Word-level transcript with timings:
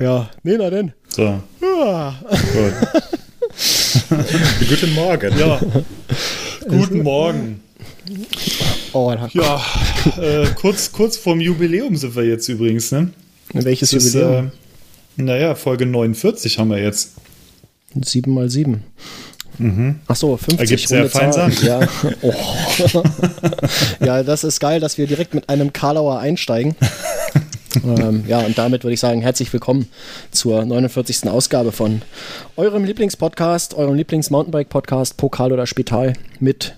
Ja, 0.00 0.30
nee, 0.42 0.56
na 0.56 0.70
denn. 0.70 0.92
So. 1.08 1.40
Ja. 1.60 2.14
Gut. 2.30 2.72
Guten 4.68 4.94
Morgen. 4.94 5.38
ja. 5.38 5.60
Guten 6.68 7.02
Morgen. 7.02 7.60
Oh, 8.92 9.14
Ja, 9.32 9.60
äh, 10.20 10.46
kurz, 10.54 10.90
kurz 10.90 11.16
vorm 11.16 11.40
Jubiläum 11.40 11.96
sind 11.96 12.16
wir 12.16 12.24
jetzt 12.24 12.48
übrigens, 12.48 12.90
ne? 12.92 13.10
welches 13.52 13.90
Das 13.90 14.04
ist, 14.04 14.14
Jubiläum? 14.14 14.52
äh, 15.18 15.22
naja, 15.22 15.54
Folge 15.54 15.86
49 15.86 16.58
haben 16.58 16.70
wir 16.70 16.78
jetzt. 16.82 17.12
7 17.94 18.32
mal 18.32 18.48
7. 18.48 18.82
Ach 20.06 20.16
so, 20.16 20.38
50 20.38 20.58
Ergibt 20.60 20.88
sehr 20.88 21.10
fein 21.10 21.32
Zahlen. 21.32 21.52
Ja. 21.62 21.80
Oh. 22.22 22.32
ja, 24.04 24.22
das 24.22 24.42
ist 24.42 24.58
geil, 24.58 24.80
dass 24.80 24.96
wir 24.96 25.06
direkt 25.06 25.34
mit 25.34 25.50
einem 25.50 25.74
Karlauer 25.74 26.18
einsteigen. 26.18 26.74
Ähm, 27.84 28.24
ja, 28.26 28.40
und 28.40 28.56
damit 28.58 28.84
würde 28.84 28.94
ich 28.94 29.00
sagen, 29.00 29.20
herzlich 29.22 29.52
willkommen 29.52 29.88
zur 30.30 30.64
49. 30.64 31.28
Ausgabe 31.28 31.72
von 31.72 32.02
eurem 32.56 32.84
Lieblingspodcast, 32.84 33.74
eurem 33.74 33.94
Lieblings-Mountainbike-Podcast 33.94 35.16
Pokal 35.16 35.52
oder 35.52 35.66
Spital 35.66 36.14
mit 36.38 36.76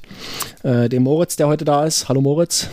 äh, 0.62 0.88
dem 0.88 1.02
Moritz, 1.04 1.36
der 1.36 1.48
heute 1.48 1.64
da 1.64 1.84
ist. 1.84 2.08
Hallo 2.08 2.20
Moritz. 2.20 2.68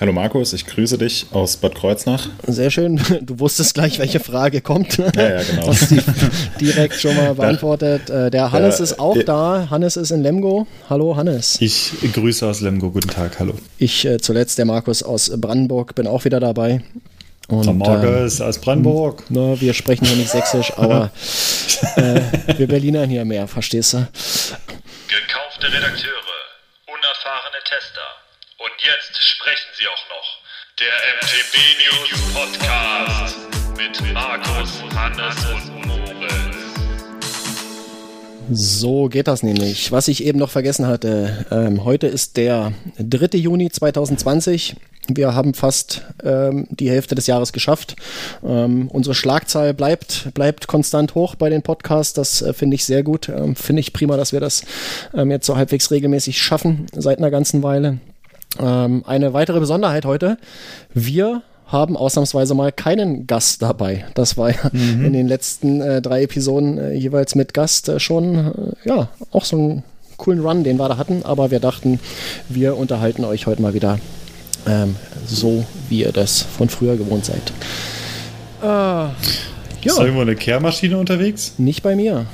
Hallo 0.00 0.12
Markus, 0.12 0.52
ich 0.52 0.64
grüße 0.66 0.96
dich 0.98 1.26
aus 1.32 1.56
Bad 1.56 1.74
Kreuznach. 1.74 2.28
Sehr 2.46 2.70
schön. 2.70 3.00
Du 3.22 3.38
wusstest 3.38 3.74
gleich, 3.74 3.98
welche 3.98 4.20
Frage 4.20 4.60
kommt. 4.60 4.96
Ja, 4.96 5.10
ja, 5.14 5.42
genau. 5.50 5.66
Hast 5.66 5.90
die 5.90 6.00
direkt 6.60 6.94
schon 6.94 7.16
mal 7.16 7.34
beantwortet. 7.34 8.08
Äh, 8.08 8.30
Der 8.30 8.50
Hannes 8.52 8.78
Ja, 8.78 8.84
ist 8.84 8.98
auch 8.98 9.16
äh, 9.16 9.24
da. 9.24 9.68
Hannes 9.68 9.96
ist 9.96 10.10
in 10.10 10.22
Lemgo. 10.22 10.66
Hallo 10.88 11.16
Hannes. 11.16 11.58
Ich 11.60 11.92
grüße 12.14 12.46
aus 12.46 12.60
Lemgo. 12.60 12.90
Guten 12.90 13.08
Tag, 13.08 13.38
hallo. 13.40 13.54
Ich 13.78 14.06
äh, 14.06 14.18
zuletzt 14.18 14.56
der 14.58 14.64
Markus 14.64 15.02
aus 15.02 15.30
Brandenburg 15.36 15.94
bin 15.94 16.06
auch 16.06 16.24
wieder 16.24 16.40
dabei. 16.40 16.82
Und, 17.50 17.64
Frau 17.64 17.72
äh, 17.72 17.74
Markus 17.74 18.40
aus 18.40 18.60
Brandenburg. 18.60 19.24
na, 19.28 19.60
wir 19.60 19.74
sprechen 19.74 20.06
hier 20.06 20.16
nicht 20.16 20.30
sächsisch, 20.30 20.72
aber 20.76 21.10
äh, 21.96 22.20
wir 22.58 22.68
Berlinern 22.68 23.08
hier 23.08 23.24
mehr, 23.24 23.48
verstehst 23.48 23.94
du? 23.94 23.98
Gekaufte 25.08 25.72
Redakteure, 25.72 26.40
unerfahrene 26.86 27.62
Tester. 27.64 28.08
Und 28.58 28.72
jetzt 28.82 29.22
sprechen 29.22 29.70
sie 29.78 29.86
auch 29.88 30.08
noch. 30.08 30.40
Der 30.78 30.92
MTB 31.16 31.54
News 31.82 32.34
Podcast 32.34 33.36
mit 33.76 34.14
Markus, 34.14 34.82
Hannes 34.94 35.44
und 35.46 35.86
Moritz. 35.86 35.99
So 38.52 39.08
geht 39.08 39.28
das 39.28 39.44
nämlich. 39.44 39.92
Was 39.92 40.08
ich 40.08 40.24
eben 40.24 40.38
noch 40.38 40.50
vergessen 40.50 40.86
hatte, 40.86 41.46
ähm, 41.52 41.84
heute 41.84 42.08
ist 42.08 42.36
der 42.36 42.72
3. 42.98 43.38
Juni 43.38 43.70
2020. 43.70 44.74
Wir 45.08 45.34
haben 45.34 45.54
fast 45.54 46.02
ähm, 46.24 46.66
die 46.70 46.90
Hälfte 46.90 47.14
des 47.14 47.28
Jahres 47.28 47.52
geschafft. 47.52 47.94
Ähm, 48.44 48.88
unsere 48.88 49.14
Schlagzahl 49.14 49.72
bleibt, 49.72 50.34
bleibt 50.34 50.66
konstant 50.66 51.14
hoch 51.14 51.36
bei 51.36 51.48
den 51.48 51.62
Podcasts. 51.62 52.12
Das 52.12 52.42
äh, 52.42 52.52
finde 52.52 52.74
ich 52.74 52.84
sehr 52.84 53.04
gut. 53.04 53.28
Ähm, 53.28 53.54
finde 53.54 53.80
ich 53.80 53.92
prima, 53.92 54.16
dass 54.16 54.32
wir 54.32 54.40
das 54.40 54.64
ähm, 55.14 55.30
jetzt 55.30 55.46
so 55.46 55.56
halbwegs 55.56 55.90
regelmäßig 55.92 56.40
schaffen 56.42 56.86
seit 56.92 57.18
einer 57.18 57.30
ganzen 57.30 57.62
Weile. 57.62 57.98
Ähm, 58.58 59.04
eine 59.06 59.32
weitere 59.32 59.60
Besonderheit 59.60 60.04
heute. 60.04 60.38
Wir 60.92 61.42
haben 61.70 61.96
ausnahmsweise 61.96 62.54
mal 62.54 62.72
keinen 62.72 63.26
Gast 63.26 63.62
dabei. 63.62 64.04
Das 64.14 64.36
war 64.36 64.50
ja 64.50 64.68
in 64.72 65.12
den 65.12 65.28
letzten 65.28 65.80
äh, 65.80 66.02
drei 66.02 66.22
Episoden 66.24 66.78
äh, 66.78 66.92
jeweils 66.94 67.34
mit 67.34 67.54
Gast 67.54 67.88
äh, 67.88 68.00
schon, 68.00 68.74
äh, 68.84 68.88
ja, 68.88 69.08
auch 69.30 69.44
so 69.44 69.56
einen 69.56 69.82
coolen 70.16 70.40
Run, 70.40 70.64
den 70.64 70.76
wir 70.78 70.88
da 70.88 70.96
hatten. 70.96 71.22
Aber 71.24 71.50
wir 71.50 71.60
dachten, 71.60 72.00
wir 72.48 72.76
unterhalten 72.76 73.24
euch 73.24 73.46
heute 73.46 73.62
mal 73.62 73.72
wieder 73.74 73.98
ähm, 74.66 74.96
so, 75.26 75.64
wie 75.88 76.00
ihr 76.02 76.12
das 76.12 76.42
von 76.42 76.68
früher 76.68 76.96
gewohnt 76.96 77.24
seid. 77.24 77.52
Äh, 78.62 78.66
ja, 78.66 79.14
Ist 79.82 79.98
da 79.98 80.02
irgendwo 80.02 80.22
eine 80.22 80.36
Kehrmaschine 80.36 80.98
unterwegs? 80.98 81.54
nicht 81.58 81.82
bei 81.82 81.94
mir. 81.96 82.26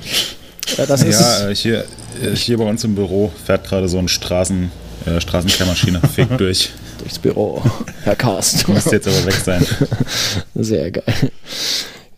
Äh, 0.77 0.87
das 0.87 1.03
ist, 1.03 1.21
Ja, 1.21 1.49
äh, 1.51 1.55
hier, 1.55 1.85
äh, 2.23 2.35
hier 2.35 2.59
bei 2.59 2.65
uns 2.65 2.83
im 2.85 2.95
Büro 2.95 3.31
fährt 3.45 3.69
gerade 3.69 3.89
so 3.89 3.99
eine 3.99 4.09
Straßen, 4.09 4.71
äh, 5.07 5.21
Straßenkehrmaschine, 5.21 6.01
fegt 6.15 6.41
durch. 6.41 6.71
Durchs 6.99 7.19
Büro, 7.19 7.63
Herr 8.05 8.17
Karst. 8.17 8.69
Müsste 8.69 8.97
jetzt 8.97 9.09
aber 9.09 9.25
weg 9.27 9.35
sein. 9.35 9.65
Sehr 10.55 10.91
geil. 10.91 11.05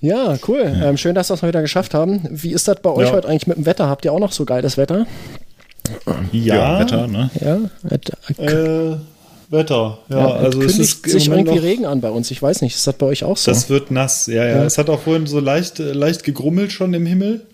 Ja, 0.01 0.37
cool. 0.47 0.63
Ähm, 0.83 0.97
schön, 0.97 1.15
dass 1.15 1.29
wir 1.31 1.35
es 1.35 1.43
heute 1.43 1.61
geschafft 1.61 1.93
haben. 1.95 2.21
Wie 2.31 2.53
ist 2.53 2.69
das 2.69 2.81
bei 2.81 2.91
euch 2.91 3.09
Ja. 3.09 3.13
heute 3.15 3.29
eigentlich 3.29 3.47
mit 3.49 3.57
dem 3.57 3.67
Wetter? 3.67 3.89
Habt 3.89 4.05
ihr 4.05 4.13
auch 4.13 4.21
noch 4.21 4.33
so 4.33 4.45
geiles 4.45 4.77
Wetter? 4.77 5.07
Ja, 6.33 6.81
Wetter, 6.81 7.07
ne? 7.09 7.31
Ja, 7.41 7.59
Wetter. 7.83 8.17
Äh, 8.37 8.97
Wetter. 9.51 9.99
Ja, 10.11 10.19
Ja, 10.19 10.27
also 10.35 10.61
es 10.61 10.67
kündigt 10.75 10.79
ist 11.07 11.11
sich 11.11 11.29
irgendwie 11.29 11.55
noch- 11.57 11.63
Regen 11.63 11.87
an 11.87 12.01
bei 12.03 12.11
uns. 12.11 12.31
Ich 12.31 12.43
weiß 12.43 12.61
nicht, 12.61 12.77
ist 12.77 12.87
das 12.87 12.95
bei 12.97 13.07
euch 13.07 13.25
auch 13.25 13.39
so? 13.39 13.51
Das 13.51 13.71
wird 13.71 13.91
nass, 13.91 14.27
ja, 14.27 14.45
ja, 14.45 14.57
Ja. 14.59 14.65
Es 14.65 14.77
hat 14.77 14.91
auch 14.91 15.01
vorhin 15.01 15.27
so 15.27 15.41
leicht, 15.41 15.81
äh, 15.81 15.93
leicht 15.93 16.23
gegrummelt 16.25 16.71
schon 16.71 16.93
im 16.93 17.07
Himmel. 17.07 17.47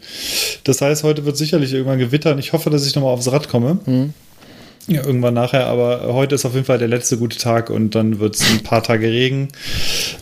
Das 0.64 0.80
heißt, 0.80 1.04
heute 1.04 1.24
wird 1.24 1.36
sicherlich 1.36 1.72
irgendwann 1.72 2.00
gewittern. 2.00 2.38
Ich 2.40 2.52
hoffe, 2.52 2.68
dass 2.70 2.84
ich 2.86 2.94
nochmal 2.96 3.12
aufs 3.14 3.30
Rad 3.30 3.48
komme. 3.48 3.78
Mhm. 3.86 4.12
Ja, 4.86 5.04
irgendwann 5.04 5.34
nachher, 5.34 5.66
aber 5.66 6.12
heute 6.12 6.34
ist 6.34 6.44
auf 6.44 6.54
jeden 6.54 6.66
Fall 6.66 6.78
der 6.78 6.88
letzte 6.88 7.16
gute 7.16 7.38
Tag 7.38 7.70
und 7.70 7.94
dann 7.94 8.20
wird 8.20 8.34
es 8.34 8.50
ein 8.50 8.62
paar 8.62 8.82
Tage 8.82 9.06
Regen. 9.06 9.48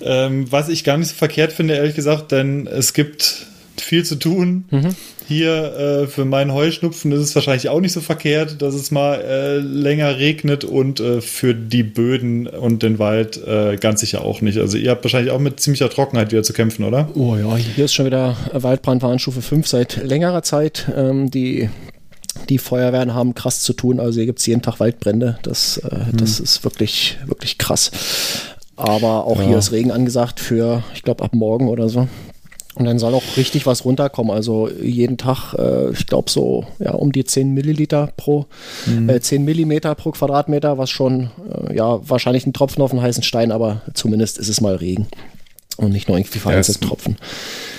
Ähm, 0.02 0.50
was 0.50 0.68
ich 0.68 0.84
gar 0.84 0.96
nicht 0.96 1.08
so 1.08 1.14
verkehrt 1.14 1.52
finde, 1.52 1.74
ehrlich 1.74 1.96
gesagt, 1.96 2.30
denn 2.30 2.68
es 2.68 2.92
gibt 2.92 3.46
viel 3.76 4.04
zu 4.04 4.16
tun. 4.16 4.64
Mhm. 4.70 4.94
Hier 5.26 5.76
äh, 5.76 6.06
für 6.06 6.24
meinen 6.24 6.52
Heuschnupfen 6.52 7.10
ist 7.12 7.20
es 7.20 7.34
wahrscheinlich 7.34 7.68
auch 7.68 7.80
nicht 7.80 7.92
so 7.92 8.00
verkehrt, 8.00 8.60
dass 8.60 8.74
es 8.74 8.90
mal 8.90 9.14
äh, 9.20 9.58
länger 9.58 10.18
regnet 10.18 10.64
und 10.64 11.00
äh, 11.00 11.20
für 11.20 11.54
die 11.54 11.82
Böden 11.82 12.46
und 12.46 12.82
den 12.82 12.98
Wald 12.98 13.44
äh, 13.46 13.76
ganz 13.76 14.00
sicher 14.00 14.24
auch 14.24 14.40
nicht. 14.40 14.58
Also 14.58 14.76
ihr 14.76 14.90
habt 14.90 15.04
wahrscheinlich 15.04 15.32
auch 15.32 15.38
mit 15.38 15.60
ziemlicher 15.60 15.88
Trockenheit 15.88 16.32
wieder 16.32 16.42
zu 16.42 16.52
kämpfen, 16.52 16.84
oder? 16.84 17.08
Oh 17.14 17.36
ja, 17.36 17.56
hier 17.56 17.86
ist 17.86 17.94
schon 17.94 18.06
wieder 18.06 18.36
Waldbrandwarnstufe 18.52 19.42
5 19.42 19.66
seit 19.66 19.96
längerer 20.04 20.42
Zeit. 20.42 20.90
Ähm, 20.94 21.30
die, 21.30 21.70
die 22.52 22.58
Feuerwehren 22.58 23.14
haben 23.14 23.34
krass 23.34 23.60
zu 23.60 23.72
tun. 23.72 23.98
Also 23.98 24.18
hier 24.18 24.26
gibt 24.26 24.38
es 24.38 24.46
jeden 24.46 24.62
Tag 24.62 24.78
Waldbrände. 24.80 25.38
Das, 25.42 25.78
äh, 25.78 26.12
das 26.12 26.38
ist 26.40 26.62
wirklich, 26.64 27.18
wirklich 27.26 27.58
krass. 27.58 27.90
Aber 28.76 29.26
auch 29.26 29.38
Ja. 29.40 29.46
hier 29.48 29.58
ist 29.58 29.72
Regen 29.72 29.90
angesagt 29.90 30.40
für, 30.40 30.82
ich 30.94 31.02
glaube, 31.02 31.24
ab 31.24 31.34
morgen 31.34 31.68
oder 31.68 31.88
so. 31.88 32.08
Und 32.74 32.86
dann 32.86 32.98
soll 32.98 33.12
auch 33.14 33.22
richtig 33.36 33.66
was 33.66 33.84
runterkommen. 33.84 34.32
Also 34.34 34.68
jeden 34.70 35.18
Tag, 35.18 35.52
äh, 35.58 35.90
ich 35.90 36.06
glaube, 36.06 36.30
so 36.30 36.64
ja, 36.78 36.92
um 36.92 37.12
die 37.12 37.22
10 37.24 37.50
Milliliter 37.52 38.10
pro, 38.16 38.46
äh, 39.08 39.20
10 39.20 39.44
Millimeter 39.44 39.94
pro 39.94 40.10
Quadratmeter, 40.12 40.78
was 40.78 40.88
schon, 40.88 41.30
äh, 41.68 41.76
ja, 41.76 42.00
wahrscheinlich 42.08 42.46
ein 42.46 42.54
Tropfen 42.54 42.82
auf 42.82 42.90
einen 42.92 43.02
heißen 43.02 43.22
Stein, 43.22 43.52
aber 43.52 43.82
zumindest 43.92 44.38
ist 44.38 44.48
es 44.48 44.60
mal 44.62 44.74
Regen. 44.76 45.06
Und 45.76 45.92
nicht 45.92 46.08
nur 46.08 46.16
irgendwie 46.18 46.38
vereinzelt 46.38 46.78
es- 46.82 46.86
Tropfen. 46.88 47.16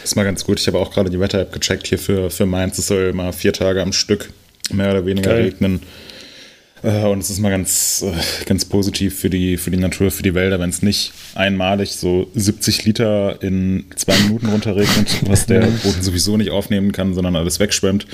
Ist 0.04 0.16
mal 0.16 0.24
ganz 0.26 0.44
gut. 0.46 0.60
Ich 0.60 0.68
habe 0.68 0.78
auch 0.80 0.92
gerade 0.92 1.10
die 1.10 1.20
Wetter-App 1.20 1.52
gecheckt 1.54 1.88
hier 1.88 1.98
für, 2.00 2.30
für 2.30 2.46
Mainz. 2.46 2.78
Es 2.78 2.88
soll 2.88 3.14
mal 3.14 3.32
vier 3.34 3.54
Tage 3.54 3.82
am 3.82 3.94
Stück 3.94 4.32
mehr 4.72 4.92
oder 4.92 5.06
weniger 5.06 5.32
Geil. 5.32 5.44
regnen. 5.46 5.82
Äh, 6.84 7.04
Und 7.06 7.20
es 7.20 7.30
ist 7.30 7.40
mal 7.40 7.50
ganz, 7.50 8.04
äh, 8.06 8.46
ganz 8.46 8.66
positiv 8.66 9.18
für 9.18 9.30
die, 9.30 9.58
für 9.58 9.72
die 9.72 9.78
Natur, 9.78 10.12
für 10.12 10.24
die 10.24 10.34
Wälder, 10.34 10.60
wenn 10.60 10.70
es 10.70 10.82
nicht 10.82 11.14
einmalig 11.36 11.94
so 11.94 12.30
70 12.36 12.84
Liter 12.86 13.42
in 13.42 13.86
zwei 13.96 14.18
Minuten 14.20 14.48
runterregnet, 14.48 15.18
was 15.28 15.46
der 15.46 15.62
Boden 15.62 16.02
sowieso 16.02 16.36
nicht 16.38 16.52
aufnehmen 16.52 16.92
kann, 16.92 17.14
sondern 17.14 17.36
alles 17.36 17.60
wegschwemmt. 17.60 18.06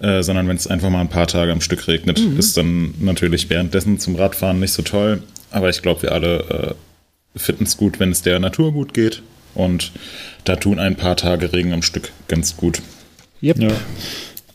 Äh, 0.00 0.22
sondern 0.22 0.48
wenn 0.48 0.56
es 0.56 0.66
einfach 0.66 0.90
mal 0.90 1.00
ein 1.00 1.08
paar 1.08 1.28
Tage 1.28 1.52
am 1.52 1.60
Stück 1.60 1.86
regnet, 1.86 2.18
ist 2.18 2.56
dann 2.56 2.94
natürlich 2.98 3.48
währenddessen 3.48 4.00
zum 4.00 4.16
Radfahren 4.16 4.58
nicht 4.58 4.72
so 4.72 4.82
toll. 4.82 5.22
Aber 5.52 5.70
ich 5.70 5.82
glaube, 5.82 6.02
wir 6.02 6.12
alle 6.12 6.74
äh, 7.36 7.38
finden 7.38 7.64
es 7.64 7.76
gut, 7.76 8.00
wenn 8.00 8.10
es 8.10 8.20
der 8.22 8.40
Natur 8.40 8.72
gut 8.72 8.92
geht. 8.92 9.22
Und 9.54 9.92
da 10.44 10.56
tun 10.56 10.80
ein 10.80 10.96
paar 10.96 11.16
Tage 11.16 11.52
Regen 11.52 11.72
am 11.72 11.82
Stück 11.82 12.10
ganz 12.26 12.56
gut. 12.56 12.82
Yep. 13.40 13.58
Ja. 13.60 13.68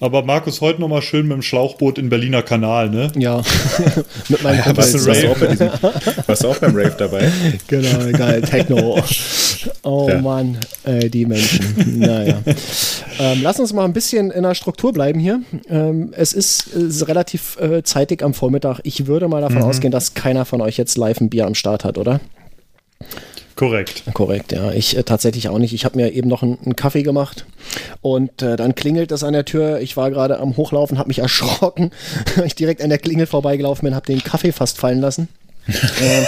Aber 0.02 0.24
Markus, 0.24 0.62
heute 0.62 0.80
nochmal 0.80 1.02
schön 1.02 1.28
mit 1.28 1.36
dem 1.36 1.42
Schlauchboot 1.42 1.98
in 1.98 2.08
Berliner 2.08 2.42
Kanal, 2.42 2.90
ne? 2.90 3.12
Ja, 3.18 3.42
mit 4.30 4.42
Warst 4.44 4.64
Kumpels. 4.64 4.92
du, 4.94 5.06
warst, 5.06 5.24
du 5.24 5.32
auch 5.32 5.38
bei 5.38 5.48
diesem, 5.48 5.70
warst 6.26 6.44
du 6.44 6.48
auch 6.48 6.58
beim 6.58 6.74
Rave 6.74 6.96
dabei? 6.98 7.30
Genau, 7.68 8.18
geil, 8.18 8.42
Techno. 8.42 9.02
Oh 9.84 10.08
Ja. 10.10 10.22
Mann, 10.22 10.58
äh, 10.86 11.10
die 11.10 11.26
Menschen. 11.26 12.00
Naja. 12.00 12.42
Ähm, 13.20 13.40
lass 13.44 13.60
uns 13.60 13.74
mal 13.74 13.84
ein 13.84 13.92
bisschen 13.92 14.32
in 14.32 14.44
der 14.44 14.56
Struktur 14.56 14.94
bleiben 14.94 15.20
hier. 15.20 15.42
Ähm, 15.70 16.14
es 16.16 16.32
ist, 16.32 16.68
ist 16.68 17.06
relativ 17.10 17.58
äh, 17.60 17.84
zeitig 17.84 18.24
am 18.24 18.34
Vormittag. 18.34 18.80
Ich 18.84 19.06
würde 19.08 19.28
mal 19.28 19.42
davon 19.42 19.62
ausgehen, 19.62 19.92
dass 19.92 20.14
keiner 20.14 20.46
von 20.46 20.62
euch 20.62 20.78
jetzt 20.78 20.98
live 20.98 21.20
ein 21.20 21.30
Bier 21.30 21.46
am 21.46 21.56
Start 21.56 21.84
hat, 21.84 21.98
oder? 21.98 22.22
Korrekt. 23.60 24.04
Korrekt, 24.14 24.54
ja. 24.54 24.72
Ich 24.72 24.96
äh, 24.96 25.04
tatsächlich 25.04 25.50
auch 25.50 25.58
nicht. 25.58 25.74
Ich 25.74 25.84
habe 25.84 25.98
mir 25.98 26.14
eben 26.14 26.30
noch 26.30 26.44
einen, 26.44 26.58
einen 26.64 26.78
Kaffee 26.78 27.04
gemacht 27.04 27.46
und 28.00 28.42
äh, 28.42 28.56
dann 28.56 28.74
klingelt 28.74 29.12
es 29.12 29.22
an 29.22 29.34
der 29.34 29.44
Tür. 29.44 29.82
Ich 29.82 29.98
war 29.98 30.12
gerade 30.12 30.40
am 30.40 30.56
Hochlaufen, 30.56 30.98
habe 30.98 31.10
mich 31.10 31.20
erschrocken, 31.20 31.92
weil 32.38 32.46
ich 32.46 32.56
direkt 32.56 32.82
an 32.82 32.88
der 32.88 33.00
Klingel 33.00 33.26
vorbeigelaufen 33.26 33.86
bin, 33.86 33.96
habe 33.96 34.06
den 34.06 34.24
Kaffee 34.24 34.54
fast 34.54 34.78
fallen 34.78 35.02
lassen. 35.02 35.28
ähm, 35.68 36.26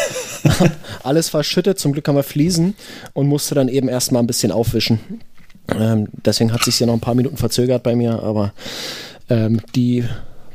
alles 1.03 1.29
verschüttet, 1.29 1.79
zum 1.79 1.93
Glück 1.93 2.05
haben 2.09 2.17
wir 2.17 2.23
Fliesen 2.23 2.75
und 3.13 3.27
musste 3.27 3.55
dann 3.55 3.69
eben 3.69 3.87
erstmal 3.87 4.21
ein 4.21 4.27
bisschen 4.27 4.51
aufwischen. 4.51 4.99
Ähm, 5.73 6.09
deswegen 6.25 6.51
hat 6.51 6.65
sich 6.65 6.81
ja 6.81 6.85
noch 6.85 6.95
ein 6.95 6.99
paar 6.99 7.15
Minuten 7.15 7.37
verzögert 7.37 7.81
bei 7.81 7.95
mir, 7.95 8.21
aber 8.21 8.51
ähm, 9.29 9.61
die 9.73 10.03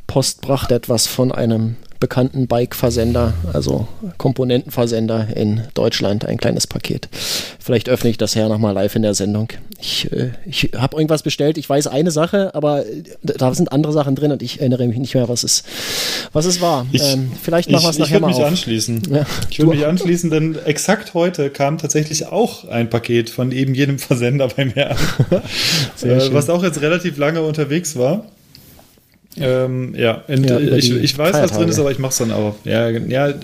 Post 0.07 0.43
brachte 0.43 0.75
etwas 0.75 1.07
von 1.07 1.33
einem 1.33 1.77
bekannten 2.01 2.47
Bike-Versender, 2.47 3.35
also 3.53 3.89
Komponentenversender 4.19 5.29
in 5.35 5.63
Deutschland, 5.75 6.25
ein 6.25 6.37
kleines 6.37 6.67
Paket. 6.67 7.09
Vielleicht 7.59 7.89
öffne 7.89 8.11
ich 8.11 8.19
das 8.19 8.37
her 8.37 8.49
nochmal 8.49 8.75
live 8.75 8.95
in 8.97 9.03
der 9.03 9.15
Sendung. 9.15 9.49
Ich, 9.81 10.11
äh, 10.13 10.31
ich 10.47 10.71
habe 10.77 10.97
irgendwas 10.97 11.23
bestellt, 11.23 11.59
ich 11.59 11.69
weiß 11.69 11.87
eine 11.87 12.11
Sache, 12.11 12.55
aber 12.55 12.85
da 13.23 13.53
sind 13.55 13.73
andere 13.73 13.93
Sachen 13.93 14.15
drin 14.15 14.33
und 14.33 14.43
ich 14.43 14.61
erinnere 14.61 14.87
mich 14.87 14.99
nicht 14.99 15.15
mehr, 15.15 15.29
was 15.29 15.45
es, 15.45 15.65
was 16.33 16.47
es 16.47 16.61
war. 16.61 16.87
Ich, 16.93 17.03
ähm, 17.03 17.31
vielleicht 17.43 17.71
machen 17.71 17.85
wir 17.85 17.91
es 17.91 17.99
nachher 17.99 18.17
ich 18.17 18.21
mal 18.21 18.29
mich 18.29 18.37
auf. 18.37 18.47
anschließen. 18.47 19.03
Ja. 19.11 19.27
Ich 19.51 19.59
würde 19.59 19.73
mich 19.73 19.87
anschließen, 19.87 20.31
denn 20.31 20.57
exakt 20.65 21.15
heute 21.15 21.51
kam 21.51 21.79
tatsächlich 21.79 22.27
auch 22.27 22.69
ein 22.69 22.91
Paket 22.91 23.31
von 23.31 23.53
eben 23.53 23.75
jedem 23.75 23.99
Versender 23.99 24.49
bei 24.49 24.67
mir 24.67 24.91
an. 24.91 24.97
Äh, 26.03 26.33
was 26.33 26.51
auch 26.51 26.63
jetzt 26.63 26.81
relativ 26.83 27.17
lange 27.17 27.43
unterwegs 27.43 27.97
war. 27.97 28.27
Ähm, 29.39 29.95
ja, 29.95 30.23
Ja, 30.29 30.59
ich, 30.59 30.87
die 30.91 30.99
ich 30.99 31.17
weiß, 31.19 31.35
was 31.35 31.53
drin 31.53 31.69
ist, 31.69 31.79
aber 31.79 31.91
ich 31.91 31.99
mache 31.99 32.13
es 32.13 32.19
dann 32.19 32.31
auch. 32.33 32.55
Ja, 32.65 32.89
ja, 32.89 33.35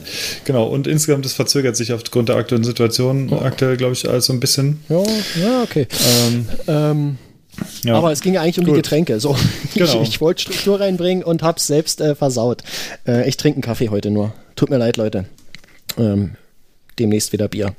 genau. 0.45 0.67
Und 0.67 0.87
insgesamt, 0.87 1.25
das 1.25 1.33
verzögert 1.35 1.77
sich 1.77 1.93
aufgrund 1.93 2.29
der 2.29 2.37
aktuellen 2.37 2.65
Situation. 2.65 3.33
Aktuell, 3.33 3.77
glaube 3.77 3.93
ich, 3.93 4.09
alles 4.09 4.27
so 4.27 4.33
ein 4.33 4.41
bisschen. 4.41 4.83
Ja, 4.89 5.03
ja, 5.41 5.63
okay. 5.63 5.87
Ähm, 6.27 6.47
Ähm, 6.67 7.19
ja. 7.85 7.95
Aber 7.95 8.11
es 8.13 8.23
ging 8.23 8.37
eigentlich 8.39 8.59
um 8.59 8.65
die 8.65 8.71
Gut. 8.71 8.83
Getränke. 8.83 9.21
So, 9.21 9.37
Genau. 9.75 10.03
ich, 10.03 10.09
ich 10.09 10.21
wollte 10.21 10.43
Struktur 10.43 10.81
reinbringen 10.81 11.23
und 11.23 11.43
hab's 11.43 11.67
selbst 11.67 12.01
äh, 12.01 12.15
versaut. 12.15 12.63
Äh, 13.07 13.29
ich 13.29 13.37
trinke 13.37 13.57
einen 13.57 13.63
Kaffee 13.63 13.91
heute 13.91 14.11
nur. 14.11 14.33
Tut 14.57 14.71
mir 14.71 14.79
leid, 14.79 14.97
Leute. 14.97 15.27
Ähm, 15.99 16.33
demnächst 16.99 17.33
wieder 17.33 17.49
Bier. 17.49 17.75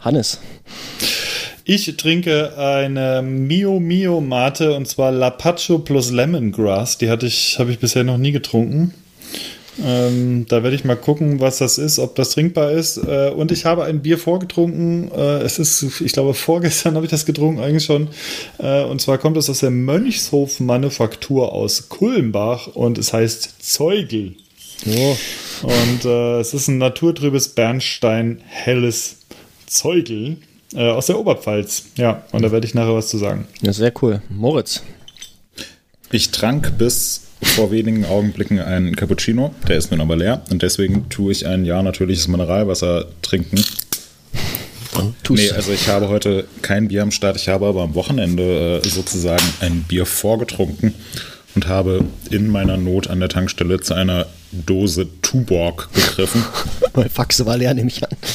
Hannes. 0.00 0.38
Ich 1.64 1.96
trinke 1.96 2.58
eine 2.58 3.22
Mio 3.22 3.78
Mio 3.78 4.20
Mate 4.20 4.74
und 4.74 4.88
zwar 4.88 5.12
Lapacho 5.12 5.78
plus 5.78 6.10
Lemongrass. 6.10 6.98
Die 6.98 7.08
hatte 7.08 7.26
ich, 7.26 7.58
habe 7.60 7.70
ich 7.70 7.78
bisher 7.78 8.02
noch 8.02 8.18
nie 8.18 8.32
getrunken. 8.32 8.92
Ähm, 9.82 10.44
da 10.48 10.64
werde 10.64 10.74
ich 10.74 10.84
mal 10.84 10.96
gucken, 10.96 11.38
was 11.40 11.58
das 11.58 11.78
ist, 11.78 12.00
ob 12.00 12.16
das 12.16 12.30
trinkbar 12.30 12.72
ist. 12.72 12.98
Äh, 12.98 13.30
und 13.30 13.52
ich 13.52 13.64
habe 13.64 13.84
ein 13.84 14.02
Bier 14.02 14.18
vorgetrunken. 14.18 15.10
Äh, 15.12 15.42
es 15.42 15.60
ist, 15.60 16.00
ich 16.00 16.12
glaube, 16.12 16.34
vorgestern 16.34 16.96
habe 16.96 17.06
ich 17.06 17.10
das 17.10 17.26
getrunken, 17.26 17.62
eigentlich 17.62 17.84
schon. 17.84 18.08
Äh, 18.58 18.82
und 18.82 19.00
zwar 19.00 19.18
kommt 19.18 19.36
es 19.36 19.48
aus 19.48 19.60
der 19.60 19.70
Mönchshof 19.70 20.58
Manufaktur 20.58 21.52
aus 21.52 21.88
Kulmbach 21.88 22.66
und 22.66 22.98
es 22.98 23.12
heißt 23.12 23.62
Zeugel. 23.62 24.34
Oh, 24.84 25.16
Und 25.62 26.04
äh, 26.04 26.40
es 26.40 26.54
ist 26.54 26.66
ein 26.66 26.78
naturtrübes 26.78 27.50
Bernstein 27.50 28.40
helles 28.48 29.18
Zeugel 29.66 30.38
äh, 30.74 30.90
aus 30.90 31.06
der 31.06 31.18
Oberpfalz. 31.18 31.86
Ja, 31.96 32.24
und 32.32 32.42
da 32.42 32.52
werde 32.52 32.66
ich 32.66 32.74
nachher 32.74 32.94
was 32.94 33.08
zu 33.08 33.18
sagen. 33.18 33.46
ja, 33.60 33.72
sehr 33.72 33.92
cool. 34.02 34.22
Moritz. 34.28 34.82
Ich 36.10 36.30
trank 36.30 36.76
bis 36.78 37.22
vor 37.42 37.70
wenigen 37.70 38.04
Augenblicken 38.04 38.60
einen 38.60 38.94
Cappuccino, 38.94 39.54
der 39.66 39.76
ist 39.76 39.90
nun 39.90 40.00
aber 40.00 40.16
leer 40.16 40.42
und 40.50 40.62
deswegen 40.62 41.08
tue 41.08 41.32
ich 41.32 41.46
ein 41.46 41.64
ja 41.64 41.82
natürliches 41.82 42.28
Mineralwasser 42.28 43.06
trinken. 43.22 43.64
Nee, 45.30 45.50
also 45.50 45.72
ich 45.72 45.88
habe 45.88 46.08
heute 46.08 46.44
kein 46.60 46.88
Bier 46.88 47.02
am 47.02 47.10
Start, 47.10 47.36
ich 47.36 47.48
habe 47.48 47.66
aber 47.66 47.82
am 47.82 47.94
Wochenende 47.94 48.82
äh, 48.84 48.88
sozusagen 48.88 49.42
ein 49.60 49.84
Bier 49.88 50.04
vorgetrunken 50.04 50.94
und 51.54 51.68
habe 51.68 52.04
in 52.30 52.48
meiner 52.48 52.76
Not 52.76 53.08
an 53.08 53.20
der 53.20 53.28
Tankstelle 53.28 53.80
zu 53.80 53.94
einer 53.94 54.26
Dose 54.52 55.06
Tuborg 55.22 55.88
gegriffen. 55.94 56.44
Weil 56.94 57.08
Faxe 57.08 57.46
war 57.46 57.56
leer, 57.56 57.74
nehme 57.74 57.88
ich 57.88 58.02
an. 58.02 58.16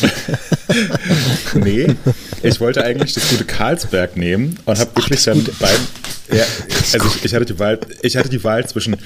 Nee, 1.53 1.95
ich 2.43 2.59
wollte 2.59 2.83
eigentlich 2.83 3.13
das 3.13 3.29
gute 3.29 3.45
Karlsberg 3.45 4.17
nehmen 4.17 4.59
und 4.65 4.77
habe 4.77 4.95
wirklich 4.95 5.23
dann 5.23 5.43
beim. 5.59 5.79
Ja, 6.31 6.43
also 6.93 7.07
ich, 7.07 7.25
ich, 7.25 7.33
hatte 7.33 7.45
die 7.45 7.57
Wahl, 7.57 7.79
ich 8.01 8.17
hatte 8.17 8.27
die 8.27 8.43
Wahl 8.43 8.67
zwischen 8.67 8.97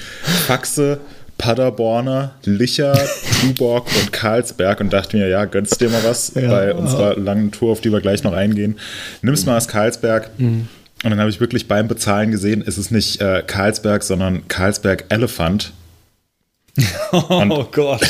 Faxe, 0.46 0.98
Paderborner, 1.38 2.34
Licher, 2.44 2.98
Tuborg 3.40 3.86
und 4.00 4.12
Karlsberg 4.12 4.80
und 4.80 4.92
dachte 4.92 5.16
mir, 5.16 5.28
ja, 5.28 5.44
gönnst 5.44 5.80
dir 5.80 5.88
mal 5.88 6.02
was 6.02 6.32
bei 6.32 6.74
unserer 6.74 7.16
langen 7.16 7.52
Tour, 7.52 7.72
auf 7.72 7.80
die 7.80 7.92
wir 7.92 8.00
gleich 8.00 8.24
noch 8.24 8.32
eingehen. 8.32 8.76
Nimmst 9.22 9.46
mal 9.46 9.54
das 9.54 9.68
Karlsberg. 9.68 10.30
Und 11.04 11.10
dann 11.10 11.18
habe 11.18 11.30
ich 11.30 11.40
wirklich 11.40 11.66
beim 11.66 11.88
Bezahlen 11.88 12.30
gesehen, 12.30 12.62
es 12.64 12.78
ist 12.78 12.90
nicht 12.90 13.20
äh, 13.20 13.42
Karlsberg, 13.46 14.02
sondern 14.02 14.46
Karlsberg 14.48 15.04
Elephant. 15.08 15.72
oh 17.12 17.66
Gott. 17.70 18.06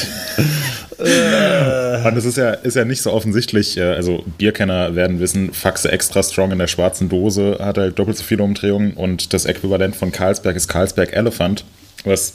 Und 1.02 2.16
es 2.16 2.24
ist 2.24 2.36
ja, 2.36 2.50
ist 2.50 2.76
ja 2.76 2.84
nicht 2.84 3.02
so 3.02 3.12
offensichtlich, 3.12 3.76
äh, 3.76 3.82
also 3.82 4.24
Bierkenner 4.38 4.94
werden 4.94 5.18
wissen, 5.18 5.52
Faxe 5.52 5.90
Extra 5.90 6.22
Strong 6.22 6.52
in 6.52 6.58
der 6.58 6.68
schwarzen 6.68 7.08
Dose 7.08 7.58
hat 7.60 7.78
halt 7.78 7.98
doppelt 7.98 8.18
so 8.18 8.24
viele 8.24 8.42
Umdrehungen 8.44 8.92
und 8.92 9.32
das 9.32 9.44
Äquivalent 9.44 9.96
von 9.96 10.12
Carlsberg 10.12 10.54
ist 10.54 10.68
Carlsberg 10.68 11.12
Elephant, 11.12 11.64
was 12.04 12.34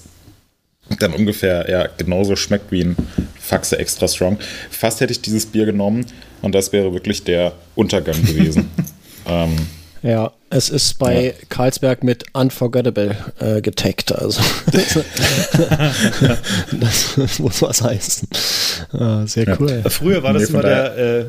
dann 1.00 1.14
ungefähr 1.14 1.70
ja, 1.70 1.88
genauso 1.98 2.36
schmeckt 2.36 2.72
wie 2.72 2.84
ein 2.84 2.96
Faxe 3.40 3.78
Extra 3.80 4.08
Strong. 4.08 4.38
Fast 4.70 5.02
hätte 5.02 5.12
ich 5.12 5.22
dieses 5.22 5.46
Bier 5.46 5.66
genommen 5.66 6.06
und 6.42 6.56
das 6.56 6.74
wäre 6.74 6.94
wirklich 6.94 7.24
der 7.24 7.54
Untergang 7.76 8.22
gewesen. 8.26 8.70
ähm, 9.28 9.56
Ja, 10.04 10.32
es 10.50 10.70
ist 10.70 11.00
bei 11.00 11.34
Karlsberg 11.50 12.04
mit 12.04 12.26
Unforgettable 12.34 13.16
äh, 13.40 13.62
getaggt. 13.62 14.14
Also 14.16 14.42
das 16.80 17.40
muss 17.40 17.62
was 17.62 17.82
heißen. 17.82 18.28
Ah, 18.94 19.26
sehr 19.26 19.46
Ja. 19.48 19.58
cool. 19.60 19.84
Früher 19.90 20.24
war 20.24 20.34
das 20.34 20.44
Nee, 20.44 20.50
immer 20.50 20.62
der. 20.62 20.98
Äh, 20.98 21.26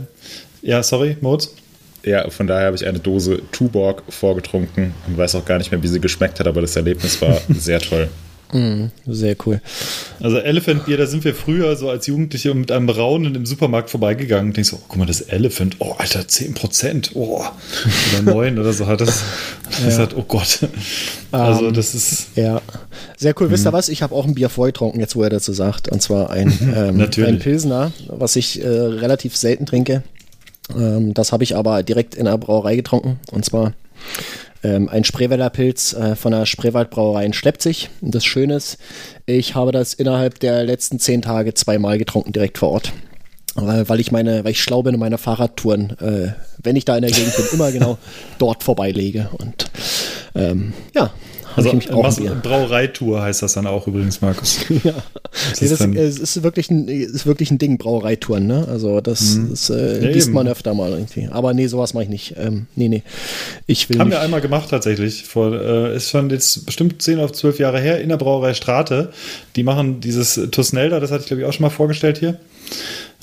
ja, 0.63 0.83
sorry, 0.83 1.17
Moritz. 1.21 1.51
ja, 2.05 2.29
von 2.31 2.47
daher 2.47 2.67
habe 2.67 2.77
ich 2.77 2.87
eine 2.87 2.99
Dose 2.99 3.41
Tuborg 3.53 4.03
vorgetrunken 4.09 4.95
und 5.07 5.17
weiß 5.17 5.35
auch 5.37 5.45
gar 5.45 5.59
nicht 5.59 5.71
mehr, 5.71 5.83
wie 5.83 5.89
sie 5.89 6.01
geschmeckt 6.01 6.39
hat, 6.41 6.47
aber 6.47 6.61
das 6.61 6.77
Erlebnis 6.77 7.21
war 7.23 7.41
sehr 7.49 7.81
toll. 7.81 8.09
Sehr 9.07 9.37
cool. 9.47 9.61
Also 10.21 10.39
Elephant 10.39 10.87
Bier, 10.87 10.97
da 10.97 11.07
sind 11.07 11.25
wir 11.25 11.35
früher 11.35 11.77
so 11.77 11.91
als 11.91 12.07
Jugendliche 12.07 12.55
mit 12.55 12.73
einem 12.73 12.89
Raunen 12.89 13.35
im 13.35 13.45
Supermarkt 13.45 13.91
vorbeigegangen 13.91 14.49
und 14.49 14.57
denkst 14.57 14.71
so, 14.71 14.77
oh, 14.77 14.85
guck 14.89 14.99
mal, 14.99 15.07
das 15.07 15.21
Elephant, 15.21 15.77
oh, 15.81 15.93
Alter, 15.99 16.21
10%, 16.21 17.11
oh, 17.15 17.45
oder 18.13 18.23
9 18.23 18.59
oder 18.59 18.73
so 18.73 18.87
hat 18.87 19.01
das. 19.01 19.23
Und 19.67 19.79
ich 19.81 19.85
gesagt, 19.85 20.15
oh 20.17 20.25
Gott. 20.27 20.61
Also 21.31 21.67
Ähm, 21.67 21.75
das 21.75 21.95
ist, 21.95 22.29
Ja, 22.37 22.63
sehr 23.17 23.35
cool. 23.41 23.51
Wisst 23.51 23.67
ihr 23.67 23.73
was? 23.73 23.89
Ich 23.89 24.03
habe 24.03 24.15
auch 24.15 24.25
ein 24.25 24.35
Bier 24.35 24.49
vorgetrunken, 24.49 25.01
jetzt 25.01 25.15
wo 25.15 25.23
er 25.23 25.31
dazu 25.31 25.53
sagt. 25.53 25.89
Und 25.89 26.01
zwar 26.01 26.31
ein, 26.31 26.49
ähm, 26.75 26.97
Natürlich. 26.97 27.29
ein 27.29 27.39
Pilsner, 27.39 27.93
was 28.07 28.37
ich 28.37 28.63
äh, 28.63 28.69
relativ 28.69 29.37
selten 29.37 29.67
trinke. 29.67 30.03
Ähm, 30.75 31.15
das 31.15 31.33
habe 31.33 31.45
ich 31.45 31.57
aber 31.57 31.83
direkt 31.83 32.15
in 32.15 32.25
der 32.25 32.39
Brauerei 32.39 32.77
getrunken. 32.77 33.19
Und 33.31 33.45
zwar 33.45 33.73
ähm, 34.63 34.89
ein 34.89 35.05
Spreewälder 35.05 35.51
Pilz 35.51 35.93
äh, 35.93 36.17
von 36.17 36.33
der 36.33 36.47
Spreewaldbrauerei 36.47 37.25
in 37.25 37.33
Schleppzig. 37.33 37.91
Und 38.01 38.15
das 38.15 38.25
Schöne 38.25 38.57
ist, 38.57 38.79
ich 39.27 39.55
habe 39.55 39.73
das 39.73 39.95
innerhalb 39.95 40.41
der 40.41 40.65
letzten 40.65 40.99
zehn 40.99 41.23
Tage 41.23 41.55
zweimal 41.55 41.99
getrunken, 41.99 42.33
direkt 42.33 42.59
vor 42.59 42.71
Ort. 42.71 42.93
Weil, 43.55 43.89
weil 43.89 44.01
ich 44.01 44.13
meine, 44.13 44.45
weil 44.45 44.53
ich 44.53 44.63
schlau 44.63 44.83
bin 44.83 44.95
und 44.95 45.01
meine 45.01 45.19
Fahrradtouren, 45.19 45.97
äh, 46.01 46.33
wenn 46.63 46.77
ich 46.77 46.85
da 46.85 46.97
in 46.97 47.03
der 47.03 47.11
Gegend 47.11 47.35
bin, 47.37 47.47
immer 47.53 47.73
genau 47.73 47.99
dort 48.39 48.63
vorbeilege. 48.63 49.31
Und 49.39 49.71
ähm, 50.35 50.73
ja, 50.95 51.11
also 51.59 51.69
ich 51.69 51.75
mich 51.75 51.91
auch. 51.93 52.43
Brauereitour 52.43 53.23
heißt 53.23 53.43
das 53.43 53.53
dann 53.53 53.67
auch 53.67 53.87
übrigens, 53.87 54.21
Markus. 54.21 54.59
Ja, 54.85 54.93
Das 55.51 55.61
nee, 55.61 55.67
ist 55.67 55.71
das, 55.73 55.79
dann- 55.79 55.97
es 55.97 56.19
ist 56.19 56.43
wirklich 56.43 56.71
ein, 56.71 56.89
ist 56.89 57.27
wirklich 57.27 57.51
ein 57.51 57.59
Ding, 57.59 57.79
Brauereitouren, 57.79 58.47
ne? 58.47 58.67
Also 58.69 59.01
das, 59.01 59.39
das 59.51 59.71
äh, 59.71 59.75
Mhm. 59.99 60.03
Ja, 60.05 60.09
liest 60.11 60.27
eben. 60.29 60.35
man 60.35 60.49
öfter 60.49 60.75
mal 60.75 60.91
irgendwie. 60.93 61.29
Aber 61.31 61.53
nee, 61.55 61.67
sowas 61.67 61.95
mache 61.95 62.05
ich 62.05 62.11
nicht. 62.11 62.35
Ähm, 62.39 62.67
nee, 62.77 62.89
nee. 62.89 63.03
Ich 63.67 63.89
will 63.89 63.99
Haben 63.99 64.11
wir 64.11 64.21
einmal 64.21 64.41
gemacht 64.41 64.71
tatsächlich. 64.71 65.25
Vor, 65.25 65.53
äh, 65.53 65.97
ist 65.97 66.11
schon 66.11 66.31
jetzt 66.31 66.65
bestimmt 66.67 67.01
10 67.03 67.21
auf 67.21 67.33
12 67.33 67.59
Jahre 67.59 67.81
her 67.81 68.01
in 68.01 68.09
der 68.09 68.17
Brauerei 68.17 68.55
Strate. 68.55 69.13
Die 69.57 69.63
machen 69.63 70.01
dieses 70.01 70.41
Tusnelda, 70.51 71.01
das 71.01 71.11
hatte 71.11 71.23
ich 71.23 71.27
glaube 71.29 71.43
ich 71.43 71.47
auch 71.49 71.53
schon 71.53 71.63
mal 71.65 71.71
vorgestellt 71.71 72.19
hier. 72.19 72.37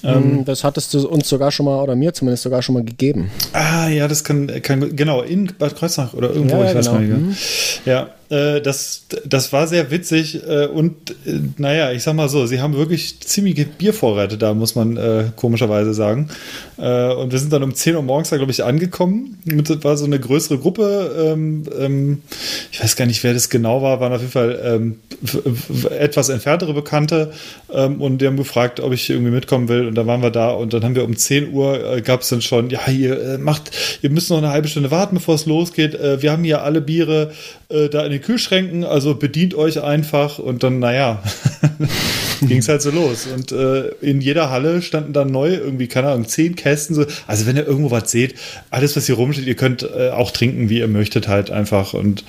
Ähm, 0.03 0.43
das 0.45 0.63
hattest 0.63 0.93
du 0.93 1.07
uns 1.07 1.27
sogar 1.27 1.51
schon 1.51 1.65
mal, 1.65 1.81
oder 1.81 1.95
mir 1.95 2.13
zumindest 2.13 2.43
sogar 2.43 2.61
schon 2.61 2.73
mal 2.75 2.83
gegeben. 2.83 3.31
Ah, 3.53 3.87
ja, 3.87 4.07
das 4.07 4.23
kann, 4.23 4.47
kann 4.61 4.95
genau, 4.95 5.21
in 5.21 5.51
Bad 5.57 5.75
Kreuznach 5.75 6.13
oder 6.13 6.29
irgendwo, 6.31 6.57
Ja, 6.57 6.69
ich 6.69 6.75
weiß 6.75 6.87
genau. 6.87 6.99
nicht 6.99 7.09
mehr. 7.09 7.35
Ja, 7.85 8.09
äh, 8.29 8.61
das, 8.61 9.05
das 9.25 9.53
war 9.53 9.67
sehr 9.67 9.91
witzig 9.91 10.41
äh, 10.47 10.65
und 10.65 11.11
äh, 11.25 11.39
naja, 11.57 11.91
ich 11.91 12.03
sag 12.03 12.15
mal 12.15 12.29
so, 12.29 12.45
sie 12.45 12.59
haben 12.59 12.75
wirklich 12.75 13.19
ziemliche 13.19 13.65
Biervorräte 13.65 14.37
da, 14.37 14.53
muss 14.53 14.75
man 14.75 14.95
komischerweise 15.35 15.93
sagen. 15.93 16.29
Äh, 16.77 17.13
und 17.13 17.31
wir 17.31 17.39
sind 17.39 17.53
dann 17.53 17.63
um 17.63 17.73
10 17.73 17.95
Uhr 17.95 18.01
morgens 18.01 18.29
da, 18.29 18.37
glaube 18.37 18.51
ich, 18.51 18.63
angekommen. 18.63 19.39
Mit, 19.45 19.83
war 19.83 19.97
so 19.97 20.05
eine 20.05 20.19
größere 20.19 20.57
Gruppe. 20.57 21.33
Ähm, 21.33 21.63
ähm, 21.77 22.21
ich 22.71 22.83
weiß 22.83 22.95
gar 22.95 23.05
nicht, 23.05 23.23
wer 23.23 23.33
das 23.33 23.49
genau 23.49 23.81
war, 23.81 23.99
waren 23.99 24.13
auf 24.13 24.19
jeden 24.19 24.31
Fall 24.31 24.59
ähm, 24.63 24.99
etwas 25.89 26.29
entferntere 26.29 26.73
Bekannte 26.73 27.31
ähm, 27.73 28.01
und 28.01 28.19
die 28.19 28.27
haben 28.27 28.37
gefragt, 28.37 28.79
ob 28.79 28.93
ich 28.93 29.09
irgendwie 29.09 29.31
mitkommen 29.31 29.69
will. 29.69 29.87
Und 29.87 29.95
dann 29.95 30.07
waren 30.07 30.21
wir 30.21 30.31
da 30.31 30.51
und 30.51 30.73
dann 30.73 30.83
haben 30.83 30.95
wir 30.95 31.05
um 31.05 31.15
10 31.15 31.53
Uhr 31.53 31.97
äh, 31.97 32.01
gab 32.01 32.21
es 32.21 32.29
dann 32.29 32.41
schon, 32.41 32.69
ja, 32.69 32.79
ihr 32.87 33.21
äh, 33.21 33.37
macht, 33.37 33.71
ihr 34.01 34.09
müsst 34.09 34.29
noch 34.29 34.37
eine 34.37 34.49
halbe 34.49 34.67
Stunde 34.67 34.91
warten, 34.91 35.15
bevor 35.15 35.35
es 35.35 35.45
losgeht. 35.45 35.95
Äh, 35.95 36.21
wir 36.21 36.31
haben 36.31 36.43
hier 36.43 36.63
alle 36.63 36.81
Biere 36.81 37.31
äh, 37.69 37.89
da 37.89 38.05
in 38.05 38.11
den 38.11 38.21
Kühlschränken, 38.21 38.83
also 38.83 39.15
bedient 39.15 39.55
euch 39.55 39.81
einfach 39.81 40.39
und 40.39 40.63
dann, 40.63 40.79
naja, 40.79 41.23
ging 42.41 42.59
es 42.59 42.67
halt 42.67 42.81
so 42.81 42.91
los. 42.91 43.27
Und 43.33 43.51
äh, 43.51 43.89
in 44.01 44.21
jeder 44.21 44.49
Halle 44.49 44.81
standen 44.81 45.13
dann 45.13 45.31
neu 45.31 45.55
irgendwie, 45.55 45.87
keine 45.87 46.09
Ahnung, 46.09 46.27
zehn 46.27 46.55
Kästen. 46.65 46.95
So. 46.95 47.05
Also 47.27 47.45
wenn 47.45 47.55
ihr 47.55 47.67
irgendwo 47.67 47.91
was 47.91 48.09
seht, 48.09 48.33
alles, 48.71 48.95
was 48.95 49.05
hier 49.05 49.15
rumsteht, 49.15 49.45
ihr 49.45 49.55
könnt 49.55 49.83
äh, 49.83 50.09
auch 50.09 50.31
trinken, 50.31 50.67
wie 50.69 50.79
ihr 50.79 50.87
möchtet, 50.87 51.27
halt 51.27 51.51
einfach. 51.51 51.93
Und 51.93 52.23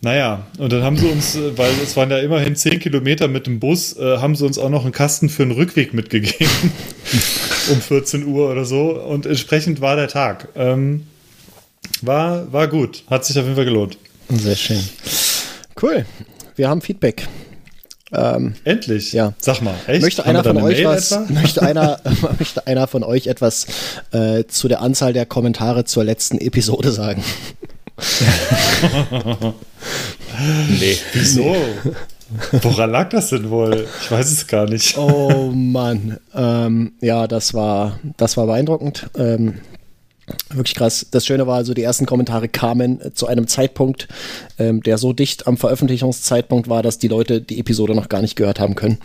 Naja, 0.00 0.46
und 0.56 0.72
dann 0.72 0.82
haben 0.82 0.96
sie 0.96 1.06
uns, 1.06 1.36
äh, 1.36 1.58
weil 1.58 1.70
es 1.82 1.94
waren 1.96 2.10
ja 2.10 2.18
immerhin 2.18 2.56
10 2.56 2.80
Kilometer 2.80 3.28
mit 3.28 3.46
dem 3.46 3.60
Bus, 3.60 3.94
äh, 3.98 4.18
haben 4.18 4.34
sie 4.36 4.46
uns 4.46 4.58
auch 4.58 4.70
noch 4.70 4.84
einen 4.84 4.92
Kasten 4.92 5.28
für 5.28 5.44
den 5.44 5.52
Rückweg 5.52 5.92
mitgegeben. 5.92 6.72
um 7.70 7.80
14 7.80 8.24
Uhr 8.24 8.50
oder 8.50 8.64
so. 8.64 9.00
Und 9.02 9.26
entsprechend 9.26 9.82
war 9.82 9.96
der 9.96 10.08
Tag. 10.08 10.48
Ähm, 10.56 11.06
war, 12.00 12.50
war 12.52 12.68
gut. 12.68 13.04
Hat 13.08 13.26
sich 13.26 13.38
auf 13.38 13.44
jeden 13.44 13.56
Fall 13.56 13.66
gelohnt. 13.66 13.98
Sehr 14.30 14.56
schön. 14.56 14.80
Cool. 15.80 16.06
Wir 16.56 16.68
haben 16.68 16.80
Feedback. 16.80 17.28
Ähm, 18.12 18.54
Endlich? 18.64 19.12
Ja. 19.12 19.34
Sag 19.38 19.60
mal, 19.60 19.74
echt? 19.86 20.02
Möchte 20.02 20.24
einer 20.24 20.42
von 20.42 20.56
euch 20.58 20.84
was, 20.84 21.18
möchte 21.28 21.62
einer, 21.62 22.00
möchte 22.38 22.66
einer 22.66 22.86
von 22.86 23.02
euch 23.02 23.26
etwas 23.26 23.66
äh, 24.12 24.44
zu 24.44 24.68
der 24.68 24.80
Anzahl 24.80 25.12
der 25.12 25.26
Kommentare 25.26 25.84
zur 25.84 26.04
letzten 26.04 26.38
Episode 26.38 26.92
sagen? 26.92 27.22
nee. 30.78 30.96
Wieso? 31.12 31.56
Woran 32.62 32.90
lag 32.90 33.08
das 33.10 33.30
denn 33.30 33.50
wohl? 33.50 33.86
Ich 34.02 34.10
weiß 34.10 34.30
es 34.30 34.46
gar 34.46 34.66
nicht. 34.66 34.96
Oh 34.98 35.50
Mann. 35.52 36.18
Ähm, 36.34 36.92
ja, 37.00 37.26
das 37.26 37.54
war, 37.54 37.98
das 38.16 38.36
war 38.36 38.46
beeindruckend. 38.46 39.10
Ähm, 39.16 39.54
Wirklich 40.50 40.74
krass. 40.74 41.06
Das 41.10 41.26
Schöne 41.26 41.46
war 41.46 41.56
also, 41.56 41.74
die 41.74 41.82
ersten 41.82 42.06
Kommentare 42.06 42.48
kamen 42.48 43.00
zu 43.14 43.26
einem 43.26 43.46
Zeitpunkt, 43.46 44.08
ähm, 44.58 44.82
der 44.82 44.98
so 44.98 45.12
dicht 45.12 45.46
am 45.46 45.56
Veröffentlichungszeitpunkt 45.56 46.68
war, 46.68 46.82
dass 46.82 46.98
die 46.98 47.08
Leute 47.08 47.40
die 47.40 47.60
Episode 47.60 47.94
noch 47.94 48.08
gar 48.08 48.22
nicht 48.22 48.36
gehört 48.36 48.60
haben 48.60 48.74
können 48.74 48.98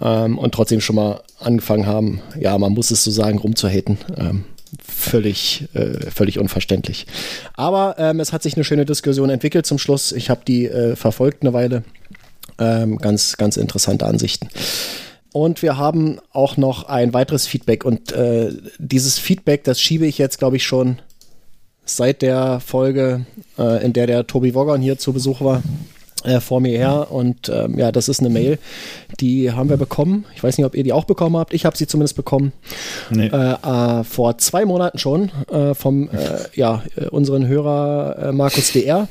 ähm, 0.00 0.38
und 0.38 0.54
trotzdem 0.54 0.80
schon 0.80 0.96
mal 0.96 1.22
angefangen 1.40 1.86
haben, 1.86 2.20
ja, 2.38 2.56
man 2.58 2.72
muss 2.72 2.90
es 2.90 3.04
so 3.04 3.10
sagen, 3.10 3.38
rumzuhaten. 3.38 3.98
Ähm, 4.16 4.44
völlig, 4.86 5.68
äh, 5.74 6.10
völlig 6.10 6.38
unverständlich. 6.38 7.06
Aber 7.54 7.96
ähm, 7.98 8.20
es 8.20 8.32
hat 8.32 8.42
sich 8.42 8.54
eine 8.54 8.64
schöne 8.64 8.84
Diskussion 8.84 9.30
entwickelt 9.30 9.66
zum 9.66 9.78
Schluss. 9.78 10.12
Ich 10.12 10.30
habe 10.30 10.40
die 10.46 10.66
äh, 10.66 10.96
verfolgt 10.96 11.42
eine 11.42 11.52
Weile. 11.52 11.84
Ähm, 12.58 12.98
ganz, 12.98 13.36
ganz 13.36 13.56
interessante 13.56 14.06
Ansichten. 14.06 14.48
Und 15.32 15.62
wir 15.62 15.76
haben 15.76 16.18
auch 16.32 16.56
noch 16.56 16.84
ein 16.84 17.12
weiteres 17.12 17.46
Feedback. 17.46 17.84
Und 17.84 18.12
äh, 18.12 18.52
dieses 18.78 19.18
Feedback, 19.18 19.64
das 19.64 19.80
schiebe 19.80 20.06
ich 20.06 20.18
jetzt, 20.18 20.38
glaube 20.38 20.56
ich, 20.56 20.64
schon 20.64 21.00
seit 21.84 22.22
der 22.22 22.60
Folge, 22.60 23.26
äh, 23.58 23.84
in 23.84 23.92
der 23.92 24.06
der 24.06 24.26
Tobi 24.26 24.54
Woggon 24.54 24.80
hier 24.80 24.98
zu 24.98 25.12
Besuch 25.12 25.40
war, 25.40 25.62
äh, 26.24 26.40
vor 26.40 26.60
mir 26.60 26.76
her. 26.76 27.10
Und 27.10 27.48
ähm, 27.48 27.78
ja, 27.78 27.92
das 27.92 28.08
ist 28.08 28.20
eine 28.20 28.30
Mail, 28.30 28.58
die 29.20 29.52
haben 29.52 29.68
wir 29.68 29.76
bekommen. 29.76 30.24
Ich 30.34 30.42
weiß 30.42 30.58
nicht, 30.58 30.66
ob 30.66 30.74
ihr 30.74 30.82
die 30.82 30.92
auch 30.92 31.04
bekommen 31.04 31.36
habt. 31.36 31.54
Ich 31.54 31.64
habe 31.64 31.76
sie 31.76 31.86
zumindest 31.86 32.16
bekommen. 32.16 32.52
Nee. 33.10 33.26
Äh, 33.26 33.52
äh, 33.52 34.04
vor 34.04 34.38
zwei 34.38 34.64
Monaten 34.64 34.98
schon 34.98 35.30
äh, 35.50 35.74
vom 35.74 36.10
ja, 36.54 36.82
unseren 37.10 37.46
Hörer 37.46 38.32
Markus 38.32 38.72
DR. 38.72 39.08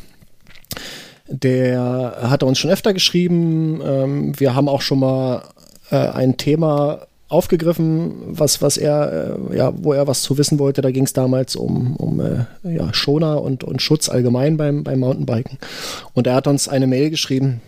Der 1.29 2.17
hatte 2.21 2.45
uns 2.45 2.57
schon 2.57 2.71
öfter 2.71 2.93
geschrieben. 2.93 3.81
Ähm, 3.83 4.39
wir 4.39 4.55
haben 4.55 4.69
auch 4.69 4.81
schon 4.81 5.00
mal 5.00 5.43
äh, 5.91 5.96
ein 5.96 6.38
Thema 6.38 7.08
aufgegriffen, 7.29 8.13
was, 8.27 8.62
was 8.62 8.77
er, 8.77 9.38
äh, 9.51 9.58
ja, 9.58 9.74
wo 9.75 9.94
er 9.94 10.08
was 10.08 10.22
zu 10.22 10.38
wissen 10.38 10.60
wollte. 10.60 10.82
Da 10.82 10.91
ging 10.91 11.03
es 11.03 11.13
damals 11.13 11.56
um, 11.56 11.96
um 11.98 12.22
äh, 12.22 12.46
ja, 12.63 12.94
Schoner 12.94 13.41
und, 13.41 13.63
und 13.63 13.82
Schutz 13.82 14.10
allgemein 14.10 14.58
beim, 14.58 14.84
beim 14.84 15.00
Mountainbiken. 15.00 15.58
Und 16.13 16.27
er 16.27 16.36
hat 16.36 16.48
uns 16.48 16.70
eine 16.70 16.88
Mail 16.88 17.10
geschrieben, 17.10 17.62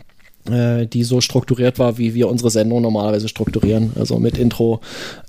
äh, 0.50 0.86
die 0.86 1.04
so 1.04 1.20
strukturiert 1.20 1.78
war, 1.78 1.98
wie 1.98 2.14
wir 2.14 2.30
unsere 2.30 2.52
Sendung 2.52 2.82
normalerweise 2.82 3.28
strukturieren. 3.28 3.92
Also 4.00 4.18
mit 4.20 4.38
Intro, 4.38 4.80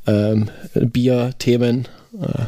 ähm, 0.07 0.49
Bier, 0.75 1.33
Themen, 1.39 1.89
äh, 2.21 2.45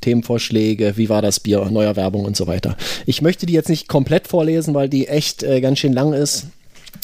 Themenvorschläge, 0.00 0.96
wie 0.96 1.08
war 1.08 1.22
das 1.22 1.40
Bier, 1.40 1.64
neuer 1.70 1.94
Werbung 1.94 2.24
und 2.24 2.36
so 2.36 2.46
weiter. 2.46 2.76
Ich 3.06 3.22
möchte 3.22 3.46
die 3.46 3.52
jetzt 3.52 3.68
nicht 3.68 3.86
komplett 3.86 4.26
vorlesen, 4.26 4.74
weil 4.74 4.88
die 4.88 5.06
echt 5.06 5.42
äh, 5.42 5.60
ganz 5.60 5.78
schön 5.78 5.92
lang 5.92 6.12
ist. 6.12 6.46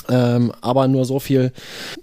Ähm, 0.09 0.53
aber 0.61 0.89
nur 0.89 1.05
so 1.05 1.19
viel. 1.19 1.53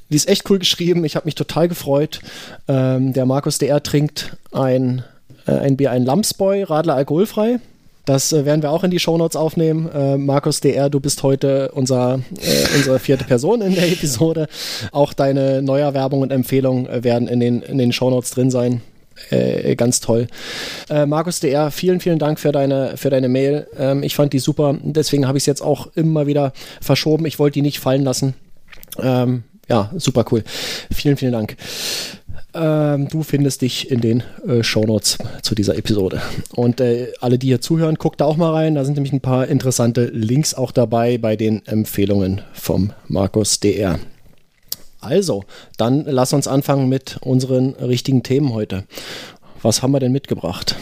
Die 0.10 0.16
ist 0.16 0.28
echt 0.28 0.50
cool 0.50 0.60
geschrieben. 0.60 1.06
Ich 1.06 1.16
habe 1.16 1.26
mich 1.26 1.36
total 1.36 1.68
gefreut. 1.68 2.20
Ähm, 2.68 3.14
der 3.14 3.26
Markus 3.26 3.58
DR 3.58 3.82
trinkt 3.82 4.36
ein, 4.52 5.04
äh, 5.48 5.52
ein 5.52 5.78
Bier, 5.78 5.92
ein 5.92 6.06
Lamsboy, 6.06 6.64
Radler 6.64 6.96
alkoholfrei. 6.96 7.60
Das 8.06 8.34
äh, 8.34 8.46
werden 8.46 8.62
wir 8.62 8.72
auch 8.72 8.84
in 8.84 8.92
die 8.92 9.00
Shownotes 9.00 9.38
aufnehmen. 9.38 9.90
Äh, 9.94 10.18
Markus 10.18 10.60
DR, 10.60 10.90
du 10.90 11.00
bist 11.00 11.24
heute 11.24 11.72
unser, 11.74 12.20
äh, 12.42 12.76
unsere 12.76 13.00
vierte 13.00 13.24
Person 13.24 13.62
in 13.62 13.76
der 13.76 13.90
Episode. 13.92 14.48
Auch 14.92 15.14
deine 15.14 15.62
Neuerwerbung 15.62 16.22
und 16.22 16.32
Empfehlung 16.32 16.88
äh, 16.88 17.04
werden 17.04 17.28
in 17.28 17.40
den, 17.40 17.62
in 17.62 17.78
den 17.78 17.94
Shownotes 17.94 18.32
drin 18.32 18.52
sein. 18.52 18.82
Äh, 19.30 19.76
ganz 19.76 20.00
toll. 20.00 20.28
Äh, 20.90 21.06
Markus 21.06 21.40
DR, 21.40 21.72
vielen, 21.72 22.00
vielen 22.00 22.20
Dank 22.20 22.40
für 22.40 22.52
deine, 22.52 22.98
für 22.98 23.10
deine 23.10 23.30
Mail. 23.30 23.68
Ähm, 23.78 24.04
ich 24.04 24.16
fand 24.16 24.34
die 24.34 24.40
super. 24.40 24.78
Deswegen 24.82 25.28
habe 25.28 25.38
ich 25.38 25.44
es 25.44 25.48
jetzt 25.48 25.62
auch 25.62 25.88
immer 25.96 26.28
wieder 26.28 26.54
verschoben. 26.82 27.26
Ich 27.26 27.40
wollte 27.40 27.56
die 27.56 27.62
nicht 27.62 27.80
fallen 27.80 28.04
lassen. 28.04 28.34
Ähm, 29.00 29.44
ja, 29.70 29.92
super 29.96 30.26
cool. 30.32 30.44
Vielen, 30.94 31.18
vielen 31.18 31.32
Dank. 31.32 31.56
Ähm, 32.54 33.08
du 33.08 33.24
findest 33.24 33.62
dich 33.62 33.90
in 33.90 34.02
den 34.02 34.24
äh, 34.48 34.62
Shownotes 34.62 35.18
zu 35.42 35.56
dieser 35.56 35.78
Episode. 35.78 36.22
Und 36.56 36.82
äh, 36.82 37.12
alle, 37.20 37.40
die 37.40 37.48
hier 37.48 37.62
zuhören, 37.62 37.96
guckt 37.96 38.22
da 38.22 38.26
auch 38.26 38.38
mal 38.38 38.52
rein. 38.52 38.76
Da 38.76 38.86
sind 38.86 38.96
nämlich 38.96 39.14
ein 39.14 39.22
paar 39.22 39.48
interessante 39.48 40.06
Links 40.06 40.54
auch 40.54 40.72
dabei 40.72 41.18
bei 41.18 41.36
den 41.36 41.66
Empfehlungen 41.66 42.42
vom 42.54 42.94
Markus 43.08 43.60
DR. 43.60 44.00
Also, 45.04 45.44
dann 45.78 46.06
lass 46.06 46.34
uns 46.34 46.48
anfangen 46.48 46.90
mit 46.90 47.18
unseren 47.22 47.74
richtigen 47.74 48.24
Themen 48.24 48.54
heute. 48.54 48.86
Was 49.62 49.82
haben 49.82 49.92
wir 49.92 50.00
denn 50.00 50.12
mitgebracht? 50.12 50.76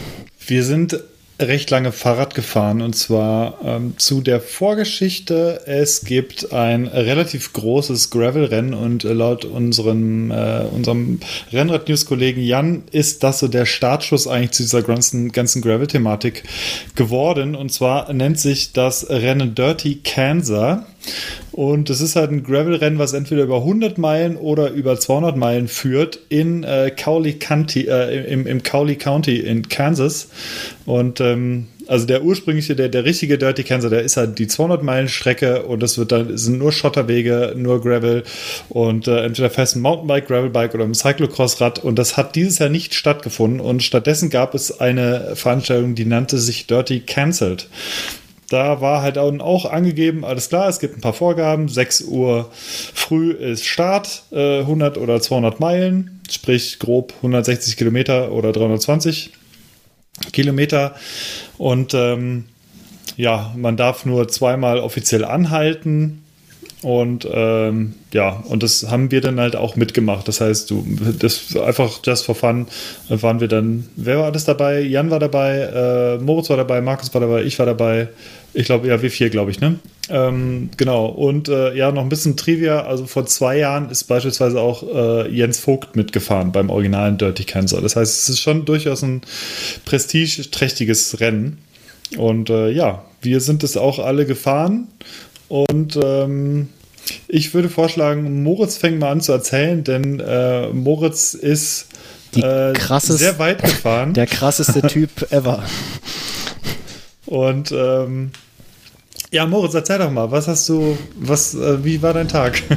Wir 0.46 0.64
sind 0.64 1.00
recht 1.42 1.70
lange 1.70 1.92
Fahrrad 1.92 2.36
gefahren 2.36 2.82
und 2.82 2.96
zwar 2.96 3.60
ähm, 3.66 3.96
zu 3.98 4.22
der 4.22 4.40
Vorgeschichte. 4.40 5.62
Es 5.66 6.06
gibt 6.06 6.54
ein 6.54 6.88
relativ 6.88 7.54
großes 7.54 8.10
Gravel-Rennen 8.12 8.74
und 8.74 9.04
äh, 9.04 9.14
laut 9.14 9.46
unseren, 9.46 10.32
äh, 10.32 10.66
unserem 10.72 11.20
Rennrad-News-Kollegen 11.52 12.42
Jan 12.42 12.84
ist 12.92 13.24
das 13.24 13.40
so 13.40 13.48
der 13.48 13.66
Startschuss 13.66 14.28
eigentlich 14.28 14.52
zu 14.52 14.64
dieser 14.64 14.84
ganzen, 14.84 15.32
ganzen 15.32 15.62
Gravel-Thematik 15.62 16.44
geworden. 16.96 17.56
Und 17.56 17.72
zwar 17.72 18.12
nennt 18.14 18.40
sich 18.40 18.74
das 18.74 19.10
Rennen 19.10 19.56
Dirty 19.56 20.00
Kansas. 20.04 20.80
Und 21.52 21.90
es 21.90 22.02
ist 22.02 22.16
halt 22.16 22.32
ein 22.32 22.44
Gravel-Rennen, 22.44 23.00
was 23.00 23.14
entweder 23.14 23.44
über 23.44 23.58
100 23.58 23.98
Meilen 23.98 24.38
oder 24.38 24.72
über 24.72 25.00
200 25.00 25.36
Meilen 25.36 25.68
führt 25.68 26.20
in 26.30 26.64
äh, 26.64 26.92
Cowley 26.92 27.34
County, 27.34 27.88
äh, 27.88 28.32
im, 28.32 28.48
im 28.48 28.64
Cowley 28.64 28.96
County 28.96 29.38
in 29.38 29.68
Kansas. 29.68 30.30
Und 30.86 31.20
ähm, 31.20 31.68
also 31.88 32.06
der 32.06 32.24
ursprüngliche, 32.24 32.76
der, 32.76 32.88
der 32.88 33.04
richtige 33.04 33.38
Dirty 33.38 33.64
Kansas, 33.64 33.90
der 33.90 34.02
ist 34.02 34.16
halt 34.16 34.40
die 34.40 34.48
200 34.48 34.82
Meilen 34.82 35.10
Strecke 35.10 35.64
und 35.64 35.84
das 35.84 35.98
wird 35.98 36.14
dann 36.14 36.38
sind 36.38 36.58
nur 36.58 36.72
Schotterwege, 36.72 37.54
nur 37.58 37.82
Gravel 37.82 38.24
und 38.70 39.10
äh, 39.10 39.26
entweder 39.26 39.50
fährst 39.50 39.76
ein 39.76 39.82
Mountainbike, 39.82 40.28
Gravelbike 40.28 40.74
oder 40.74 40.86
ein 40.86 40.94
Cyclocross-Rad 40.94 41.80
und 41.80 42.00
das 42.00 42.16
hat 42.16 42.36
dieses 42.36 42.60
Jahr 42.60 42.70
nicht 42.70 42.94
stattgefunden 42.94 43.60
und 43.60 43.84
stattdessen 43.84 44.30
gab 44.30 44.56
es 44.56 44.80
eine 44.80 45.36
Veranstaltung, 45.36 45.94
die 45.96 46.06
nannte 46.06 46.38
sich 46.38 46.66
Dirty 46.66 47.02
Cancelled. 47.02 47.68
Da 48.52 48.82
war 48.82 49.02
halt 49.02 49.18
auch 49.18 49.64
angegeben, 49.64 50.26
alles 50.26 50.50
klar, 50.50 50.68
es 50.68 50.80
gibt 50.80 50.98
ein 50.98 51.02
paar 51.02 51.14
Vorgaben. 51.14 51.70
6 51.70 52.02
Uhr 52.02 52.52
früh 52.52 53.32
ist 53.32 53.66
Start, 53.66 54.24
äh, 54.34 54.60
100 54.60 54.98
oder 54.98 55.22
200 55.22 55.62
Meilen, 55.62 56.20
sprich 56.30 56.78
grob 56.78 57.14
160 57.18 57.78
Kilometer 57.78 58.34
oder 58.34 58.52
320 58.52 59.32
Kilometer. 60.34 60.96
Und 61.58 61.94
ähm, 61.94 62.44
ja, 63.16 63.54
man 63.56 63.78
darf 63.78 64.06
nur 64.06 64.28
zweimal 64.28 64.80
offiziell 64.80 65.24
anhalten. 65.24 66.21
Und 66.84 67.28
ähm, 67.32 67.94
ja, 68.12 68.44
und 68.48 68.64
das 68.64 68.90
haben 68.90 69.12
wir 69.12 69.22
dann 69.22 69.40
halt 69.40 69.56
auch 69.56 69.76
mitgemacht. 69.76 70.28
Das 70.28 70.42
heißt, 70.42 70.72
du, 70.72 70.84
das 71.20 71.56
einfach 71.56 72.00
just 72.04 72.26
for 72.26 72.34
fun 72.34 72.66
waren 73.08 73.40
wir 73.40 73.48
dann, 73.48 73.88
wer 73.96 74.18
war 74.18 74.26
alles 74.26 74.46
dabei? 74.46 74.82
Jan 74.82 75.12
war 75.12 75.20
dabei, 75.20 75.60
äh, 75.60 76.18
Moritz 76.18 76.50
war 76.50 76.58
dabei, 76.58 76.82
Markus 76.82 77.14
war 77.14 77.22
dabei, 77.22 77.44
ich 77.44 77.60
war 77.60 77.68
dabei, 77.68 78.10
ich 78.54 78.66
glaube, 78.66 78.88
ja, 78.88 79.02
wir 79.02 79.12
vier, 79.12 79.30
glaube 79.30 79.52
ich, 79.52 79.62
ne? 79.62 79.80
Ähm, 80.10 80.72
genau. 80.76 81.06
Und 81.06 81.48
äh, 81.50 81.74
ja, 81.76 81.92
noch 81.92 82.02
ein 82.02 82.10
bisschen 82.10 82.36
Trivia. 82.36 82.82
Also 82.82 83.06
vor 83.06 83.26
zwei 83.28 83.58
Jahren 83.60 83.90
ist 83.90 84.06
beispielsweise 84.06 84.60
auch 84.60 84.84
äh, 84.84 85.30
Jens 85.30 85.60
Vogt 85.60 85.96
mitgefahren 85.96 86.52
beim 86.52 86.70
originalen 86.70 87.18
Dirty 87.18 87.44
Cancer. 87.44 87.80
Das 87.80 87.96
heißt, 87.96 88.24
es 88.24 88.30
ist 88.30 88.40
schon 88.40 88.66
durchaus 88.66 89.04
ein 89.04 89.22
prestigeträchtiges 89.86 91.20
Rennen. 91.20 91.60
Und 92.18 92.50
äh, 92.50 92.72
ja, 92.72 93.06
wir 93.22 93.40
sind 93.40 93.64
es 93.64 93.78
auch 93.78 94.00
alle 94.00 94.26
gefahren. 94.26 94.88
Und 95.52 96.00
ähm, 96.02 96.70
ich 97.28 97.54
würde 97.54 97.68
vorschlagen, 97.68 98.42
Moritz 98.42 98.78
fängt 98.78 99.00
mal 99.00 99.12
an 99.12 99.20
zu 99.20 99.34
erzählen, 99.34 99.84
denn 99.84 100.22
äh, 100.22 100.70
Moritz 100.70 101.34
ist 101.34 101.88
äh, 102.38 102.72
sehr 103.02 103.38
weit 103.38 103.62
gefahren. 103.62 104.14
Der 104.16 104.28
krasseste 104.28 104.82
Typ 104.84 105.30
ever. 105.30 105.62
Und 107.26 107.74
ähm, 107.74 108.32
ja, 109.32 109.46
Moritz, 109.46 109.74
erzähl 109.74 109.98
doch 109.98 110.10
mal, 110.10 110.32
was 110.32 110.48
hast 110.48 110.70
du, 110.70 110.98
was, 111.18 111.54
äh, 111.54 111.84
wie 111.84 112.02
war 112.02 112.14
dein 112.14 112.30
Tag? 112.30 112.64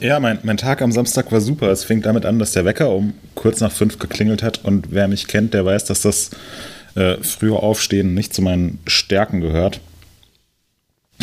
Ja, 0.00 0.20
mein, 0.20 0.38
mein 0.44 0.56
Tag 0.56 0.80
am 0.80 0.92
Samstag 0.92 1.32
war 1.32 1.40
super. 1.40 1.72
Es 1.72 1.82
fing 1.82 2.02
damit 2.02 2.24
an, 2.24 2.38
dass 2.38 2.52
der 2.52 2.64
Wecker 2.64 2.90
um 2.90 3.14
kurz 3.34 3.58
nach 3.58 3.72
fünf 3.72 3.98
geklingelt 3.98 4.44
hat. 4.44 4.64
Und 4.64 4.92
wer 4.92 5.08
mich 5.08 5.26
kennt, 5.26 5.54
der 5.54 5.64
weiß, 5.64 5.86
dass 5.86 6.02
das 6.02 6.30
äh, 6.94 7.16
frühe 7.16 7.56
Aufstehen 7.56 8.14
nicht 8.14 8.32
zu 8.32 8.40
meinen 8.40 8.78
Stärken 8.86 9.40
gehört. 9.40 9.80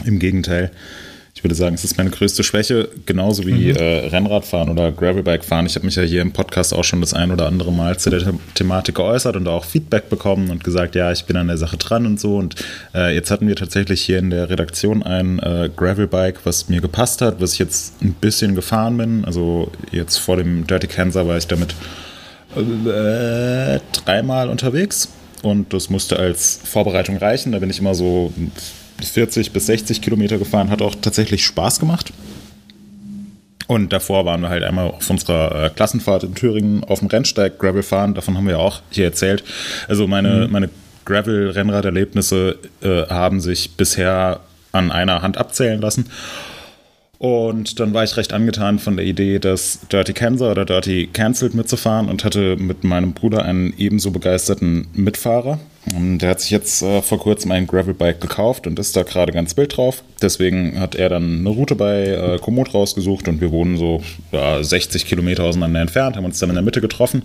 Im 0.03 0.19
Gegenteil. 0.19 0.71
Ich 1.35 1.43
würde 1.43 1.53
sagen, 1.53 1.75
es 1.75 1.83
ist 1.83 1.97
meine 1.97 2.11
größte 2.11 2.43
Schwäche, 2.43 2.87
genauso 3.05 3.45
wie 3.45 3.71
mhm. 3.71 3.75
äh, 3.75 4.07
Rennradfahren 4.07 4.69
oder 4.69 4.93
Gravelbike 4.93 5.43
fahren. 5.43 5.65
Ich 5.65 5.75
habe 5.75 5.85
mich 5.85 5.97
ja 5.97 6.03
hier 6.03 6.21
im 6.21 6.31
Podcast 6.31 6.73
auch 6.73 6.85
schon 6.85 7.01
das 7.01 7.13
ein 7.13 7.29
oder 7.29 7.45
andere 7.47 7.73
Mal 7.73 7.99
zu 7.99 8.09
der 8.09 8.21
The 8.21 8.31
Thematik 8.53 8.95
geäußert 8.95 9.35
und 9.35 9.45
auch 9.49 9.65
Feedback 9.65 10.09
bekommen 10.09 10.49
und 10.49 10.63
gesagt, 10.63 10.95
ja, 10.95 11.11
ich 11.11 11.25
bin 11.25 11.35
an 11.35 11.47
der 11.47 11.57
Sache 11.57 11.75
dran 11.75 12.05
und 12.05 12.21
so. 12.21 12.37
Und 12.37 12.55
äh, 12.95 13.13
jetzt 13.13 13.31
hatten 13.31 13.49
wir 13.49 13.57
tatsächlich 13.57 14.01
hier 14.01 14.17
in 14.17 14.29
der 14.29 14.49
Redaktion 14.49 15.03
ein 15.03 15.39
äh, 15.39 15.69
Gravelbike, 15.75 16.45
was 16.45 16.69
mir 16.69 16.79
gepasst 16.79 17.21
hat, 17.21 17.41
was 17.41 17.53
ich 17.53 17.59
jetzt 17.59 18.01
ein 18.01 18.13
bisschen 18.13 18.55
gefahren 18.55 18.95
bin. 18.95 19.25
Also 19.25 19.69
jetzt 19.91 20.17
vor 20.17 20.37
dem 20.37 20.65
Dirty 20.65 20.87
Cancer 20.87 21.27
war 21.27 21.37
ich 21.37 21.47
damit 21.47 21.75
äh, 22.55 23.79
dreimal 23.91 24.49
unterwegs 24.49 25.09
und 25.43 25.73
das 25.73 25.89
musste 25.89 26.17
als 26.17 26.61
Vorbereitung 26.63 27.17
reichen. 27.17 27.51
Da 27.51 27.59
bin 27.59 27.69
ich 27.69 27.79
immer 27.79 27.93
so 27.93 28.31
40 29.01 29.51
bis 29.51 29.65
60 29.67 30.01
Kilometer 30.01 30.37
gefahren, 30.37 30.69
hat 30.69 30.81
auch 30.81 30.95
tatsächlich 30.95 31.45
Spaß 31.45 31.79
gemacht. 31.79 32.13
Und 33.67 33.93
davor 33.93 34.25
waren 34.25 34.41
wir 34.41 34.49
halt 34.49 34.63
einmal 34.63 34.89
auf 34.89 35.09
unserer 35.09 35.65
äh, 35.65 35.69
Klassenfahrt 35.69 36.23
in 36.23 36.35
Thüringen 36.35 36.83
auf 36.83 36.99
dem 36.99 37.07
Rennsteig 37.07 37.57
Gravel 37.57 37.83
fahren. 37.83 38.13
Davon 38.13 38.37
haben 38.37 38.45
wir 38.45 38.53
ja 38.53 38.59
auch 38.59 38.81
hier 38.91 39.05
erzählt. 39.05 39.43
Also 39.87 40.07
meine, 40.07 40.45
mhm. 40.45 40.51
meine 40.51 40.69
Gravel-Rennraderlebnisse 41.05 42.57
äh, 42.81 43.07
haben 43.07 43.41
sich 43.41 43.71
bisher 43.71 44.41
an 44.71 44.91
einer 44.91 45.21
Hand 45.21 45.37
abzählen 45.37 45.81
lassen. 45.81 46.09
Und 47.17 47.79
dann 47.79 47.93
war 47.93 48.03
ich 48.03 48.17
recht 48.17 48.33
angetan 48.33 48.77
von 48.77 48.97
der 48.97 49.05
Idee, 49.05 49.39
das 49.39 49.79
Dirty 49.91 50.13
Kansas 50.13 50.51
oder 50.51 50.65
Dirty 50.65 51.07
Cancelled 51.11 51.53
mitzufahren 51.53 52.09
und 52.09 52.23
hatte 52.23 52.57
mit 52.57 52.83
meinem 52.83 53.13
Bruder 53.13 53.43
einen 53.43 53.73
ebenso 53.77 54.11
begeisterten 54.11 54.87
Mitfahrer. 54.93 55.59
Der 55.87 56.29
hat 56.29 56.41
sich 56.41 56.49
jetzt 56.49 56.81
äh, 56.81 57.01
vor 57.01 57.19
kurzem 57.19 57.51
ein 57.51 57.67
Gravelbike 57.67 58.19
gekauft 58.19 58.65
und 58.65 58.79
ist 58.79 58.95
da 58.95 59.03
gerade 59.03 59.31
ganz 59.31 59.55
wild 59.55 59.77
drauf. 59.77 60.03
Deswegen 60.21 60.79
hat 60.79 60.95
er 60.95 61.09
dann 61.09 61.39
eine 61.39 61.49
Route 61.49 61.75
bei 61.75 62.07
äh, 62.07 62.39
Komoot 62.39 62.73
rausgesucht 62.73 63.27
und 63.27 63.39
wir 63.39 63.51
wohnen 63.51 63.77
so 63.77 64.01
ja, 64.31 64.63
60 64.63 65.05
Kilometer 65.05 65.43
auseinander 65.43 65.81
entfernt, 65.81 66.15
haben 66.15 66.25
uns 66.25 66.39
dann 66.39 66.49
in 66.49 66.55
der 66.55 66.63
Mitte 66.63 66.81
getroffen 66.81 67.21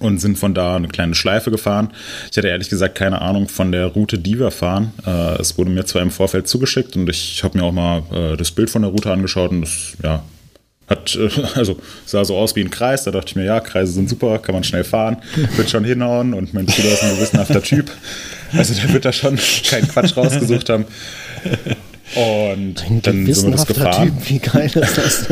und 0.00 0.18
sind 0.18 0.38
von 0.38 0.54
da 0.54 0.76
eine 0.76 0.88
kleine 0.88 1.14
Schleife 1.14 1.50
gefahren. 1.50 1.90
Ich 2.30 2.36
hatte 2.36 2.48
ehrlich 2.48 2.68
gesagt 2.68 2.96
keine 2.96 3.20
Ahnung 3.20 3.48
von 3.48 3.70
der 3.70 3.86
Route, 3.86 4.18
die 4.18 4.38
wir 4.38 4.50
fahren. 4.50 4.92
Äh, 5.06 5.40
es 5.40 5.56
wurde 5.56 5.70
mir 5.70 5.84
zwar 5.84 6.02
im 6.02 6.10
Vorfeld 6.10 6.48
zugeschickt 6.48 6.96
und 6.96 7.08
ich 7.08 7.44
habe 7.44 7.58
mir 7.58 7.64
auch 7.64 7.72
mal 7.72 8.02
äh, 8.12 8.36
das 8.36 8.50
Bild 8.50 8.70
von 8.70 8.82
der 8.82 8.90
Route 8.90 9.12
angeschaut 9.12 9.50
und 9.52 9.60
das, 9.60 9.96
ja, 10.02 10.24
hat, 10.90 11.16
äh, 11.16 11.30
also 11.54 11.78
sah 12.04 12.24
so 12.24 12.36
aus 12.36 12.56
wie 12.56 12.60
ein 12.60 12.70
Kreis. 12.70 13.04
Da 13.04 13.10
dachte 13.10 13.28
ich 13.28 13.36
mir, 13.36 13.44
ja, 13.44 13.60
Kreise 13.60 13.92
sind 13.92 14.10
super, 14.10 14.38
kann 14.38 14.54
man 14.54 14.64
schnell 14.64 14.84
fahren, 14.84 15.18
wird 15.56 15.70
schon 15.70 15.84
hinhauen 15.84 16.34
und 16.34 16.52
mein 16.52 16.66
Bruder 16.66 16.92
ist 16.92 17.02
ein 17.02 17.14
gewissenhafter 17.14 17.62
Typ. 17.62 17.90
Also 18.52 18.74
der 18.74 18.92
wird 18.92 19.04
da 19.04 19.12
schon 19.12 19.38
keinen 19.68 19.88
Quatsch 19.88 20.16
rausgesucht 20.16 20.68
haben. 20.68 20.84
Und 22.16 22.84
Ein 22.84 23.02
dann 23.02 23.32
sind 23.32 23.44
wir 23.46 23.52
das 23.52 23.66
gefahren. 23.66 24.08
Typ, 24.08 24.28
wie 24.28 24.38
geil 24.40 24.66
ist 24.74 24.98
das? 24.98 25.26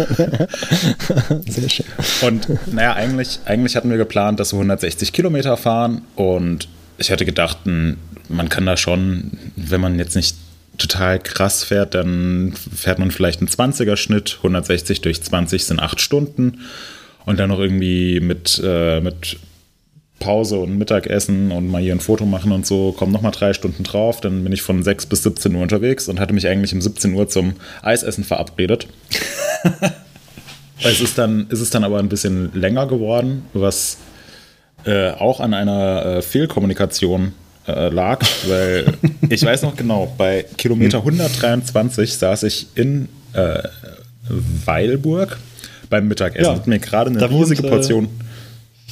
Sehr 1.48 1.68
schön. 1.68 1.86
Und 2.22 2.46
naja, 2.72 2.92
eigentlich, 2.92 3.40
eigentlich 3.44 3.74
hatten 3.74 3.90
wir 3.90 3.96
geplant, 3.96 4.38
dass 4.38 4.52
wir 4.52 4.58
160 4.58 5.12
Kilometer 5.12 5.56
fahren. 5.56 6.02
Und 6.14 6.68
ich 6.98 7.10
hätte 7.10 7.24
gedacht, 7.24 7.58
man 7.64 8.48
kann 8.48 8.64
da 8.64 8.76
schon, 8.76 9.32
wenn 9.56 9.80
man 9.80 9.98
jetzt 9.98 10.14
nicht 10.14 10.36
total 10.78 11.18
krass 11.18 11.64
fährt, 11.64 11.94
dann 11.94 12.54
fährt 12.74 12.98
man 12.98 13.10
vielleicht 13.10 13.40
einen 13.40 13.48
20er-Schnitt. 13.48 14.36
160 14.38 15.00
durch 15.00 15.22
20 15.22 15.64
sind 15.64 15.80
8 15.80 16.00
Stunden. 16.00 16.60
Und 17.26 17.38
dann 17.38 17.50
noch 17.50 17.58
irgendwie 17.58 18.20
mit, 18.20 18.60
äh, 18.64 19.00
mit 19.00 19.38
Pause 20.18 20.58
und 20.58 20.78
Mittagessen 20.78 21.52
und 21.52 21.68
mal 21.68 21.82
hier 21.82 21.94
ein 21.94 22.00
Foto 22.00 22.26
machen 22.26 22.52
und 22.52 22.66
so, 22.66 22.92
kommen 22.92 23.12
nochmal 23.12 23.32
drei 23.32 23.52
Stunden 23.52 23.84
drauf. 23.84 24.20
Dann 24.20 24.42
bin 24.42 24.52
ich 24.52 24.62
von 24.62 24.82
6 24.82 25.06
bis 25.06 25.22
17 25.22 25.54
Uhr 25.54 25.62
unterwegs 25.62 26.08
und 26.08 26.20
hatte 26.20 26.32
mich 26.32 26.46
eigentlich 26.48 26.72
um 26.72 26.80
17 26.80 27.14
Uhr 27.14 27.28
zum 27.28 27.54
Eisessen 27.82 28.24
verabredet. 28.24 28.88
es, 30.82 31.00
ist 31.00 31.18
dann, 31.18 31.46
es 31.50 31.60
ist 31.60 31.74
dann 31.74 31.84
aber 31.84 31.98
ein 31.98 32.08
bisschen 32.08 32.52
länger 32.54 32.86
geworden, 32.86 33.44
was 33.52 33.98
äh, 34.84 35.10
auch 35.10 35.40
an 35.40 35.54
einer 35.54 36.04
äh, 36.04 36.22
Fehlkommunikation 36.22 37.32
äh, 37.68 37.88
lag, 37.88 38.24
weil 38.46 38.94
ich 39.28 39.44
weiß 39.44 39.62
noch 39.62 39.76
genau, 39.76 40.12
bei 40.16 40.44
Kilometer 40.56 40.98
123 40.98 42.14
saß 42.14 42.42
ich 42.44 42.68
in 42.74 43.08
äh, 43.34 43.62
Weilburg 44.64 45.38
beim 45.90 46.08
Mittagessen. 46.08 46.44
Ja, 46.44 46.54
hat 46.54 46.66
mir 46.66 46.78
gerade 46.78 47.10
eine 47.10 47.30
riesige 47.30 47.62
wohnt, 47.62 47.72
äh, 47.72 47.76
Portion 47.76 48.08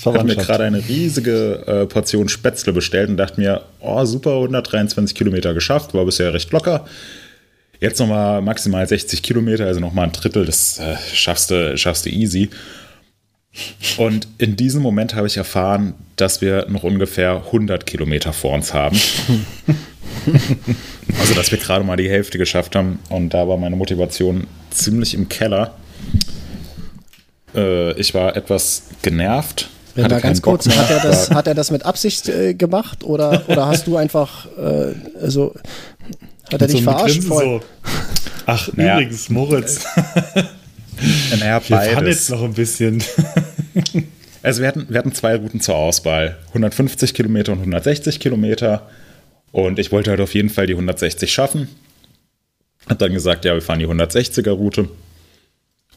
habe 0.05 0.25
mir 0.25 0.37
gerade 0.37 0.65
eine 0.65 0.87
riesige 0.87 1.65
äh, 1.67 1.87
Portion 1.87 2.29
Spätzle 2.29 2.73
bestellt 2.73 3.09
und 3.09 3.17
dachte 3.17 3.41
mir, 3.41 3.63
oh 3.81 4.05
super, 4.05 4.35
123 4.35 5.15
Kilometer 5.15 5.55
geschafft, 5.55 5.95
war 5.95 6.05
bisher 6.05 6.35
recht 6.35 6.53
locker. 6.53 6.85
Jetzt 7.81 7.99
nochmal 7.99 8.41
maximal 8.43 8.87
60 8.87 9.23
Kilometer, 9.23 9.67
also 9.67 9.81
nochmal 9.81 10.07
ein 10.07 10.13
Drittel, 10.13 10.45
das 10.45 10.79
äh, 10.79 10.97
schaffst, 11.13 11.51
du, 11.51 11.77
schaffst 11.77 12.07
du 12.07 12.11
easy. 12.11 12.51
Und 13.97 14.29
in 14.39 14.57
diesem 14.57 14.83
Moment 14.83 15.15
habe 15.15 15.27
ich 15.27 15.37
erfahren, 15.37 15.95
dass 16.17 16.41
wir 16.41 16.67
noch 16.69 16.83
ungefähr 16.83 17.43
100 17.47 17.87
Kilometer 17.87 18.33
vor 18.33 18.55
uns 18.55 18.75
haben. 18.75 18.99
also, 21.19 21.35
dass 21.35 21.51
wir 21.51 21.59
gerade 21.59 21.85
mal 21.85 21.97
die 21.97 22.09
Hälfte 22.09 22.39
geschafft 22.39 22.77
haben. 22.77 22.99
Und 23.09 23.31
da 23.31 23.49
war 23.49 23.57
meine 23.57 23.77
Motivation 23.77 24.47
ziemlich 24.71 25.15
im 25.15 25.29
Keller. 25.29 25.75
Äh, 27.55 27.93
ich 27.93 28.15
war 28.15 28.37
etwas 28.37 28.85
genervt, 29.03 29.71
wenn 29.97 30.09
da 30.11 30.21
ganz 30.21 30.43
kurz, 30.43 30.69
hat 30.69 30.91
er, 30.91 31.01
das, 31.01 31.31
hat 31.31 31.47
er 31.47 31.55
das 31.55 31.71
mit 31.71 31.87
Absicht 31.87 32.29
äh, 32.29 32.53
gemacht 32.53 33.03
oder, 33.03 33.45
oder 33.49 33.67
hast 33.67 33.87
du 33.87 33.97
einfach, 33.97 34.47
äh, 34.59 34.93
also, 35.23 35.55
hat 36.53 36.61
er 36.61 36.69
dich 36.69 36.79
so 36.79 36.83
verarscht? 36.83 37.23
So. 37.23 37.63
Ach, 38.45 38.69
naja. 38.75 38.97
übrigens, 38.97 39.31
Moritz. 39.31 39.85
naja, 41.39 41.63
Wir 41.67 41.81
fahren 41.81 42.07
jetzt 42.07 42.31
noch 42.31 42.43
ein 42.43 42.53
bisschen. 42.53 43.03
also 44.43 44.61
wir 44.61 44.69
hatten, 44.69 44.87
wir 44.89 44.99
hatten 44.99 45.13
zwei 45.13 45.37
Routen 45.37 45.61
zur 45.61 45.77
Auswahl. 45.77 46.39
150 46.49 47.15
Kilometer 47.15 47.53
und 47.53 47.59
160 47.59 48.21
Kilometer. 48.21 48.89
Und 49.53 49.79
ich 49.79 49.93
wollte 49.93 50.11
halt 50.11 50.21
auf 50.21 50.35
jeden 50.35 50.51
Fall 50.51 50.67
die 50.67 50.75
160 50.75 51.33
schaffen. 51.33 51.69
Hat 52.89 53.01
dann 53.01 53.13
gesagt, 53.13 53.45
ja, 53.45 53.55
wir 53.55 53.63
fahren 53.63 53.79
die 53.79 53.87
160er 53.87 54.51
Route. 54.51 54.89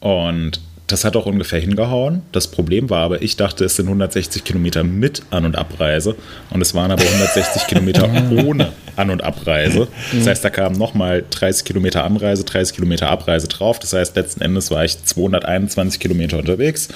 Und 0.00 0.60
das 0.90 1.04
hat 1.04 1.14
auch 1.14 1.26
ungefähr 1.26 1.60
hingehauen. 1.60 2.22
Das 2.32 2.48
Problem 2.48 2.90
war 2.90 3.04
aber, 3.04 3.22
ich 3.22 3.36
dachte, 3.36 3.64
es 3.64 3.76
sind 3.76 3.86
160 3.86 4.42
Kilometer 4.42 4.82
mit 4.82 5.22
An- 5.30 5.44
und 5.44 5.56
Abreise 5.56 6.16
und 6.50 6.60
es 6.60 6.74
waren 6.74 6.90
aber 6.90 7.02
160 7.02 7.66
Kilometer 7.68 8.10
ohne 8.44 8.72
An- 8.96 9.10
und 9.10 9.22
Abreise. 9.22 9.88
Das 10.12 10.26
heißt, 10.26 10.44
da 10.44 10.50
kamen 10.50 10.76
nochmal 10.76 11.24
30 11.30 11.64
Kilometer 11.64 12.04
Anreise, 12.04 12.44
30 12.44 12.74
Kilometer 12.74 13.08
Abreise 13.08 13.46
drauf. 13.46 13.78
Das 13.78 13.92
heißt, 13.92 14.16
letzten 14.16 14.42
Endes 14.42 14.70
war 14.70 14.84
ich 14.84 15.02
221 15.04 16.00
Kilometer 16.00 16.38
unterwegs. 16.38 16.88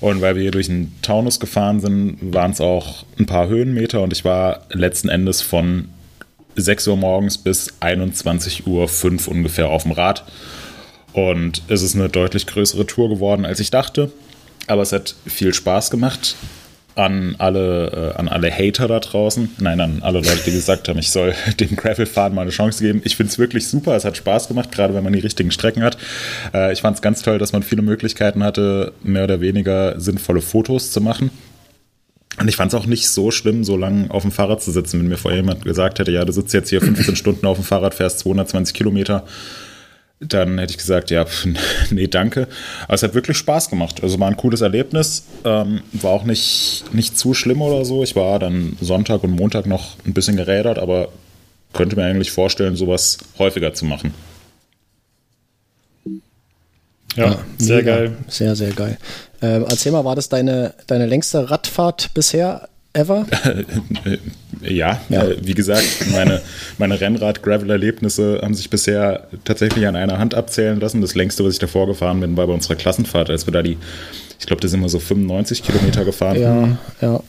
Und 0.00 0.20
weil 0.20 0.34
wir 0.34 0.42
hier 0.42 0.50
durch 0.50 0.66
den 0.66 0.92
Taunus 1.02 1.40
gefahren 1.40 1.80
sind, 1.80 2.18
waren 2.20 2.50
es 2.50 2.60
auch 2.60 3.04
ein 3.18 3.26
paar 3.26 3.48
Höhenmeter 3.48 4.02
und 4.02 4.12
ich 4.12 4.24
war 4.24 4.66
letzten 4.70 5.08
Endes 5.08 5.42
von 5.42 5.88
6 6.56 6.88
Uhr 6.88 6.96
morgens 6.96 7.38
bis 7.38 7.74
21 7.80 8.66
Uhr 8.66 8.88
5 8.88 9.28
ungefähr 9.28 9.68
auf 9.68 9.84
dem 9.84 9.92
Rad 9.92 10.24
und 11.16 11.62
es 11.68 11.80
ist 11.80 11.94
eine 11.94 12.10
deutlich 12.10 12.46
größere 12.46 12.86
Tour 12.86 13.08
geworden, 13.08 13.46
als 13.46 13.58
ich 13.58 13.70
dachte. 13.70 14.12
Aber 14.66 14.82
es 14.82 14.92
hat 14.92 15.14
viel 15.26 15.54
Spaß 15.54 15.90
gemacht. 15.90 16.36
An 16.96 17.36
alle, 17.38 18.14
äh, 18.14 18.18
an 18.18 18.26
alle 18.26 18.50
Hater 18.50 18.88
da 18.88 18.98
draußen. 19.00 19.50
Nein, 19.60 19.80
an 19.80 20.02
alle 20.02 20.20
Leute, 20.20 20.40
die 20.46 20.50
gesagt 20.50 20.88
haben, 20.88 20.98
ich 20.98 21.10
soll 21.10 21.34
dem 21.60 21.76
Gravelfahren 21.76 22.34
mal 22.34 22.42
eine 22.42 22.50
Chance 22.50 22.82
geben. 22.82 23.02
Ich 23.04 23.16
finde 23.16 23.30
es 23.30 23.38
wirklich 23.38 23.68
super. 23.68 23.94
Es 23.94 24.04
hat 24.04 24.16
Spaß 24.16 24.48
gemacht, 24.48 24.72
gerade 24.72 24.94
wenn 24.94 25.04
man 25.04 25.12
die 25.12 25.20
richtigen 25.20 25.50
Strecken 25.50 25.82
hat. 25.82 25.98
Äh, 26.54 26.72
ich 26.72 26.80
fand 26.80 26.96
es 26.96 27.02
ganz 27.02 27.22
toll, 27.22 27.38
dass 27.38 27.52
man 27.52 27.62
viele 27.62 27.82
Möglichkeiten 27.82 28.42
hatte, 28.42 28.92
mehr 29.02 29.24
oder 29.24 29.40
weniger 29.40 30.00
sinnvolle 30.00 30.40
Fotos 30.40 30.90
zu 30.90 31.00
machen. 31.00 31.30
Und 32.38 32.48
ich 32.48 32.56
fand 32.56 32.72
es 32.72 32.78
auch 32.78 32.86
nicht 32.86 33.08
so 33.08 33.30
schlimm, 33.30 33.64
so 33.64 33.76
lange 33.76 34.10
auf 34.10 34.22
dem 34.22 34.32
Fahrrad 34.32 34.62
zu 34.62 34.70
sitzen, 34.70 35.00
wenn 35.00 35.08
mir 35.08 35.16
vorher 35.16 35.40
jemand 35.40 35.64
gesagt 35.64 35.98
hätte, 35.98 36.12
ja, 36.12 36.24
du 36.24 36.32
sitzt 36.32 36.52
jetzt 36.52 36.68
hier 36.68 36.80
15 36.80 37.16
Stunden 37.16 37.46
auf 37.46 37.56
dem 37.56 37.64
Fahrrad, 37.64 37.94
fährst 37.94 38.18
220 38.20 38.74
Kilometer 38.74 39.24
dann 40.20 40.58
hätte 40.58 40.70
ich 40.72 40.78
gesagt, 40.78 41.10
ja, 41.10 41.26
nee, 41.90 42.06
danke. 42.06 42.48
Aber 42.84 42.94
es 42.94 43.02
hat 43.02 43.14
wirklich 43.14 43.36
Spaß 43.36 43.68
gemacht. 43.68 44.02
Also 44.02 44.18
war 44.18 44.28
ein 44.28 44.36
cooles 44.36 44.60
Erlebnis. 44.62 45.24
Ähm, 45.44 45.82
war 45.92 46.12
auch 46.12 46.24
nicht, 46.24 46.84
nicht 46.92 47.18
zu 47.18 47.34
schlimm 47.34 47.60
oder 47.60 47.84
so. 47.84 48.02
Ich 48.02 48.16
war 48.16 48.38
dann 48.38 48.76
Sonntag 48.80 49.24
und 49.24 49.32
Montag 49.32 49.66
noch 49.66 49.96
ein 50.06 50.14
bisschen 50.14 50.36
gerädert, 50.36 50.78
aber 50.78 51.10
könnte 51.72 51.96
mir 51.96 52.04
eigentlich 52.04 52.30
vorstellen, 52.30 52.76
sowas 52.76 53.18
häufiger 53.38 53.74
zu 53.74 53.84
machen. 53.84 54.14
Ja, 57.14 57.26
ja 57.26 57.38
sehr 57.58 57.76
mega. 57.78 57.96
geil. 57.96 58.16
Sehr, 58.28 58.56
sehr 58.56 58.72
geil. 58.72 58.98
Äh, 59.42 59.62
erzähl 59.62 59.92
mal, 59.92 60.04
war 60.04 60.16
das 60.16 60.28
deine, 60.28 60.74
deine 60.86 61.06
längste 61.06 61.50
Radfahrt 61.50 62.14
bisher 62.14 62.68
ever? 62.94 63.26
ja, 64.62 65.00
ja. 65.08 65.24
Äh, 65.24 65.36
wie 65.42 65.54
gesagt, 65.54 65.84
meine, 66.12 66.40
meine 66.78 67.00
Rennrad-Gravel-Erlebnisse 67.00 68.40
haben 68.42 68.54
sich 68.54 68.70
bisher 68.70 69.28
tatsächlich 69.44 69.86
an 69.86 69.96
einer 69.96 70.18
Hand 70.18 70.34
abzählen 70.34 70.80
lassen. 70.80 71.00
Das 71.00 71.14
längste, 71.14 71.44
was 71.44 71.54
ich 71.54 71.58
davor 71.58 71.86
gefahren 71.86 72.20
bin, 72.20 72.36
war 72.36 72.46
bei 72.46 72.52
unserer 72.52 72.76
Klassenfahrt, 72.76 73.30
als 73.30 73.46
wir 73.46 73.52
da 73.52 73.62
die, 73.62 73.76
ich 74.38 74.46
glaube, 74.46 74.60
da 74.60 74.68
sind 74.68 74.80
wir 74.80 74.88
so 74.88 74.98
95 74.98 75.62
Kilometer 75.62 76.04
gefahren. 76.04 76.40
Ja, 76.40 76.78
ja. 77.00 77.20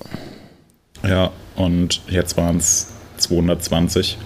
Ja, 1.08 1.32
und 1.56 2.02
jetzt 2.10 2.38
waren 2.38 2.58
es 2.58 2.88
220. 3.18 4.18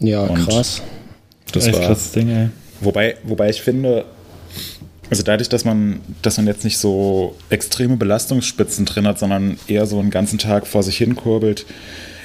Ja, 0.00 0.22
und 0.22 0.46
krass. 0.46 0.82
Das 1.52 1.66
Echt 1.66 1.78
war 1.78 1.86
krasses 1.86 2.12
Ding, 2.12 2.28
ey. 2.28 2.48
Wobei, 2.80 3.16
wobei 3.24 3.50
ich 3.50 3.60
finde, 3.60 4.04
also 5.10 5.22
dadurch, 5.22 5.48
dass 5.48 5.64
man, 5.64 6.00
dass 6.22 6.36
man 6.36 6.46
jetzt 6.46 6.64
nicht 6.64 6.78
so 6.78 7.34
extreme 7.50 7.96
Belastungsspitzen 7.96 8.84
drin 8.84 9.06
hat, 9.06 9.18
sondern 9.18 9.58
eher 9.66 9.86
so 9.86 9.98
einen 9.98 10.10
ganzen 10.10 10.38
Tag 10.38 10.66
vor 10.66 10.82
sich 10.82 10.96
hin 10.96 11.16
kurbelt, 11.16 11.66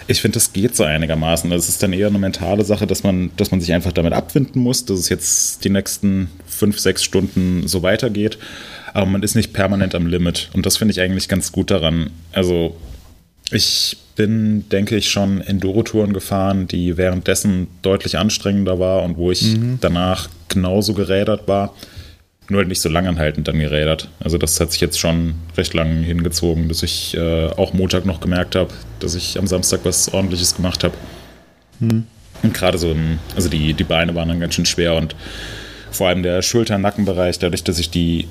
ich 0.07 0.21
finde, 0.21 0.35
das 0.35 0.53
geht 0.53 0.75
so 0.75 0.83
einigermaßen. 0.83 1.49
Das 1.49 1.69
ist 1.69 1.81
dann 1.81 1.93
eher 1.93 2.07
eine 2.07 2.19
mentale 2.19 2.65
Sache, 2.65 2.87
dass 2.87 3.03
man, 3.03 3.31
dass 3.37 3.51
man 3.51 3.61
sich 3.61 3.73
einfach 3.73 3.91
damit 3.91 4.13
abfinden 4.13 4.61
muss, 4.61 4.85
dass 4.85 4.99
es 4.99 5.09
jetzt 5.09 5.63
die 5.63 5.69
nächsten 5.69 6.29
fünf, 6.45 6.79
sechs 6.79 7.03
Stunden 7.03 7.67
so 7.67 7.83
weitergeht. 7.83 8.37
Aber 8.93 9.05
man 9.05 9.23
ist 9.23 9.35
nicht 9.35 9.53
permanent 9.53 9.95
am 9.95 10.07
Limit. 10.07 10.49
Und 10.53 10.65
das 10.65 10.77
finde 10.77 10.91
ich 10.91 11.01
eigentlich 11.01 11.27
ganz 11.27 11.51
gut 11.51 11.71
daran. 11.71 12.11
Also 12.31 12.75
ich 13.51 13.97
bin, 14.15 14.67
denke 14.69 14.95
ich, 14.95 15.09
schon 15.09 15.41
Enduro-Touren 15.41 16.13
gefahren, 16.13 16.67
die 16.67 16.97
währenddessen 16.97 17.67
deutlich 17.81 18.17
anstrengender 18.17 18.79
war 18.79 19.03
und 19.03 19.17
wo 19.17 19.31
ich 19.31 19.55
danach 19.81 20.29
genauso 20.49 20.93
gerädert 20.93 21.47
war. 21.47 21.73
Nur 22.49 22.59
halt 22.59 22.67
nicht 22.67 22.81
so 22.81 22.89
langanhaltend 22.89 23.47
dann 23.47 23.59
gerädert. 23.59 24.09
Also 24.19 24.37
das 24.37 24.59
hat 24.59 24.71
sich 24.71 24.81
jetzt 24.81 24.99
schon 24.99 25.35
recht 25.55 25.73
lang 25.73 26.03
hingezogen, 26.03 26.67
dass 26.67 26.83
ich 26.83 27.15
äh, 27.15 27.47
auch 27.47 27.73
Montag 27.73 28.05
noch 28.05 28.19
gemerkt 28.19 28.55
habe, 28.55 28.73
dass 28.99 29.15
ich 29.15 29.37
am 29.39 29.47
Samstag 29.47 29.81
was 29.83 30.13
ordentliches 30.13 30.55
gemacht 30.55 30.83
habe. 30.83 30.93
Und 32.43 32.53
gerade 32.53 32.77
so, 32.77 32.91
im, 32.91 33.19
also 33.35 33.49
die, 33.49 33.73
die 33.73 33.83
Beine 33.83 34.13
waren 34.15 34.27
dann 34.27 34.39
ganz 34.39 34.55
schön 34.55 34.65
schwer 34.65 34.95
und 34.95 35.15
vor 35.91 36.07
allem 36.07 36.23
der 36.23 36.41
Schulter-Nackenbereich, 36.41 37.39
dadurch, 37.39 37.63
dass 37.63 37.79
ich 37.79 37.89
die, 37.89 38.27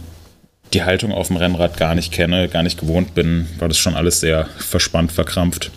die 0.75 0.83
Haltung 0.83 1.12
auf 1.12 1.29
dem 1.29 1.37
Rennrad 1.37 1.77
gar 1.77 1.94
nicht 1.94 2.12
kenne, 2.12 2.48
gar 2.48 2.62
nicht 2.62 2.81
gewohnt 2.81 3.14
bin, 3.14 3.46
war 3.59 3.68
das 3.68 3.79
schon 3.79 3.94
alles 3.94 4.20
sehr 4.20 4.46
verspannt, 4.59 5.12
verkrampft. 5.12 5.70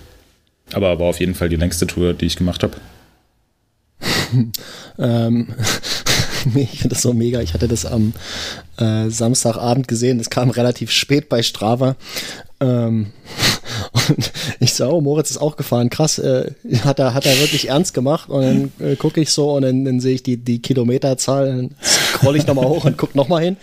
Aber 0.73 0.99
war 0.99 1.07
auf 1.07 1.19
jeden 1.19 1.35
Fall 1.35 1.47
die 1.47 1.55
längste 1.55 1.85
Tour, 1.85 2.13
die 2.13 2.25
ich 2.25 2.35
gemacht 2.35 2.63
habe. 2.63 2.75
Ähm, 4.97 5.53
ich 6.55 6.79
finde 6.79 6.95
das 6.95 7.01
so 7.01 7.13
mega. 7.13 7.41
Ich 7.41 7.53
hatte 7.53 7.67
das 7.67 7.85
am 7.85 8.13
äh, 8.77 9.09
Samstagabend 9.09 9.87
gesehen. 9.87 10.17
Das 10.17 10.29
kam 10.29 10.49
relativ 10.49 10.91
spät 10.91 11.29
bei 11.29 11.43
Strava. 11.43 11.95
Ähm, 12.59 13.07
und 13.91 14.31
ich 14.59 14.73
so, 14.73 14.89
oh, 14.89 15.01
Moritz 15.01 15.31
ist 15.31 15.37
auch 15.37 15.57
gefahren. 15.57 15.89
Krass, 15.89 16.19
äh, 16.19 16.51
hat, 16.83 16.99
er, 16.99 17.13
hat 17.13 17.25
er 17.25 17.37
wirklich 17.39 17.69
ernst 17.69 17.93
gemacht. 17.93 18.29
Und 18.29 18.41
dann 18.43 18.71
äh, 18.79 18.95
gucke 18.95 19.21
ich 19.21 19.31
so 19.31 19.53
und 19.53 19.63
dann, 19.63 19.85
dann 19.85 19.99
sehe 19.99 20.15
ich 20.15 20.23
die, 20.23 20.37
die 20.37 20.61
Kilometerzahl. 20.61 21.47
Dann 21.47 21.75
scroll 21.83 22.35
ich 22.37 22.47
nochmal 22.47 22.67
hoch 22.67 22.85
und 22.85 22.97
guck 22.97 23.15
nochmal 23.15 23.43
hin. 23.43 23.57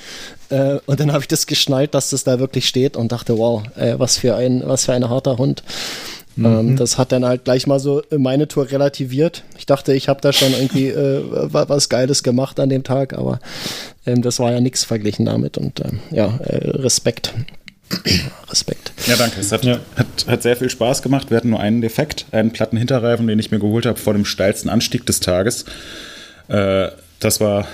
Äh, 0.51 0.79
und 0.87 1.01
dann 1.01 1.13
habe 1.13 1.23
ich 1.23 1.29
das 1.29 1.47
geschnallt, 1.47 1.95
dass 1.95 2.11
das 2.11 2.25
da 2.25 2.39
wirklich 2.39 2.69
steht 2.69 2.97
und 2.97 3.13
dachte, 3.13 3.39
wow, 3.39 3.63
was 3.97 4.19
für 4.19 4.37
ein, 4.37 4.63
was 4.67 4.85
für 4.85 4.93
ein 4.93 5.09
harter 5.09 5.39
Hund. 5.39 5.63
Ähm, 6.39 6.77
das 6.77 6.99
hat 6.99 7.13
dann 7.13 7.25
halt 7.25 7.45
gleich 7.45 7.67
mal 7.67 7.79
so 7.81 8.03
meine 8.17 8.49
Tour 8.49 8.71
relativiert. 8.71 9.43
Ich 9.59 9.67
dachte, 9.67 9.93
ich 9.93 10.09
habe 10.09 10.21
da 10.21 10.33
schon 10.33 10.53
irgendwie 10.53 10.89
äh, 10.89 11.23
wa- 11.53 11.69
was 11.69 11.89
Geiles 11.89 12.23
gemacht 12.23 12.59
an 12.61 12.69
dem 12.71 12.85
Tag, 12.85 13.13
aber 13.13 13.39
ähm, 14.07 14.23
das 14.23 14.39
war 14.39 14.53
ja 14.53 14.61
nichts 14.61 14.85
verglichen 14.85 15.27
damit 15.27 15.59
und 15.59 15.81
ähm, 15.81 16.01
ja, 16.11 16.39
äh, 16.45 16.71
Respekt. 16.71 17.35
Respekt. 18.51 18.93
Ja, 19.07 19.17
danke. 19.17 19.41
Es 19.41 19.53
hat, 19.53 19.65
Ja. 19.65 19.79
hat, 19.97 20.07
hat 20.27 20.43
sehr 20.43 20.57
viel 20.57 20.71
Spaß 20.71 21.03
gemacht. 21.03 21.31
Wir 21.31 21.37
hatten 21.37 21.51
nur 21.51 21.61
einen 21.61 21.81
Defekt, 21.83 22.25
einen 22.33 22.51
platten 22.51 22.77
Hinterreifen, 22.79 23.27
den 23.27 23.39
ich 23.39 23.51
mir 23.51 23.59
geholt 23.59 23.85
habe 23.87 23.99
vor 23.99 24.15
dem 24.15 24.25
steilsten 24.25 24.71
Anstieg 24.71 25.05
des 25.07 25.21
Tages. 25.21 25.65
Äh, 26.49 26.89
das 27.21 27.41
war, 27.41 27.67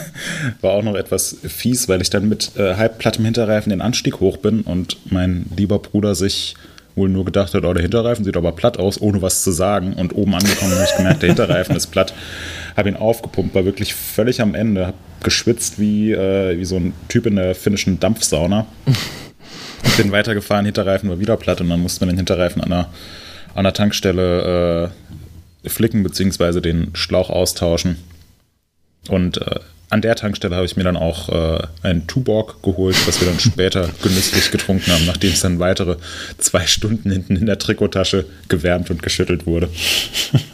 war 0.60 0.72
auch 0.72 0.82
noch 0.82 0.94
etwas 0.96 1.36
fies, 1.46 1.88
weil 1.88 2.00
ich 2.02 2.10
dann 2.10 2.28
mit 2.28 2.52
äh, 2.56 2.74
halbplattem 2.76 3.24
Hinterreifen 3.24 3.70
den 3.70 3.80
Anstieg 3.80 4.20
hoch 4.20 4.38
bin 4.38 4.62
und 4.62 4.96
mein 5.12 5.46
lieber 5.56 5.78
Bruder 5.78 6.14
sich 6.14 6.54
wohl 6.98 7.08
nur 7.08 7.24
gedacht 7.24 7.54
hat, 7.54 7.64
oh, 7.64 7.72
der 7.72 7.82
Hinterreifen 7.82 8.24
sieht 8.24 8.36
aber 8.36 8.52
platt 8.52 8.78
aus, 8.78 9.00
ohne 9.00 9.22
was 9.22 9.42
zu 9.42 9.50
sagen. 9.50 9.94
Und 9.94 10.14
oben 10.14 10.34
angekommen 10.34 10.72
habe 10.72 10.84
ich 10.84 10.96
gemerkt, 10.96 11.22
der 11.22 11.28
Hinterreifen 11.28 11.74
ist 11.76 11.86
platt. 11.86 12.12
Habe 12.76 12.90
ihn 12.90 12.96
aufgepumpt, 12.96 13.54
war 13.54 13.64
wirklich 13.64 13.94
völlig 13.94 14.40
am 14.42 14.54
Ende, 14.54 14.88
habe 14.88 14.96
geschwitzt 15.22 15.78
wie, 15.78 16.12
äh, 16.12 16.58
wie 16.58 16.64
so 16.64 16.76
ein 16.76 16.92
Typ 17.08 17.26
in 17.26 17.36
der 17.36 17.54
finnischen 17.54 17.98
Dampfsauna. 17.98 18.66
Bin 19.96 20.12
weitergefahren, 20.12 20.66
Hinterreifen 20.66 21.08
war 21.08 21.20
wieder 21.20 21.36
platt 21.36 21.60
und 21.60 21.70
dann 21.70 21.80
musste 21.80 22.04
man 22.04 22.10
den 22.10 22.18
Hinterreifen 22.18 22.62
an 22.62 22.70
der, 22.70 22.88
an 23.54 23.64
der 23.64 23.72
Tankstelle 23.72 24.90
äh, 25.64 25.68
flicken 25.68 26.02
bzw. 26.02 26.60
den 26.60 26.90
Schlauch 26.94 27.30
austauschen. 27.30 27.96
Und 29.08 29.38
äh, 29.38 29.60
an 29.90 30.02
der 30.02 30.14
Tankstelle 30.16 30.54
habe 30.54 30.66
ich 30.66 30.76
mir 30.76 30.84
dann 30.84 30.96
auch 30.96 31.28
äh, 31.30 31.66
einen 31.82 32.06
Tuborg 32.06 32.62
geholt, 32.62 32.96
was 33.06 33.20
wir 33.20 33.28
dann 33.28 33.40
später 33.40 33.88
genüsslich 34.02 34.50
getrunken 34.50 34.92
haben, 34.92 35.06
nachdem 35.06 35.32
es 35.32 35.40
dann 35.40 35.58
weitere 35.58 35.96
zwei 36.36 36.66
Stunden 36.66 37.10
hinten 37.10 37.36
in 37.36 37.46
der 37.46 37.58
Trikottasche 37.58 38.26
gewärmt 38.48 38.90
und 38.90 39.02
geschüttelt 39.02 39.46
wurde. 39.46 39.70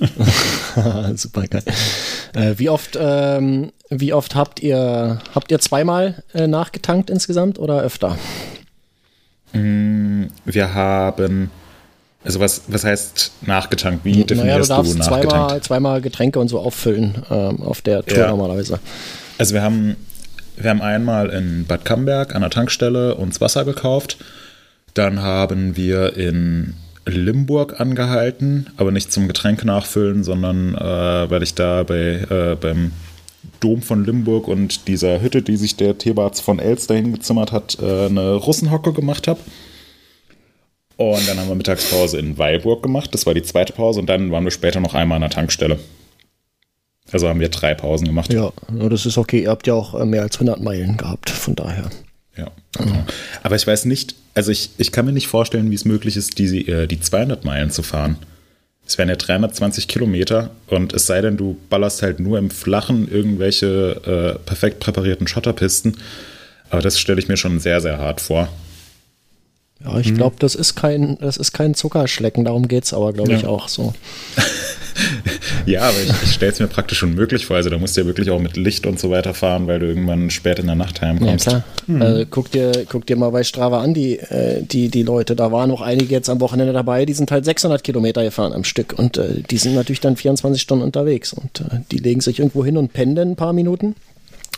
Super 1.16 1.46
geil. 1.48 1.62
Äh, 2.32 2.54
wie 2.58 2.68
oft, 2.68 2.96
ähm, 3.00 3.72
wie 3.90 4.12
oft 4.12 4.34
habt 4.36 4.60
ihr, 4.60 5.18
habt 5.34 5.50
ihr 5.50 5.58
zweimal 5.58 6.22
äh, 6.32 6.46
nachgetankt 6.46 7.10
insgesamt 7.10 7.58
oder 7.58 7.80
öfter? 7.82 8.16
Wir 9.52 10.74
haben, 10.74 11.50
also 12.24 12.40
was, 12.40 12.62
was 12.66 12.82
heißt 12.84 13.32
nachgetankt? 13.42 14.04
Wie 14.04 14.10
Naja, 14.12 14.24
du 14.24 14.34
definierst 14.34 14.70
du 14.70 14.74
nachgetankt? 14.74 15.04
zweimal, 15.30 15.60
zweimal 15.62 16.00
Getränke 16.00 16.40
und 16.40 16.48
so 16.48 16.58
auffüllen 16.58 17.22
ähm, 17.30 17.62
auf 17.62 17.80
der 17.80 18.04
Tour 18.04 18.18
Ja. 18.18 18.28
normalerweise. 18.30 18.80
Also 19.38 19.54
wir 19.54 19.62
haben, 19.62 19.96
wir 20.56 20.70
haben 20.70 20.82
einmal 20.82 21.30
in 21.30 21.64
Bad 21.66 21.84
Camberg 21.84 22.34
an 22.34 22.42
der 22.42 22.50
Tankstelle 22.50 23.14
uns 23.16 23.40
Wasser 23.40 23.64
gekauft. 23.64 24.18
Dann 24.94 25.22
haben 25.22 25.76
wir 25.76 26.16
in 26.16 26.74
Limburg 27.06 27.80
angehalten, 27.80 28.68
aber 28.76 28.90
nicht 28.90 29.12
zum 29.12 29.26
Getränke 29.26 29.66
nachfüllen, 29.66 30.24
sondern 30.24 30.74
äh, 30.74 31.30
weil 31.30 31.42
ich 31.42 31.54
da 31.54 31.82
bei, 31.82 32.26
äh, 32.30 32.56
beim 32.58 32.92
Dom 33.60 33.82
von 33.82 34.04
Limburg 34.04 34.48
und 34.48 34.88
dieser 34.88 35.20
Hütte, 35.20 35.42
die 35.42 35.56
sich 35.56 35.76
der 35.76 35.98
Thebarts 35.98 36.40
von 36.40 36.58
Elster 36.58 36.94
hingezimmert 36.94 37.52
hat, 37.52 37.78
äh, 37.80 38.06
eine 38.06 38.34
Russenhocke 38.34 38.92
gemacht 38.92 39.28
habe. 39.28 39.40
Und 40.96 41.28
dann 41.28 41.38
haben 41.38 41.48
wir 41.48 41.56
Mittagspause 41.56 42.18
in 42.18 42.38
Weilburg 42.38 42.82
gemacht. 42.82 43.12
Das 43.12 43.26
war 43.26 43.34
die 43.34 43.42
zweite 43.42 43.72
Pause. 43.72 44.00
Und 44.00 44.06
dann 44.06 44.30
waren 44.30 44.44
wir 44.44 44.52
später 44.52 44.80
noch 44.80 44.94
einmal 44.94 45.16
an 45.16 45.22
der 45.22 45.30
Tankstelle. 45.30 45.78
Also 47.12 47.28
haben 47.28 47.40
wir 47.40 47.48
drei 47.50 47.74
Pausen 47.74 48.06
gemacht. 48.06 48.32
Ja, 48.32 48.52
das 48.88 49.06
ist 49.06 49.18
okay. 49.18 49.42
Ihr 49.42 49.50
habt 49.50 49.66
ja 49.66 49.74
auch 49.74 49.94
äh, 49.98 50.04
mehr 50.04 50.22
als 50.22 50.36
100 50.36 50.60
Meilen 50.62 50.96
gehabt, 50.96 51.30
von 51.30 51.54
daher. 51.54 51.90
Ja, 52.36 52.50
genau. 52.76 53.04
Aber 53.42 53.54
ich 53.56 53.66
weiß 53.66 53.84
nicht, 53.84 54.14
also 54.34 54.50
ich, 54.50 54.70
ich 54.78 54.90
kann 54.90 55.04
mir 55.06 55.12
nicht 55.12 55.28
vorstellen, 55.28 55.70
wie 55.70 55.74
es 55.76 55.84
möglich 55.84 56.16
ist, 56.16 56.38
die, 56.38 56.66
äh, 56.66 56.86
die 56.86 56.98
200 57.00 57.44
Meilen 57.44 57.70
zu 57.70 57.82
fahren. 57.82 58.16
Es 58.86 58.98
wären 58.98 59.08
ja 59.08 59.16
320 59.16 59.86
Kilometer 59.88 60.50
und 60.66 60.92
es 60.92 61.06
sei 61.06 61.20
denn, 61.20 61.36
du 61.36 61.56
ballerst 61.70 62.02
halt 62.02 62.20
nur 62.20 62.38
im 62.38 62.50
Flachen 62.50 63.10
irgendwelche 63.10 64.36
äh, 64.36 64.44
perfekt 64.44 64.80
präparierten 64.80 65.26
Schotterpisten. 65.26 65.96
Aber 66.70 66.82
das 66.82 66.98
stelle 66.98 67.18
ich 67.20 67.28
mir 67.28 67.36
schon 67.36 67.60
sehr, 67.60 67.80
sehr 67.80 67.98
hart 67.98 68.20
vor. 68.20 68.48
Ja, 69.82 69.98
ich 69.98 70.14
glaube, 70.14 70.36
das 70.38 70.54
ist 70.54 70.74
kein, 70.76 71.18
das 71.20 71.36
ist 71.36 71.52
kein 71.52 71.74
Zuckerschlecken, 71.74 72.44
darum 72.44 72.68
geht's 72.68 72.92
aber, 72.94 73.12
glaube 73.12 73.34
ich, 73.34 73.42
Ja. 73.42 73.48
auch 73.48 73.68
so. 73.68 73.94
Ja, 75.74 75.82
aber 75.82 75.96
ich, 76.02 76.10
ich 76.22 76.32
stelle 76.32 76.52
es 76.52 76.60
mir 76.60 76.66
praktisch 76.66 77.02
unmöglich 77.02 77.46
vor. 77.46 77.56
Also 77.56 77.70
da 77.70 77.78
musst 77.78 77.96
du 77.96 78.02
ja 78.02 78.06
wirklich 78.06 78.30
auch 78.30 78.38
mit 78.40 78.56
Licht 78.56 78.86
und 78.86 78.98
so 79.00 79.10
weiter 79.10 79.32
fahren, 79.34 79.66
weil 79.66 79.78
du 79.78 79.86
irgendwann 79.86 80.30
spät 80.30 80.58
in 80.58 80.66
der 80.66 80.74
Nacht 80.74 81.00
Ja, 81.00 81.08
heimkommst. 81.08 81.48
klar. 81.48 81.62
Äh, 81.88 82.26
guck, 82.28 82.50
dir, 82.50 82.84
guck 82.88 83.06
dir 83.06 83.16
mal 83.16 83.30
bei 83.30 83.44
Strava 83.44 83.80
an, 83.80 83.94
die, 83.94 84.18
äh, 84.18 84.62
die, 84.62 84.88
die 84.88 85.02
Leute. 85.02 85.34
Da 85.36 85.50
waren 85.52 85.70
noch 85.70 85.80
einige 85.80 86.12
jetzt 86.14 86.28
am 86.28 86.40
Wochenende 86.40 86.72
dabei, 86.72 87.06
die 87.06 87.14
sind 87.14 87.30
halt 87.30 87.44
600 87.44 87.82
Kilometer 87.82 88.22
gefahren 88.22 88.52
am 88.52 88.64
Stück. 88.64 88.94
Und 88.98 89.16
äh, 89.16 89.42
die 89.50 89.56
sind 89.56 89.74
natürlich 89.74 90.00
dann 90.00 90.16
24 90.16 90.60
Stunden 90.60 90.84
unterwegs. 90.84 91.32
Und 91.32 91.60
äh, 91.60 91.80
die 91.90 91.98
legen 91.98 92.20
sich 92.20 92.38
irgendwo 92.38 92.64
hin 92.64 92.76
und 92.76 92.92
pendeln 92.92 93.30
ein 93.32 93.36
paar 93.36 93.52
Minuten 93.52 93.94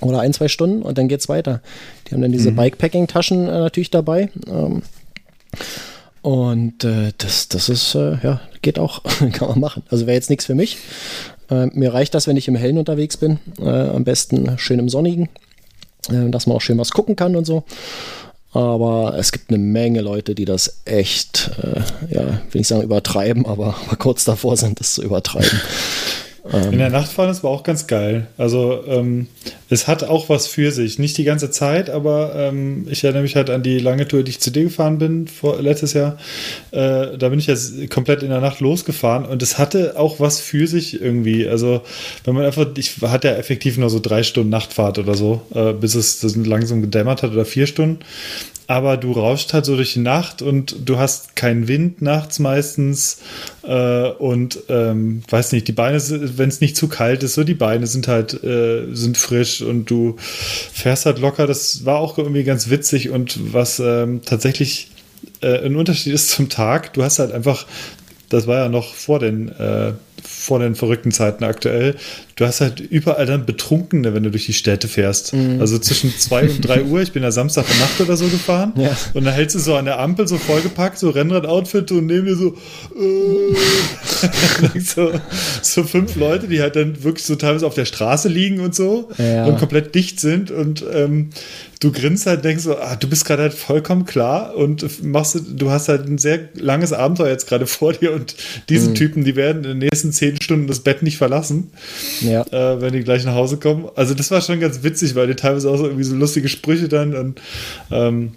oder 0.01 0.21
ein, 0.21 0.33
zwei 0.33 0.49
Stunden 0.49 0.83
und 0.83 0.99
dann 0.99 1.09
geht's 1.09 1.29
weiter. 1.29 1.61
Die 2.07 2.14
haben 2.14 2.23
dann 2.23 2.33
diese 2.33 2.53
Bikepacking-Taschen 2.53 3.49
äh, 3.49 3.51
natürlich 3.61 3.90
dabei. 3.90 4.31
Ähm, 4.47 4.83
und 6.27 6.83
äh, 6.83 7.12
das, 7.19 7.47
das 7.47 7.69
ist, 7.69 7.95
äh, 7.95 8.19
ja, 8.21 8.41
geht 8.61 8.81
auch, 8.81 9.05
kann 9.33 9.49
man 9.49 9.61
machen. 9.61 9.85
Also 9.91 10.09
wäre 10.09 10.17
jetzt 10.17 10.29
nichts 10.29 10.45
für 10.45 10.57
mich. 10.57 10.77
Äh, 11.51 11.67
mir 11.67 11.95
reicht 11.95 12.15
das, 12.15 12.27
wenn 12.27 12.37
ich 12.37 12.49
im 12.49 12.57
Hellen 12.57 12.79
unterwegs 12.79 13.17
bin. 13.17 13.39
Äh, 13.61 13.91
am 13.91 14.03
besten 14.03 14.59
schön 14.59 14.81
im 14.81 14.89
Sonnigen, 14.89 15.29
äh, 16.09 16.29
dass 16.31 16.49
man 16.49 16.57
auch 16.57 16.61
schön 16.61 16.79
was 16.79 16.91
gucken 16.91 17.15
kann 17.15 17.37
und 17.37 17.45
so. 17.45 17.62
Aber 18.51 19.17
es 19.17 19.31
gibt 19.31 19.51
eine 19.51 19.59
Menge 19.59 20.01
Leute, 20.01 20.35
die 20.35 20.47
das 20.47 20.81
echt, 20.85 21.53
äh, 21.62 21.83
ja, 22.12 22.41
will 22.51 22.61
ich 22.61 22.67
sagen, 22.67 22.83
übertreiben, 22.83 23.47
aber, 23.47 23.77
aber 23.87 23.95
kurz 23.95 24.25
davor 24.25 24.57
sind, 24.57 24.81
das 24.81 24.95
zu 24.95 25.05
übertreiben. 25.05 25.61
In 26.53 26.79
der 26.79 26.91
Nacht 26.91 27.13
fahren, 27.13 27.29
das 27.29 27.43
war 27.43 27.51
auch 27.51 27.63
ganz 27.63 27.87
geil. 27.87 28.29
Also 28.39 28.85
ähm, 28.87 29.27
es 29.69 29.89
hat 29.89 30.05
auch 30.05 30.29
was 30.29 30.47
für 30.47 30.71
sich. 30.71 30.99
Nicht 30.99 31.19
die 31.19 31.25
ganze 31.25 31.51
Zeit, 31.51 31.91
aber 31.91 32.33
ähm, 32.37 32.87
ich 32.89 33.05
erinnere 33.05 33.23
mich 33.23 33.37
halt 33.37 33.51
an 33.51 33.63
die 33.63 33.79
lange 33.79 34.07
Tour, 34.07 34.23
die 34.23 34.31
ich 34.31 34.41
zu 34.41 34.51
dir 34.51 34.65
gefahren 34.65 34.99
bin 34.99 35.27
vor, 35.27 35.61
letztes 35.61 35.93
Jahr. 35.93 36.19
Äh, 36.71 37.19
da 37.19 37.29
bin 37.29 37.39
ich 37.39 37.47
jetzt 37.47 37.91
komplett 37.91 38.23
in 38.23 38.31
der 38.31 38.41
Nacht 38.41 38.61
losgefahren 38.61 39.25
und 39.25 39.43
es 39.43 39.59
hatte 39.59 39.99
auch 39.99 40.21
was 40.21 40.41
für 40.41 40.67
sich 40.67 41.01
irgendwie. 41.01 41.49
Also 41.49 41.83
wenn 42.25 42.35
man 42.35 42.45
einfach, 42.45 42.67
ich 42.77 42.97
hatte 43.03 43.29
ja 43.29 43.35
effektiv 43.35 43.77
nur 43.79 43.91
so 43.91 43.99
drei 44.01 44.23
Stunden 44.23 44.51
Nachtfahrt 44.51 44.99
oder 44.99 45.15
so, 45.15 45.43
äh, 45.55 45.73
bis 45.73 45.95
es 45.95 46.23
langsam 46.37 46.81
gedämmert 46.81 47.23
hat 47.23 47.33
oder 47.33 47.45
vier 47.45 47.67
Stunden. 47.67 48.01
Aber 48.67 48.97
du 48.97 49.13
rauscht 49.13 49.53
halt 49.53 49.65
so 49.65 49.77
durch 49.77 49.93
die 49.93 50.01
Nacht 50.01 50.43
und 50.43 50.77
du 50.85 50.99
hast 50.99 51.37
keinen 51.37 51.69
Wind 51.69 52.03
nachts 52.03 52.39
meistens 52.39 53.19
äh, 53.63 54.09
und 54.09 54.59
ähm, 54.69 55.23
weiß 55.29 55.53
nicht, 55.53 55.69
die 55.69 55.73
Beine, 55.73 56.01
wenn 56.37 56.49
es 56.49 56.61
nicht 56.61 56.77
zu 56.77 56.89
kalt 56.89 57.23
ist, 57.23 57.35
so 57.35 57.45
die 57.45 57.55
Beine 57.55 57.87
sind 57.87 58.09
halt 58.09 58.43
äh, 58.43 58.93
sind 58.93 59.19
frisch 59.19 59.63
und 59.63 59.91
du 59.91 60.17
fährst 60.19 61.07
halt 61.07 61.19
locker. 61.19 61.47
Das 61.47 61.85
war 61.85 61.99
auch 61.99 62.19
irgendwie 62.19 62.45
ganz 62.45 62.69
witzig 62.71 63.11
und 63.11 63.53
was 63.53 63.79
ähm, 63.79 64.23
tatsächlich 64.25 64.91
äh, 65.41 65.65
ein 65.65 65.77
Unterschied 65.77 66.13
ist 66.13 66.31
zum 66.31 66.49
Tag. 66.49 66.93
Du 66.95 67.05
hast 67.05 67.19
halt 67.19 67.33
einfach 67.33 67.67
das 68.29 68.47
war 68.47 68.59
ja 68.59 68.69
noch 68.69 68.95
vor 68.95 69.19
den, 69.19 69.49
äh, 69.49 69.93
vor 70.23 70.59
den 70.59 70.75
verrückten 70.75 71.13
Zeiten 71.13 71.45
aktuell. 71.45 71.97
Du 72.37 72.44
hast 72.44 72.61
halt 72.61 72.81
überall 72.81 73.25
dann 73.25 73.46
Betrunkene, 73.46 74.12
wenn 74.12 74.22
du 74.22 74.31
durch 74.31 74.44
die 74.44 74.53
Städte 74.53 74.88
fährst. 74.88 75.33
Mhm. 75.33 75.59
Also 75.59 75.79
zwischen 75.79 76.12
zwei 76.18 76.42
und 76.42 76.61
drei 76.61 76.83
Uhr, 76.83 77.01
ich 77.01 77.12
bin 77.12 77.22
ja 77.22 77.31
Samstag 77.31 77.64
Nacht 77.81 77.99
oder 77.99 78.18
so 78.18 78.27
gefahren. 78.29 78.75
Ja. 78.77 78.94
Und 79.14 79.25
dann 79.25 79.33
hältst 79.33 79.57
du 79.57 79.59
so 79.59 79.75
an 79.75 79.87
der 79.87 79.99
Ampel 79.99 80.29
so 80.29 80.37
vollgepackt, 80.37 80.99
so 80.99 81.09
Rennrad-Outfit 81.09 81.90
und 81.92 82.05
neben 82.05 82.27
dir 82.27 82.37
so, 82.37 82.55
äh, 82.94 84.81
so, 84.81 85.12
so 85.62 85.83
fünf 85.85 86.14
Leute, 86.16 86.46
die 86.46 86.61
halt 86.61 86.77
dann 86.77 87.03
wirklich 87.03 87.25
so 87.25 87.37
teilweise 87.37 87.66
auf 87.66 87.75
der 87.75 87.87
Straße 87.87 88.29
liegen 88.29 88.61
und 88.61 88.75
so 88.75 89.09
ja. 89.16 89.46
und 89.46 89.59
komplett 89.59 89.94
dicht 89.94 90.20
sind 90.20 90.51
und 90.51 90.85
ähm, 90.92 91.31
du 91.81 91.92
grinst 91.92 92.27
halt, 92.27 92.44
denkst 92.44 92.64
so, 92.64 92.77
ah, 92.77 92.96
du 92.96 93.09
bist 93.09 93.25
gerade 93.25 93.42
halt 93.42 93.55
vollkommen 93.55 94.05
klar 94.05 94.55
und 94.55 95.05
machst, 95.05 95.40
du 95.49 95.70
hast 95.70 95.88
halt 95.88 96.07
ein 96.07 96.18
sehr 96.18 96.49
langes 96.55 96.92
Abenteuer 96.92 97.29
jetzt 97.29 97.49
gerade 97.49 97.66
vor 97.66 97.92
dir 97.92 98.12
und 98.12 98.37
diese 98.68 98.90
mhm. 98.90 98.94
Typen, 98.94 99.25
die 99.25 99.37
werden 99.37 99.64
in 99.64 99.70
den 99.70 99.79
nächsten 99.79 100.12
zehn 100.12 100.40
Stunden 100.40 100.66
das 100.66 100.81
Bett 100.81 101.03
nicht 101.03 101.18
verlassen, 101.18 101.70
ja. 102.27 102.43
äh, 102.51 102.81
wenn 102.81 102.93
die 102.93 103.05
gleich 103.05 103.25
nach 103.25 103.35
Hause 103.35 103.57
kommen. 103.59 103.89
Also 103.95 104.15
das 104.15 104.31
war 104.31 104.41
schon 104.41 104.61
ganz 104.61 104.83
witzig, 104.83 105.15
weil 105.15 105.27
die 105.27 105.35
teilweise 105.35 105.71
auch 105.71 105.77
so 105.77 105.85
irgendwie 105.85 106.05
so 106.05 106.15
lustige 106.15 106.49
Sprüche 106.49 106.89
dann 106.89 107.15
und 107.15 107.41
ähm, 107.91 108.33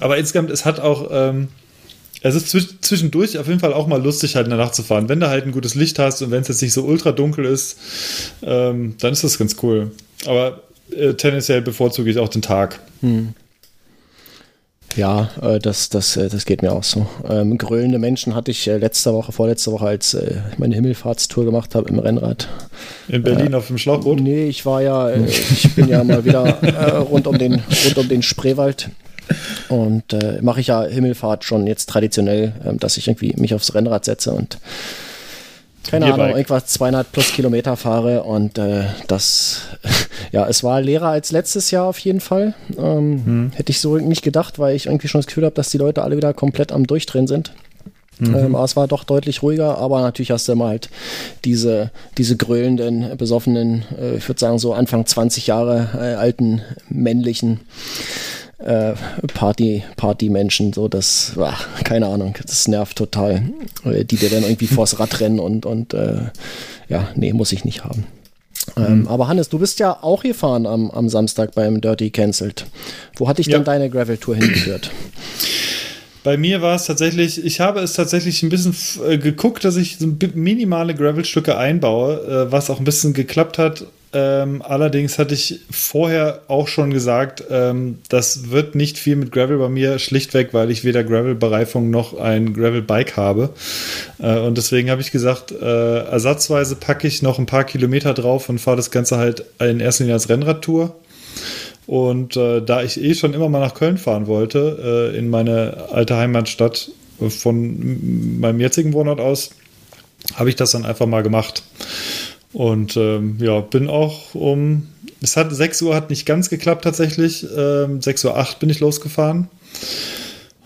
aber 0.00 0.18
insgesamt, 0.18 0.50
es 0.50 0.64
hat 0.64 0.80
auch, 0.80 1.08
ähm, 1.12 1.48
es 2.22 2.34
ist 2.34 2.50
zwischendurch 2.84 3.38
auf 3.38 3.48
jeden 3.48 3.60
Fall 3.60 3.72
auch 3.72 3.86
mal 3.86 4.02
lustig, 4.02 4.36
halt 4.36 4.46
in 4.46 4.50
der 4.50 4.58
Nacht 4.58 4.74
zu 4.74 4.82
fahren. 4.82 5.08
Wenn 5.08 5.20
du 5.20 5.28
halt 5.28 5.44
ein 5.44 5.52
gutes 5.52 5.74
Licht 5.74 5.98
hast 5.98 6.22
und 6.22 6.30
wenn 6.30 6.42
es 6.42 6.48
jetzt 6.48 6.62
nicht 6.62 6.72
so 6.72 6.84
ultra 6.84 7.12
dunkel 7.12 7.44
ist, 7.44 7.78
ähm, 8.42 8.94
dann 9.00 9.12
ist 9.12 9.24
das 9.24 9.38
ganz 9.38 9.56
cool. 9.62 9.90
Aber 10.26 10.60
äh, 10.96 11.14
tendenziell 11.14 11.62
bevorzuge 11.62 12.10
ich 12.10 12.18
auch 12.18 12.28
den 12.28 12.42
Tag. 12.42 12.78
Hm. 13.00 13.34
Ja, 14.96 15.30
äh, 15.40 15.58
das, 15.58 15.88
das, 15.88 16.16
äh, 16.16 16.28
das 16.28 16.44
geht 16.44 16.62
mir 16.62 16.72
auch 16.72 16.84
so. 16.84 17.06
Ähm, 17.28 17.58
grölende 17.58 17.98
Menschen 17.98 18.34
hatte 18.34 18.50
ich 18.50 18.68
äh, 18.68 18.76
letzte 18.76 19.12
Woche, 19.12 19.32
vorletzte 19.32 19.72
Woche, 19.72 19.86
als 19.86 20.14
äh, 20.14 20.40
ich 20.52 20.58
meine 20.58 20.74
Himmelfahrtstour 20.74 21.44
gemacht 21.44 21.74
habe 21.74 21.88
im 21.88 21.98
Rennrad. 21.98 22.48
In 23.08 23.22
Berlin 23.22 23.52
äh, 23.52 23.56
auf 23.56 23.68
dem 23.68 23.78
Schlauchboot? 23.78 24.20
Nee, 24.20 24.46
ich 24.46 24.66
war 24.66 24.82
ja, 24.82 25.10
äh, 25.10 25.26
ich 25.26 25.74
bin 25.74 25.88
ja 25.88 26.04
mal 26.04 26.24
wieder 26.24 26.58
rund, 27.10 27.26
um 27.26 27.38
den, 27.38 27.62
rund 27.84 27.98
um 27.98 28.08
den 28.08 28.22
Spreewald. 28.22 28.90
Und 29.68 30.16
mache 30.42 30.60
ich 30.60 30.66
ja 30.66 30.82
Himmelfahrt 30.82 31.44
schon 31.44 31.66
jetzt 31.66 31.88
traditionell, 31.88 32.52
ähm, 32.66 32.78
dass 32.78 32.96
ich 32.98 33.08
irgendwie 33.08 33.34
mich 33.36 33.54
aufs 33.54 33.74
Rennrad 33.74 34.04
setze 34.04 34.32
und 34.32 34.58
keine 35.88 36.12
Ahnung, 36.12 36.30
irgendwas 36.30 36.66
200 36.66 37.10
plus 37.10 37.32
Kilometer 37.32 37.76
fahre 37.76 38.22
und 38.22 38.58
äh, 38.58 38.84
das, 39.08 39.62
ja, 40.32 40.48
es 40.48 40.62
war 40.62 40.80
leerer 40.80 41.08
als 41.08 41.32
letztes 41.32 41.70
Jahr 41.70 41.86
auf 41.86 41.98
jeden 41.98 42.20
Fall. 42.20 42.54
Ähm, 42.78 43.22
hm. 43.24 43.52
Hätte 43.54 43.70
ich 43.70 43.80
so 43.80 43.96
nicht 43.96 44.22
gedacht, 44.22 44.58
weil 44.58 44.76
ich 44.76 44.86
irgendwie 44.86 45.08
schon 45.08 45.20
das 45.20 45.26
Gefühl 45.26 45.44
habe, 45.44 45.54
dass 45.54 45.70
die 45.70 45.78
Leute 45.78 46.02
alle 46.02 46.16
wieder 46.16 46.32
komplett 46.34 46.72
am 46.72 46.86
Durchdrehen 46.86 47.26
sind. 47.26 47.52
Mhm. 48.18 48.34
Ähm, 48.34 48.54
aber 48.54 48.64
es 48.64 48.76
war 48.76 48.86
doch 48.86 49.04
deutlich 49.04 49.42
ruhiger, 49.42 49.78
aber 49.78 50.00
natürlich 50.00 50.30
hast 50.30 50.46
du 50.48 50.52
immer 50.52 50.68
halt 50.68 50.90
diese, 51.44 51.90
diese 52.18 52.36
grölenden, 52.36 53.16
besoffenen, 53.16 53.84
äh, 53.98 54.16
ich 54.16 54.28
würde 54.28 54.38
sagen 54.38 54.58
so 54.58 54.74
Anfang 54.74 55.06
20 55.06 55.46
Jahre 55.46 55.88
äh, 55.94 56.14
alten 56.14 56.62
männlichen 56.88 57.60
äh, 58.64 58.94
Party, 59.34 59.82
Party-Menschen, 59.96 60.72
so 60.72 60.88
das, 60.88 61.32
ach, 61.40 61.66
keine 61.84 62.06
Ahnung, 62.06 62.34
das 62.46 62.68
nervt 62.68 62.96
total. 62.96 63.42
Äh, 63.84 64.04
die 64.04 64.16
dir 64.16 64.30
dann 64.30 64.42
irgendwie 64.42 64.66
vors 64.66 64.98
Rad 64.98 65.20
rennen 65.20 65.38
und, 65.38 65.66
und 65.66 65.94
äh, 65.94 66.30
ja, 66.88 67.08
nee, 67.14 67.32
muss 67.32 67.52
ich 67.52 67.64
nicht 67.64 67.84
haben. 67.84 68.06
Ähm, 68.76 69.00
mhm. 69.00 69.08
aber 69.08 69.28
Hannes, 69.28 69.48
du 69.48 69.58
bist 69.58 69.80
ja 69.80 69.98
auch 70.02 70.22
gefahren 70.22 70.66
am, 70.66 70.90
am 70.90 71.08
Samstag 71.08 71.54
beim 71.54 71.80
Dirty 71.80 72.10
Cancelled. 72.10 72.66
Wo 73.16 73.28
hat 73.28 73.38
dich 73.38 73.46
ja. 73.46 73.58
denn 73.58 73.64
deine 73.64 73.90
Gravel-Tour 73.90 74.36
hingeführt? 74.36 74.90
Bei 76.24 76.36
mir 76.36 76.62
war 76.62 76.76
es 76.76 76.84
tatsächlich, 76.84 77.44
ich 77.44 77.58
habe 77.58 77.80
es 77.80 77.94
tatsächlich 77.94 78.42
ein 78.44 78.48
bisschen 78.48 78.76
äh, 79.04 79.18
geguckt, 79.18 79.64
dass 79.64 79.76
ich 79.76 79.98
so 79.98 80.06
minimale 80.34 80.94
Gravel-Stücke 80.94 81.58
einbaue, 81.58 82.46
äh, 82.46 82.52
was 82.52 82.70
auch 82.70 82.78
ein 82.78 82.84
bisschen 82.84 83.12
geklappt 83.12 83.58
hat. 83.58 83.86
Ähm, 84.14 84.60
allerdings 84.60 85.18
hatte 85.18 85.32
ich 85.32 85.60
vorher 85.70 86.42
auch 86.48 86.68
schon 86.68 86.90
gesagt, 86.90 87.44
ähm, 87.50 87.98
das 88.10 88.50
wird 88.50 88.74
nicht 88.74 88.98
viel 88.98 89.16
mit 89.16 89.32
Gravel 89.32 89.56
bei 89.56 89.70
mir, 89.70 89.98
schlichtweg, 89.98 90.52
weil 90.52 90.70
ich 90.70 90.84
weder 90.84 91.02
Gravel-Bereifung 91.02 91.88
noch 91.88 92.18
ein 92.18 92.52
Gravel-Bike 92.52 93.16
habe. 93.16 93.50
Äh, 94.18 94.38
und 94.38 94.58
deswegen 94.58 94.90
habe 94.90 95.00
ich 95.00 95.12
gesagt, 95.12 95.50
äh, 95.52 96.04
ersatzweise 96.04 96.76
packe 96.76 97.08
ich 97.08 97.22
noch 97.22 97.38
ein 97.38 97.46
paar 97.46 97.64
Kilometer 97.64 98.12
drauf 98.12 98.50
und 98.50 98.58
fahre 98.58 98.76
das 98.76 98.90
Ganze 98.90 99.16
halt 99.16 99.46
in 99.58 99.80
erster 99.80 100.04
Linie 100.04 100.14
als 100.14 100.28
Rennradtour. 100.28 100.94
Und 101.86 102.36
äh, 102.36 102.60
da 102.60 102.82
ich 102.82 103.02
eh 103.02 103.14
schon 103.14 103.32
immer 103.32 103.48
mal 103.48 103.60
nach 103.60 103.74
Köln 103.74 103.96
fahren 103.96 104.26
wollte, 104.26 105.12
äh, 105.12 105.18
in 105.18 105.30
meine 105.30 105.88
alte 105.90 106.16
Heimatstadt 106.16 106.90
von 107.28 108.40
meinem 108.40 108.60
jetzigen 108.60 108.92
Wohnort 108.92 109.20
aus, 109.20 109.50
habe 110.34 110.48
ich 110.48 110.56
das 110.56 110.72
dann 110.72 110.84
einfach 110.84 111.06
mal 111.06 111.22
gemacht. 111.22 111.62
Und 112.52 112.96
ähm, 112.96 113.36
ja, 113.40 113.60
bin 113.60 113.88
auch 113.88 114.34
um, 114.34 114.88
es 115.20 115.36
hat 115.36 115.54
6 115.54 115.82
Uhr 115.82 115.94
hat 115.94 116.10
nicht 116.10 116.26
ganz 116.26 116.50
geklappt 116.50 116.84
tatsächlich. 116.84 117.46
Ähm, 117.56 118.02
6 118.02 118.26
Uhr 118.26 118.36
8 118.36 118.58
bin 118.58 118.68
ich 118.68 118.80
losgefahren. 118.80 119.48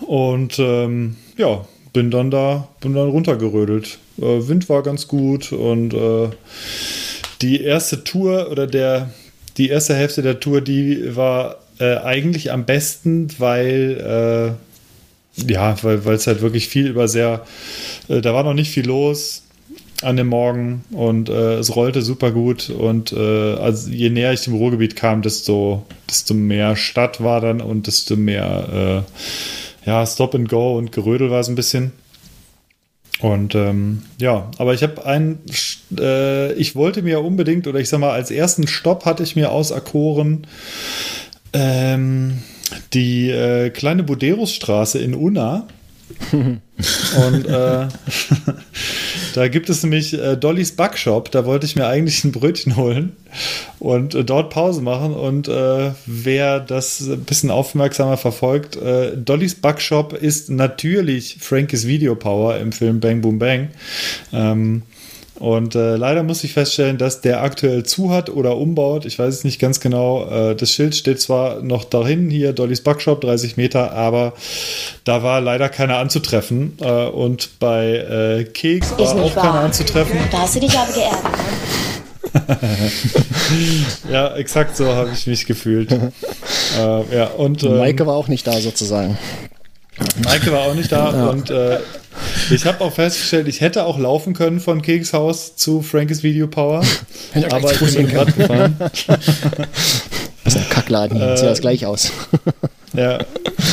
Und 0.00 0.58
ähm, 0.58 1.16
ja, 1.36 1.66
bin 1.92 2.10
dann 2.10 2.30
da, 2.30 2.68
bin 2.80 2.94
dann 2.94 3.08
runtergerödelt. 3.08 3.98
Äh, 4.18 4.48
Wind 4.48 4.68
war 4.68 4.82
ganz 4.82 5.08
gut 5.08 5.52
und 5.52 5.94
äh, 5.94 6.28
die 7.40 7.62
erste 7.62 8.04
Tour 8.04 8.50
oder 8.50 8.66
der, 8.66 9.10
die 9.56 9.68
erste 9.68 9.94
Hälfte 9.94 10.22
der 10.22 10.40
Tour, 10.40 10.60
die 10.60 11.16
war 11.16 11.56
äh, 11.78 11.96
eigentlich 11.96 12.52
am 12.52 12.64
besten, 12.64 13.28
weil 13.38 14.56
äh, 14.56 15.52
ja, 15.52 15.76
weil 15.82 16.14
es 16.14 16.26
halt 16.26 16.40
wirklich 16.40 16.68
viel 16.68 16.86
über 16.86 17.08
sehr, 17.08 17.44
äh, 18.08 18.20
da 18.20 18.34
war 18.34 18.42
noch 18.42 18.54
nicht 18.54 18.70
viel 18.70 18.86
los 18.86 19.45
an 20.02 20.16
dem 20.16 20.26
Morgen 20.26 20.84
und 20.90 21.28
äh, 21.28 21.54
es 21.54 21.74
rollte 21.74 22.02
super 22.02 22.30
gut 22.30 22.68
und 22.68 23.12
äh, 23.12 23.54
also 23.54 23.90
je 23.90 24.10
näher 24.10 24.32
ich 24.32 24.42
dem 24.42 24.54
Ruhrgebiet 24.54 24.94
kam, 24.94 25.22
desto, 25.22 25.86
desto 26.08 26.34
mehr 26.34 26.76
Stadt 26.76 27.22
war 27.22 27.40
dann 27.40 27.60
und 27.60 27.86
desto 27.86 28.16
mehr 28.16 29.04
äh, 29.86 29.88
ja, 29.88 30.04
Stop 30.04 30.34
and 30.34 30.48
Go 30.48 30.76
und 30.76 30.92
Gerödel 30.92 31.30
war 31.30 31.40
es 31.40 31.48
ein 31.48 31.54
bisschen. 31.54 31.92
Und 33.20 33.54
ähm, 33.54 34.02
ja, 34.18 34.50
aber 34.58 34.74
ich 34.74 34.82
habe 34.82 35.06
einen, 35.06 35.38
äh, 35.98 36.52
ich 36.54 36.76
wollte 36.76 37.00
mir 37.00 37.20
unbedingt, 37.20 37.66
oder 37.66 37.80
ich 37.80 37.88
sag 37.88 38.00
mal, 38.00 38.10
als 38.10 38.30
ersten 38.30 38.66
Stopp 38.66 39.06
hatte 39.06 39.22
ich 39.22 39.36
mir 39.36 39.52
auserkoren, 39.52 40.46
ähm, 41.54 42.42
die 42.92 43.30
äh, 43.30 43.70
kleine 43.70 44.02
Buderusstraße 44.02 44.98
in 44.98 45.14
Unna. 45.14 45.66
und 46.32 47.46
äh, 47.46 47.88
da 49.36 49.48
gibt 49.48 49.68
es 49.68 49.82
nämlich 49.82 50.14
äh, 50.14 50.34
Dollys 50.34 50.72
Backshop. 50.72 51.30
Da 51.30 51.44
wollte 51.44 51.66
ich 51.66 51.76
mir 51.76 51.86
eigentlich 51.86 52.24
ein 52.24 52.32
Brötchen 52.32 52.74
holen 52.76 53.14
und 53.78 54.14
äh, 54.14 54.24
dort 54.24 54.48
Pause 54.48 54.80
machen. 54.80 55.12
Und 55.12 55.46
äh, 55.46 55.90
wer 56.06 56.58
das 56.58 57.00
ein 57.00 57.24
bisschen 57.24 57.50
aufmerksamer 57.50 58.16
verfolgt, 58.16 58.76
äh, 58.76 59.14
Dollys 59.14 59.56
Backshop 59.56 60.14
ist 60.14 60.48
natürlich 60.48 61.36
Frankies 61.38 61.86
Video 61.86 62.14
Power 62.14 62.56
im 62.56 62.72
Film 62.72 62.98
Bang 63.00 63.20
Boom 63.20 63.38
Bang. 63.38 63.68
Ähm, 64.32 64.84
und 65.38 65.74
äh, 65.74 65.96
leider 65.96 66.22
muss 66.22 66.44
ich 66.44 66.54
feststellen, 66.54 66.96
dass 66.98 67.20
der 67.20 67.42
aktuell 67.42 67.84
zu 67.84 68.10
hat 68.10 68.30
oder 68.30 68.56
umbaut. 68.56 69.04
Ich 69.04 69.18
weiß 69.18 69.34
es 69.34 69.44
nicht 69.44 69.58
ganz 69.58 69.80
genau. 69.80 70.26
Äh, 70.28 70.56
das 70.56 70.70
Schild 70.70 70.94
steht 70.94 71.20
zwar 71.20 71.62
noch 71.62 71.84
dahin, 71.84 72.30
hier 72.30 72.52
Dollys 72.52 72.82
Backshop, 72.82 73.20
30 73.20 73.56
Meter, 73.56 73.92
aber 73.92 74.32
da 75.04 75.22
war 75.22 75.40
leider 75.40 75.68
keiner 75.68 75.98
anzutreffen. 75.98 76.78
Äh, 76.80 77.06
und 77.06 77.58
bei 77.58 77.96
äh, 77.96 78.44
Keks 78.44 78.92
war 78.92 79.14
auch 79.14 79.36
wahr. 79.36 79.44
keiner 79.44 79.60
anzutreffen. 79.60 80.18
Da 80.30 80.38
hast 80.38 80.56
du 80.56 80.60
dich 80.60 80.76
aber 80.76 80.92
geärgert. 80.92 81.22
Ne? 81.24 81.40
ja, 84.12 84.36
exakt 84.36 84.76
so 84.76 84.86
habe 84.86 85.10
ich 85.12 85.26
mich 85.26 85.46
gefühlt. 85.46 85.92
äh, 86.78 87.16
ja, 87.16 87.26
und, 87.36 87.62
ähm, 87.62 87.78
Maike 87.78 88.06
war 88.06 88.14
auch 88.14 88.28
nicht 88.28 88.46
da 88.46 88.58
sozusagen. 88.60 89.18
Maike 90.24 90.52
war 90.52 90.60
auch 90.60 90.74
nicht 90.74 90.92
da 90.92 91.12
ja. 91.12 91.26
und 91.28 91.50
äh, 91.50 91.78
ich 92.50 92.64
habe 92.64 92.82
auch 92.82 92.92
festgestellt, 92.92 93.48
ich 93.48 93.60
hätte 93.60 93.84
auch 93.84 93.98
laufen 93.98 94.34
können 94.34 94.60
von 94.60 94.82
Kekshaus 94.82 95.56
zu 95.56 95.82
Frankes 95.82 96.22
Video 96.22 96.46
Power. 96.46 96.82
aber 97.50 97.72
ich 97.72 97.94
bin 97.94 98.08
gerade 98.08 98.32
gefahren. 98.32 98.76
Das 100.46 100.54
ist 100.54 100.60
ein 100.60 100.70
Kackladen 100.70 101.20
äh, 101.20 101.36
sieht 101.36 101.48
das 101.48 101.60
gleich 101.60 101.86
aus. 101.86 102.12
Ja, 102.92 103.18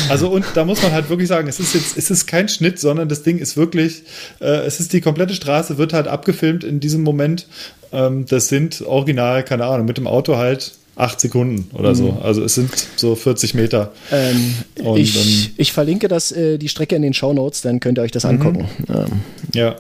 also 0.10 0.28
und 0.28 0.44
da 0.56 0.66
muss 0.66 0.82
man 0.82 0.92
halt 0.92 1.10
wirklich 1.10 1.30
sagen, 1.30 1.48
es 1.48 1.58
ist 1.58 1.76
jetzt, 1.76 1.98
es 1.98 2.12
ist 2.12 2.26
kein 2.26 2.50
Schnitt, 2.50 2.78
sondern 2.78 3.08
das 3.08 3.24
Ding 3.24 3.38
ist 3.38 3.56
wirklich, 3.56 4.04
äh, 4.42 4.66
es 4.66 4.82
ist 4.82 4.92
die 4.92 5.00
komplette 5.00 5.34
Straße, 5.34 5.78
wird 5.78 5.94
halt 5.94 6.10
abgefilmt 6.10 6.66
in 6.66 6.82
diesem 6.82 7.04
Moment. 7.04 7.48
Ähm, 7.94 8.26
das 8.26 8.50
sind 8.50 8.82
original, 8.82 9.44
keine 9.44 9.64
Ahnung, 9.64 9.86
mit 9.86 9.96
dem 9.96 10.08
Auto 10.08 10.36
halt 10.36 10.74
acht 10.96 11.20
Sekunden 11.20 11.70
oder 11.74 11.96
so. 11.96 12.18
Also 12.22 12.44
es 12.44 12.56
sind 12.56 12.70
so 12.96 13.16
40 13.16 13.54
Meter. 13.56 13.92
Ähm, 14.12 14.54
Und, 14.84 14.98
ich, 15.00 15.16
ähm, 15.16 15.54
ich 15.58 15.72
verlinke 15.74 16.08
das, 16.08 16.32
äh, 16.32 16.58
die 16.58 16.70
Strecke 16.70 16.96
in 16.96 17.02
den 17.02 17.14
Shownotes, 17.14 17.62
dann 17.62 17.80
könnt 17.80 17.98
ihr 17.98 18.02
euch 18.04 18.12
das 18.12 18.26
angucken. 18.26 18.68
Ähm, 18.90 19.22
Ja. 19.54 19.76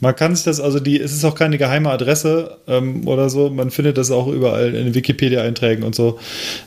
Man 0.00 0.16
kann 0.16 0.34
sich 0.34 0.44
das, 0.44 0.58
also 0.60 0.80
die, 0.80 1.00
es 1.00 1.12
ist 1.12 1.24
auch 1.24 1.34
keine 1.36 1.58
geheime 1.58 1.90
Adresse 1.90 2.56
ähm, 2.66 3.06
oder 3.06 3.30
so. 3.30 3.50
Man 3.50 3.70
findet 3.70 3.98
das 3.98 4.10
auch 4.10 4.26
überall 4.26 4.74
in 4.74 4.94
Wikipedia-Einträgen 4.94 5.84
und 5.84 5.94
so, 5.94 6.18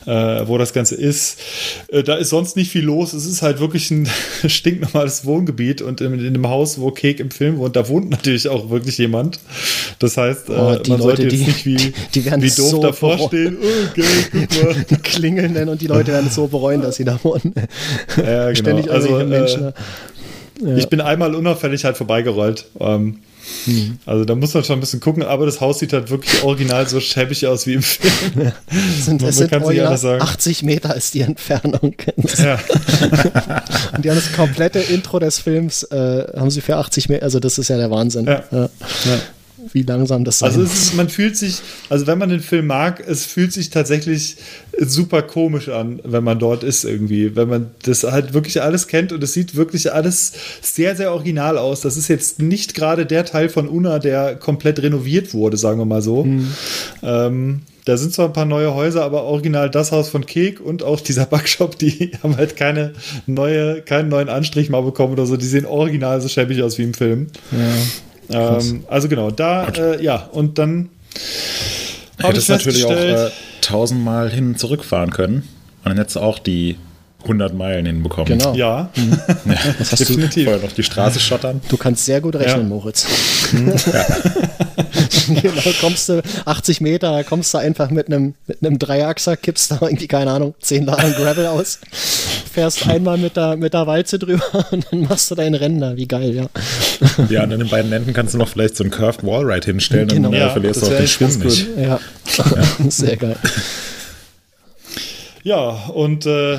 äh, 0.06 0.10
wo 0.46 0.56
das 0.56 0.72
Ganze 0.72 0.94
ist. 0.94 1.38
Äh, 1.88 2.02
da 2.02 2.14
ist 2.16 2.30
sonst 2.30 2.56
nicht 2.56 2.70
viel 2.70 2.84
los. 2.84 3.12
Es 3.12 3.26
ist 3.26 3.42
halt 3.42 3.60
wirklich 3.60 3.90
ein 3.90 4.08
stinknormales 4.46 5.24
Wohngebiet 5.26 5.82
und 5.82 6.00
in, 6.00 6.14
in 6.24 6.32
dem 6.32 6.48
Haus, 6.48 6.80
wo 6.80 6.90
Kek 6.90 7.20
im 7.20 7.30
Film 7.30 7.58
wohnt, 7.58 7.76
da 7.76 7.88
wohnt 7.88 8.08
natürlich 8.10 8.48
auch 8.48 8.70
wirklich 8.70 8.96
jemand. 8.98 9.38
Das 9.98 10.16
heißt, 10.16 10.48
äh, 10.48 10.52
Oh, 10.52 10.76
die 10.76 10.90
man 10.92 11.00
sollte 11.02 11.24
Leute, 11.24 11.36
jetzt 11.36 11.64
die- 11.64 11.70
nicht 11.72 11.86
wie, 11.86 11.92
die 12.14 12.24
werden 12.24 12.42
wie 12.42 12.50
doof 12.50 12.70
so 12.70 12.80
davor 12.82 13.16
bereuen. 13.16 13.28
stehen. 13.28 13.56
Oh, 13.60 13.66
guck 14.32 14.64
mal. 14.74 14.86
die 14.90 14.96
klingeln 14.96 15.54
dann 15.54 15.68
und 15.68 15.80
die 15.82 15.86
Leute 15.86 16.12
werden 16.12 16.28
es 16.28 16.34
so 16.34 16.46
bereuen, 16.46 16.80
dass 16.80 16.96
sie 16.96 17.04
da 17.04 17.18
wohnen. 17.22 17.52
Ja, 18.16 18.46
genau. 18.46 18.54
Ständig 18.54 18.90
Also, 18.90 19.08
irgendwelche 19.18 19.58
Menschen. 19.60 19.72
Ich 20.76 20.88
bin 20.88 21.00
einmal 21.00 21.34
unauffällig 21.34 21.84
halt 21.84 21.96
vorbeigerollt. 21.96 22.66
Ähm, 22.80 23.20
Hm. 23.64 23.98
Also 24.06 24.24
da 24.24 24.34
muss 24.34 24.54
man 24.54 24.64
schon 24.64 24.78
ein 24.78 24.80
bisschen 24.80 25.00
gucken, 25.00 25.22
aber 25.22 25.46
das 25.46 25.60
Haus 25.60 25.78
sieht 25.78 25.92
halt 25.92 26.10
wirklich 26.10 26.42
original 26.42 26.88
so 26.88 27.00
schäbig 27.00 27.46
aus 27.46 27.66
wie 27.66 27.74
im 27.74 27.82
Film. 27.82 28.12
sind, 29.00 29.22
man 29.22 29.32
sind 29.32 29.50
kann 29.50 29.64
sich 29.64 29.80
sagen. 29.98 30.22
80 30.22 30.62
Meter 30.62 30.94
ist 30.96 31.14
die 31.14 31.20
Entfernung. 31.20 31.94
Ja. 32.38 32.54
Und 33.96 34.04
die 34.04 34.10
haben 34.10 34.16
das 34.16 34.32
komplette 34.32 34.78
Intro 34.78 35.18
des 35.18 35.38
Films, 35.38 35.84
äh, 35.84 36.26
haben 36.36 36.50
sie 36.50 36.60
für 36.60 36.76
80 36.76 37.08
Meter, 37.08 37.22
also 37.22 37.40
das 37.40 37.58
ist 37.58 37.68
ja 37.68 37.76
der 37.76 37.90
Wahnsinn. 37.90 38.26
Ja. 38.26 38.44
Ja. 38.50 38.68
Wie 39.72 39.82
langsam 39.82 40.24
das 40.24 40.38
sein 40.40 40.50
Also 40.50 40.62
ist, 40.62 40.94
man 40.94 41.08
fühlt 41.08 41.36
sich, 41.36 41.60
also 41.88 42.06
wenn 42.06 42.18
man 42.18 42.28
den 42.28 42.40
Film 42.40 42.66
mag, 42.66 43.02
es 43.06 43.24
fühlt 43.24 43.52
sich 43.52 43.70
tatsächlich 43.70 44.36
super 44.78 45.22
komisch 45.22 45.68
an, 45.68 46.00
wenn 46.04 46.24
man 46.24 46.38
dort 46.38 46.62
ist 46.62 46.84
irgendwie. 46.84 47.36
Wenn 47.36 47.48
man 47.48 47.70
das 47.82 48.04
halt 48.04 48.34
wirklich 48.34 48.62
alles 48.62 48.88
kennt 48.88 49.12
und 49.12 49.22
es 49.22 49.32
sieht 49.32 49.54
wirklich 49.56 49.92
alles 49.92 50.32
sehr, 50.60 50.96
sehr 50.96 51.12
original 51.12 51.58
aus. 51.58 51.80
Das 51.80 51.96
ist 51.96 52.08
jetzt 52.08 52.40
nicht 52.40 52.74
gerade 52.74 53.06
der 53.06 53.24
Teil 53.24 53.48
von 53.48 53.68
Una, 53.68 53.98
der 53.98 54.36
komplett 54.36 54.82
renoviert 54.82 55.34
wurde, 55.34 55.56
sagen 55.56 55.78
wir 55.78 55.84
mal 55.84 56.02
so. 56.02 56.24
Ähm, 57.02 57.62
da 57.86 57.96
sind 57.96 58.12
zwar 58.12 58.26
ein 58.26 58.32
paar 58.32 58.46
neue 58.46 58.74
Häuser, 58.74 59.04
aber 59.04 59.22
original 59.22 59.70
das 59.70 59.92
Haus 59.92 60.08
von 60.08 60.26
Kek 60.26 60.60
und 60.60 60.82
auch 60.82 61.00
dieser 61.00 61.24
Backshop, 61.24 61.78
die 61.78 62.10
haben 62.22 62.36
halt 62.36 62.56
keine 62.56 62.94
neue, 63.26 63.80
keinen 63.80 64.08
neuen 64.08 64.28
Anstrich 64.28 64.68
mal 64.70 64.82
bekommen 64.82 65.12
oder 65.12 65.24
so. 65.24 65.36
Die 65.36 65.46
sehen 65.46 65.66
original 65.66 66.20
so 66.20 66.28
schäbig 66.28 66.62
aus 66.62 66.78
wie 66.78 66.82
im 66.82 66.94
Film. 66.94 67.28
Ähm, 68.30 68.84
also 68.88 69.08
genau, 69.08 69.30
da, 69.30 69.68
äh, 69.68 70.02
ja, 70.02 70.28
und 70.32 70.58
dann 70.58 70.90
Hättest 72.18 72.48
natürlich 72.48 72.84
auch 72.84 72.90
äh, 72.90 73.30
tausendmal 73.60 74.30
hin 74.30 74.48
und 74.48 74.58
zurückfahren 74.58 75.10
können. 75.10 75.36
Und 75.36 75.90
dann 75.90 75.98
hättest 75.98 76.16
du 76.16 76.20
auch 76.20 76.38
die 76.38 76.76
100 77.26 77.54
Meilen 77.54 77.86
hinbekommen. 77.86 78.38
Genau. 78.38 78.54
ja, 78.54 78.90
Was 79.78 79.92
hast 79.92 80.00
du? 80.00 80.04
definitiv. 80.14 80.44
Vorher 80.44 80.62
noch 80.62 80.72
die 80.72 80.82
Straße 80.82 81.20
schottern. 81.20 81.60
Du 81.68 81.76
kannst 81.76 82.04
sehr 82.04 82.20
gut 82.20 82.36
rechnen, 82.36 82.62
Ja. 82.62 82.68
Moritz. 82.68 83.06
genau, 85.28 85.52
kommst 85.80 86.08
du 86.08 86.22
80 86.44 86.80
Meter, 86.80 87.22
kommst 87.24 87.52
du 87.54 87.58
einfach 87.58 87.90
mit 87.90 88.06
einem 88.08 88.34
mit 88.46 88.58
einem 88.64 88.78
Dreiachser, 88.78 89.36
kippst 89.36 89.70
da 89.70 89.78
irgendwie, 89.80 90.06
keine 90.08 90.30
Ahnung, 90.30 90.54
10 90.60 90.84
Laden 90.86 91.12
Gravel 91.14 91.46
aus, 91.46 91.78
fährst 92.52 92.88
einmal 92.88 93.18
mit 93.18 93.36
der, 93.36 93.56
mit 93.56 93.74
der 93.74 93.86
Walze 93.86 94.18
drüber 94.18 94.44
und 94.70 94.86
dann 94.90 95.02
machst 95.02 95.30
du 95.30 95.34
dein 95.34 95.54
Rennen 95.54 95.80
da. 95.80 95.96
Wie 95.96 96.06
geil, 96.08 96.34
ja. 96.34 96.46
Ja, 97.28 97.44
und 97.44 97.52
an 97.52 97.58
den 97.60 97.68
beiden 97.68 97.92
Enden 97.92 98.12
kannst 98.12 98.34
du 98.34 98.38
noch 98.38 98.48
vielleicht 98.48 98.76
so 98.76 98.84
einen 98.84 98.90
Curved 98.90 99.24
Wallride 99.24 99.66
hinstellen 99.66 100.08
Genau. 100.08 100.28
und 100.28 100.32
dann 100.34 100.40
Ja, 100.42 100.50
verlierst 100.50 100.82
das 100.82 100.88
du 100.88 100.94
auch 100.94 100.98
den 100.98 101.08
Schwung 101.08 101.38
nicht. 101.38 101.66
Ja, 101.78 102.00
sehr 102.88 103.16
geil. 103.16 103.36
Ja, 105.42 105.58
und 105.94 106.26
äh, 106.26 106.58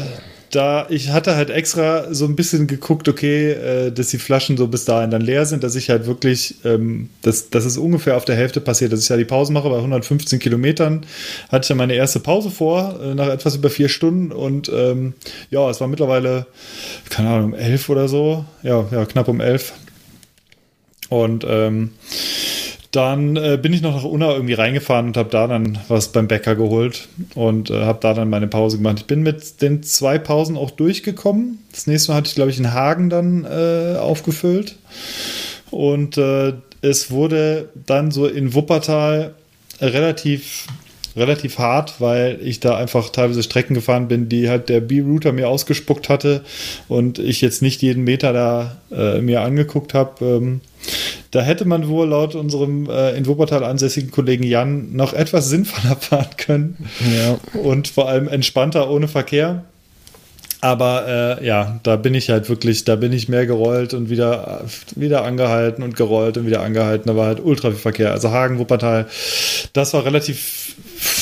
da 0.57 0.87
ich 0.89 1.11
hatte 1.11 1.35
halt 1.35 1.51
extra 1.51 2.11
so 2.13 2.25
ein 2.25 2.35
bisschen 2.35 2.65
geguckt, 2.65 3.07
okay, 3.07 3.51
äh, 3.51 3.91
dass 3.91 4.09
die 4.09 4.17
Flaschen 4.17 4.57
so 4.57 4.67
bis 4.67 4.85
dahin 4.85 5.11
dann 5.11 5.21
leer 5.21 5.45
sind, 5.45 5.63
dass 5.63 5.75
ich 5.75 5.91
halt 5.91 6.07
wirklich, 6.07 6.55
ähm, 6.65 7.09
dass, 7.21 7.51
dass 7.51 7.63
es 7.63 7.77
ungefähr 7.77 8.17
auf 8.17 8.25
der 8.25 8.35
Hälfte 8.35 8.59
passiert, 8.59 8.91
dass 8.91 9.03
ich 9.03 9.09
ja 9.09 9.17
die 9.17 9.25
Pause 9.25 9.53
mache 9.53 9.69
bei 9.69 9.77
115 9.77 10.39
Kilometern. 10.39 11.05
Hatte 11.49 11.65
ich 11.65 11.69
ja 11.69 11.75
meine 11.75 11.93
erste 11.93 12.19
Pause 12.19 12.49
vor, 12.49 12.99
äh, 12.99 13.13
nach 13.13 13.27
etwas 13.27 13.55
über 13.55 13.69
vier 13.69 13.87
Stunden 13.87 14.31
und 14.31 14.71
ähm, 14.73 15.13
ja, 15.51 15.69
es 15.69 15.79
war 15.79 15.87
mittlerweile, 15.87 16.47
keine 17.11 17.29
Ahnung, 17.29 17.53
um 17.53 17.53
elf 17.53 17.89
oder 17.89 18.07
so, 18.07 18.43
ja, 18.63 18.87
ja, 18.91 19.05
knapp 19.05 19.27
um 19.27 19.39
elf. 19.39 19.73
Und 21.09 21.45
ähm, 21.47 21.91
dann 22.97 23.35
äh, 23.35 23.59
bin 23.61 23.73
ich 23.73 23.83
noch 23.83 23.95
nach 23.95 24.03
Unna 24.03 24.31
irgendwie 24.33 24.55
reingefahren 24.55 25.07
und 25.07 25.17
habe 25.17 25.29
da 25.29 25.45
dann 25.45 25.77
was 25.87 26.11
beim 26.11 26.27
Bäcker 26.27 26.55
geholt 26.55 27.07
und 27.35 27.69
äh, 27.69 27.83
habe 27.83 27.99
da 28.01 28.15
dann 28.15 28.29
meine 28.29 28.47
Pause 28.47 28.77
gemacht. 28.77 28.97
Ich 28.97 29.05
bin 29.05 29.21
mit 29.21 29.61
den 29.61 29.83
zwei 29.83 30.17
Pausen 30.17 30.57
auch 30.57 30.71
durchgekommen. 30.71 31.59
Das 31.71 31.85
nächste 31.85 32.11
Mal 32.11 32.17
hatte 32.17 32.29
ich, 32.29 32.35
glaube 32.35 32.49
ich, 32.49 32.57
in 32.57 32.73
Hagen 32.73 33.11
dann 33.11 33.45
äh, 33.45 33.97
aufgefüllt. 33.99 34.77
Und 35.69 36.17
äh, 36.17 36.53
es 36.81 37.11
wurde 37.11 37.69
dann 37.85 38.09
so 38.09 38.25
in 38.25 38.55
Wuppertal 38.55 39.35
relativ 39.79 40.65
relativ 41.17 41.57
hart, 41.59 41.99
weil 41.99 42.39
ich 42.43 42.59
da 42.59 42.77
einfach 42.77 43.09
teilweise 43.09 43.43
Strecken 43.43 43.73
gefahren 43.73 44.07
bin, 44.07 44.29
die 44.29 44.49
halt 44.49 44.69
der 44.69 44.79
B-Router 44.81 45.31
mir 45.33 45.49
ausgespuckt 45.49 46.09
hatte 46.09 46.41
und 46.87 47.19
ich 47.19 47.41
jetzt 47.41 47.61
nicht 47.61 47.81
jeden 47.81 48.03
Meter 48.03 48.33
da 48.33 48.77
äh, 48.91 49.21
mir 49.21 49.41
angeguckt 49.41 49.93
habe. 49.93 50.25
Ähm, 50.25 50.61
da 51.31 51.41
hätte 51.41 51.65
man 51.65 51.87
wohl 51.89 52.07
laut 52.07 52.35
unserem 52.35 52.89
äh, 52.89 53.11
in 53.17 53.25
Wuppertal 53.25 53.63
ansässigen 53.63 54.11
Kollegen 54.11 54.43
Jan 54.43 54.93
noch 54.95 55.13
etwas 55.13 55.49
sinnvoller 55.49 55.95
fahren 55.99 56.27
können 56.37 56.77
Ja. 57.15 57.37
und 57.61 57.87
vor 57.89 58.07
allem 58.07 58.27
entspannter 58.27 58.89
ohne 58.89 59.07
Verkehr. 59.07 59.63
Aber 60.59 61.37
äh, 61.39 61.45
ja, 61.45 61.79
da 61.83 61.97
bin 61.97 62.15
ich 62.15 62.31
halt 62.31 62.49
wirklich, 62.49 62.83
da 62.83 62.95
bin 62.95 63.13
ich 63.13 63.29
mehr 63.29 63.45
gerollt 63.45 63.93
und 63.93 64.09
wieder, 64.09 64.65
wieder 64.95 65.23
angehalten 65.23 65.83
und 65.83 65.95
gerollt 65.95 66.35
und 66.37 66.47
wieder 66.47 66.63
angehalten. 66.63 67.07
Da 67.07 67.15
war 67.15 67.27
halt 67.27 67.39
ultra 67.43 67.69
viel 67.69 67.77
Verkehr. 67.77 68.11
Also 68.11 68.31
Hagen, 68.31 68.57
Wuppertal, 68.57 69.05
das 69.73 69.93
war 69.93 70.03
relativ, 70.03 70.73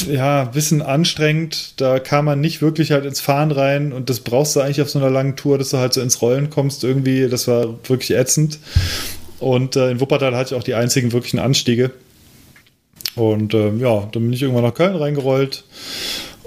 ja, 0.10 0.44
ein 0.44 0.52
bisschen 0.52 0.82
anstrengend. 0.82 1.80
Da 1.82 2.00
kam 2.00 2.26
man 2.26 2.42
nicht 2.42 2.62
wirklich 2.62 2.92
halt 2.92 3.06
ins 3.06 3.22
Fahren 3.22 3.52
rein 3.52 3.94
und 3.94 4.10
das 4.10 4.20
brauchst 4.20 4.56
du 4.56 4.62
eigentlich 4.62 4.82
auf 4.82 4.90
so 4.90 5.00
einer 5.00 5.10
langen 5.10 5.36
Tour, 5.36 5.58
dass 5.58 5.70
du 5.70 5.78
halt 5.78 5.94
so 5.94 6.02
ins 6.02 6.22
Rollen 6.22 6.50
kommst 6.50 6.84
irgendwie. 6.84 7.28
Das 7.28 7.48
war 7.48 7.76
wirklich 7.88 8.12
ätzend. 8.12 8.60
Und 9.40 9.76
äh, 9.76 9.92
in 9.92 10.00
Wuppertal 10.00 10.36
hatte 10.36 10.54
ich 10.54 10.60
auch 10.60 10.64
die 10.64 10.76
einzigen 10.76 11.12
wirklichen 11.12 11.40
Anstiege. 11.40 11.92
Und 13.16 13.54
äh, 13.54 13.74
ja, 13.76 14.08
dann 14.12 14.24
bin 14.24 14.34
ich 14.34 14.42
irgendwann 14.42 14.64
nach 14.64 14.74
Köln 14.74 14.96
reingerollt 14.96 15.64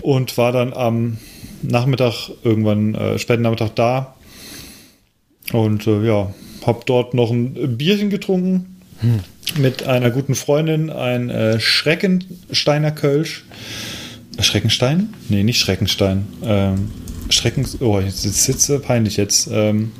und 0.03 0.37
war 0.37 0.53
dann 0.53 0.73
am 0.73 1.19
Nachmittag, 1.63 2.31
irgendwann 2.45 2.95
äh, 2.95 3.19
späten 3.19 3.43
Nachmittag 3.43 3.75
da. 3.75 4.15
Und 5.53 5.87
äh, 5.87 6.07
ja, 6.07 6.33
habe 6.67 6.81
dort 6.85 7.15
noch 7.15 7.31
ein 7.31 7.77
Bierchen 7.79 8.11
getrunken 8.11 8.77
mit 9.57 9.85
einer 9.85 10.11
guten 10.11 10.35
Freundin, 10.35 10.91
ein 10.91 11.31
äh, 11.31 11.61
Schreckensteiner 11.61 12.91
Kölsch. 12.91 13.45
Schreckenstein? 14.41 15.15
Nee, 15.29 15.43
nicht 15.43 15.59
Schreckenstein. 15.61 16.27
Ähm, 16.45 16.91
Schrecken. 17.31 17.67
Oh, 17.81 18.01
jetzt 18.01 18.25
jetzt 18.25 18.83
peinlich 18.83 19.17
jetzt. 19.17 19.49
Ähm, 19.51 19.93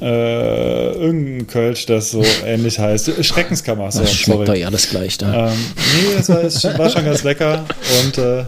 äh, 0.00 0.92
irgendein 0.92 1.46
Kölsch, 1.46 1.86
das 1.86 2.10
so 2.10 2.24
ähnlich 2.46 2.78
heißt. 2.78 3.24
Schreckenskammer, 3.24 3.90
so, 3.90 4.00
Das 4.00 4.12
schmeckt 4.12 4.38
sorry. 4.38 4.46
doch 4.46 4.54
eh 4.54 4.64
alles 4.64 4.90
gleich 4.90 5.18
da. 5.18 5.48
Ähm, 5.48 5.58
nee, 5.76 6.14
es 6.18 6.28
war, 6.28 6.78
war 6.78 6.90
schon 6.90 7.04
ganz 7.04 7.22
lecker. 7.22 7.64
Und 8.04 8.18
äh, 8.18 8.44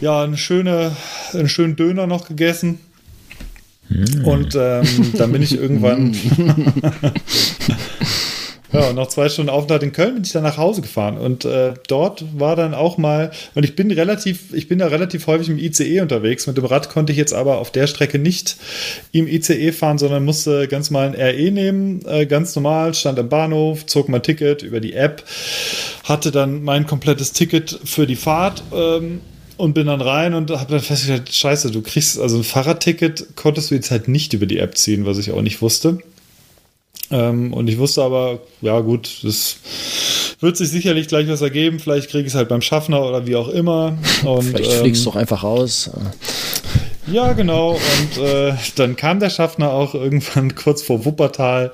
ja, 0.00 0.22
eine 0.22 0.36
schöne, 0.36 0.96
einen 1.32 1.48
schönen 1.48 1.76
Döner 1.76 2.06
noch 2.06 2.26
gegessen. 2.28 2.80
Und 4.24 4.54
ähm, 4.54 5.12
dann 5.16 5.30
bin 5.30 5.42
ich 5.42 5.56
irgendwann. 5.56 6.16
ja, 8.74 8.88
und 8.88 8.96
nach 8.96 9.06
zwei 9.06 9.28
Stunden 9.28 9.50
Aufenthalt 9.50 9.84
in 9.84 9.92
Köln 9.92 10.14
bin 10.14 10.24
ich 10.24 10.32
dann 10.32 10.42
nach 10.42 10.58
Hause 10.58 10.82
gefahren. 10.82 11.16
Und 11.16 11.44
äh, 11.44 11.74
dort 11.86 12.24
war 12.36 12.56
dann 12.56 12.74
auch 12.74 12.98
mal, 12.98 13.30
und 13.54 13.64
ich 13.64 13.76
bin 13.76 13.90
relativ, 13.92 14.52
ich 14.52 14.66
bin 14.66 14.80
da 14.80 14.88
relativ 14.88 15.28
häufig 15.28 15.48
im 15.48 15.58
ICE 15.58 16.00
unterwegs. 16.00 16.48
Mit 16.48 16.56
dem 16.56 16.64
Rad 16.64 16.88
konnte 16.88 17.12
ich 17.12 17.18
jetzt 17.18 17.32
aber 17.32 17.58
auf 17.58 17.70
der 17.70 17.86
Strecke 17.86 18.18
nicht 18.18 18.56
im 19.12 19.28
ICE 19.28 19.70
fahren, 19.70 19.98
sondern 19.98 20.24
musste 20.24 20.66
ganz 20.66 20.90
mal 20.90 21.06
ein 21.06 21.14
RE 21.14 21.50
nehmen, 21.52 22.04
äh, 22.06 22.26
ganz 22.26 22.56
normal, 22.56 22.94
stand 22.94 23.18
am 23.20 23.28
Bahnhof, 23.28 23.86
zog 23.86 24.08
mein 24.08 24.24
Ticket 24.24 24.62
über 24.62 24.80
die 24.80 24.94
App, 24.94 25.22
hatte 26.02 26.32
dann 26.32 26.64
mein 26.64 26.86
komplettes 26.86 27.32
Ticket 27.32 27.78
für 27.84 28.06
die 28.06 28.16
Fahrt. 28.16 28.64
Ähm, 28.74 29.20
und 29.56 29.72
bin 29.72 29.86
dann 29.86 30.00
rein 30.00 30.34
und 30.34 30.50
habe 30.50 30.72
dann 30.72 30.80
festgestellt, 30.80 31.32
scheiße, 31.32 31.70
du 31.70 31.80
kriegst, 31.80 32.18
also 32.18 32.38
ein 32.38 32.42
Fahrradticket 32.42 33.36
konntest 33.36 33.70
du 33.70 33.76
jetzt 33.76 33.92
halt 33.92 34.08
nicht 34.08 34.32
über 34.32 34.46
die 34.46 34.58
App 34.58 34.76
ziehen, 34.76 35.06
was 35.06 35.18
ich 35.18 35.30
auch 35.30 35.42
nicht 35.42 35.62
wusste. 35.62 36.00
Ähm, 37.10 37.52
und 37.52 37.68
ich 37.68 37.78
wusste 37.78 38.02
aber, 38.02 38.38
ja 38.60 38.80
gut, 38.80 39.20
das 39.22 39.56
wird 40.40 40.56
sich 40.56 40.70
sicherlich 40.70 41.08
gleich 41.08 41.28
was 41.28 41.42
ergeben. 41.42 41.78
Vielleicht 41.78 42.10
kriege 42.10 42.26
ich 42.26 42.32
es 42.32 42.34
halt 42.34 42.48
beim 42.48 42.62
Schaffner 42.62 43.04
oder 43.04 43.26
wie 43.26 43.36
auch 43.36 43.48
immer. 43.48 43.98
Und, 44.24 44.42
Vielleicht 44.44 44.72
ähm, 44.72 44.80
fliegst 44.80 45.04
du 45.04 45.10
doch 45.10 45.16
einfach 45.16 45.42
raus. 45.42 45.90
ja, 47.06 47.32
genau. 47.32 47.72
Und 47.72 48.22
äh, 48.22 48.54
dann 48.76 48.96
kam 48.96 49.20
der 49.20 49.30
Schaffner 49.30 49.70
auch 49.70 49.94
irgendwann 49.94 50.54
kurz 50.54 50.82
vor 50.82 51.04
Wuppertal 51.04 51.72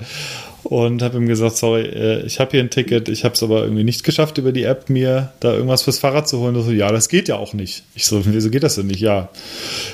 und 0.63 1.01
habe 1.01 1.17
ihm 1.17 1.27
gesagt, 1.27 1.57
sorry, 1.57 1.83
äh, 1.83 2.25
ich 2.25 2.39
habe 2.39 2.51
hier 2.51 2.59
ein 2.59 2.69
Ticket, 2.69 3.09
ich 3.09 3.23
habe 3.23 3.35
es 3.35 3.43
aber 3.43 3.63
irgendwie 3.63 3.83
nicht 3.83 4.03
geschafft 4.03 4.37
über 4.37 4.51
die 4.51 4.63
App 4.63 4.89
mir 4.89 5.31
da 5.39 5.53
irgendwas 5.53 5.83
fürs 5.83 5.99
Fahrrad 5.99 6.27
zu 6.27 6.39
holen. 6.39 6.55
Und 6.55 6.63
so, 6.63 6.71
ja, 6.71 6.91
das 6.91 7.09
geht 7.09 7.27
ja 7.27 7.37
auch 7.37 7.53
nicht. 7.53 7.83
Ich 7.95 8.05
so, 8.05 8.21
wieso 8.25 8.49
geht 8.49 8.63
das 8.63 8.75
denn 8.75 8.87
nicht? 8.87 9.01
Ja, 9.01 9.29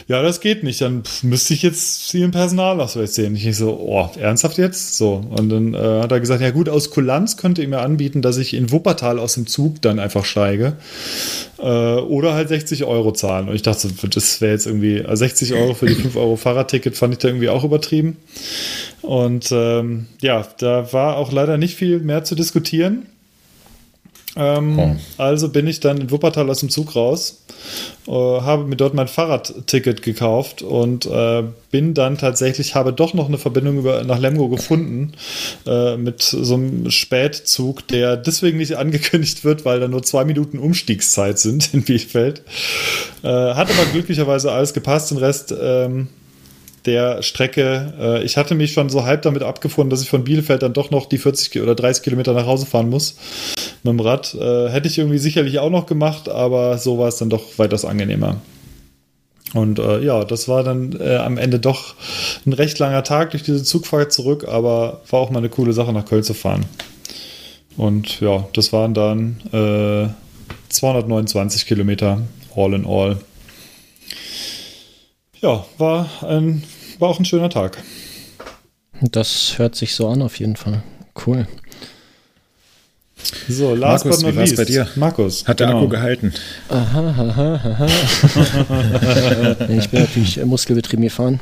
ja, 0.08 0.22
das 0.22 0.42
geht 0.42 0.64
nicht. 0.64 0.82
Dann 0.82 1.04
müsste 1.22 1.54
ich 1.54 1.62
jetzt 1.62 2.12
hier 2.12 2.24
einen 2.24 2.32
Personalausweis 2.32 3.16
sehen. 3.16 3.36
Ich 3.36 3.56
so, 3.56 3.80
oh, 3.80 4.10
ernsthaft 4.20 4.58
jetzt? 4.58 4.98
So 4.98 5.24
und 5.30 5.50
dann 5.50 5.74
äh, 5.74 6.02
hat 6.02 6.12
er 6.12 6.20
gesagt, 6.20 6.42
ja 6.42 6.52
gut, 6.52 6.70
aus 6.70 6.92
Kulanz 6.92 7.38
könnte 7.38 7.62
ich 7.62 7.68
mir 7.68 7.80
anbieten, 7.80 8.22
dass 8.22 8.38
ich 8.38 8.54
in 8.54 8.72
Wuppertal 8.72 9.20
aus 9.20 9.36
dem 9.36 9.48
Zug 9.48 9.82
dann 9.82 10.00
einfach 10.00 10.26
steige 10.26 10.74
oder 11.62 12.34
halt 12.34 12.50
60 12.50 12.84
Euro 12.86 13.12
zahlen. 13.12 13.50
Und 13.50 13.56
ich 13.56 13.62
dachte, 13.62 13.90
das 14.10 14.42
wäre 14.42 14.52
jetzt 14.52 14.68
irgendwie 14.68 15.02
also 15.02 15.18
60 15.18 15.54
Euro 15.54 15.74
für 15.74 15.88
die 15.88 15.96
5 15.96 16.16
Euro 16.16 16.36
Fahrradticket 16.36 16.96
fand 16.96 17.14
ich 17.14 17.20
da 17.20 17.28
irgendwie 17.30 17.50
auch 17.50 17.64
übertrieben. 17.64 18.18
Und 19.02 19.52
ähm, 19.52 20.08
ja, 20.22 20.48
da 20.60 20.92
war 20.94 21.18
auch 21.18 21.32
leider 21.32 21.58
nicht 21.58 21.76
viel 21.76 22.00
mehr 22.00 22.24
zu 22.24 22.36
diskutieren. 22.36 23.08
Ähm, 24.38 24.80
oh. 24.80 24.96
Also 25.18 25.50
bin 25.50 25.66
ich 25.66 25.80
dann 25.80 25.98
in 25.98 26.12
Wuppertal 26.12 26.50
aus 26.50 26.60
dem 26.60 26.70
Zug 26.70 26.96
raus, 26.96 27.42
äh, 28.08 28.12
habe 28.12 28.66
mir 28.66 28.76
dort 28.76 28.94
mein 28.94 29.08
Fahrradticket 29.08 30.04
gekauft 30.04 30.62
und 30.62 31.08
äh, 31.08 31.44
bin 31.72 31.96
dann 31.96 32.20
tatsächlich, 32.20 32.76
habe 32.76 32.94
doch 32.94 33.16
noch 33.16 33.28
eine 33.28 33.40
Verbindung 33.40 33.80
über, 33.80 34.04
nach 34.04 34.20
Lemgo 34.20 34.48
gefunden 34.48 35.14
äh, 35.66 35.98
mit 35.98 36.22
so 36.22 36.54
einem 36.54 36.92
Spätzug, 36.92 37.88
der 37.88 38.16
deswegen 38.16 38.58
nicht 38.60 38.74
angekündigt 38.78 39.44
wird, 39.44 39.66
weil 39.66 39.80
da 39.80 39.88
nur 39.88 40.04
zwei 40.04 40.24
Minuten 40.24 40.60
Umstiegszeit 40.60 41.40
sind 41.40 41.74
in 41.74 41.82
Bielefeld. 41.82 42.44
Äh, 43.24 43.28
hat 43.28 43.72
aber 43.72 43.86
glücklicherweise 43.92 44.52
alles 44.52 44.74
gepasst, 44.74 45.10
den 45.10 45.18
Rest 45.18 45.54
ähm, 45.60 46.10
der 46.88 47.22
Strecke. 47.22 47.94
Äh, 48.00 48.24
ich 48.24 48.38
hatte 48.38 48.56
mich 48.56 48.74
schon 48.74 48.90
so 48.90 49.04
halb 49.04 49.22
damit 49.22 49.44
abgefunden, 49.44 49.90
dass 49.90 50.02
ich 50.02 50.10
von 50.10 50.24
Bielefeld 50.24 50.64
dann 50.64 50.74
doch 50.74 50.90
noch 50.90 51.06
die 51.06 51.18
40 51.18 51.62
oder 51.62 51.76
30 51.76 52.04
Kilometer 52.04 52.34
nach 52.34 52.48
Hause 52.48 52.66
fahren 52.66 52.90
muss 52.90 53.18
mit 53.84 53.92
dem 53.92 54.00
Rad. 54.00 54.34
Äh, 54.34 54.70
hätte 54.70 54.88
ich 54.88 54.98
irgendwie 54.98 55.20
sicherlich 55.20 55.60
auch 55.60 55.70
noch 55.70 55.86
gemacht, 55.86 56.30
aber 56.30 56.78
so 56.78 56.98
war 56.98 57.10
es 57.10 57.18
dann 57.18 57.30
doch 57.30 57.44
weitaus 57.58 57.86
angenehmer. 57.86 58.38
Und 59.54 59.80
äh, 59.80 60.04
ja, 60.04 60.26
das 60.26 60.48
war 60.48 60.64
dann 60.64 60.98
äh, 61.00 61.16
am 61.16 61.38
Ende 61.38 61.60
doch 61.60 61.96
ein 62.46 62.54
recht 62.54 62.80
langer 62.80 63.04
Tag 63.04 63.32
durch 63.32 63.44
diese 63.44 63.64
Zugfahrt 63.64 64.12
zurück, 64.12 64.46
aber 64.48 65.02
war 65.10 65.20
auch 65.20 65.30
mal 65.30 65.40
eine 65.40 65.50
coole 65.50 65.74
Sache, 65.74 65.94
nach 65.94 66.06
Köln 66.06 66.24
zu 66.24 66.34
fahren. 66.34 66.66
Und 67.78 68.20
ja, 68.22 68.48
das 68.54 68.74
waren 68.74 68.94
dann 68.94 69.38
äh, 69.54 70.10
229 70.70 71.66
Kilometer 71.66 72.22
all 72.56 72.74
in 72.74 72.86
all. 72.86 73.18
Ja, 75.42 75.66
war 75.78 76.10
ein 76.24 76.64
war 77.00 77.10
auch 77.10 77.20
ein 77.20 77.26
schöner 77.26 77.50
Tag. 77.50 77.78
Das 79.02 79.58
hört 79.58 79.76
sich 79.76 79.94
so 79.94 80.08
an, 80.08 80.22
auf 80.22 80.40
jeden 80.40 80.56
Fall. 80.56 80.82
Cool. 81.26 81.48
So, 83.50 83.76
last 83.76 84.06
Markus, 84.06 84.24
but 84.24 84.36
not 84.36 84.44
least. 84.44 84.56
bei 84.58 84.66
dir? 84.66 84.88
Markus. 84.96 85.48
Hat 85.48 85.60
der 85.60 85.68
genau. 85.68 85.80
Akku 85.80 85.90
gehalten? 85.90 86.34
Aha, 86.70 87.10
aha, 87.10 87.62
aha. 87.64 87.88
ich 89.70 89.90
bin 89.90 90.02
natürlich 90.02 90.44
muskelbetrieben 90.46 91.04
gefahren. 91.04 91.40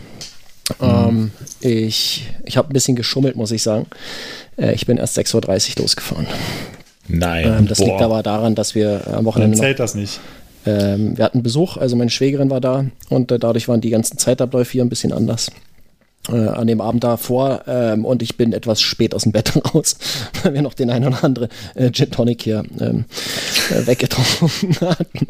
Mhm. 0.80 0.86
Ähm, 0.86 1.32
ich 1.62 2.28
ich 2.44 2.58
habe 2.58 2.70
ein 2.70 2.74
bisschen 2.74 2.96
geschummelt, 2.96 3.36
muss 3.36 3.52
ich 3.52 3.62
sagen. 3.62 3.88
Äh, 4.58 4.74
ich 4.74 4.86
bin 4.86 4.98
erst 4.98 5.18
6.30 5.18 5.78
Uhr 5.78 5.84
losgefahren. 5.84 6.28
Nein. 7.08 7.46
Ähm, 7.60 7.68
das 7.68 7.78
Boah. 7.80 7.86
liegt 7.86 8.02
aber 8.02 8.24
daran, 8.24 8.56
dass 8.56 8.74
wir 8.74 9.08
am 9.08 9.26
Wochenende. 9.26 9.58
Dann 9.58 9.66
zählt 9.66 9.80
das 9.80 9.96
nicht. 9.96 10.20
Ähm, 10.66 11.18
wir 11.18 11.26
hatten 11.26 11.44
Besuch, 11.44 11.78
also 11.78 11.96
meine 11.96 12.10
Schwägerin 12.10 12.50
war 12.50 12.62
da 12.62 12.86
und 13.10 13.32
äh, 13.32 13.40
dadurch 13.40 13.68
waren 13.68 13.82
die 13.82 13.92
ganzen 13.92 14.18
Zeitabläufe 14.18 14.72
hier 14.72 14.84
ein 14.84 14.90
bisschen 14.90 15.14
anders 15.14 15.52
äh, 16.30 16.48
an 16.48 16.68
dem 16.68 16.82
Abend 16.82 17.04
davor 17.04 17.64
ähm, 17.68 18.06
und 18.06 18.22
ich 18.22 18.38
bin 18.38 18.54
etwas 18.54 18.82
spät 18.82 19.14
aus 19.14 19.24
dem 19.24 19.32
Bett 19.32 19.54
raus, 19.74 19.98
weil 20.44 20.54
wir 20.54 20.62
noch 20.62 20.74
den 20.74 20.90
einen 20.90 21.08
oder 21.08 21.24
anderen 21.24 21.50
äh, 21.76 21.92
Gin 21.92 22.12
Tonic 22.12 22.42
hier 22.42 22.64
ähm, 22.80 23.06
äh, 23.72 23.88
weggetrunken 23.88 24.76
hatten. 24.82 25.28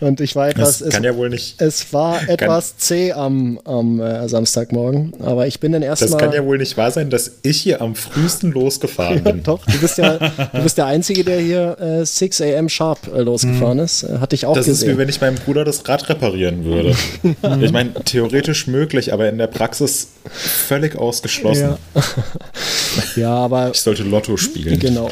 Und 0.00 0.20
ich 0.20 0.36
war 0.36 0.48
etwas. 0.48 0.78
Das 0.78 0.90
kann 0.90 1.04
es, 1.04 1.06
ja 1.06 1.16
wohl 1.16 1.30
nicht. 1.30 1.60
Es 1.60 1.92
war 1.92 2.28
etwas 2.28 2.76
zäh 2.78 3.12
am, 3.12 3.58
am 3.64 4.00
äh, 4.00 4.28
Samstagmorgen, 4.28 5.14
aber 5.20 5.46
ich 5.46 5.60
bin 5.60 5.72
dann 5.72 5.82
erstmal. 5.82 6.10
Das 6.10 6.18
kann 6.18 6.32
ja 6.32 6.44
wohl 6.44 6.58
nicht 6.58 6.76
wahr 6.76 6.90
sein, 6.90 7.10
dass 7.10 7.32
ich 7.42 7.60
hier 7.60 7.80
am 7.80 7.94
frühesten 7.94 8.52
losgefahren 8.52 9.16
ja, 9.24 9.32
bin. 9.32 9.42
Doch, 9.42 9.64
du 9.64 9.78
bist 9.78 9.98
ja 9.98 10.18
du 10.18 10.62
bist 10.62 10.78
der 10.78 10.86
Einzige, 10.86 11.24
der 11.24 11.40
hier 11.40 11.76
äh, 11.80 12.04
6 12.04 12.40
a.m. 12.40 12.68
sharp 12.68 12.98
äh, 13.14 13.20
losgefahren 13.20 13.78
hm. 13.78 13.84
ist. 13.84 14.02
Äh, 14.02 14.18
hatte 14.18 14.34
ich 14.34 14.46
auch 14.46 14.54
das 14.54 14.66
gesehen. 14.66 14.72
Das 14.72 14.88
ist 14.88 14.94
wie 14.94 14.98
wenn 14.98 15.08
ich 15.08 15.20
meinem 15.20 15.36
Bruder 15.36 15.64
das 15.64 15.86
Rad 15.88 16.08
reparieren 16.08 16.64
würde. 16.64 16.94
ich 17.60 17.72
meine, 17.72 17.94
theoretisch 18.04 18.66
möglich, 18.66 19.12
aber 19.12 19.28
in 19.28 19.38
der 19.38 19.46
Praxis 19.46 20.08
völlig 20.38 20.96
ausgeschlossen. 20.96 21.76
Ja, 21.94 22.02
ja 23.16 23.30
aber. 23.30 23.70
Ich 23.72 23.80
sollte 23.80 24.02
Lotto 24.02 24.36
spielen. 24.36 24.78
Genau. 24.78 25.10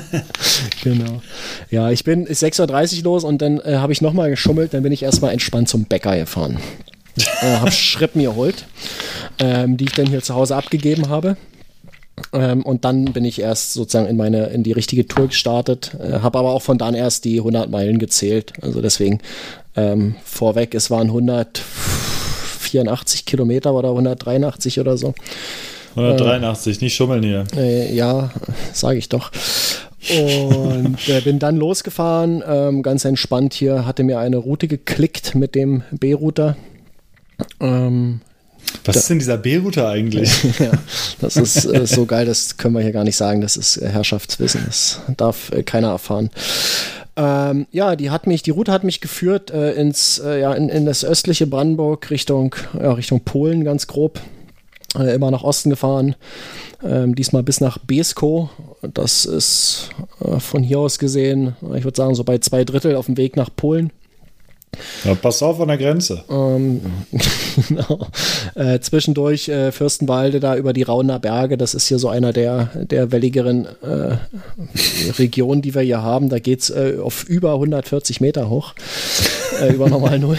genau. 0.82 1.22
Ja, 1.70 1.90
ich 1.90 2.04
bin 2.04 2.26
6.30 2.26 2.98
Uhr 2.98 3.04
los 3.04 3.24
und 3.24 3.42
dann 3.42 3.60
äh, 3.60 3.76
habe 3.76 3.92
ich 3.92 4.00
nochmal 4.00 4.30
geschummelt, 4.30 4.74
dann 4.74 4.82
bin 4.82 4.92
ich 4.92 5.02
erstmal 5.02 5.32
entspannt 5.32 5.68
zum 5.68 5.84
Bäcker 5.84 6.16
gefahren. 6.16 6.58
äh, 7.42 7.56
habe 7.56 7.70
Schrippen 7.72 8.22
geholt, 8.22 8.64
ähm, 9.38 9.76
die 9.76 9.84
ich 9.84 9.92
dann 9.92 10.06
hier 10.06 10.22
zu 10.22 10.34
Hause 10.34 10.56
abgegeben 10.56 11.08
habe. 11.08 11.36
Ähm, 12.32 12.62
und 12.62 12.84
dann 12.84 13.06
bin 13.06 13.24
ich 13.24 13.40
erst 13.40 13.74
sozusagen 13.74 14.08
in 14.08 14.16
meine 14.16 14.46
in 14.46 14.62
die 14.62 14.72
richtige 14.72 15.06
Tour 15.06 15.28
gestartet, 15.28 15.92
äh, 16.00 16.20
habe 16.20 16.38
aber 16.38 16.52
auch 16.52 16.62
von 16.62 16.78
dann 16.78 16.94
erst 16.94 17.24
die 17.24 17.38
100 17.38 17.70
Meilen 17.70 17.98
gezählt. 17.98 18.52
Also 18.60 18.80
deswegen 18.80 19.20
ähm, 19.76 20.16
vorweg, 20.24 20.74
es 20.74 20.90
waren 20.90 21.08
100 21.08 21.62
184 22.68 23.24
Kilometer 23.24 23.74
oder 23.74 23.90
183 23.90 24.80
oder 24.80 24.96
so. 24.96 25.14
183, 25.96 26.80
äh, 26.80 26.84
nicht 26.84 26.94
schummeln 26.94 27.22
hier. 27.22 27.44
Äh, 27.56 27.94
ja, 27.94 28.30
sage 28.72 28.98
ich 28.98 29.08
doch. 29.08 29.30
Und 30.10 31.08
äh, 31.08 31.20
bin 31.22 31.38
dann 31.38 31.56
losgefahren, 31.56 32.42
ähm, 32.46 32.82
ganz 32.82 33.04
entspannt 33.04 33.52
hier, 33.52 33.84
hatte 33.84 34.04
mir 34.04 34.18
eine 34.18 34.36
Route 34.36 34.68
geklickt 34.68 35.34
mit 35.34 35.54
dem 35.54 35.82
B-Router. 35.90 36.56
Ähm, 37.60 38.20
was 38.84 38.94
da, 38.94 39.00
ist 39.00 39.10
denn 39.10 39.18
dieser 39.18 39.38
B-Router 39.38 39.88
eigentlich? 39.88 40.30
ja, 40.58 40.72
das 41.20 41.36
ist 41.36 41.64
äh, 41.64 41.86
so 41.86 42.06
geil, 42.06 42.26
das 42.26 42.56
können 42.56 42.74
wir 42.74 42.82
hier 42.82 42.92
gar 42.92 43.04
nicht 43.04 43.16
sagen. 43.16 43.40
Das 43.40 43.56
ist 43.56 43.80
Herrschaftswissen, 43.80 44.62
das 44.66 45.00
darf 45.16 45.50
äh, 45.52 45.62
keiner 45.62 45.88
erfahren. 45.88 46.30
Ähm, 47.18 47.66
ja, 47.72 47.96
die 47.96 48.10
hat 48.10 48.28
mich, 48.28 48.44
die 48.44 48.52
Route 48.52 48.70
hat 48.70 48.84
mich 48.84 49.00
geführt 49.00 49.50
äh, 49.50 49.72
ins, 49.72 50.20
äh, 50.20 50.40
ja, 50.40 50.54
in, 50.54 50.68
in 50.68 50.86
das 50.86 51.04
östliche 51.04 51.48
Brandenburg 51.48 52.10
Richtung, 52.10 52.54
ja, 52.80 52.92
Richtung 52.92 53.22
Polen 53.22 53.64
ganz 53.64 53.88
grob. 53.88 54.20
Äh, 54.96 55.16
immer 55.16 55.30
nach 55.30 55.42
Osten 55.42 55.68
gefahren. 55.68 56.14
Ähm, 56.82 57.16
diesmal 57.16 57.42
bis 57.42 57.60
nach 57.60 57.76
Besko. 57.78 58.50
Das 58.82 59.24
ist 59.24 59.90
äh, 60.24 60.38
von 60.38 60.62
hier 60.62 60.78
aus 60.78 60.98
gesehen, 60.98 61.56
ich 61.74 61.84
würde 61.84 61.96
sagen, 61.96 62.14
so 62.14 62.22
bei 62.24 62.38
zwei 62.38 62.64
Drittel 62.64 62.94
auf 62.94 63.06
dem 63.06 63.16
Weg 63.16 63.36
nach 63.36 63.50
Polen. 63.54 63.90
Ja, 65.04 65.14
pass 65.14 65.42
auf 65.42 65.60
an 65.60 65.68
der 65.68 65.78
Grenze. 65.78 66.24
Ähm, 66.30 66.80
genau. 67.68 68.06
Äh, 68.54 68.80
zwischendurch 68.80 69.48
äh, 69.48 69.72
Fürstenwalde 69.72 70.40
da 70.40 70.56
über 70.56 70.72
die 70.72 70.82
Rauner 70.82 71.18
Berge. 71.18 71.56
Das 71.56 71.74
ist 71.74 71.88
hier 71.88 71.98
so 71.98 72.08
einer 72.08 72.32
der, 72.32 72.70
der 72.74 73.12
welligeren 73.12 73.66
äh, 73.82 74.16
Regionen, 75.18 75.62
die 75.62 75.74
wir 75.74 75.82
hier 75.82 76.02
haben. 76.02 76.28
Da 76.28 76.38
geht 76.38 76.60
es 76.60 76.70
äh, 76.70 76.96
auf 77.02 77.24
über 77.24 77.54
140 77.54 78.20
Meter 78.20 78.50
hoch. 78.50 78.74
Äh, 79.60 79.72
über 79.72 79.88
normal 79.88 80.18
Null. 80.18 80.38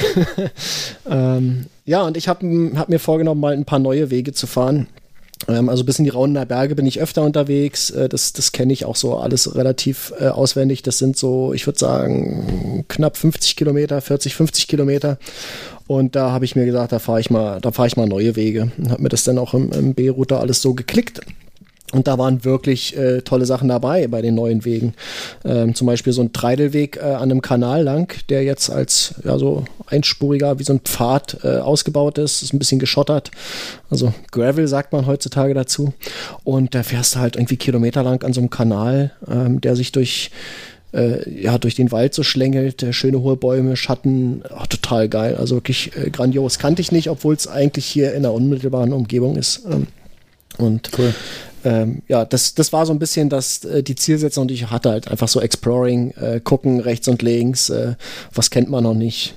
ähm, 1.09 1.65
ja, 1.85 2.03
und 2.03 2.17
ich 2.17 2.27
habe 2.27 2.71
hab 2.75 2.89
mir 2.89 2.99
vorgenommen, 2.99 3.41
mal 3.41 3.53
ein 3.53 3.65
paar 3.65 3.79
neue 3.79 4.09
Wege 4.09 4.33
zu 4.33 4.47
fahren. 4.47 4.87
Ähm, 5.47 5.69
also 5.69 5.83
bis 5.83 5.99
in 5.99 6.05
die 6.05 6.09
Rauner 6.09 6.45
Berge 6.45 6.75
bin 6.75 6.85
ich 6.85 6.99
öfter 6.99 7.23
unterwegs. 7.23 7.89
Äh, 7.91 8.09
das 8.09 8.33
das 8.33 8.51
kenne 8.51 8.73
ich 8.73 8.85
auch 8.85 8.95
so 8.95 9.17
alles 9.17 9.55
relativ 9.55 10.13
äh, 10.19 10.27
auswendig. 10.27 10.83
Das 10.83 10.97
sind 10.97 11.17
so, 11.17 11.53
ich 11.53 11.65
würde 11.65 11.79
sagen, 11.79 12.85
knapp 12.87 13.17
50 13.17 13.55
Kilometer, 13.55 14.01
40, 14.01 14.35
50 14.35 14.67
Kilometer. 14.67 15.17
Und 15.87 16.15
da 16.15 16.31
habe 16.31 16.45
ich 16.45 16.55
mir 16.55 16.65
gesagt, 16.65 16.91
da 16.91 16.99
fahre 16.99 17.19
ich 17.19 17.29
mal, 17.29 17.59
da 17.61 17.71
fahre 17.71 17.87
ich 17.87 17.97
mal 17.97 18.07
neue 18.07 18.35
Wege. 18.35 18.71
Und 18.77 18.91
habe 18.91 19.01
mir 19.01 19.09
das 19.09 19.23
dann 19.23 19.37
auch 19.37 19.53
im, 19.53 19.71
im 19.71 19.93
B-Router 19.93 20.39
alles 20.39 20.61
so 20.61 20.73
geklickt. 20.73 21.21
Und 21.91 22.07
da 22.07 22.17
waren 22.17 22.45
wirklich 22.45 22.95
äh, 22.95 23.21
tolle 23.21 23.45
Sachen 23.45 23.67
dabei 23.67 24.07
bei 24.07 24.21
den 24.21 24.35
neuen 24.35 24.63
Wegen. 24.63 24.93
Ähm, 25.43 25.73
zum 25.73 25.87
Beispiel 25.87 26.13
so 26.13 26.21
ein 26.21 26.33
Treidelweg 26.33 26.97
äh, 26.97 27.01
an 27.01 27.31
einem 27.31 27.41
Kanal 27.41 27.83
lang, 27.83 28.13
der 28.29 28.43
jetzt 28.43 28.69
als 28.69 29.15
ja, 29.23 29.37
so 29.39 29.65
einspuriger, 29.87 30.59
wie 30.59 30.63
so 30.63 30.73
ein 30.73 30.81
Pfad 30.81 31.39
äh, 31.43 31.57
ausgebaut 31.57 32.19
ist. 32.19 32.43
Ist 32.43 32.53
ein 32.53 32.59
bisschen 32.59 32.79
geschottert. 32.79 33.31
Also 33.89 34.13
Gravel 34.31 34.67
sagt 34.67 34.93
man 34.93 35.07
heutzutage 35.07 35.55
dazu. 35.55 35.93
Und 36.43 36.75
da 36.75 36.83
fährst 36.83 37.15
du 37.15 37.19
halt 37.19 37.35
irgendwie 37.35 37.57
Kilometer 37.57 38.03
lang 38.03 38.23
an 38.23 38.33
so 38.33 38.41
einem 38.41 38.51
Kanal, 38.51 39.11
ähm, 39.27 39.59
der 39.59 39.75
sich 39.75 39.91
durch 39.91 40.29
äh, 40.91 41.41
ja, 41.41 41.57
durch 41.59 41.75
den 41.75 41.91
Wald 41.91 42.15
so 42.15 42.23
schlängelt, 42.23 42.83
schöne 42.91 43.21
hohe 43.21 43.35
Bäume, 43.35 43.75
Schatten, 43.75 44.43
oh, 44.49 44.65
total 44.67 45.07
geil. 45.07 45.35
Also 45.37 45.55
wirklich 45.55 45.95
äh, 45.95 46.09
grandios. 46.09 46.59
Kannte 46.59 46.81
ich 46.81 46.91
nicht, 46.91 47.09
obwohl 47.09 47.35
es 47.35 47.47
eigentlich 47.47 47.85
hier 47.85 48.13
in 48.13 48.23
der 48.23 48.33
unmittelbaren 48.33 48.93
Umgebung 48.93 49.35
ist. 49.35 49.65
Ähm, 49.69 49.87
und 50.57 50.89
cool 50.97 51.13
ähm, 51.63 52.01
ja, 52.07 52.25
das, 52.25 52.55
das 52.55 52.71
war 52.73 52.85
so 52.85 52.93
ein 52.93 52.99
bisschen 52.99 53.29
das, 53.29 53.63
äh, 53.65 53.83
die 53.83 53.95
Zielsetzung, 53.95 54.47
die 54.47 54.53
ich 54.53 54.69
hatte, 54.69 54.89
halt 54.91 55.09
einfach 55.09 55.27
so 55.27 55.41
Exploring, 55.41 56.11
äh, 56.11 56.39
gucken 56.43 56.79
rechts 56.79 57.07
und 57.07 57.21
links, 57.21 57.69
äh, 57.69 57.95
was 58.33 58.49
kennt 58.49 58.69
man 58.69 58.83
noch 58.83 58.93
nicht. 58.93 59.35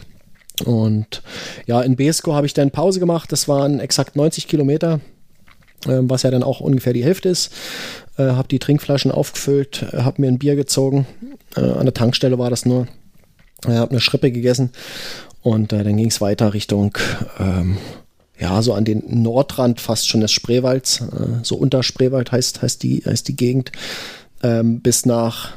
Und 0.64 1.22
ja, 1.66 1.80
in 1.80 1.96
Besko 1.96 2.34
habe 2.34 2.46
ich 2.46 2.54
dann 2.54 2.70
Pause 2.70 3.00
gemacht, 3.00 3.32
das 3.32 3.48
waren 3.48 3.80
exakt 3.80 4.16
90 4.16 4.48
Kilometer. 4.48 5.00
ähm, 5.88 6.08
was 6.08 6.22
ja 6.22 6.30
dann 6.30 6.42
auch 6.42 6.60
ungefähr 6.60 6.92
die 6.92 7.04
Hälfte 7.04 7.28
ist. 7.28 7.52
Äh, 8.16 8.24
habe 8.24 8.48
die 8.48 8.58
Trinkflaschen 8.58 9.10
aufgefüllt, 9.10 9.84
äh, 9.92 10.02
habe 10.02 10.20
mir 10.20 10.28
ein 10.28 10.38
Bier 10.38 10.56
gezogen. 10.56 11.06
Äh, 11.56 11.60
an 11.60 11.86
der 11.86 11.94
Tankstelle 11.94 12.38
war 12.38 12.50
das 12.50 12.64
nur. 12.64 12.86
Ich 13.64 13.74
habe 13.74 13.90
eine 13.90 14.00
Schrippe 14.00 14.32
gegessen 14.32 14.70
und 15.40 15.72
äh, 15.72 15.84
dann 15.84 15.96
ging 15.96 16.08
es 16.08 16.20
weiter 16.20 16.52
Richtung, 16.54 16.96
ähm, 17.38 17.78
ja, 18.42 18.60
so 18.60 18.74
an 18.74 18.84
den 18.84 19.22
Nordrand 19.22 19.80
fast 19.80 20.08
schon 20.08 20.20
des 20.20 20.32
Spreewalds. 20.32 21.00
Äh, 21.00 21.44
so 21.44 21.54
unter 21.54 21.84
Spreewald 21.84 22.32
heißt, 22.32 22.60
heißt, 22.60 22.82
die, 22.82 23.02
heißt 23.06 23.28
die 23.28 23.36
Gegend. 23.36 23.70
Ähm, 24.42 24.80
bis 24.80 25.06
nach 25.06 25.50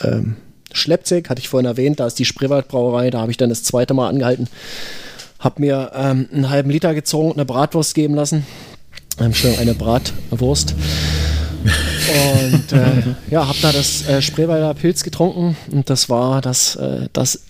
ähm, 0.00 0.36
Schleppzig, 0.72 1.28
hatte 1.28 1.40
ich 1.40 1.50
vorhin 1.50 1.66
erwähnt, 1.66 2.00
da 2.00 2.06
ist 2.06 2.18
die 2.18 2.24
Spreewaldbrauerei, 2.24 3.10
da 3.10 3.20
habe 3.20 3.30
ich 3.30 3.36
dann 3.36 3.50
das 3.50 3.62
zweite 3.62 3.92
Mal 3.92 4.08
angehalten. 4.08 4.48
Habe 5.38 5.60
mir 5.60 5.92
ähm, 5.94 6.28
einen 6.32 6.48
halben 6.48 6.70
Liter 6.70 6.94
gezogen 6.94 7.28
und 7.28 7.36
eine 7.36 7.44
Bratwurst 7.44 7.94
geben 7.94 8.14
lassen. 8.14 8.46
Ähm, 9.20 9.34
schön 9.34 9.58
eine 9.58 9.74
Bratwurst. 9.74 10.74
Und 11.62 12.72
äh, 12.72 13.14
ja, 13.30 13.46
habe 13.46 13.58
da 13.60 13.72
das 13.72 14.08
äh, 14.08 14.22
Spreewalder 14.22 14.72
Pilz 14.72 15.04
getrunken 15.04 15.56
und 15.70 15.90
das 15.90 16.08
war 16.08 16.40
das, 16.40 16.76
äh, 16.76 17.08
das 17.12 17.42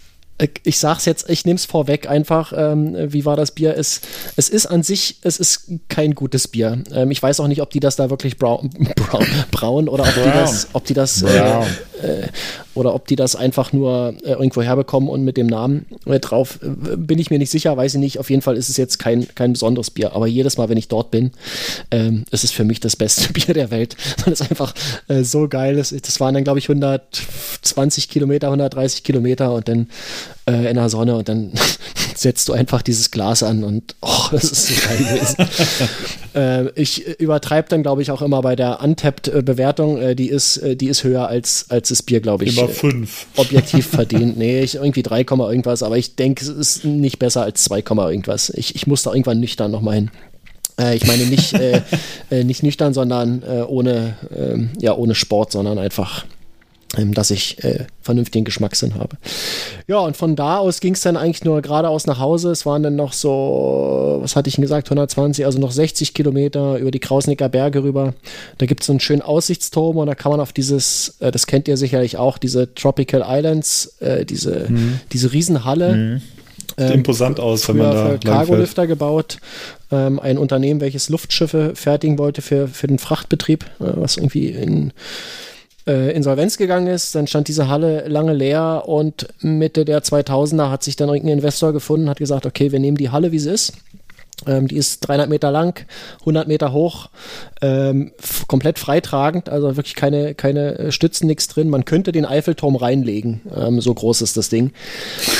ich 0.64 0.78
sag's 0.78 1.05
jetzt, 1.05 1.28
ich 1.28 1.45
nehme 1.45 1.57
es 1.57 1.64
vorweg 1.64 2.09
einfach, 2.09 2.53
ähm, 2.57 2.97
wie 3.12 3.24
war 3.24 3.36
das 3.36 3.53
Bier? 3.53 3.76
Es, 3.76 4.01
es 4.36 4.49
ist 4.49 4.66
an 4.66 4.82
sich, 4.82 5.18
es 5.22 5.38
ist 5.38 5.70
kein 5.88 6.14
gutes 6.14 6.49
Bier. 6.49 6.82
Ähm, 6.93 7.11
ich 7.11 7.22
weiß 7.22 7.40
auch 7.40 7.49
nicht, 7.49 7.62
ob 7.62 7.70
die 7.70 7.80
das 7.80 7.97
da 7.97 8.11
wirklich 8.11 8.38
braun, 8.38 8.70
braun, 8.97 9.26
braun 9.51 9.88
oder 9.88 10.05
ob 10.05 10.14
die 10.14 10.22
das, 10.22 10.68
ob 10.72 10.84
die 10.84 10.95
das 10.95 11.22
äh, 11.22 11.38
äh, 12.03 12.28
oder 12.74 12.94
ob 12.94 13.06
die 13.06 13.16
das 13.16 13.36
einfach 13.36 13.72
nur 13.72 14.14
äh, 14.22 14.32
irgendwo 14.32 14.62
herbekommen 14.62 15.08
und 15.08 15.24
mit 15.24 15.36
dem 15.36 15.46
Namen 15.46 15.86
äh, 16.06 16.18
drauf, 16.20 16.58
äh, 16.62 16.96
bin 16.96 17.18
ich 17.18 17.30
mir 17.30 17.38
nicht 17.38 17.50
sicher, 17.50 17.76
weiß 17.76 17.94
ich 17.94 18.00
nicht. 18.00 18.18
Auf 18.18 18.30
jeden 18.30 18.42
Fall 18.42 18.56
ist 18.56 18.68
es 18.68 18.76
jetzt 18.76 18.98
kein, 18.98 19.26
kein 19.34 19.52
besonderes 19.52 19.90
Bier, 19.90 20.14
aber 20.14 20.26
jedes 20.26 20.56
Mal, 20.56 20.68
wenn 20.68 20.78
ich 20.78 20.88
dort 20.88 21.10
bin, 21.10 21.32
ähm, 21.90 22.24
ist 22.30 22.44
es 22.44 22.50
für 22.50 22.64
mich 22.64 22.80
das 22.80 22.96
beste 22.96 23.32
Bier 23.32 23.54
der 23.54 23.70
Welt, 23.70 23.96
weil 24.24 24.32
es 24.32 24.40
einfach 24.40 24.74
äh, 25.08 25.22
so 25.22 25.48
geil 25.48 25.78
ist. 25.78 25.92
Das 26.06 26.20
waren 26.20 26.34
dann, 26.34 26.44
glaube 26.44 26.58
ich, 26.58 26.68
120 26.68 28.08
Kilometer, 28.08 28.48
130 28.48 29.02
Kilometer 29.02 29.52
und 29.52 29.68
dann 29.68 29.88
äh, 30.46 30.68
in 30.70 30.74
der 30.74 30.88
Sonne 30.88 31.16
und 31.16 31.28
dann 31.28 31.52
setzt 32.14 32.48
du 32.48 32.52
einfach 32.52 32.82
dieses 32.82 33.10
Glas 33.10 33.42
an 33.42 33.64
und 33.64 33.94
oh, 34.00 34.26
das 34.30 34.44
ist 34.44 34.68
so 34.68 34.88
geil 34.88 34.98
gewesen. 34.98 35.46
äh, 36.34 36.80
ich 36.80 37.20
übertreibe 37.20 37.68
dann, 37.68 37.82
glaube 37.82 38.02
ich, 38.02 38.10
auch 38.10 38.22
immer 38.22 38.42
bei 38.42 38.56
der 38.56 38.80
Untapped-Bewertung. 38.80 40.00
Äh, 40.00 40.14
die, 40.14 40.28
ist, 40.28 40.60
die 40.62 40.88
ist 40.88 41.04
höher 41.04 41.28
als, 41.28 41.66
als 41.68 41.90
das 41.90 42.02
Bier, 42.02 42.20
glaube 42.20 42.44
ich. 42.44 42.56
Über 42.56 42.61
Objektiv 43.36 43.86
verdient. 43.90 44.36
Nee, 44.36 44.60
ich, 44.60 44.74
irgendwie 44.74 45.02
3, 45.02 45.20
irgendwas, 45.20 45.82
aber 45.82 45.98
ich 45.98 46.16
denke, 46.16 46.44
es 46.44 46.48
ist 46.48 46.84
nicht 46.84 47.18
besser 47.18 47.42
als 47.42 47.64
2, 47.64 47.82
irgendwas. 48.10 48.50
Ich, 48.50 48.74
ich 48.74 48.86
muss 48.86 49.02
da 49.02 49.12
irgendwann 49.12 49.40
nüchtern 49.40 49.70
nochmal 49.70 49.94
hin. 49.96 50.10
Äh, 50.78 50.96
ich 50.96 51.06
meine 51.06 51.26
nicht, 51.26 51.54
äh, 51.54 51.82
äh, 52.30 52.44
nicht 52.44 52.62
nüchtern, 52.62 52.94
sondern 52.94 53.42
äh, 53.42 53.62
ohne, 53.62 54.16
ähm, 54.36 54.70
ja, 54.80 54.94
ohne 54.94 55.14
Sport, 55.14 55.52
sondern 55.52 55.78
einfach 55.78 56.24
dass 56.97 57.30
ich 57.30 57.62
äh, 57.64 57.86
vernünftigen 58.03 58.45
Geschmackssinn 58.45 58.97
habe. 58.97 59.16
Ja, 59.86 60.01
und 60.01 60.16
von 60.16 60.36
da 60.36 60.59
aus 60.59 60.80
ging 60.80 60.93
es 60.93 61.01
dann 61.01 61.16
eigentlich 61.16 61.43
nur 61.43 61.62
geradeaus 61.62 62.07
nach 62.07 62.18
Hause. 62.18 62.51
Es 62.51 62.66
waren 62.66 62.82
dann 62.82 62.97
noch 62.97 63.14
so, 63.14 64.18
was 64.20 64.36
hatte 64.36 64.49
ich 64.49 64.57
denn 64.57 64.62
gesagt, 64.62 64.88
120, 64.88 65.47
also 65.47 65.59
noch 65.59 65.72
60 65.72 66.12
Kilometer 66.12 66.76
über 66.78 66.90
die 66.90 66.99
Krausnicker 66.99 67.49
Berge 67.49 67.82
rüber. 67.82 68.14
Da 68.59 68.66
gibt 68.66 68.82
es 68.82 68.88
so 68.88 68.93
einen 68.93 69.01
schönen 69.01 69.22
Aussichtsturm 69.22 69.97
und 69.97 70.07
da 70.07 70.14
kann 70.14 70.32
man 70.32 70.40
auf 70.40 70.53
dieses, 70.53 71.16
äh, 71.20 71.30
das 71.30 71.47
kennt 71.47 71.66
ihr 71.66 71.78
sicherlich 71.78 72.18
auch, 72.18 72.36
diese 72.36 72.74
Tropical 72.74 73.24
Islands, 73.26 73.97
äh, 74.01 74.26
diese, 74.26 74.66
mhm. 74.68 75.01
diese 75.12 75.32
Riesenhalle. 75.32 75.97
Mhm. 75.97 76.22
Ähm, 76.76 76.93
imposant 76.93 77.40
aus, 77.40 77.68
wenn 77.68 77.78
man 77.78 77.90
da 77.90 78.07
für 78.07 78.18
Cargolifter 78.18 78.86
gebaut. 78.86 79.38
Ähm, 79.90 80.18
ein 80.20 80.38
Unternehmen, 80.38 80.80
welches 80.80 81.09
Luftschiffe 81.09 81.72
fertigen 81.74 82.18
wollte 82.18 82.43
für, 82.43 82.68
für 82.68 82.86
den 82.86 82.99
Frachtbetrieb, 82.99 83.64
äh, 83.80 83.93
was 83.97 84.16
irgendwie 84.16 84.49
in 84.49 84.93
äh, 85.87 86.14
Insolvenz 86.14 86.57
gegangen 86.57 86.87
ist, 86.87 87.14
dann 87.14 87.26
stand 87.26 87.49
diese 87.49 87.68
Halle 87.68 88.09
lange 88.09 88.33
leer 88.33 88.85
und 88.87 89.28
Mitte 89.41 89.85
der 89.85 90.03
2000er 90.03 90.70
hat 90.70 90.83
sich 90.83 90.97
dann 90.97 91.09
irgendein 91.09 91.39
Investor 91.39 91.72
gefunden, 91.72 92.09
hat 92.09 92.18
gesagt, 92.18 92.47
okay, 92.47 92.72
wir 92.72 92.78
nehmen 92.78 92.97
die 92.97 93.11
Halle, 93.11 93.33
wie 93.33 93.39
sie 93.39 93.51
ist 93.51 93.72
ähm, 94.47 94.68
die 94.68 94.76
ist 94.76 95.01
300 95.01 95.28
Meter 95.28 95.51
lang, 95.51 95.86
100 96.20 96.49
Meter 96.49 96.72
hoch, 96.72 97.09
ähm, 97.61 98.12
komplett 98.49 98.78
freitragend, 98.78 99.49
also 99.49 99.76
wirklich 99.76 99.95
keine, 99.95 100.34
keine 100.34 100.78
äh, 100.78 100.93
Stützen, 100.93 101.26
nichts 101.26 101.49
drin. 101.49 101.68
Man 101.68 101.84
könnte 101.84 102.12
den 102.12 102.24
Eiffelturm 102.24 102.76
reinlegen, 102.76 103.40
ähm, 103.55 103.80
so 103.80 103.95
groß 103.95 104.22
ist 104.22 104.36
das 104.36 104.49
Ding. 104.49 104.72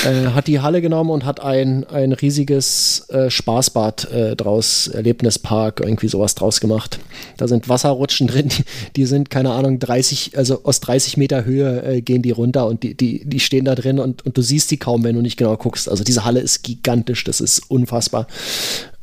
Äh, 0.05 0.31
hat 0.31 0.47
die 0.47 0.61
Halle 0.61 0.81
genommen 0.81 1.09
und 1.09 1.25
hat 1.25 1.41
ein, 1.41 1.85
ein 1.85 2.13
riesiges 2.13 3.09
äh, 3.09 3.29
Spaßbad 3.29 4.11
äh, 4.11 4.35
draus, 4.35 4.87
Erlebnispark, 4.87 5.81
irgendwie 5.81 6.07
sowas 6.07 6.35
draus 6.35 6.61
gemacht. 6.61 6.99
Da 7.37 7.47
sind 7.47 7.69
Wasserrutschen 7.69 8.27
drin, 8.27 8.49
die, 8.95 9.05
sind, 9.05 9.29
keine 9.29 9.51
Ahnung, 9.51 9.79
30, 9.79 10.37
also 10.37 10.63
aus 10.63 10.79
30 10.79 11.17
Meter 11.17 11.45
Höhe 11.45 11.83
äh, 11.83 12.01
gehen 12.01 12.21
die 12.21 12.31
runter 12.31 12.67
und 12.67 12.83
die, 12.83 12.95
die, 12.95 13.25
die 13.25 13.39
stehen 13.39 13.65
da 13.65 13.75
drin 13.75 13.99
und, 13.99 14.25
und 14.25 14.37
du 14.37 14.41
siehst 14.41 14.71
die 14.71 14.77
kaum, 14.77 15.03
wenn 15.03 15.15
du 15.15 15.21
nicht 15.21 15.37
genau 15.37 15.57
guckst. 15.57 15.89
Also 15.89 16.03
diese 16.03 16.25
Halle 16.25 16.39
ist 16.39 16.63
gigantisch, 16.63 17.23
das 17.23 17.41
ist 17.41 17.69
unfassbar. 17.69 18.27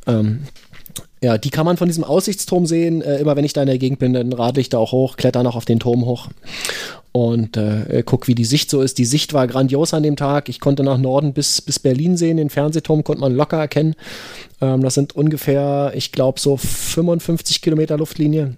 Ähm, 0.07 0.41
ja, 1.23 1.37
die 1.37 1.51
kann 1.51 1.65
man 1.65 1.77
von 1.77 1.87
diesem 1.87 2.03
Aussichtsturm 2.03 2.65
sehen. 2.65 3.01
Äh, 3.01 3.19
immer 3.19 3.35
wenn 3.35 3.45
ich 3.45 3.53
da 3.53 3.61
in 3.61 3.67
der 3.67 3.77
Gegend 3.77 3.99
bin, 3.99 4.13
dann 4.13 4.33
radel 4.33 4.61
ich 4.61 4.69
da 4.69 4.77
auch 4.77 4.91
hoch, 4.91 5.17
kletter 5.17 5.43
noch 5.43 5.55
auf 5.55 5.65
den 5.65 5.79
Turm 5.79 6.05
hoch 6.05 6.29
und 7.11 7.57
äh, 7.57 8.03
guck, 8.05 8.27
wie 8.27 8.35
die 8.35 8.45
Sicht 8.45 8.69
so 8.69 8.81
ist. 8.81 8.97
Die 8.97 9.05
Sicht 9.05 9.33
war 9.33 9.47
grandios 9.47 9.93
an 9.93 10.03
dem 10.03 10.15
Tag. 10.15 10.47
Ich 10.47 10.59
konnte 10.59 10.83
nach 10.83 10.97
Norden 10.97 11.33
bis, 11.33 11.61
bis 11.61 11.79
Berlin 11.79 12.15
sehen. 12.15 12.37
Den 12.37 12.49
Fernsehturm 12.49 13.03
konnte 13.03 13.21
man 13.21 13.33
locker 13.33 13.57
erkennen. 13.57 13.95
Ähm, 14.61 14.81
das 14.81 14.93
sind 14.93 15.15
ungefähr, 15.15 15.91
ich 15.93 16.11
glaube, 16.11 16.39
so 16.39 16.55
55 16.57 17.61
Kilometer 17.61 17.97
Luftlinie. 17.97 18.55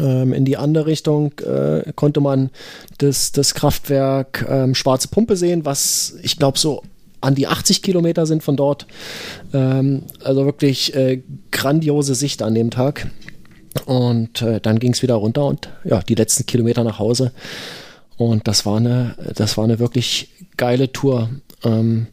Ähm, 0.00 0.32
in 0.32 0.46
die 0.46 0.56
andere 0.56 0.86
Richtung 0.86 1.32
äh, 1.40 1.92
konnte 1.94 2.20
man 2.20 2.50
das, 2.98 3.32
das 3.32 3.52
Kraftwerk 3.52 4.46
ähm, 4.48 4.74
Schwarze 4.74 5.08
Pumpe 5.08 5.36
sehen, 5.36 5.66
was 5.66 6.16
ich 6.22 6.38
glaube 6.38 6.58
so 6.58 6.82
an 7.24 7.34
die 7.34 7.46
80 7.46 7.82
Kilometer 7.82 8.26
sind 8.26 8.42
von 8.42 8.56
dort. 8.56 8.86
Ähm, 9.52 10.02
also 10.22 10.44
wirklich 10.44 10.94
äh, 10.94 11.22
grandiose 11.50 12.14
Sicht 12.14 12.42
an 12.42 12.54
dem 12.54 12.70
Tag. 12.70 13.10
Und 13.86 14.42
äh, 14.42 14.60
dann 14.60 14.78
ging 14.78 14.92
es 14.92 15.02
wieder 15.02 15.14
runter 15.14 15.46
und 15.46 15.68
ja, 15.84 16.00
die 16.00 16.14
letzten 16.14 16.46
Kilometer 16.46 16.84
nach 16.84 16.98
Hause. 16.98 17.32
Und 18.16 18.46
das 18.46 18.64
war 18.64 18.76
eine, 18.76 19.16
das 19.34 19.56
war 19.56 19.64
eine 19.64 19.80
wirklich 19.80 20.28
geile 20.56 20.92
Tour. 20.92 21.30
Ähm, 21.64 22.06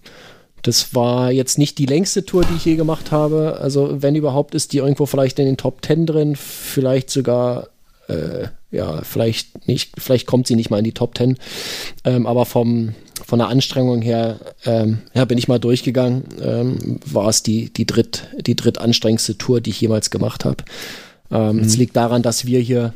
das 0.63 0.93
war 0.93 1.31
jetzt 1.31 1.57
nicht 1.57 1.77
die 1.77 1.85
längste 1.85 2.25
Tour, 2.25 2.43
die 2.43 2.55
ich 2.55 2.65
je 2.65 2.75
gemacht 2.75 3.11
habe. 3.11 3.57
Also, 3.59 4.01
wenn 4.01 4.15
überhaupt, 4.15 4.53
ist 4.53 4.73
die 4.73 4.77
irgendwo 4.77 5.05
vielleicht 5.05 5.39
in 5.39 5.45
den 5.45 5.57
Top 5.57 5.83
10 5.85 6.05
drin, 6.05 6.35
vielleicht 6.35 7.09
sogar, 7.09 7.69
äh, 8.07 8.47
ja, 8.71 9.01
vielleicht 9.03 9.67
nicht, 9.67 9.91
vielleicht 9.97 10.25
kommt 10.25 10.47
sie 10.47 10.55
nicht 10.55 10.69
mal 10.69 10.77
in 10.77 10.85
die 10.85 10.93
Top 10.93 11.17
10. 11.17 11.37
Ähm, 12.05 12.25
aber 12.25 12.45
vom, 12.45 12.95
von 13.25 13.39
der 13.39 13.49
Anstrengung 13.49 14.01
her, 14.01 14.39
ähm, 14.65 14.99
ja, 15.13 15.25
bin 15.25 15.37
ich 15.37 15.47
mal 15.47 15.59
durchgegangen, 15.59 16.23
ähm, 16.41 16.99
war 17.05 17.27
es 17.27 17.43
die, 17.43 17.71
die, 17.71 17.85
dritt, 17.85 18.27
die 18.39 18.55
drittanstrengendste 18.55 19.37
Tour, 19.37 19.61
die 19.61 19.71
ich 19.71 19.81
jemals 19.81 20.09
gemacht 20.09 20.45
habe. 20.45 20.63
Ähm, 21.29 21.57
mhm. 21.57 21.63
Es 21.63 21.77
liegt 21.77 21.95
daran, 21.95 22.21
dass 22.21 22.45
wir 22.45 22.59
hier 22.59 22.93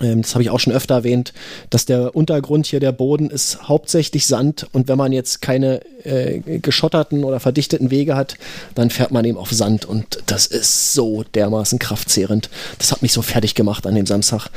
das 0.00 0.34
habe 0.34 0.42
ich 0.42 0.50
auch 0.50 0.60
schon 0.60 0.72
öfter 0.72 0.94
erwähnt, 0.94 1.32
dass 1.70 1.86
der 1.86 2.14
Untergrund 2.14 2.66
hier, 2.66 2.80
der 2.80 2.92
Boden 2.92 3.30
ist 3.30 3.68
hauptsächlich 3.68 4.26
Sand 4.26 4.66
und 4.72 4.88
wenn 4.88 4.98
man 4.98 5.12
jetzt 5.12 5.40
keine 5.40 5.80
äh, 6.04 6.40
geschotterten 6.58 7.24
oder 7.24 7.40
verdichteten 7.40 7.90
Wege 7.90 8.14
hat, 8.14 8.36
dann 8.74 8.90
fährt 8.90 9.10
man 9.10 9.24
eben 9.24 9.38
auf 9.38 9.50
Sand 9.50 9.86
und 9.86 10.22
das 10.26 10.46
ist 10.46 10.92
so 10.92 11.24
dermaßen 11.34 11.78
kraftzehrend. 11.78 12.50
Das 12.78 12.92
hat 12.92 13.02
mich 13.02 13.12
so 13.12 13.22
fertig 13.22 13.54
gemacht 13.54 13.86
an 13.86 13.94
dem 13.94 14.06
Samstag. 14.06 14.48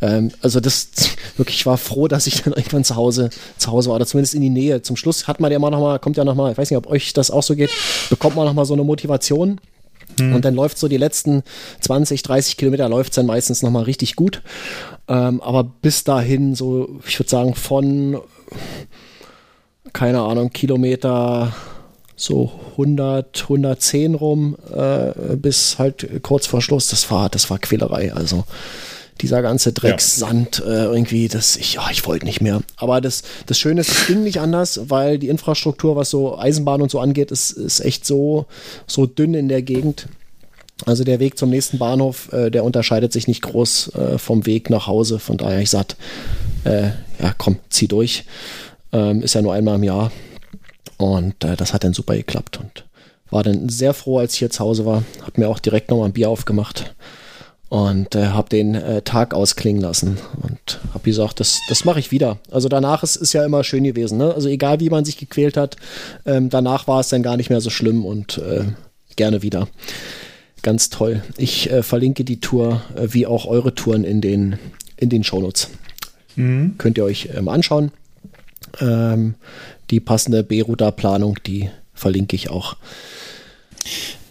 Ähm, 0.00 0.32
also 0.40 0.60
das 0.60 0.88
wirklich, 1.36 1.58
ich 1.58 1.66
war 1.66 1.78
froh, 1.78 2.08
dass 2.08 2.26
ich 2.26 2.42
dann 2.42 2.54
irgendwann 2.54 2.84
zu 2.84 2.96
Hause, 2.96 3.30
zu 3.58 3.72
Hause 3.72 3.90
war 3.90 3.96
oder 3.96 4.06
zumindest 4.06 4.34
in 4.34 4.40
die 4.40 4.50
Nähe. 4.50 4.82
Zum 4.82 4.96
Schluss 4.96 5.28
hat 5.28 5.40
man 5.40 5.52
ja 5.52 5.58
mal 5.58 5.70
noch 5.70 5.80
mal, 5.80 5.98
kommt 5.98 6.16
ja 6.16 6.24
noch 6.24 6.34
mal, 6.34 6.52
ich 6.52 6.58
weiß 6.58 6.70
nicht, 6.70 6.78
ob 6.78 6.86
euch 6.86 7.12
das 7.12 7.30
auch 7.30 7.42
so 7.42 7.54
geht, 7.54 7.70
bekommt 8.08 8.36
man 8.36 8.46
noch 8.46 8.54
mal 8.54 8.64
so 8.64 8.74
eine 8.74 8.84
Motivation 8.84 9.60
hm. 10.18 10.34
Und 10.34 10.44
dann 10.44 10.54
läuft 10.54 10.78
so 10.78 10.88
die 10.88 10.96
letzten 10.96 11.42
20, 11.80 12.22
30 12.22 12.56
Kilometer 12.56 12.88
läuft 12.88 13.12
es 13.12 13.16
dann 13.16 13.26
meistens 13.26 13.62
nochmal 13.62 13.84
richtig 13.84 14.16
gut. 14.16 14.42
Ähm, 15.08 15.40
aber 15.40 15.64
bis 15.64 16.04
dahin, 16.04 16.54
so, 16.54 17.00
ich 17.06 17.18
würde 17.18 17.30
sagen, 17.30 17.54
von, 17.54 18.20
keine 19.92 20.20
Ahnung, 20.20 20.50
Kilometer 20.50 21.54
so 22.16 22.50
100, 22.72 23.42
110 23.42 24.14
rum 24.14 24.56
äh, 24.74 25.36
bis 25.36 25.78
halt 25.78 26.22
kurz 26.22 26.46
vor 26.46 26.62
Schluss, 26.62 26.88
das 26.88 27.10
war, 27.10 27.28
das 27.28 27.50
war 27.50 27.58
Quälerei. 27.58 28.12
Also 28.12 28.44
dieser 29.22 29.42
ganze 29.42 29.72
Dreckssand 29.72 30.58
ja. 30.58 30.64
äh, 30.64 30.84
irgendwie, 30.84 31.28
das 31.28 31.56
ich, 31.56 31.74
ja, 31.74 31.88
ich 31.90 32.06
wollte 32.06 32.26
nicht 32.26 32.40
mehr. 32.40 32.60
Aber 32.76 33.00
das, 33.00 33.22
das 33.46 33.58
Schöne 33.58 33.80
ist, 33.80 33.90
es 33.90 34.06
ging 34.06 34.22
nicht 34.22 34.40
anders, 34.40 34.80
weil 34.88 35.18
die 35.18 35.28
Infrastruktur, 35.28 35.96
was 35.96 36.10
so 36.10 36.38
Eisenbahn 36.38 36.82
und 36.82 36.90
so 36.90 37.00
angeht, 37.00 37.30
ist, 37.30 37.52
ist 37.52 37.80
echt 37.80 38.04
so, 38.04 38.46
so 38.86 39.06
dünn 39.06 39.34
in 39.34 39.48
der 39.48 39.62
Gegend. 39.62 40.08
Also 40.84 41.04
der 41.04 41.20
Weg 41.20 41.38
zum 41.38 41.48
nächsten 41.48 41.78
Bahnhof, 41.78 42.32
äh, 42.32 42.50
der 42.50 42.64
unterscheidet 42.64 43.12
sich 43.12 43.26
nicht 43.28 43.42
groß 43.42 43.94
äh, 43.94 44.18
vom 44.18 44.44
Weg 44.44 44.68
nach 44.68 44.86
Hause. 44.86 45.18
Von 45.18 45.38
daher, 45.38 45.60
ich 45.60 45.70
sagte, 45.70 45.96
äh, 46.64 46.90
ja 47.20 47.34
komm, 47.38 47.58
zieh 47.70 47.88
durch. 47.88 48.24
Ähm, 48.92 49.22
ist 49.22 49.34
ja 49.34 49.42
nur 49.42 49.54
einmal 49.54 49.76
im 49.76 49.84
Jahr. 49.84 50.12
Und 50.98 51.44
äh, 51.44 51.56
das 51.56 51.72
hat 51.72 51.84
dann 51.84 51.94
super 51.94 52.14
geklappt 52.14 52.58
und 52.58 52.84
war 53.30 53.42
dann 53.42 53.68
sehr 53.68 53.94
froh, 53.94 54.18
als 54.18 54.34
ich 54.34 54.40
hier 54.40 54.50
zu 54.50 54.60
Hause 54.60 54.84
war. 54.84 55.02
Hab 55.24 55.38
mir 55.38 55.48
auch 55.48 55.58
direkt 55.58 55.90
nochmal 55.90 56.08
ein 56.08 56.12
Bier 56.12 56.28
aufgemacht 56.28 56.94
und 57.68 58.14
äh, 58.14 58.28
habe 58.28 58.48
den 58.48 58.74
äh, 58.74 59.02
Tag 59.02 59.34
ausklingen 59.34 59.82
lassen 59.82 60.18
und 60.42 60.80
habe 60.94 61.04
gesagt, 61.04 61.40
das, 61.40 61.60
das 61.68 61.84
mache 61.84 61.98
ich 61.98 62.12
wieder. 62.12 62.38
Also 62.50 62.68
danach 62.68 63.02
ist 63.02 63.16
es 63.16 63.32
ja 63.32 63.44
immer 63.44 63.64
schön 63.64 63.84
gewesen. 63.84 64.18
Ne? 64.18 64.32
Also 64.34 64.48
egal 64.48 64.80
wie 64.80 64.90
man 64.90 65.04
sich 65.04 65.16
gequält 65.16 65.56
hat, 65.56 65.76
ähm, 66.24 66.48
danach 66.48 66.86
war 66.86 67.00
es 67.00 67.08
dann 67.08 67.22
gar 67.22 67.36
nicht 67.36 67.50
mehr 67.50 67.60
so 67.60 67.70
schlimm 67.70 68.04
und 68.04 68.38
äh, 68.38 68.64
gerne 69.16 69.42
wieder. 69.42 69.68
Ganz 70.62 70.90
toll. 70.90 71.22
Ich 71.36 71.70
äh, 71.70 71.82
verlinke 71.82 72.24
die 72.24 72.40
Tour 72.40 72.82
äh, 72.94 73.08
wie 73.10 73.26
auch 73.26 73.46
eure 73.46 73.74
Touren 73.74 74.04
in 74.04 74.20
den, 74.20 74.58
in 74.96 75.10
den 75.10 75.24
Shownotes. 75.24 75.70
Mhm. 76.36 76.74
Könnt 76.78 76.98
ihr 76.98 77.04
euch 77.04 77.30
ähm, 77.34 77.48
anschauen. 77.48 77.90
Ähm, 78.80 79.34
die 79.90 80.00
passende 80.00 80.42
B-Router-Planung, 80.44 81.38
die 81.46 81.70
verlinke 81.94 82.36
ich 82.36 82.50
auch. 82.50 82.76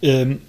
Ähm, 0.02 0.40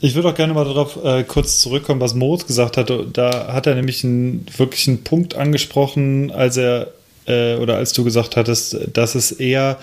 ich 0.00 0.14
würde 0.14 0.28
auch 0.28 0.34
gerne 0.34 0.54
mal 0.54 0.64
darauf 0.64 1.02
äh, 1.04 1.24
kurz 1.24 1.60
zurückkommen, 1.60 2.00
was 2.00 2.14
Moritz 2.14 2.46
gesagt 2.46 2.76
hatte. 2.76 3.06
Da 3.12 3.52
hat 3.52 3.66
er 3.66 3.74
nämlich 3.74 4.04
einen, 4.04 4.46
wirklich 4.56 4.88
einen 4.88 5.04
Punkt 5.04 5.34
angesprochen, 5.34 6.30
als 6.30 6.56
er 6.56 6.92
äh, 7.26 7.56
oder 7.56 7.76
als 7.76 7.92
du 7.92 8.04
gesagt 8.04 8.36
hattest, 8.36 8.76
dass 8.92 9.14
es 9.14 9.32
eher 9.32 9.78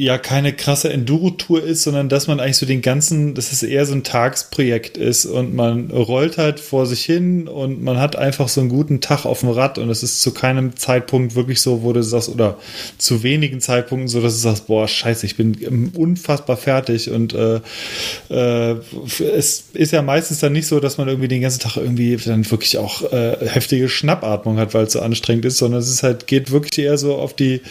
ja 0.00 0.16
keine 0.16 0.52
krasse 0.52 0.92
Enduro-Tour 0.92 1.64
ist, 1.64 1.82
sondern 1.82 2.08
dass 2.08 2.28
man 2.28 2.38
eigentlich 2.38 2.56
so 2.56 2.66
den 2.66 2.82
ganzen, 2.82 3.34
dass 3.34 3.50
es 3.50 3.64
eher 3.64 3.84
so 3.84 3.94
ein 3.94 4.04
Tagsprojekt 4.04 4.96
ist 4.96 5.26
und 5.26 5.56
man 5.56 5.90
rollt 5.90 6.38
halt 6.38 6.60
vor 6.60 6.86
sich 6.86 7.04
hin 7.04 7.48
und 7.48 7.82
man 7.82 7.98
hat 7.98 8.14
einfach 8.14 8.46
so 8.46 8.60
einen 8.60 8.70
guten 8.70 9.00
Tag 9.00 9.24
auf 9.24 9.40
dem 9.40 9.48
Rad 9.48 9.76
und 9.76 9.90
es 9.90 10.04
ist 10.04 10.22
zu 10.22 10.32
keinem 10.32 10.76
Zeitpunkt 10.76 11.34
wirklich 11.34 11.60
so, 11.60 11.82
wo 11.82 11.92
du 11.92 12.04
sagst, 12.04 12.28
oder 12.28 12.58
zu 12.96 13.24
wenigen 13.24 13.60
Zeitpunkten 13.60 14.06
so, 14.06 14.20
dass 14.20 14.34
du 14.34 14.38
sagst, 14.38 14.68
boah, 14.68 14.86
scheiße, 14.86 15.26
ich 15.26 15.34
bin 15.34 15.90
unfassbar 15.96 16.56
fertig 16.56 17.10
und 17.10 17.34
äh, 17.34 17.60
äh, 18.30 18.76
es 19.34 19.64
ist 19.72 19.92
ja 19.92 20.02
meistens 20.02 20.38
dann 20.38 20.52
nicht 20.52 20.68
so, 20.68 20.78
dass 20.78 20.98
man 20.98 21.08
irgendwie 21.08 21.26
den 21.26 21.40
ganzen 21.40 21.58
Tag 21.58 21.76
irgendwie 21.76 22.16
dann 22.18 22.48
wirklich 22.48 22.78
auch 22.78 23.02
äh, 23.12 23.36
heftige 23.48 23.88
Schnappatmung 23.88 24.58
hat, 24.58 24.74
weil 24.74 24.84
es 24.84 24.92
so 24.92 25.00
anstrengend 25.00 25.44
ist, 25.44 25.58
sondern 25.58 25.80
es 25.80 25.90
ist 25.90 26.04
halt, 26.04 26.28
geht 26.28 26.52
wirklich 26.52 26.78
eher 26.86 26.98
so 26.98 27.16
auf 27.16 27.34
die, 27.34 27.62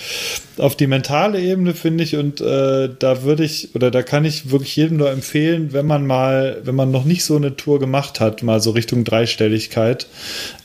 auf 0.58 0.76
die 0.76 0.88
mentale 0.88 1.40
Ebene, 1.40 1.74
finde 1.74 2.04
ich, 2.04 2.16
und 2.18 2.41
äh, 2.41 2.89
da 2.97 3.24
würde 3.24 3.43
ich 3.43 3.76
oder 3.76 3.91
da 3.91 4.03
kann 4.03 4.26
ich 4.26 4.51
wirklich 4.51 4.76
jedem 4.76 4.97
nur 4.97 5.11
empfehlen, 5.11 5.74
wenn 5.74 5.86
man 5.86 6.05
mal, 6.05 6.61
wenn 6.63 6.76
man 6.76 6.91
noch 6.91 7.05
nicht 7.05 7.24
so 7.24 7.36
eine 7.36 7.55
Tour 7.55 7.80
gemacht 7.80 8.20
hat, 8.20 8.43
mal 8.43 8.59
so 8.59 8.72
Richtung 8.72 9.03
Dreistelligkeit, 9.03 10.07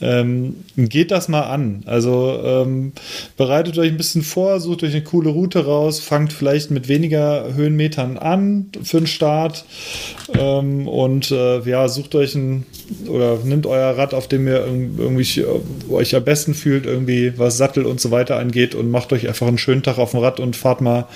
ähm, 0.00 0.56
geht 0.76 1.10
das 1.10 1.28
mal 1.28 1.42
an. 1.42 1.82
Also 1.86 2.40
ähm, 2.44 2.92
bereitet 3.36 3.78
euch 3.78 3.90
ein 3.90 3.96
bisschen 3.96 4.22
vor, 4.22 4.60
sucht 4.60 4.82
euch 4.82 4.92
eine 4.92 5.04
coole 5.04 5.30
Route 5.30 5.64
raus, 5.64 6.00
fangt 6.00 6.32
vielleicht 6.32 6.70
mit 6.70 6.88
weniger 6.88 7.54
Höhenmetern 7.54 8.18
an 8.18 8.66
für 8.82 8.98
den 8.98 9.06
Start 9.06 9.64
ähm, 10.34 10.88
und 10.88 11.30
äh, 11.30 11.60
ja, 11.60 11.88
sucht 11.88 12.14
euch 12.14 12.34
ein 12.34 12.66
oder 13.06 13.38
nimmt 13.44 13.66
euer 13.66 13.96
Rad, 13.96 14.14
auf 14.14 14.28
dem 14.28 14.46
ihr 14.46 14.64
irgendwie 14.64 15.44
euch 15.90 16.14
am 16.14 16.24
besten 16.24 16.54
fühlt, 16.54 16.86
irgendwie 16.86 17.38
was 17.38 17.56
Sattel 17.56 17.86
und 17.86 18.00
so 18.00 18.10
weiter 18.10 18.38
angeht 18.38 18.74
und 18.74 18.90
macht 18.90 19.12
euch 19.12 19.28
einfach 19.28 19.46
einen 19.46 19.58
schönen 19.58 19.82
Tag 19.82 19.98
auf 19.98 20.12
dem 20.12 20.20
Rad 20.20 20.40
und 20.40 20.56
fahrt 20.56 20.80
mal 20.80 21.06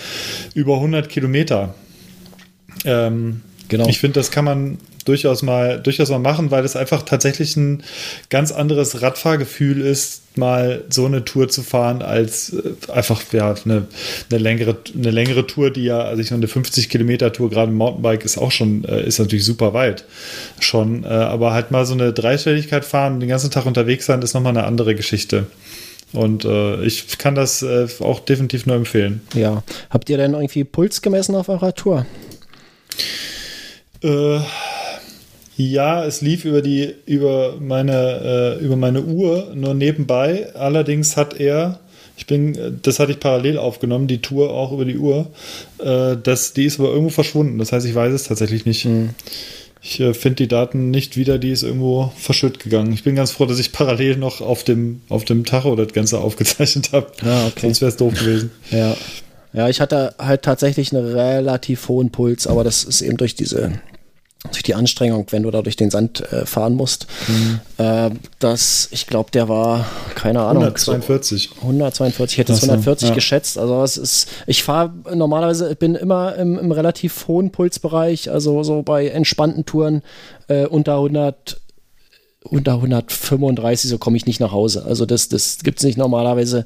über 0.55 0.75
100 0.77 1.09
Kilometer. 1.09 1.75
Ähm, 2.85 3.43
genau. 3.69 3.89
Ich 3.89 3.99
finde, 3.99 4.21
das 4.21 4.31
kann 4.31 4.45
man 4.45 4.79
durchaus 5.05 5.43
mal, 5.43 5.81
durchaus 5.81 6.11
mal 6.11 6.19
machen, 6.19 6.51
weil 6.51 6.65
es 6.65 6.77
einfach 6.77 7.03
tatsächlich 7.03 7.57
ein 7.57 7.83
ganz 8.29 8.53
anderes 8.53 9.03
Radfahrgefühl 9.03 9.81
ist, 9.81 10.23
mal 10.39 10.85
so 10.89 11.07
eine 11.07 11.25
Tour 11.25 11.49
zu 11.49 11.63
fahren, 11.63 12.03
als 12.03 12.53
äh, 12.53 12.91
einfach 12.93 13.23
ja, 13.33 13.55
eine, 13.65 13.87
eine, 14.31 14.39
längere, 14.39 14.77
eine 14.95 15.11
längere 15.11 15.47
Tour, 15.47 15.71
die 15.71 15.85
ja, 15.85 16.01
also 16.01 16.21
ich 16.21 16.31
meine, 16.31 16.41
eine 16.41 16.49
50 16.49 16.89
Kilometer 16.89 17.33
Tour, 17.33 17.51
gerade 17.51 17.71
im 17.71 17.79
Mountainbike, 17.79 18.25
ist 18.25 18.39
auch 18.39 18.51
schon, 18.51 18.85
äh, 18.85 19.07
ist 19.07 19.19
natürlich 19.19 19.45
super 19.45 19.75
weit 19.75 20.05
schon, 20.61 21.05
äh, 21.05 21.09
aber 21.09 21.53
halt 21.53 21.71
mal 21.71 21.87
so 21.87 21.95
eine 21.95 22.13
Dreistelligkeit 22.13 22.85
fahren, 22.85 23.21
den 23.21 23.29
ganzen 23.29 23.51
Tag 23.51 23.67
unterwegs 23.67 24.07
sein, 24.07 24.23
ist 24.23 24.35
nochmal 24.35 24.57
eine 24.57 24.65
andere 24.65 24.95
Geschichte. 24.95 25.47
Und 26.13 26.45
äh, 26.45 26.83
ich 26.85 27.19
kann 27.19 27.35
das 27.35 27.63
äh, 27.63 27.89
auch 28.01 28.21
definitiv 28.21 28.67
nur 28.67 28.77
empfehlen. 28.77 29.23
Ja. 29.35 29.63
Habt 29.91 30.09
ihr 30.09 30.17
denn 30.17 30.35
irgendwie 30.35 30.65
Puls 30.65 31.03
gemessen 31.03 31.35
auf 31.35 31.49
eurer 31.49 31.75
Tour? 31.75 32.07
Äh, 34.03 34.39
ja, 35.57 36.05
es 36.05 36.21
lief 36.21 36.45
über 36.45 36.63
die 36.63 36.95
über 37.07 37.57
meine 37.61 38.59
äh, 38.61 38.65
über 38.65 38.77
meine 38.77 39.03
Uhr 39.03 39.53
nur 39.55 39.75
nebenbei. 39.75 40.55
Allerdings 40.55 41.17
hat 41.17 41.41
er 41.41 41.81
ich 42.17 42.27
bin, 42.27 42.79
das 42.83 42.99
hatte 42.99 43.13
ich 43.13 43.21
parallel 43.21 43.59
aufgenommen, 43.59 44.07
die 44.07 44.23
Tour 44.23 44.51
auch 44.51 44.73
über 44.73 44.87
die 44.87 44.97
Uhr. 44.97 45.27
Äh, 45.79 46.17
das, 46.23 46.55
die 46.55 46.65
ist 46.65 46.81
aber 46.81 46.89
irgendwo 46.89 47.11
verschwunden. 47.11 47.59
Das 47.59 47.73
heißt, 47.73 47.87
ich 47.87 47.95
weiß 47.95 48.13
es 48.13 48.25
tatsächlich 48.25 48.65
nicht. 48.65 48.87
Mhm. 48.87 49.11
Ich 49.83 50.01
äh, 50.01 50.15
finde 50.15 50.37
die 50.37 50.49
Daten 50.49 50.91
nicht 50.91 51.17
wieder, 51.17 51.39
die 51.39 51.51
ist 51.51 51.63
irgendwo 51.63 52.13
verschütt 52.17 52.59
gegangen. 52.59 52.93
Ich 52.93 53.05
bin 53.05 53.15
ganz 53.17 53.33
froh, 53.33 53.45
dass 53.45 53.59
ich 53.59 53.71
parallel 53.71 54.17
noch 54.17 54.41
auf 54.41 54.65
dem, 54.65 55.03
auf 55.11 55.25
dem 55.25 55.45
Tacho 55.45 55.77
das 55.77 55.93
Ganze 55.93 56.19
aufgezeichnet 56.23 56.93
habe. 56.93 57.13
Ah, 57.23 57.49
okay. 57.49 57.61
Sonst 57.61 57.83
wäre 57.83 57.91
es 57.91 57.97
doof 57.97 58.15
gewesen. 58.15 58.51
Ja. 58.71 58.97
Ja, 59.53 59.69
ich 59.69 59.81
hatte 59.81 60.15
halt 60.19 60.43
tatsächlich 60.43 60.95
einen 60.95 61.07
relativ 61.07 61.89
hohen 61.89 62.11
Puls, 62.11 62.47
aber 62.47 62.63
das 62.63 62.85
ist 62.85 63.01
eben 63.01 63.17
durch 63.17 63.35
diese 63.35 63.81
durch 64.45 64.63
die 64.63 64.75
Anstrengung, 64.75 65.27
wenn 65.31 65.43
du 65.43 65.51
da 65.51 65.63
durch 65.63 65.77
den 65.77 65.91
Sand 65.91 66.21
äh, 66.33 66.47
fahren 66.47 66.75
musst. 66.75 67.07
Mhm. 67.29 67.61
Äh, 67.79 68.11
das, 68.39 68.89
ich 68.91 69.07
glaube, 69.07 69.31
der 69.31 69.49
war, 69.49 69.87
keine 70.15 70.41
Ahnung. 70.41 70.63
142. 70.63 71.51
So 71.55 71.63
142, 71.63 72.35
ich 72.35 72.39
hätte 72.39 72.53
es 72.53 72.63
140 72.63 73.09
ja. 73.09 73.15
geschätzt. 73.15 73.59
Also 73.59 73.83
es 73.83 73.97
ist, 73.97 74.29
ich 74.47 74.63
fahre 74.63 74.93
normalerweise, 75.15 75.75
bin 75.75 75.95
immer 75.95 76.37
im, 76.37 76.59
im, 76.59 76.73
relativ 76.73 77.27
hohen 77.29 77.51
Pulsbereich, 77.51 78.31
also 78.31 78.63
so 78.63 78.83
bei 78.83 79.09
entspannten 79.09 79.65
Touren 79.65 80.03
äh, 80.49 80.67
unter 80.67 80.95
100 80.95 81.61
unter 82.51 82.75
135, 82.75 83.91
so 83.91 83.99
komme 83.99 84.17
ich 84.17 84.27
nicht 84.27 84.41
nach 84.41 84.53
Hause. 84.53 84.85
Also 84.87 85.07
das, 85.07 85.29
das 85.29 85.59
gibt 85.63 85.79
es 85.79 85.85
nicht 85.85 85.99
normalerweise. 85.99 86.65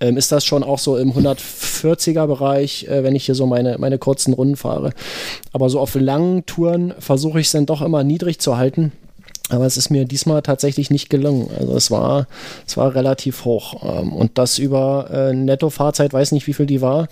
Ähm, 0.00 0.16
ist 0.16 0.32
das 0.32 0.44
schon 0.44 0.62
auch 0.62 0.78
so 0.78 0.96
im 0.96 1.12
140er 1.12 2.26
Bereich, 2.26 2.86
äh, 2.88 3.02
wenn 3.02 3.14
ich 3.14 3.26
hier 3.26 3.34
so 3.34 3.46
meine, 3.46 3.78
meine 3.78 3.98
kurzen 3.98 4.34
Runden 4.34 4.56
fahre. 4.56 4.92
Aber 5.52 5.68
so 5.70 5.80
auf 5.80 5.94
langen 5.94 6.46
Touren 6.46 6.94
versuche 6.98 7.40
ich 7.40 7.46
es 7.46 7.52
dann 7.52 7.66
doch 7.66 7.82
immer 7.82 8.04
niedrig 8.04 8.38
zu 8.38 8.56
halten. 8.56 8.92
Aber 9.48 9.66
es 9.66 9.76
ist 9.76 9.90
mir 9.90 10.04
diesmal 10.04 10.42
tatsächlich 10.42 10.90
nicht 10.90 11.10
gelungen. 11.10 11.50
Also 11.58 11.74
es 11.74 11.90
war, 11.90 12.28
es 12.66 12.76
war 12.76 12.94
relativ 12.94 13.44
hoch. 13.44 13.82
Ähm, 13.82 14.12
und 14.12 14.38
das 14.38 14.58
über 14.58 15.10
äh, 15.10 15.34
Netto-Fahrzeit, 15.34 16.12
weiß 16.12 16.32
nicht, 16.32 16.46
wie 16.46 16.54
viel 16.54 16.66
die 16.66 16.80
war 16.80 17.08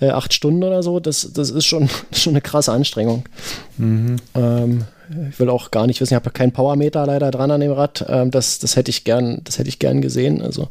äh, 0.00 0.10
acht 0.10 0.32
Stunden 0.32 0.62
oder 0.62 0.82
so, 0.82 1.00
das, 1.00 1.30
das 1.32 1.50
ist 1.50 1.64
schon, 1.64 1.88
schon 2.12 2.32
eine 2.32 2.40
krasse 2.40 2.72
Anstrengung. 2.72 3.24
Mhm. 3.78 4.16
Ähm, 4.34 4.84
ich 5.30 5.38
will 5.38 5.50
auch 5.50 5.70
gar 5.70 5.86
nicht 5.86 6.00
wissen, 6.00 6.14
ich 6.14 6.16
habe 6.16 6.30
keinen 6.30 6.52
Powermeter 6.52 7.06
leider 7.06 7.30
dran 7.30 7.50
an 7.50 7.60
dem 7.60 7.72
Rad. 7.72 8.04
Ähm, 8.08 8.30
das, 8.30 8.58
das 8.58 8.76
hätte 8.76 8.90
ich 8.90 9.04
gern, 9.04 9.40
das 9.44 9.58
hätte 9.58 9.68
ich 9.68 9.78
gern 9.78 10.00
gesehen. 10.00 10.42
Also 10.42 10.68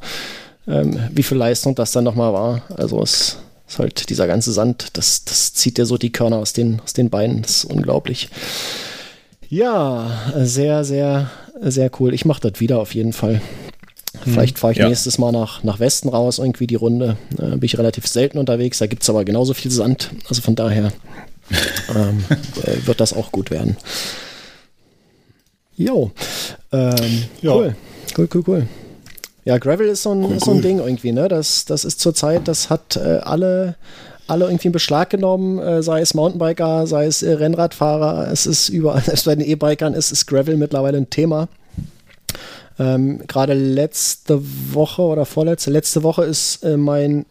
ähm, 0.68 1.00
wie 1.12 1.24
viel 1.24 1.38
Leistung 1.38 1.76
das 1.76 1.92
dann 1.92 2.04
nochmal 2.04 2.34
war. 2.34 2.62
Also 2.76 3.02
es 3.02 3.38
ist 3.68 3.80
halt 3.80 4.10
dieser 4.10 4.28
ganze 4.28 4.52
Sand, 4.52 4.90
das, 4.94 5.26
das 5.26 5.54
zieht 5.54 5.78
dir 5.78 5.86
so 5.86 5.98
die 5.98 6.12
Körner 6.12 6.38
aus 6.38 6.54
den, 6.54 6.82
aus 6.82 6.94
den 6.94 7.10
Beinen. 7.10 7.42
Das 7.42 7.64
ist 7.64 7.66
unglaublich. 7.66 8.30
Ja, 9.50 10.12
sehr, 10.36 10.84
sehr, 10.84 11.30
sehr 11.62 11.92
cool. 12.00 12.14
Ich 12.14 12.26
mache 12.26 12.50
das 12.50 12.60
wieder 12.60 12.80
auf 12.80 12.96
jeden 12.96 13.14
Fall. 13.14 13.42
Vielleicht 14.24 14.60
fahre 14.60 14.74
ich 14.74 14.80
ja. 14.80 14.88
nächstes 14.88 15.18
Mal 15.18 15.32
nach, 15.32 15.64
nach 15.64 15.80
Westen 15.80 16.08
raus, 16.10 16.40
irgendwie 16.40 16.68
die 16.68 16.76
Runde. 16.76 17.18
Äh, 17.38 17.58
bin 17.58 17.64
ich 17.64 17.78
relativ 17.78 18.08
selten 18.08 18.38
unterwegs, 18.38 18.78
da 18.78 18.88
gibt 18.88 19.04
es 19.04 19.10
aber 19.10 19.26
genauso 19.26 19.54
viel 19.54 19.72
Sand. 19.72 20.12
Also 20.30 20.42
von 20.42 20.56
daher 20.56 20.94
ähm, 21.96 22.24
äh, 22.64 22.86
wird 22.88 23.00
das 23.00 23.14
auch 23.14 23.32
gut 23.32 23.52
werden. 23.52 23.78
Jo. 25.76 26.12
Ähm, 26.72 27.24
ja. 27.42 27.54
Cool. 27.54 27.76
Cool, 28.18 28.30
cool, 28.34 28.44
cool. 28.48 28.68
Ja, 29.46 29.58
Gravel 29.58 29.88
ist 29.88 30.04
so 30.04 30.12
ein, 30.12 30.24
cool, 30.24 30.36
ist 30.36 30.46
so 30.46 30.52
ein 30.52 30.58
cool. 30.58 30.64
Ding 30.64 30.80
irgendwie, 30.80 31.12
ne? 31.12 31.28
Das, 31.28 31.66
das 31.66 31.84
ist 31.84 32.00
zurzeit, 32.00 32.48
das 32.48 32.70
hat 32.70 32.96
äh, 32.96 33.20
alle, 33.24 33.76
alle 34.28 34.46
irgendwie 34.46 34.68
in 34.68 34.72
Beschlag 34.72 35.10
genommen, 35.10 35.60
äh, 35.60 35.84
sei 35.84 36.02
es 36.02 36.14
Mountainbiker, 36.14 36.88
sei 36.88 37.06
es 37.06 37.24
äh, 37.24 37.34
Rennradfahrer, 37.34 38.32
es 38.32 38.46
ist 38.46 38.70
überall, 38.70 39.02
selbst 39.04 39.26
bei 39.26 39.36
den 39.36 39.46
E-Bikern 39.46 39.94
ist, 39.94 40.12
ist 40.12 40.28
Gravel 40.28 40.58
mittlerweile 40.58 40.98
ein 40.98 41.10
Thema. 41.10 41.50
Ähm, 42.80 43.22
Gerade 43.28 43.54
letzte 43.54 44.42
Woche 44.74 45.02
oder 45.02 45.26
vorletzte, 45.26 45.72
letzte 45.72 46.04
Woche 46.04 46.24
ist 46.24 46.64
äh, 46.64 46.78
mein 46.78 47.26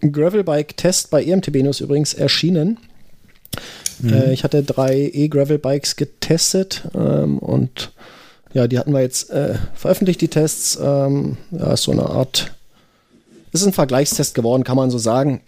Gravelbike-Test 0.00 1.10
bei 1.10 1.24
EMTB 1.24 1.62
News 1.62 1.80
übrigens 1.80 2.14
erschienen. 2.14 2.78
Mhm. 4.00 4.12
Äh, 4.12 4.32
ich 4.32 4.44
hatte 4.44 4.62
drei 4.62 5.10
E-Gravel-Bikes 5.12 5.96
getestet 5.96 6.88
ähm, 6.94 7.38
und 7.38 7.92
ja, 8.54 8.66
die 8.66 8.78
hatten 8.78 8.92
wir 8.92 9.00
jetzt 9.00 9.30
äh, 9.30 9.56
veröffentlicht, 9.74 10.20
die 10.20 10.28
Tests. 10.28 10.78
Ähm, 10.82 11.36
ja, 11.50 11.72
ist 11.72 11.82
so 11.82 11.92
eine 11.92 12.06
Art, 12.06 12.52
ist 13.52 13.66
ein 13.66 13.72
Vergleichstest 13.72 14.34
geworden, 14.34 14.64
kann 14.64 14.76
man 14.76 14.90
so 14.90 14.98
sagen. 14.98 15.42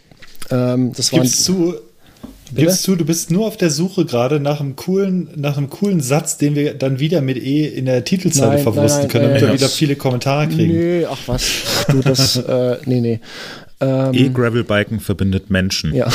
Ähm, 0.50 0.92
das 0.94 1.10
Gibst 1.10 1.48
du, 1.48 1.74
Gibst 2.54 2.86
du, 2.86 2.96
du 2.96 3.04
bist 3.04 3.30
nur 3.30 3.46
auf 3.46 3.56
der 3.56 3.70
Suche 3.70 4.04
gerade 4.04 4.40
nach 4.40 4.60
einem 4.60 4.74
coolen, 4.74 5.28
nach 5.36 5.56
einem 5.56 5.70
coolen 5.70 6.00
Satz, 6.00 6.36
den 6.36 6.56
wir 6.56 6.74
dann 6.74 6.98
wieder 6.98 7.20
mit 7.20 7.36
E 7.36 7.66
in 7.66 7.86
der 7.86 8.04
Titelzeile 8.04 8.58
verwursten 8.58 9.08
können, 9.08 9.28
damit 9.28 9.42
wir 9.42 9.52
wieder 9.52 9.68
viele 9.68 9.96
Kommentare 9.96 10.48
kriegen. 10.48 10.72
Nee, 10.72 11.06
ach 11.06 11.18
was, 11.26 11.86
du 11.88 12.00
das, 12.00 12.36
äh, 12.48 12.78
nee, 12.86 13.00
nee. 13.00 13.20
Ähm, 13.80 14.12
E-Gravel-Biken 14.12 15.00
verbindet 15.00 15.50
Menschen. 15.50 15.94
ja. 15.94 16.08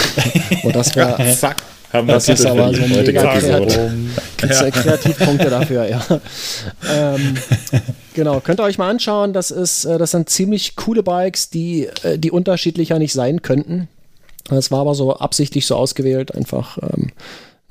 Und 0.63 0.75
das 0.75 0.95
wäre 0.95 1.17
Zack. 1.37 1.57
Haben 1.93 2.07
wir 2.07 2.15
Das 2.15 2.27
ist 2.29 2.45
aber 2.45 2.73
so 2.73 2.81
ein 2.83 2.89
mega. 2.89 3.33
Kreat- 4.37 4.73
Kreativpunkte 4.73 5.49
dafür, 5.49 5.87
ja. 5.87 6.01
ähm, 6.93 7.35
genau, 8.13 8.39
könnt 8.41 8.59
ihr 8.59 8.63
euch 8.63 8.77
mal 8.77 8.89
anschauen. 8.89 9.31
Das 9.33 9.49
ist, 9.51 9.85
äh, 9.85 9.97
das 9.97 10.11
sind 10.11 10.29
ziemlich 10.29 10.75
coole 10.75 11.03
Bikes, 11.03 11.49
die, 11.49 11.87
äh, 12.03 12.17
die 12.19 12.31
unterschiedlicher 12.31 12.99
nicht 12.99 13.13
sein 13.13 13.41
könnten. 13.41 13.87
Das 14.49 14.71
war 14.71 14.81
aber 14.81 14.93
so 14.93 15.15
absichtlich 15.15 15.65
so 15.65 15.75
ausgewählt, 15.75 16.35
einfach 16.35 16.77
ähm, 16.81 17.11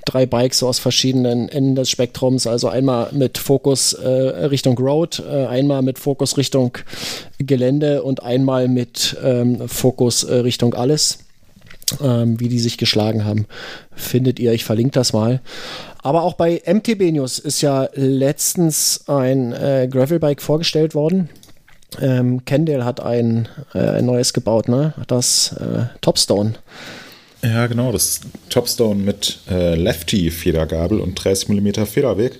drei 0.04 0.26
Bikes 0.26 0.58
so 0.58 0.68
aus 0.68 0.78
verschiedenen 0.78 1.48
Enden 1.48 1.74
des 1.74 1.90
Spektrums. 1.90 2.46
Also 2.46 2.68
einmal 2.68 3.08
mit 3.12 3.38
Fokus 3.38 3.92
äh, 3.92 4.08
Richtung 4.08 4.78
Road, 4.78 5.22
äh, 5.28 5.46
einmal 5.46 5.82
mit 5.82 5.98
Fokus 5.98 6.36
Richtung 6.36 6.76
Gelände 7.38 8.02
und 8.02 8.22
einmal 8.22 8.68
mit 8.68 9.16
ähm, 9.22 9.68
Fokus 9.68 10.24
äh, 10.24 10.34
Richtung 10.36 10.74
alles 10.74 11.18
ähm, 12.02 12.38
wie 12.40 12.48
die 12.48 12.58
sich 12.58 12.78
geschlagen 12.78 13.24
haben, 13.24 13.46
findet 13.94 14.38
ihr. 14.38 14.52
Ich 14.52 14.64
verlinke 14.64 14.92
das 14.92 15.12
mal. 15.12 15.40
Aber 16.02 16.22
auch 16.22 16.34
bei 16.34 16.62
MTB 16.66 17.12
News 17.12 17.38
ist 17.38 17.60
ja 17.60 17.88
letztens 17.94 19.04
ein 19.08 19.52
äh, 19.52 19.88
Gravelbike 19.90 20.42
vorgestellt 20.42 20.94
worden. 20.94 21.28
Ähm, 22.00 22.44
Kendall 22.44 22.84
hat 22.84 23.00
ein, 23.00 23.48
äh, 23.72 23.78
ein 23.78 24.06
neues 24.06 24.32
gebaut, 24.32 24.68
ne? 24.68 24.94
Das 25.06 25.52
äh, 25.52 25.84
Topstone. 26.00 26.54
Ja, 27.44 27.66
genau, 27.66 27.92
das 27.92 28.20
Topstone 28.48 29.02
mit 29.02 29.38
äh, 29.50 29.74
Lefty-Federgabel 29.74 30.98
und 30.98 31.14
30 31.14 31.50
mm 31.50 31.84
Federweg. 31.84 32.38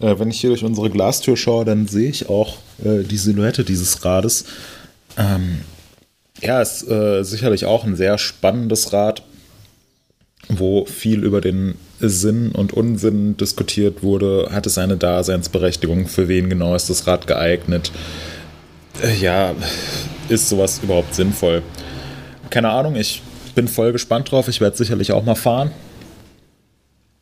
Äh, 0.00 0.18
wenn 0.18 0.30
ich 0.30 0.38
hier 0.38 0.50
durch 0.50 0.64
unsere 0.64 0.90
Glastür 0.90 1.34
schaue, 1.34 1.64
dann 1.64 1.88
sehe 1.88 2.10
ich 2.10 2.28
auch 2.28 2.58
äh, 2.84 3.04
die 3.04 3.16
Silhouette 3.16 3.64
dieses 3.64 4.04
Rades. 4.04 4.44
Ähm, 5.16 5.60
ja, 6.42 6.60
ist 6.60 6.86
äh, 6.90 7.22
sicherlich 7.22 7.64
auch 7.64 7.84
ein 7.84 7.96
sehr 7.96 8.18
spannendes 8.18 8.92
Rad, 8.92 9.22
wo 10.50 10.84
viel 10.84 11.24
über 11.24 11.40
den 11.40 11.76
Sinn 11.98 12.52
und 12.52 12.74
Unsinn 12.74 13.38
diskutiert 13.38 14.02
wurde. 14.02 14.50
Hat 14.52 14.66
es 14.66 14.76
eine 14.76 14.98
Daseinsberechtigung? 14.98 16.06
Für 16.06 16.28
wen 16.28 16.50
genau 16.50 16.74
ist 16.74 16.90
das 16.90 17.06
Rad 17.06 17.26
geeignet? 17.26 17.92
Äh, 19.02 19.16
ja, 19.16 19.54
ist 20.28 20.50
sowas 20.50 20.80
überhaupt 20.82 21.14
sinnvoll? 21.14 21.62
Keine 22.50 22.68
Ahnung, 22.68 22.94
ich 22.94 23.22
bin 23.58 23.66
voll 23.66 23.90
gespannt 23.90 24.30
drauf. 24.30 24.46
Ich 24.46 24.60
werde 24.60 24.76
sicherlich 24.76 25.10
auch 25.10 25.24
mal 25.24 25.34
fahren. 25.34 25.72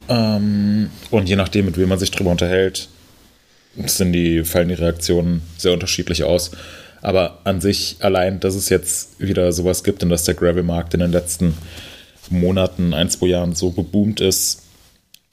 Ähm, 0.07 0.91
und 1.11 1.31
je 1.31 1.35
nachdem, 1.35 1.65
mit 1.65 1.79
wem 1.79 1.89
man 1.89 1.99
sich 1.99 2.11
drüber 2.11 2.31
unterhält, 2.31 2.91
sind 3.87 4.13
die, 4.13 4.45
fallen 4.45 4.69
die 4.69 4.75
Reaktionen 4.75 5.41
sehr 5.57 5.73
unterschiedlich 5.73 6.25
aus. 6.25 6.51
Aber 7.01 7.39
an 7.45 7.63
sich 7.63 7.97
allein, 8.01 8.39
dass 8.39 8.55
es 8.55 8.69
jetzt 8.69 9.19
wieder 9.19 9.51
sowas 9.51 9.83
gibt 9.83 10.03
und 10.03 10.11
dass 10.11 10.25
der 10.25 10.35
Gravel-Markt 10.35 10.93
in 10.93 11.01
den 11.01 11.11
letzten 11.11 11.57
Monaten, 12.29 12.93
ein, 12.93 13.09
zwei 13.09 13.29
Jahren 13.29 13.55
so 13.55 13.71
geboomt 13.71 14.21
ist, 14.21 14.65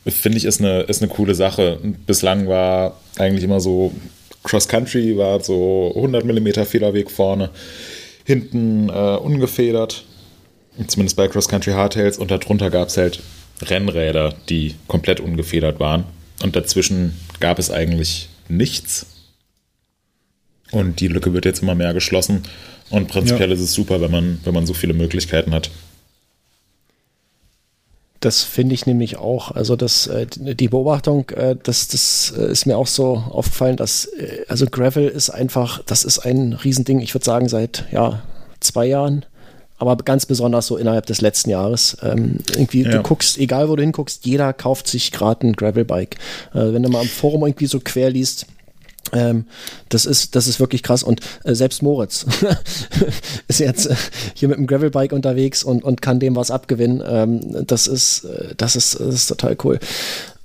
finde 0.08 0.38
ich, 0.38 0.46
ist 0.46 0.62
eine, 0.62 0.84
ist 0.84 1.02
eine 1.02 1.12
coole 1.12 1.36
Sache. 1.36 1.80
Bislang 2.08 2.48
war 2.48 2.98
eigentlich 3.18 3.44
immer 3.44 3.60
so, 3.60 3.92
Cross-Country 4.46 5.18
war 5.18 5.42
so 5.42 5.92
100 5.98 6.24
mm 6.24 6.64
Federweg 6.64 7.12
vorne, 7.12 7.50
hinten 8.24 8.88
äh, 8.88 9.18
ungefedert, 9.18 10.06
zumindest 10.88 11.18
bei 11.18 11.28
Cross-Country 11.28 11.72
Hardtails 11.72 12.18
und 12.18 12.32
darunter 12.32 12.70
gab 12.70 12.88
es 12.88 12.98
halt 12.98 13.22
Rennräder, 13.62 14.34
die 14.50 14.76
komplett 14.88 15.20
ungefedert 15.20 15.80
waren. 15.80 16.06
Und 16.42 16.56
dazwischen 16.56 17.18
gab 17.40 17.60
es 17.60 17.72
eigentlich 17.72 18.30
nichts. 18.50 19.06
Und 20.72 21.00
die 21.00 21.08
Lücke 21.08 21.34
wird 21.34 21.46
jetzt 21.46 21.62
immer 21.62 21.76
mehr 21.76 21.94
geschlossen. 21.94 22.44
Und 22.90 23.08
prinzipiell 23.08 23.52
ist 23.52 23.62
es 23.62 23.74
super, 23.74 24.02
wenn 24.02 24.12
man, 24.12 24.40
wenn 24.44 24.54
man 24.54 24.66
so 24.66 24.74
viele 24.74 24.94
Möglichkeiten 24.94 25.54
hat. 25.54 25.70
Das 28.20 28.42
finde 28.42 28.74
ich 28.74 28.86
nämlich 28.86 29.18
auch. 29.18 29.52
Also 29.52 29.76
das, 29.76 30.08
äh, 30.08 30.26
die 30.30 30.70
Beobachtung, 30.70 31.30
äh, 31.32 31.58
das, 31.62 31.90
das 31.90 32.34
äh, 32.38 32.52
ist 32.52 32.66
mir 32.66 32.78
auch 32.78 32.88
so 32.88 33.16
aufgefallen, 33.16 33.76
dass 33.76 34.10
also 34.48 34.66
Gravel 34.66 35.10
ist 35.10 35.30
einfach, 35.30 35.84
das 35.84 36.06
ist 36.06 36.20
ein 36.20 36.54
Riesending. 36.54 37.00
Ich 37.02 37.14
würde 37.14 37.26
sagen 37.26 37.50
seit 37.50 37.86
ja 37.92 38.24
zwei 38.62 38.86
Jahren, 38.86 39.26
aber 39.78 39.98
ganz 39.98 40.26
besonders 40.26 40.68
so 40.68 40.78
innerhalb 40.78 41.06
des 41.08 41.22
letzten 41.22 41.50
Jahres. 41.50 41.98
Ähm, 42.02 42.38
irgendwie 42.52 42.84
Ja. 42.84 42.92
du 42.92 43.04
guckst, 43.04 43.38
egal 43.38 43.70
wo 43.70 43.76
du 43.76 43.84
hinguckst, 43.84 44.26
jeder 44.26 44.54
kauft 44.54 44.88
sich 44.88 45.12
gerade 45.12 45.48
ein 45.48 45.54
Gravelbike. 45.54 46.16
Äh, 46.54 46.74
wenn 46.74 46.84
du 46.84 46.90
mal 46.90 47.02
im 47.02 47.10
Forum 47.10 47.46
irgendwie 47.46 47.66
so 47.68 47.80
quer 47.80 48.10
liest. 48.10 48.46
Ähm, 49.12 49.46
das 49.90 50.06
ist, 50.06 50.36
das 50.36 50.48
ist 50.48 50.60
wirklich 50.60 50.82
krass. 50.82 51.04
Und 51.04 51.20
äh, 51.44 51.54
selbst 51.54 51.84
Moritz 51.84 52.26
ist 53.48 53.60
jetzt 53.60 53.88
äh, 53.88 53.96
hier 54.34 54.48
mit 54.48 54.58
dem 54.58 54.66
Gravelbike 54.66 55.12
unterwegs 55.12 55.64
und, 55.64 55.84
und 55.84 56.02
kann 56.02 56.20
dem 56.20 56.36
was 56.36 56.52
abgewinnen. 56.52 57.04
Ähm, 57.06 57.66
das 57.68 57.88
ist, 57.88 58.24
äh, 58.24 58.56
das 58.56 58.76
ist, 58.76 59.00
das 59.00 59.14
ist 59.14 59.28
total 59.28 59.58
cool. 59.64 59.80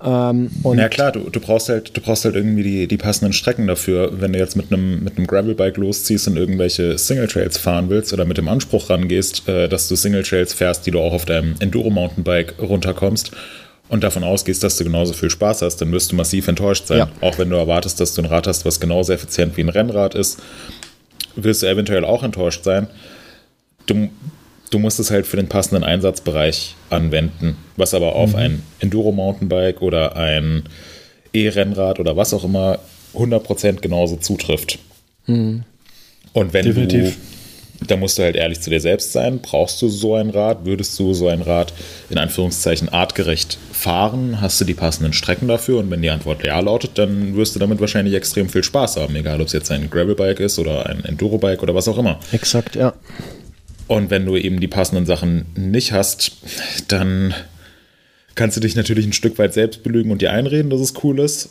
Ähm, 0.00 0.50
ja 0.76 0.88
klar, 0.88 1.10
du, 1.10 1.28
du 1.28 1.40
brauchst 1.40 1.68
halt, 1.68 1.96
du 1.96 2.00
brauchst 2.00 2.24
halt 2.24 2.36
irgendwie 2.36 2.62
die, 2.62 2.86
die 2.86 2.96
passenden 2.96 3.32
Strecken 3.32 3.66
dafür. 3.66 4.20
Wenn 4.20 4.32
du 4.32 4.38
jetzt 4.38 4.56
mit 4.56 4.72
einem, 4.72 5.02
mit 5.02 5.16
einem 5.16 5.26
Gravelbike 5.26 5.76
losziehst 5.76 6.28
und 6.28 6.36
irgendwelche 6.36 6.96
Single 6.98 7.26
Trails 7.26 7.58
fahren 7.58 7.88
willst 7.88 8.12
oder 8.12 8.24
mit 8.24 8.38
dem 8.38 8.48
Anspruch 8.48 8.90
rangehst, 8.90 9.48
äh, 9.48 9.68
dass 9.68 9.88
du 9.88 9.96
Single 9.96 10.22
Trails 10.22 10.54
fährst, 10.54 10.86
die 10.86 10.92
du 10.92 11.00
auch 11.00 11.12
auf 11.12 11.24
deinem 11.24 11.56
Enduro 11.58 11.90
Mountainbike 11.90 12.54
runterkommst 12.60 13.32
und 13.88 14.04
davon 14.04 14.22
ausgehst, 14.22 14.62
dass 14.62 14.76
du 14.76 14.84
genauso 14.84 15.14
viel 15.14 15.30
Spaß 15.30 15.62
hast, 15.62 15.78
dann 15.78 15.90
wirst 15.90 16.12
du 16.12 16.16
massiv 16.16 16.46
enttäuscht 16.46 16.86
sein. 16.86 16.98
Ja. 16.98 17.08
Auch 17.20 17.38
wenn 17.38 17.50
du 17.50 17.56
erwartest, 17.56 17.98
dass 17.98 18.14
du 18.14 18.22
ein 18.22 18.26
Rad 18.26 18.46
hast, 18.46 18.64
was 18.64 18.78
genauso 18.78 19.12
effizient 19.12 19.56
wie 19.56 19.62
ein 19.62 19.68
Rennrad 19.68 20.14
ist, 20.14 20.40
wirst 21.34 21.62
du 21.62 21.66
eventuell 21.66 22.04
auch 22.04 22.22
enttäuscht 22.22 22.62
sein. 22.62 22.86
Du, 23.86 24.10
du 24.70 24.78
musst 24.78 25.00
es 25.00 25.10
halt 25.10 25.26
für 25.26 25.36
den 25.36 25.48
passenden 25.48 25.84
Einsatzbereich 25.84 26.76
anwenden, 26.90 27.56
was 27.76 27.94
aber 27.94 28.14
auf 28.14 28.34
ein 28.34 28.62
Enduro-Mountainbike 28.80 29.82
oder 29.82 30.16
ein 30.16 30.64
E-Rennrad 31.32 32.00
oder 32.00 32.16
was 32.16 32.34
auch 32.34 32.44
immer 32.44 32.78
100% 33.14 33.80
genauso 33.80 34.16
zutrifft. 34.16 34.78
Und 35.26 35.64
wenn 36.52 36.64
Definitiv. 36.64 37.16
du, 37.80 37.86
da 37.86 37.96
musst 37.96 38.18
du 38.18 38.22
halt 38.22 38.36
ehrlich 38.36 38.60
zu 38.60 38.70
dir 38.70 38.80
selbst 38.80 39.12
sein, 39.12 39.40
brauchst 39.40 39.80
du 39.82 39.88
so 39.88 40.14
ein 40.14 40.30
Rad, 40.30 40.64
würdest 40.64 40.98
du 40.98 41.14
so 41.14 41.28
ein 41.28 41.42
Rad 41.42 41.72
in 42.10 42.18
Anführungszeichen 42.18 42.88
artgerecht 42.88 43.58
fahren, 43.72 44.40
hast 44.40 44.60
du 44.60 44.64
die 44.64 44.74
passenden 44.74 45.12
Strecken 45.12 45.48
dafür 45.48 45.78
und 45.78 45.90
wenn 45.90 46.02
die 46.02 46.10
Antwort 46.10 46.44
ja 46.44 46.58
lautet, 46.60 46.92
dann 46.96 47.36
wirst 47.36 47.54
du 47.54 47.60
damit 47.60 47.80
wahrscheinlich 47.80 48.14
extrem 48.14 48.48
viel 48.48 48.64
Spaß 48.64 48.96
haben, 48.96 49.14
egal 49.16 49.40
ob 49.40 49.46
es 49.46 49.52
jetzt 49.52 49.70
ein 49.70 49.88
Gravelbike 49.90 50.40
ist 50.40 50.58
oder 50.58 50.86
ein 50.86 51.04
Endurobike 51.04 51.62
oder 51.62 51.74
was 51.74 51.88
auch 51.88 51.98
immer. 51.98 52.18
exakt, 52.32 52.74
ja. 52.74 52.94
Und 53.88 54.10
wenn 54.10 54.26
du 54.26 54.36
eben 54.36 54.60
die 54.60 54.68
passenden 54.68 55.06
Sachen 55.06 55.46
nicht 55.56 55.92
hast, 55.92 56.32
dann 56.88 57.34
kannst 58.34 58.56
du 58.56 58.60
dich 58.60 58.76
natürlich 58.76 59.06
ein 59.06 59.14
Stück 59.14 59.38
weit 59.38 59.54
selbst 59.54 59.82
belügen 59.82 60.12
und 60.12 60.22
dir 60.22 60.30
einreden, 60.30 60.70
dass 60.70 60.80
es 60.80 60.94
cool 61.02 61.18
ist. 61.18 61.50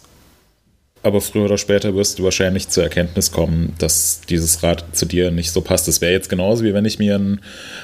Aber 1.03 1.19
früher 1.21 1.45
oder 1.45 1.57
später 1.57 1.95
wirst 1.95 2.19
du 2.19 2.23
wahrscheinlich 2.23 2.69
zur 2.69 2.83
Erkenntnis 2.83 3.31
kommen, 3.31 3.73
dass 3.79 4.21
dieses 4.29 4.61
Rad 4.63 4.83
zu 4.93 5.05
dir 5.05 5.31
nicht 5.31 5.51
so 5.51 5.61
passt. 5.61 5.87
Das 5.87 6.01
wäre 6.01 6.11
jetzt 6.11 6.29
genauso, 6.29 6.63
wie 6.63 6.73
wenn 6.73 6.85
ich 6.85 6.99
mir 6.99 7.15
ein 7.15 7.41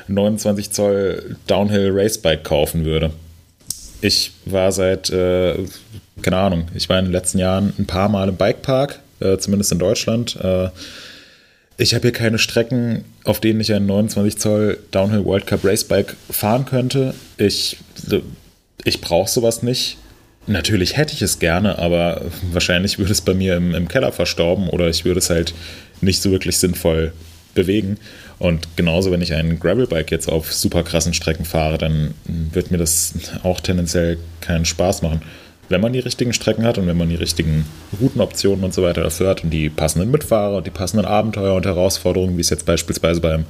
29 0.08 0.72
Zoll 0.72 1.36
Downhill 1.48 1.92
Racebike 1.92 2.44
kaufen 2.44 2.86
würde. 2.86 3.12
Ich 4.02 4.34
war 4.46 4.72
seit, 4.72 5.10
äh, 5.10 5.56
keine 6.22 6.38
Ahnung, 6.38 6.68
ich 6.76 6.90
war 6.90 7.00
in 7.00 7.06
den 7.06 7.12
letzten 7.12 7.40
Jahren 7.40 7.74
ein 7.80 7.86
paar 7.86 8.10
Mal 8.10 8.30
im 8.30 8.36
Bikepark, 8.36 9.00
äh, 9.20 9.38
zumindest 9.38 9.72
in 9.72 9.80
Deutschland. 9.80 10.36
Äh, 10.36 10.70
ich 11.78 11.94
habe 11.94 12.04
hier 12.04 12.12
keine 12.12 12.38
Strecken, 12.38 13.04
auf 13.24 13.40
denen 13.40 13.60
ich 13.60 13.74
ein 13.74 13.86
29 13.86 14.40
Zoll 14.40 14.80
Downhill 14.92 15.26
World 15.26 15.48
Cup 15.48 15.64
Racebike 15.64 16.16
fahren 16.30 16.66
könnte. 16.66 17.14
Ich, 17.38 17.78
ich 18.84 19.02
brauche 19.02 19.30
sowas 19.30 19.64
nicht. 19.64 19.98
Natürlich 20.46 20.98
hätte 20.98 21.14
ich 21.14 21.22
es 21.22 21.40
gerne, 21.40 21.80
aber 21.80 22.22
wahrscheinlich 22.52 23.00
würde 23.00 23.12
es 23.12 23.22
bei 23.22 23.34
mir 23.34 23.56
im, 23.56 23.74
im 23.74 23.88
Keller 23.88 24.12
verstorben 24.12 24.70
oder 24.70 24.90
ich 24.90 25.06
würde 25.06 25.20
es 25.20 25.30
halt 25.30 25.54
nicht 26.02 26.22
so 26.22 26.32
wirklich 26.32 26.58
sinnvoll 26.58 27.14
bewegen. 27.56 27.98
Und 28.40 28.76
genauso, 28.76 29.12
wenn 29.12 29.22
ich 29.22 29.34
ein 29.34 29.60
Gravelbike 29.60 30.12
jetzt 30.12 30.28
auf 30.28 30.52
super 30.52 30.84
krassen 30.84 31.14
Strecken 31.14 31.46
fahre, 31.46 31.78
dann 31.78 32.14
wird 32.26 32.72
mir 32.72 32.78
das 32.78 33.14
auch 33.44 33.62
tendenziell 33.62 34.18
keinen 34.42 34.66
Spaß 34.66 35.02
machen. 35.02 35.22
Wenn 35.70 35.82
man 35.82 35.94
die 35.94 36.00
richtigen 36.00 36.34
Strecken 36.34 36.66
hat 36.66 36.78
und 36.78 36.88
wenn 36.88 36.98
man 36.98 37.10
die 37.10 37.16
richtigen 37.16 37.66
Routenoptionen 38.00 38.64
und 38.64 38.74
so 38.74 38.84
weiter 38.84 39.04
dafür 39.04 39.30
hat 39.30 39.44
und 39.44 39.50
die 39.50 39.70
passenden 39.70 40.12
Mitfahrer 40.12 40.58
und 40.58 40.68
die 40.68 40.72
passenden 40.72 41.06
Abenteuer 41.06 41.56
und 41.56 41.66
Herausforderungen, 41.66 42.38
wie 42.38 42.42
es 42.42 42.50
jetzt 42.50 42.66
beispielsweise 42.66 43.22
beim 43.22 43.46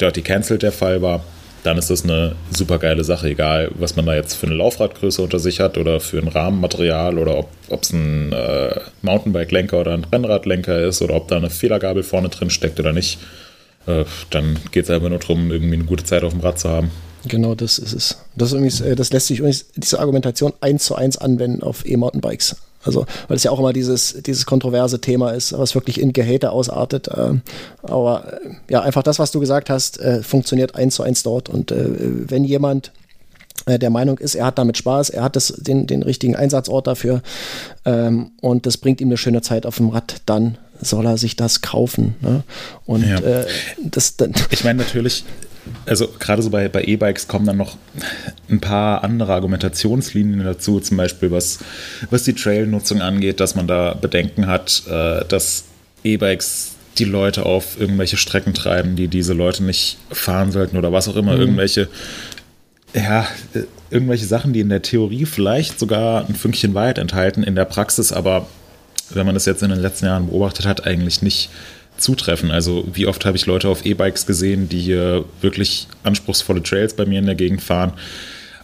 Dirty 0.00 0.22
Cancelled 0.22 0.62
der 0.62 0.72
Fall 0.72 1.02
war, 1.02 1.24
dann 1.64 1.78
ist 1.78 1.88
das 1.88 2.04
eine 2.04 2.36
super 2.54 2.78
geile 2.78 3.04
Sache, 3.04 3.28
egal 3.28 3.70
was 3.74 3.96
man 3.96 4.04
da 4.04 4.14
jetzt 4.14 4.34
für 4.34 4.46
eine 4.46 4.54
Laufradgröße 4.54 5.22
unter 5.22 5.38
sich 5.38 5.60
hat 5.60 5.78
oder 5.78 5.98
für 5.98 6.18
ein 6.18 6.28
Rahmenmaterial 6.28 7.18
oder 7.18 7.38
ob 7.38 7.82
es 7.82 7.92
ein 7.92 8.32
äh, 8.32 8.80
Mountainbike-Lenker 9.00 9.80
oder 9.80 9.94
ein 9.94 10.04
Rennradlenker 10.04 10.82
ist 10.82 11.00
oder 11.00 11.14
ob 11.14 11.28
da 11.28 11.36
eine 11.36 11.48
Fehlergabel 11.48 12.02
vorne 12.02 12.28
drin 12.28 12.50
steckt 12.50 12.78
oder 12.78 12.92
nicht. 12.92 13.18
Äh, 13.86 14.04
dann 14.28 14.58
geht 14.72 14.84
es 14.84 14.90
einfach 14.90 15.08
nur 15.08 15.18
darum, 15.18 15.50
irgendwie 15.50 15.74
eine 15.74 15.84
gute 15.84 16.04
Zeit 16.04 16.22
auf 16.22 16.32
dem 16.32 16.40
Rad 16.40 16.58
zu 16.58 16.68
haben. 16.68 16.90
Genau, 17.26 17.54
das 17.54 17.78
ist 17.78 17.92
es. 17.92 18.16
Das, 18.36 18.48
ist 18.48 18.54
übrigens, 18.54 18.80
äh, 18.80 18.94
das 18.96 19.12
lässt 19.12 19.28
sich 19.28 19.38
übrigens 19.38 19.66
diese 19.76 19.98
Argumentation 19.98 20.52
eins 20.60 20.84
zu 20.84 20.94
eins 20.94 21.16
anwenden 21.16 21.62
auf 21.62 21.86
E-Mountainbikes. 21.86 22.56
Also, 22.84 23.06
weil 23.28 23.36
es 23.38 23.44
ja 23.44 23.50
auch 23.50 23.58
immer 23.58 23.72
dieses, 23.72 24.22
dieses 24.26 24.44
kontroverse 24.44 25.00
Thema 25.00 25.30
ist, 25.30 25.56
was 25.56 25.74
wirklich 25.74 25.98
in 25.98 26.12
Gehate 26.12 26.50
ausartet. 26.50 27.08
Ähm, 27.16 27.40
aber 27.82 28.40
äh, 28.44 28.50
ja, 28.68 28.82
einfach 28.82 29.02
das, 29.02 29.18
was 29.18 29.30
du 29.30 29.40
gesagt 29.40 29.70
hast, 29.70 29.98
äh, 30.00 30.22
funktioniert 30.22 30.74
eins 30.74 30.96
zu 30.96 31.02
eins 31.02 31.22
dort. 31.22 31.48
Und 31.48 31.72
äh, 31.72 31.86
wenn 31.88 32.44
jemand 32.44 32.92
äh, 33.66 33.78
der 33.78 33.90
Meinung 33.90 34.18
ist, 34.18 34.34
er 34.34 34.46
hat 34.46 34.58
damit 34.58 34.76
Spaß, 34.76 35.10
er 35.10 35.22
hat 35.22 35.36
das, 35.36 35.48
den, 35.56 35.86
den 35.86 36.02
richtigen 36.02 36.36
Einsatzort 36.36 36.86
dafür 36.86 37.22
ähm, 37.86 38.32
und 38.42 38.66
das 38.66 38.76
bringt 38.76 39.00
ihm 39.00 39.08
eine 39.08 39.16
schöne 39.16 39.40
Zeit 39.40 39.64
auf 39.64 39.76
dem 39.76 39.88
Rad, 39.88 40.20
dann 40.26 40.58
soll 40.80 41.06
er 41.06 41.16
sich 41.16 41.36
das 41.36 41.62
kaufen. 41.62 42.16
Ne? 42.20 42.42
Und 42.84 43.08
ja. 43.08 43.18
äh, 43.20 43.46
das 43.78 44.16
dann. 44.16 44.34
Ich 44.50 44.64
meine 44.64 44.82
natürlich, 44.82 45.24
also 45.86 46.08
gerade 46.18 46.42
so 46.42 46.50
bei, 46.50 46.68
bei 46.68 46.84
E-Bikes 46.84 47.28
kommen 47.28 47.46
dann 47.46 47.56
noch 47.56 47.76
ein 48.50 48.60
paar 48.60 49.04
andere 49.04 49.32
Argumentationslinien 49.32 50.44
dazu, 50.44 50.80
zum 50.80 50.96
Beispiel 50.96 51.30
was, 51.30 51.58
was 52.10 52.24
die 52.24 52.34
Trailnutzung 52.34 53.00
angeht, 53.02 53.40
dass 53.40 53.54
man 53.54 53.66
da 53.66 53.94
Bedenken 53.94 54.46
hat, 54.46 54.82
äh, 54.88 55.24
dass 55.26 55.64
E-Bikes 56.02 56.72
die 56.98 57.04
Leute 57.04 57.44
auf 57.44 57.80
irgendwelche 57.80 58.16
Strecken 58.16 58.54
treiben, 58.54 58.94
die 58.94 59.08
diese 59.08 59.32
Leute 59.32 59.64
nicht 59.64 59.98
fahren 60.10 60.52
sollten 60.52 60.76
oder 60.76 60.92
was 60.92 61.08
auch 61.08 61.16
immer, 61.16 61.34
mhm. 61.34 61.40
irgendwelche 61.40 61.88
ja, 62.94 63.26
irgendwelche 63.90 64.24
Sachen, 64.24 64.52
die 64.52 64.60
in 64.60 64.68
der 64.68 64.82
Theorie 64.82 65.26
vielleicht 65.26 65.80
sogar 65.80 66.28
ein 66.28 66.36
Fünkchen 66.36 66.74
Wahrheit 66.74 66.98
enthalten, 66.98 67.42
in 67.42 67.56
der 67.56 67.64
Praxis 67.64 68.12
aber, 68.12 68.46
wenn 69.10 69.26
man 69.26 69.34
das 69.34 69.46
jetzt 69.46 69.62
in 69.62 69.70
den 69.70 69.80
letzten 69.80 70.06
Jahren 70.06 70.28
beobachtet 70.28 70.64
hat, 70.64 70.86
eigentlich 70.86 71.20
nicht 71.20 71.50
zutreffen. 71.96 72.50
Also 72.50 72.84
wie 72.92 73.06
oft 73.06 73.24
habe 73.24 73.36
ich 73.36 73.46
Leute 73.46 73.68
auf 73.68 73.84
E-Bikes 73.84 74.26
gesehen, 74.26 74.68
die 74.68 74.80
hier 74.80 75.24
wirklich 75.40 75.88
anspruchsvolle 76.02 76.62
Trails 76.62 76.94
bei 76.94 77.06
mir 77.06 77.18
in 77.18 77.26
der 77.26 77.34
Gegend 77.34 77.62
fahren, 77.62 77.92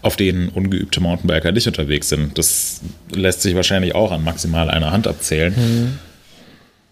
auf 0.03 0.17
denen 0.17 0.49
ungeübte 0.49 1.01
Mountainbiker 1.01 1.53
nicht 1.53 1.67
unterwegs 1.67 2.09
sind. 2.09 2.37
Das 2.39 2.81
lässt 3.15 3.43
sich 3.43 3.55
wahrscheinlich 3.55 3.95
auch 3.95 4.13
an 4.13 4.25
maximal 4.25 4.71
einer 4.71 4.93
Hand 4.93 5.07
abzählen. 5.07 5.55
Mhm. 5.57 5.99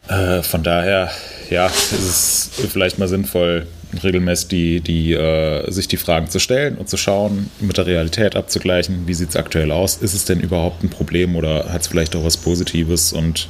Äh, 0.08 0.42
von 0.42 0.62
daher, 0.62 1.10
ja, 1.50 1.66
ist 1.66 1.92
es 1.92 2.50
vielleicht 2.70 2.98
mal 2.98 3.08
sinnvoll, 3.08 3.66
regelmäßig 4.02 4.48
die, 4.48 4.80
die, 4.80 5.12
äh, 5.12 5.70
sich 5.70 5.88
die 5.88 5.96
Fragen 5.96 6.28
zu 6.30 6.38
stellen 6.38 6.76
und 6.76 6.88
zu 6.88 6.96
schauen, 6.96 7.50
mit 7.60 7.76
der 7.76 7.86
Realität 7.86 8.36
abzugleichen, 8.36 9.06
wie 9.06 9.14
sieht 9.14 9.30
es 9.30 9.36
aktuell 9.36 9.70
aus, 9.70 9.96
ist 9.96 10.14
es 10.14 10.24
denn 10.24 10.40
überhaupt 10.40 10.82
ein 10.82 10.90
Problem 10.90 11.36
oder 11.36 11.72
hat 11.72 11.82
es 11.82 11.88
vielleicht 11.88 12.16
auch 12.16 12.24
was 12.24 12.36
Positives 12.36 13.12
und 13.12 13.48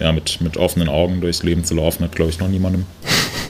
ja, 0.00 0.12
mit, 0.12 0.40
mit 0.40 0.56
offenen 0.56 0.88
Augen 0.88 1.20
durchs 1.20 1.42
Leben 1.42 1.64
zu 1.64 1.74
laufen, 1.74 2.04
hat, 2.04 2.14
glaube 2.14 2.30
ich, 2.30 2.38
noch 2.38 2.48
niemandem 2.48 2.84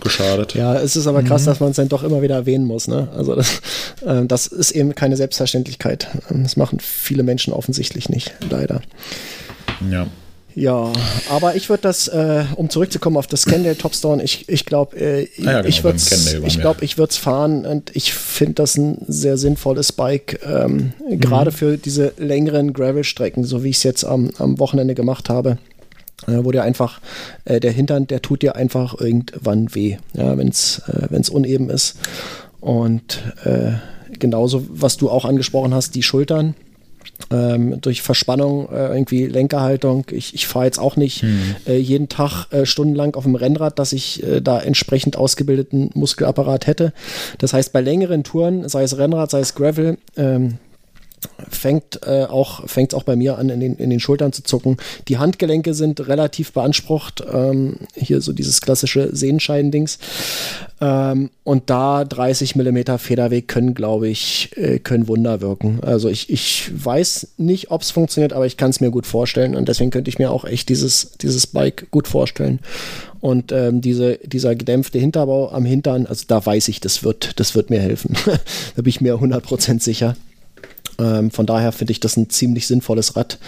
geschadet. 0.01 0.55
Ja, 0.55 0.77
es 0.77 0.97
ist 0.97 1.07
aber 1.07 1.23
krass, 1.23 1.43
mhm. 1.43 1.47
dass 1.47 1.61
man 1.61 1.71
es 1.71 1.77
dann 1.77 1.89
doch 1.89 2.03
immer 2.03 2.23
wieder 2.23 2.37
erwähnen 2.37 2.65
muss. 2.65 2.89
Ne? 2.89 3.09
Also 3.17 3.35
das, 3.35 3.61
äh, 4.05 4.25
das 4.27 4.47
ist 4.47 4.71
eben 4.71 4.95
keine 4.95 5.17
Selbstverständlichkeit. 5.17 6.09
Das 6.31 6.57
machen 6.57 6.79
viele 6.81 7.23
Menschen 7.23 7.53
offensichtlich 7.53 8.09
nicht, 8.09 8.35
leider. 8.49 8.81
Ja. 9.91 10.07
Ja, 10.59 10.91
aber 11.29 11.55
ich 11.55 11.69
würde 11.69 11.83
das, 11.83 12.09
äh, 12.09 12.45
um 12.55 12.71
zurückzukommen 12.71 13.19
auf 13.19 13.27
das 13.27 13.45
Kendall 13.45 13.75
Topstone, 13.75 14.23
ich, 14.23 14.49
ich 14.49 14.65
glaube, 14.65 14.97
äh, 14.97 15.29
ah 15.41 15.43
ja, 15.43 15.53
genau, 15.59 15.69
ich 15.69 15.85
würde 15.85 15.99
ich 16.47 16.59
glaube, 16.59 16.83
ich 16.83 16.97
würde 16.97 17.11
es 17.11 17.19
fahren 17.19 17.67
und 17.67 17.95
ich 17.95 18.15
finde 18.15 18.55
das 18.55 18.79
ein 18.79 18.97
sehr 19.07 19.37
sinnvolles 19.37 19.93
Bike, 19.93 20.41
ähm, 20.47 20.95
mhm. 21.11 21.21
gerade 21.21 21.53
für 21.53 21.77
diese 21.77 22.15
längeren 22.17 22.73
Gravel-Strecken, 22.73 23.45
so 23.45 23.65
wie 23.65 23.69
ich 23.69 23.77
es 23.77 23.83
jetzt 23.83 24.05
am, 24.05 24.31
am 24.39 24.59
Wochenende 24.59 24.95
gemacht 24.95 25.29
habe. 25.29 25.59
Äh, 26.27 26.45
wo 26.45 26.53
dir 26.53 26.63
einfach 26.63 27.01
äh, 27.45 27.61
der 27.61 27.73
Hintern, 27.73 28.07
der 28.07 28.23
tut 28.23 28.43
dir 28.43 28.57
einfach 28.57 28.99
irgendwann 28.99 29.75
weh, 29.75 29.97
ja, 30.15 30.37
wenn 30.37 30.49
es 30.49 30.83
äh, 30.89 31.31
uneben 31.31 31.71
ist. 31.71 31.97
Und 32.61 33.23
äh, 33.45 33.73
genauso, 34.19 34.65
was 34.69 34.97
du 34.97 35.11
auch 35.11 35.25
angesprochen 35.25 35.75
hast, 35.75 35.95
die 35.95 36.03
Schultern 36.03 36.55
ähm, 37.31 37.81
durch 37.81 38.03
Verspannung, 38.03 38.69
äh, 38.71 38.89
irgendwie 38.89 39.27
Lenkerhaltung. 39.27 40.07
Ich, 40.11 40.35
ich 40.35 40.47
fahre 40.47 40.67
jetzt 40.67 40.79
auch 40.79 40.97
nicht 40.97 41.23
hm. 41.23 41.57
äh, 41.67 41.77
jeden 41.77 42.09
Tag 42.09 42.47
äh, 42.53 42.67
stundenlang 42.67 43.15
auf 43.15 43.25
dem 43.25 43.35
Rennrad, 43.35 43.79
dass 43.79 43.93
ich 43.93 44.23
äh, 44.23 44.41
da 44.41 44.61
entsprechend 44.61 45.17
ausgebildeten 45.17 45.91
Muskelapparat 45.95 46.67
hätte. 46.67 46.93
Das 47.39 47.53
heißt, 47.53 47.73
bei 47.73 47.81
längeren 47.81 48.25
Touren, 48.25 48.69
sei 48.69 48.83
es 48.83 48.99
Rennrad, 48.99 49.31
sei 49.31 49.41
es 49.41 49.55
Gravel, 49.55 49.99
ähm, 50.17 50.59
fängt 51.49 52.01
äh, 52.07 52.25
auch 52.25 52.69
fängt 52.69 52.95
auch 52.95 53.03
bei 53.03 53.17
mir 53.17 53.39
an 53.39 53.49
in 53.49 53.61
den, 53.61 53.77
in 53.77 53.91
den 53.91 54.01
Schultern 54.01 54.33
zu 54.33 54.43
zucken. 54.43 54.77
Die 55.09 55.19
Handgelenke 55.19 55.75
sind 55.75 56.07
relativ 56.09 56.53
beansprucht. 56.53 57.23
Ähm, 57.33 57.77
hier 57.95 58.21
so 58.21 58.33
dieses 58.33 58.61
klassische 58.61 59.15
Sehenscheidendings. 59.15 59.99
Ähm, 60.81 61.31
und 61.45 61.71
da 61.71 62.05
30 62.05 62.57
mm 62.57 62.99
Federweg 62.99 63.49
können, 63.49 63.75
glaube 63.75 64.09
ich, 64.09 64.51
äh, 64.57 64.79
können 64.79 65.09
Wunder 65.09 65.41
wirken. 65.41 65.79
Also 65.83 66.09
ich, 66.09 66.31
ich 66.31 66.71
weiß 66.73 67.29
nicht, 67.39 67.71
ob 67.71 67.83
es 67.83 67.91
funktioniert, 67.91 68.33
aber 68.33 68.47
ich 68.47 68.57
kann 68.57 68.71
es 68.71 68.81
mir 68.81 68.91
gut 68.91 69.07
vorstellen. 69.07 69.55
Und 69.55 69.69
deswegen 69.69 69.91
könnte 69.91 70.11
ich 70.11 70.19
mir 70.19 70.31
auch 70.31 70.45
echt 70.45 70.69
dieses, 70.69 71.13
dieses 71.23 71.47
Bike 71.47 71.91
gut 71.91 72.09
vorstellen. 72.09 72.61
Und 73.21 73.53
ähm, 73.53 73.81
diese, 73.81 74.19
dieser 74.23 74.55
gedämpfte 74.55 74.99
Hinterbau 74.99 75.51
am 75.51 75.65
Hintern, 75.65 76.07
also 76.07 76.25
da 76.29 76.45
weiß 76.45 76.69
ich, 76.69 76.81
das 76.81 77.03
wird, 77.03 77.41
das 77.41 77.55
wird 77.55 77.71
mir 77.71 77.81
helfen. 77.81 78.15
da 78.77 78.83
bin 78.83 78.89
ich 78.89 79.01
mir 79.01 79.15
100% 79.15 79.81
sicher. 79.83 80.17
Ähm, 80.99 81.31
von 81.31 81.47
daher 81.47 81.73
finde 81.73 81.93
ich 81.93 82.01
das 82.01 82.17
ein 82.17 82.31
ziemlich 82.31 82.67
sinnvolles 82.67 83.17
Rad. 83.17 83.39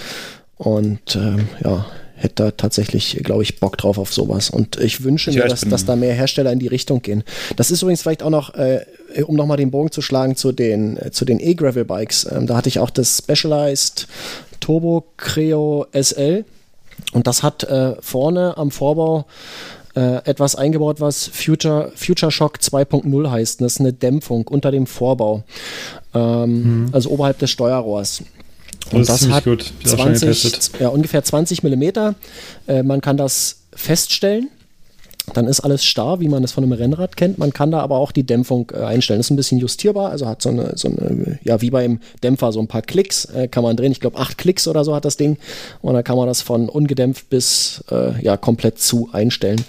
Und 0.57 1.17
ähm, 1.17 1.49
ja, 1.63 1.87
hätte 2.19 2.45
da 2.45 2.51
tatsächlich, 2.51 3.21
glaube 3.23 3.43
ich, 3.45 3.61
Bock 3.61 3.79
drauf 3.79 3.97
auf 3.97 4.13
sowas. 4.13 4.51
Und 4.51 4.77
ich 4.79 5.05
wünsche 5.05 5.31
mir, 5.31 5.47
dass, 5.47 5.61
dass, 5.61 5.85
da 5.85 5.97
mehr 5.97 6.15
Hersteller 6.15 6.53
in 6.53 6.59
die 6.59 6.67
Richtung 6.67 7.01
gehen. 7.01 7.23
Das 7.57 7.71
ist 7.71 7.83
übrigens 7.83 8.03
vielleicht 8.03 8.23
auch 8.23 8.31
noch, 8.31 8.55
äh, 8.55 8.85
um 9.27 9.37
nochmal 9.37 9.57
den 9.57 9.71
Bogen 9.71 9.93
zu 9.93 10.03
schlagen 10.03 10.37
zu 10.37 10.53
den, 10.53 10.97
äh, 10.97 11.11
zu 11.13 11.25
den 11.25 11.39
E-Gravel-Bikes. 11.39 12.29
Ähm, 12.33 12.47
da 12.47 12.57
hatte 12.57 12.69
ich 12.69 12.81
auch 12.81 12.91
das 12.91 13.19
Specialized 13.19 14.09
Turbo 14.61 15.05
Creo 15.17 15.87
SL. 15.93 16.45
Und 17.13 17.29
das 17.29 17.45
hat 17.45 17.63
äh, 17.65 17.95
vorne 18.01 18.57
am 18.57 18.73
Vorbau 18.73 19.27
äh, 19.99 20.17
etwas 20.25 20.55
eingebaut, 20.55 21.01
was 21.01 21.27
Future, 21.27 21.91
Future 21.97 22.31
Shock 22.31 22.59
2.0 22.59 23.31
heißt. 23.31 23.61
Das 23.61 23.75
ist 23.75 23.81
eine 23.81 23.93
Dämpfung 23.93 24.47
unter 24.47 24.71
dem 24.71 24.87
Vorbau 24.87 25.43
ähm, 26.15 26.85
mhm. 26.85 26.89
also 26.93 27.11
oberhalb 27.11 27.39
des 27.39 27.51
Steuerrohrs. 27.51 28.23
Und 28.93 29.09
das, 29.09 29.21
das 29.21 29.31
hat 29.31 29.45
20, 29.45 30.81
ja, 30.81 30.89
ungefähr 30.89 31.23
20 31.23 31.63
Millimeter. 31.63 32.15
Äh, 32.67 32.83
man 32.83 33.01
kann 33.01 33.17
das 33.17 33.63
feststellen. 33.75 34.51
Dann 35.35 35.47
ist 35.47 35.61
alles 35.61 35.85
starr, 35.85 36.21
wie 36.21 36.29
man 36.29 36.45
es 36.45 36.53
von 36.53 36.65
einem 36.65 36.73
Rennrad 36.73 37.17
kennt. 37.17 37.39
Man 37.39 37.53
kann 37.53 37.71
da 37.71 37.81
aber 37.81 37.97
auch 37.97 38.13
die 38.13 38.25
Dämpfung 38.25 38.71
äh, 38.75 38.79
einstellen. 38.79 39.21
Ist 39.21 39.31
ein 39.31 39.37
bisschen 39.37 39.59
justierbar, 39.59 40.11
also 40.11 40.27
hat 40.27 40.43
so 40.43 40.49
eine, 40.51 40.73
so 40.77 40.89
eine, 40.89 41.39
ja, 41.43 41.61
wie 41.61 41.71
beim 41.71 42.01
Dämpfer, 42.23 42.53
so 42.53 42.61
ein 42.61 42.69
paar 42.69 42.83
Klicks 42.83 43.27
äh, 43.27 43.49
kann 43.49 43.63
man 43.63 43.77
drehen. 43.77 43.93
Ich 43.93 44.01
glaube, 44.01 44.19
acht 44.19 44.39
Klicks 44.39 44.69
oder 44.69 44.85
so 44.85 44.95
hat 44.95 45.05
das 45.05 45.17
Ding. 45.17 45.37
Und 45.83 45.95
dann 45.95 46.05
kann 46.05 46.17
man 46.17 46.27
das 46.27 46.43
von 46.43 46.69
ungedämpft 46.69 47.29
bis 47.31 47.85
äh, 47.91 48.21
ja, 48.23 48.37
komplett 48.37 48.79
zu 48.79 49.09
einstellen. 49.13 49.65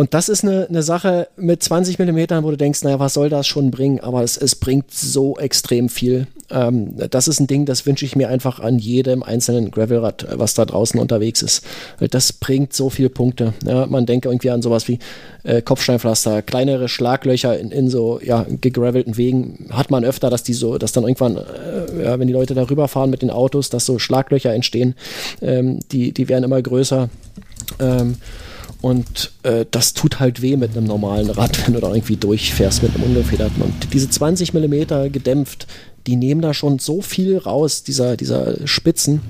Und 0.00 0.14
das 0.14 0.30
ist 0.30 0.44
eine, 0.44 0.66
eine 0.66 0.82
Sache 0.82 1.28
mit 1.36 1.62
20 1.62 1.98
Millimetern, 1.98 2.42
wo 2.42 2.50
du 2.50 2.56
denkst, 2.56 2.84
naja, 2.84 2.98
was 2.98 3.12
soll 3.12 3.28
das 3.28 3.46
schon 3.46 3.70
bringen? 3.70 4.00
Aber 4.00 4.22
es, 4.22 4.38
es 4.38 4.54
bringt 4.54 4.90
so 4.90 5.36
extrem 5.36 5.90
viel. 5.90 6.26
Ähm, 6.50 6.94
das 7.10 7.28
ist 7.28 7.38
ein 7.38 7.46
Ding, 7.46 7.66
das 7.66 7.84
wünsche 7.84 8.06
ich 8.06 8.16
mir 8.16 8.30
einfach 8.30 8.60
an 8.60 8.78
jedem 8.78 9.22
einzelnen 9.22 9.70
Gravelrad, 9.70 10.26
was 10.38 10.54
da 10.54 10.64
draußen 10.64 10.98
unterwegs 10.98 11.42
ist. 11.42 11.66
Das 11.98 12.32
bringt 12.32 12.72
so 12.72 12.88
viele 12.88 13.10
Punkte. 13.10 13.52
Ja, 13.66 13.84
man 13.84 14.06
denkt 14.06 14.24
irgendwie 14.24 14.48
an 14.48 14.62
sowas 14.62 14.88
wie 14.88 15.00
äh, 15.42 15.60
Kopfsteinpflaster, 15.60 16.40
kleinere 16.40 16.88
Schlaglöcher 16.88 17.58
in, 17.58 17.70
in 17.70 17.90
so 17.90 18.20
ja, 18.24 18.46
gegravelten 18.48 19.18
Wegen 19.18 19.68
hat 19.68 19.90
man 19.90 20.02
öfter, 20.06 20.30
dass 20.30 20.42
die 20.42 20.54
so, 20.54 20.78
dass 20.78 20.92
dann 20.92 21.04
irgendwann, 21.04 21.36
äh, 21.36 22.04
ja, 22.04 22.18
wenn 22.18 22.26
die 22.26 22.32
Leute 22.32 22.54
darüber 22.54 22.88
fahren 22.88 23.10
mit 23.10 23.20
den 23.20 23.28
Autos, 23.28 23.68
dass 23.68 23.84
so 23.84 23.98
Schlaglöcher 23.98 24.54
entstehen. 24.54 24.94
Ähm, 25.42 25.80
die, 25.92 26.12
die 26.12 26.30
werden 26.30 26.44
immer 26.44 26.62
größer. 26.62 27.10
Ähm, 27.78 28.16
und 28.80 29.32
äh, 29.42 29.66
das 29.70 29.92
tut 29.92 30.20
halt 30.20 30.40
weh 30.40 30.56
mit 30.56 30.76
einem 30.76 30.86
normalen 30.86 31.30
Rad, 31.30 31.66
wenn 31.66 31.74
du 31.74 31.80
da 31.80 31.92
irgendwie 31.92 32.16
durchfährst 32.16 32.82
mit 32.82 32.94
einem 32.94 33.04
ungefederten. 33.04 33.62
Und 33.62 33.92
diese 33.92 34.08
20 34.08 34.54
mm 34.54 35.12
gedämpft, 35.12 35.66
die 36.06 36.16
nehmen 36.16 36.40
da 36.40 36.54
schon 36.54 36.78
so 36.78 37.02
viel 37.02 37.36
raus, 37.36 37.82
dieser, 37.82 38.16
dieser 38.16 38.66
Spitzen. 38.66 39.20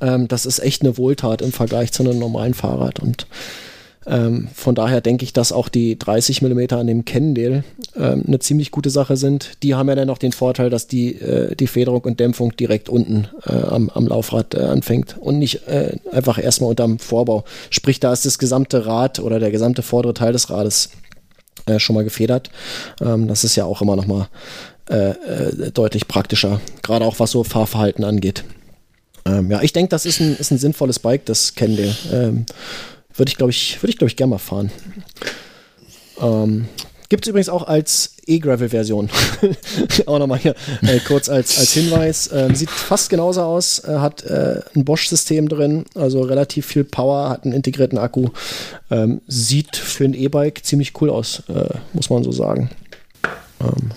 Ähm, 0.00 0.28
das 0.28 0.44
ist 0.44 0.58
echt 0.58 0.82
eine 0.82 0.98
Wohltat 0.98 1.40
im 1.40 1.52
Vergleich 1.52 1.92
zu 1.92 2.02
einem 2.02 2.18
normalen 2.18 2.54
Fahrrad. 2.54 3.00
Und 3.00 3.26
ähm, 4.06 4.48
von 4.54 4.74
daher 4.74 5.00
denke 5.00 5.24
ich, 5.24 5.32
dass 5.32 5.52
auch 5.52 5.68
die 5.68 5.98
30 5.98 6.42
mm 6.42 6.60
an 6.70 6.86
dem 6.86 7.04
Cannondale 7.04 7.64
ähm, 7.96 8.24
eine 8.26 8.38
ziemlich 8.40 8.70
gute 8.70 8.90
Sache 8.90 9.16
sind. 9.16 9.62
Die 9.62 9.74
haben 9.74 9.88
ja 9.88 9.94
dann 9.94 10.08
noch 10.08 10.18
den 10.18 10.32
Vorteil, 10.32 10.70
dass 10.70 10.86
die, 10.86 11.20
äh, 11.20 11.54
die 11.54 11.66
Federung 11.66 12.00
und 12.02 12.18
Dämpfung 12.18 12.56
direkt 12.56 12.88
unten 12.88 13.28
äh, 13.46 13.52
am, 13.52 13.90
am 13.90 14.06
Laufrad 14.06 14.54
äh, 14.54 14.60
anfängt 14.60 15.16
und 15.18 15.38
nicht 15.38 15.68
äh, 15.68 15.96
einfach 16.10 16.42
erstmal 16.42 16.70
unterm 16.70 16.98
Vorbau. 16.98 17.44
Sprich, 17.70 18.00
da 18.00 18.12
ist 18.12 18.26
das 18.26 18.38
gesamte 18.38 18.86
Rad 18.86 19.20
oder 19.20 19.38
der 19.38 19.50
gesamte 19.50 19.82
vordere 19.82 20.14
Teil 20.14 20.32
des 20.32 20.50
Rades 20.50 20.90
äh, 21.66 21.78
schon 21.78 21.94
mal 21.94 22.04
gefedert. 22.04 22.50
Ähm, 23.00 23.28
das 23.28 23.44
ist 23.44 23.54
ja 23.54 23.64
auch 23.64 23.82
immer 23.82 23.94
noch 23.94 24.06
mal 24.06 24.28
äh, 24.86 25.70
deutlich 25.72 26.08
praktischer, 26.08 26.60
gerade 26.82 27.04
auch 27.04 27.20
was 27.20 27.30
so 27.30 27.44
Fahrverhalten 27.44 28.02
angeht. 28.02 28.42
Ähm, 29.24 29.48
ja, 29.48 29.62
ich 29.62 29.72
denke, 29.72 29.90
das 29.90 30.06
ist 30.06 30.20
ein, 30.20 30.36
ist 30.36 30.50
ein 30.50 30.58
sinnvolles 30.58 30.98
Bike, 30.98 31.24
das 31.26 31.54
Cannondale. 31.54 32.44
Würde 33.16 33.30
ich, 33.30 33.36
glaube 33.36 33.50
ich, 33.50 33.82
würde 33.82 33.90
ich, 33.90 33.98
glaube 33.98 34.08
ich, 34.08 34.16
gerne 34.16 34.30
mal 34.30 34.38
fahren. 34.38 34.70
Ähm, 36.20 36.68
Gibt 37.12 37.26
es 37.26 37.28
übrigens 37.28 37.50
auch 37.50 37.66
als 37.66 38.14
E-Gravel-Version. 38.26 39.10
Auch 40.06 40.18
nochmal 40.18 40.38
hier 40.38 40.54
äh, 40.80 40.98
kurz 41.00 41.28
als, 41.28 41.58
als 41.58 41.72
Hinweis. 41.72 42.30
Ähm, 42.32 42.54
sieht 42.54 42.70
fast 42.70 43.10
genauso 43.10 43.42
aus, 43.42 43.80
äh, 43.80 43.98
hat 43.98 44.24
äh, 44.24 44.62
ein 44.74 44.86
Bosch-System 44.86 45.46
drin, 45.46 45.84
also 45.94 46.22
relativ 46.22 46.64
viel 46.64 46.84
Power, 46.84 47.28
hat 47.28 47.44
einen 47.44 47.52
integrierten 47.52 47.98
Akku. 47.98 48.30
Ähm, 48.90 49.20
sieht 49.26 49.76
für 49.76 50.04
ein 50.04 50.14
E-Bike 50.14 50.64
ziemlich 50.64 50.98
cool 51.02 51.10
aus, 51.10 51.42
äh, 51.48 51.74
muss 51.92 52.08
man 52.08 52.24
so 52.24 52.32
sagen. 52.32 52.70
Ähm, 53.60 53.90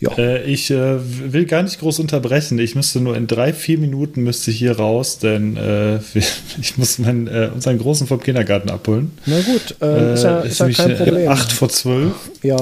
ja. 0.00 0.10
Äh, 0.18 0.42
ich 0.44 0.70
äh, 0.70 0.98
will 1.32 1.46
gar 1.46 1.62
nicht 1.62 1.78
groß 1.78 2.00
unterbrechen. 2.00 2.58
Ich 2.58 2.74
müsste 2.74 3.00
nur 3.00 3.16
in 3.16 3.26
drei, 3.26 3.52
vier 3.52 3.78
Minuten 3.78 4.22
müsste 4.22 4.50
ich 4.50 4.58
hier 4.58 4.76
raus, 4.76 5.18
denn 5.18 5.56
äh, 5.56 5.98
ich 6.60 6.76
muss 6.76 6.98
meinen, 6.98 7.28
äh, 7.28 7.50
unseren 7.54 7.78
Großen 7.78 8.06
vom 8.06 8.20
Kindergarten 8.20 8.70
abholen. 8.70 9.16
Na 9.26 9.40
gut, 9.40 9.76
äh, 9.80 10.14
ist 10.14 10.24
ja, 10.24 10.40
ist 10.40 10.58
ja 10.58 10.68
kein 10.70 10.96
Problem. 10.96 11.28
Acht 11.30 11.52
vor 11.52 11.68
zwölf. 11.68 12.12
Ja, 12.42 12.56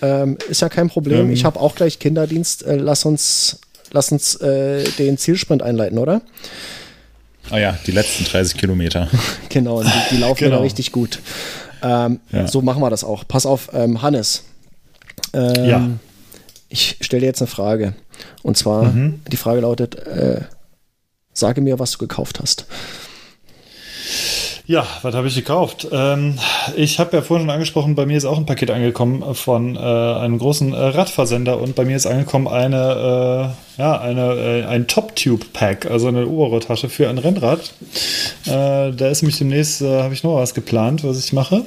ähm, 0.00 0.38
ist 0.48 0.62
ja 0.62 0.68
kein 0.70 0.88
Problem. 0.88 1.26
Ähm, 1.26 1.32
ich 1.32 1.44
habe 1.44 1.60
auch 1.60 1.74
gleich 1.74 1.98
Kinderdienst. 1.98 2.64
Äh, 2.64 2.76
lass 2.76 3.04
uns, 3.04 3.60
lass 3.92 4.10
uns 4.10 4.38
den 4.38 5.18
Zielsprint 5.18 5.62
einleiten, 5.62 5.98
oder? 5.98 6.22
Ah 7.50 7.54
oh 7.54 7.58
ja, 7.58 7.78
die 7.86 7.90
letzten 7.90 8.24
30 8.24 8.56
Kilometer. 8.56 9.08
genau, 9.48 9.82
die, 9.82 9.90
die 10.12 10.16
laufen 10.18 10.44
genau. 10.44 10.62
richtig 10.62 10.92
gut. 10.92 11.18
Ähm, 11.82 12.20
ja. 12.30 12.46
So 12.46 12.62
machen 12.62 12.80
wir 12.80 12.90
das 12.90 13.02
auch. 13.02 13.26
Pass 13.26 13.44
auf, 13.44 13.70
ähm, 13.74 14.00
Hannes. 14.00 14.44
Ähm, 15.34 15.64
ja 15.64 15.88
ich 16.70 16.96
stelle 17.00 17.20
dir 17.20 17.26
jetzt 17.26 17.42
eine 17.42 17.48
Frage. 17.48 17.94
Und 18.42 18.56
zwar, 18.56 18.84
mhm. 18.84 19.20
die 19.30 19.36
Frage 19.36 19.60
lautet, 19.60 19.96
äh, 19.96 20.42
sage 21.32 21.60
mir, 21.60 21.78
was 21.78 21.92
du 21.92 21.98
gekauft 21.98 22.40
hast. 22.40 22.66
Ja, 24.66 24.86
was 25.02 25.16
habe 25.16 25.26
ich 25.26 25.34
gekauft? 25.34 25.88
Ähm, 25.90 26.38
ich 26.76 27.00
habe 27.00 27.16
ja 27.16 27.22
vorhin 27.22 27.46
schon 27.46 27.50
angesprochen, 27.52 27.96
bei 27.96 28.06
mir 28.06 28.16
ist 28.16 28.24
auch 28.24 28.38
ein 28.38 28.46
Paket 28.46 28.70
angekommen 28.70 29.34
von 29.34 29.74
äh, 29.74 29.80
einem 29.80 30.38
großen 30.38 30.72
äh, 30.72 30.76
Radversender 30.76 31.60
und 31.60 31.74
bei 31.74 31.84
mir 31.84 31.96
ist 31.96 32.06
angekommen 32.06 32.46
eine, 32.46 33.56
äh, 33.76 33.80
ja, 33.82 34.00
eine, 34.00 34.34
äh, 34.34 34.64
ein 34.66 34.86
Top-Tube-Pack, 34.86 35.90
also 35.90 36.06
eine 36.06 36.24
Oberrohrtasche 36.24 36.88
für 36.88 37.08
ein 37.08 37.18
Rennrad. 37.18 37.72
Äh, 38.46 38.92
da 38.92 39.08
ist 39.08 39.22
nämlich 39.22 39.38
demnächst, 39.38 39.82
äh, 39.82 40.02
habe 40.02 40.14
ich 40.14 40.22
noch 40.22 40.36
was 40.36 40.54
geplant, 40.54 41.02
was 41.02 41.18
ich 41.18 41.32
mache 41.32 41.64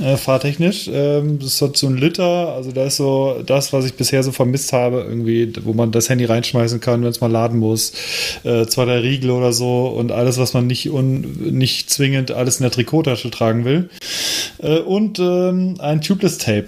äh, 0.00 0.16
fahrtechnisch. 0.16 0.88
Ähm, 0.92 1.38
das 1.38 1.60
hat 1.62 1.76
so 1.76 1.86
ein 1.86 1.96
Liter, 1.96 2.54
also 2.54 2.72
da 2.72 2.86
ist 2.86 2.96
so 2.96 3.42
das, 3.44 3.72
was 3.72 3.84
ich 3.84 3.94
bisher 3.94 4.22
so 4.22 4.32
vermisst 4.32 4.72
habe, 4.72 5.04
irgendwie, 5.08 5.52
wo 5.62 5.72
man 5.72 5.92
das 5.92 6.08
Handy 6.08 6.24
reinschmeißen 6.24 6.80
kann, 6.80 7.02
wenn 7.02 7.10
es 7.10 7.20
mal 7.20 7.30
laden 7.30 7.58
muss. 7.58 7.92
Äh, 8.42 8.66
zwei, 8.66 8.84
drei 8.84 8.98
Riegel 8.98 9.30
oder 9.30 9.52
so 9.52 9.86
und 9.86 10.12
alles, 10.12 10.38
was 10.38 10.54
man 10.54 10.66
nicht, 10.66 10.90
un, 10.90 11.20
nicht 11.56 11.90
zwingend 11.90 12.30
alles 12.30 12.56
in 12.56 12.64
der 12.64 12.72
Trikottasche 12.72 13.30
tragen 13.30 13.64
will. 13.64 13.88
Äh, 14.58 14.78
und 14.78 15.18
ähm, 15.18 15.76
ein 15.78 16.00
Tubeless 16.00 16.38
Tape 16.38 16.66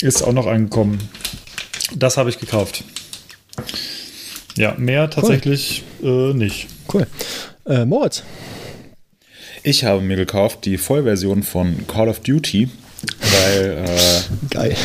ist 0.00 0.22
auch 0.22 0.32
noch 0.32 0.46
angekommen. 0.46 0.98
Das 1.96 2.16
habe 2.16 2.30
ich 2.30 2.38
gekauft. 2.38 2.84
Ja, 4.56 4.74
mehr 4.76 5.08
tatsächlich 5.08 5.84
cool. 6.02 6.32
äh, 6.32 6.34
nicht. 6.34 6.66
Cool. 6.92 7.06
Äh, 7.66 7.84
Moritz. 7.84 8.22
Ich 9.62 9.84
habe 9.84 10.00
mir 10.00 10.16
gekauft 10.16 10.64
die 10.64 10.78
Vollversion 10.78 11.42
von 11.42 11.86
Call 11.86 12.08
of 12.08 12.20
Duty, 12.20 12.68
weil. 13.20 13.84
Äh, 13.84 14.48
Geil. 14.50 14.76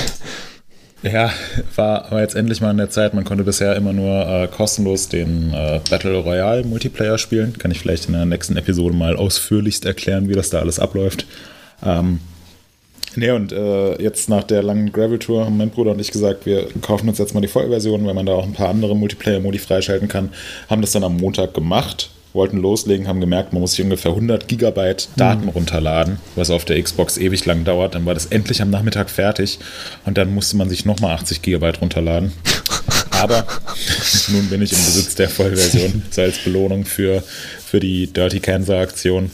Ja, 1.04 1.32
war, 1.76 2.10
war 2.12 2.22
jetzt 2.22 2.34
endlich 2.34 2.62
mal 2.62 2.72
in 2.72 2.78
der 2.78 2.90
Zeit. 2.90 3.14
Man 3.14 3.26
konnte 3.26 3.44
bisher 3.44 3.76
immer 3.76 3.92
nur 3.92 4.26
äh, 4.26 4.48
kostenlos 4.48 5.10
den 5.10 5.54
äh, 5.54 5.82
Battle 5.90 6.18
Royale 6.18 6.64
Multiplayer 6.64 7.18
spielen. 7.18 7.58
Kann 7.58 7.72
ich 7.72 7.80
vielleicht 7.80 8.06
in 8.06 8.14
der 8.14 8.26
nächsten 8.26 8.56
Episode 8.56 8.96
mal 8.96 9.18
ausführlichst 9.18 9.86
erklären, 9.86 10.30
wie 10.30 10.34
das 10.34 10.50
da 10.50 10.60
alles 10.60 10.80
abläuft. 10.80 11.26
Ähm, 11.86 12.20
Nee, 13.16 13.30
und 13.30 13.52
äh, 13.52 14.02
jetzt 14.02 14.28
nach 14.28 14.44
der 14.44 14.64
langen 14.64 14.92
Gravel-Tour 14.92 15.46
haben 15.46 15.58
mein 15.58 15.70
Bruder 15.70 15.92
und 15.92 16.02
ich 16.02 16.12
gesagt, 16.12 16.48
wir 16.48 16.68
kaufen 16.82 17.08
uns 17.08 17.20
jetzt 17.20 17.36
mal 17.36 17.42
die 17.42 17.48
Vollversion, 17.48 18.04
weil 18.08 18.16
man 18.16 18.26
da 18.26 18.34
auch 18.34 18.44
ein 18.44 18.54
paar 18.54 18.70
andere 18.70 18.96
Multiplayer-Modi 18.96 19.60
freischalten 19.60 20.08
kann. 20.08 20.30
Haben 20.68 20.82
das 20.82 20.94
dann 20.94 21.04
am 21.04 21.18
Montag 21.18 21.54
gemacht 21.54 22.10
wollten 22.34 22.58
loslegen, 22.58 23.08
haben 23.08 23.22
gemerkt, 23.22 23.54
man 23.54 23.62
muss 23.62 23.72
sich 23.72 23.84
ungefähr 23.84 24.12
100 24.12 24.48
Gigabyte 24.48 25.08
Daten 25.16 25.44
mhm. 25.44 25.50
runterladen, 25.50 26.18
was 26.36 26.50
auf 26.50 26.66
der 26.66 26.82
Xbox 26.82 27.18
ewig 27.18 27.46
lang 27.46 27.64
dauert. 27.64 27.96
Dann 27.96 28.06
war 28.06 28.14
das 28.14 28.26
endlich 28.26 28.62
am 28.62 28.70
Nachmittag 28.70 29.10
fertig 29.10 29.60
und 30.06 30.18
dann 30.18 30.34
musste 30.34 30.58
man 30.58 30.70
sich 30.70 30.86
nochmal 30.86 31.16
80 31.16 31.42
Gigabyte 31.42 31.82
runterladen. 31.82 32.34
Aber 33.12 33.46
nun 34.30 34.48
bin 34.50 34.62
ich 34.62 34.74
im 34.74 34.80
Besitz 34.80 35.16
der 35.16 35.30
Vollversion, 35.30 36.04
so 36.12 36.22
als 36.22 36.40
Belohnung 36.40 36.86
für, 36.86 37.24
für 37.66 37.80
die 37.80 38.08
Dirty 38.08 38.40
Kansas 38.40 38.76
Aktion. 38.76 39.32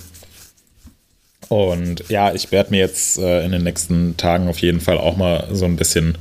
Und 1.48 2.04
ja, 2.10 2.34
ich 2.34 2.52
werde 2.52 2.72
mir 2.72 2.80
jetzt 2.80 3.18
äh, 3.18 3.44
in 3.44 3.52
den 3.52 3.64
nächsten 3.64 4.18
Tagen 4.18 4.48
auf 4.50 4.60
jeden 4.60 4.82
Fall 4.82 5.00
auch 5.00 5.18
mal 5.18 5.48
so 5.52 5.66
ein 5.66 5.78
bisschen 5.78 6.18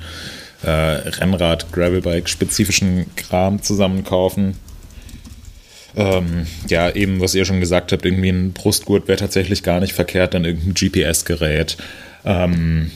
äh, 0.63 0.71
Rennrad, 0.71 1.71
Gravelbike-spezifischen 1.73 3.15
Kram 3.17 3.63
zusammenkaufen 3.63 4.55
ähm, 5.97 6.47
ja, 6.69 6.91
eben, 6.91 7.21
was 7.21 7.35
ihr 7.35 7.45
schon 7.45 7.61
gesagt 7.61 7.93
habt, 7.93 8.05
irgendwie 8.05 8.29
ein 8.29 8.53
Brustgurt 8.53 9.09
wäre 9.09 9.19
tatsächlich 9.19 9.63
gar 9.63 9.81
nicht 9.81 9.93
verkehrt, 9.93 10.35
dann 10.35 10.45
irgendein 10.45 10.75
GPS-Gerät. 10.75 11.77
Ähm, 12.25 12.91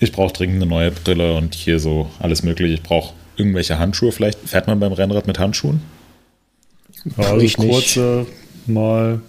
ich 0.00 0.12
brauche 0.12 0.32
dringend 0.32 0.56
eine 0.56 0.66
neue 0.66 0.90
Brille 0.90 1.34
und 1.34 1.54
hier 1.54 1.78
so 1.80 2.10
alles 2.18 2.42
mögliche. 2.42 2.74
Ich 2.74 2.82
brauche 2.82 3.14
irgendwelche 3.36 3.78
Handschuhe 3.78 4.12
vielleicht. 4.12 4.38
Fährt 4.40 4.66
man 4.66 4.80
beim 4.80 4.92
Rennrad 4.92 5.26
mit 5.26 5.38
Handschuhen? 5.38 5.80
Ja, 7.16 7.30
also 7.30 7.44
ich 7.44 7.56
kurze 7.56 8.26
mal. 8.66 9.20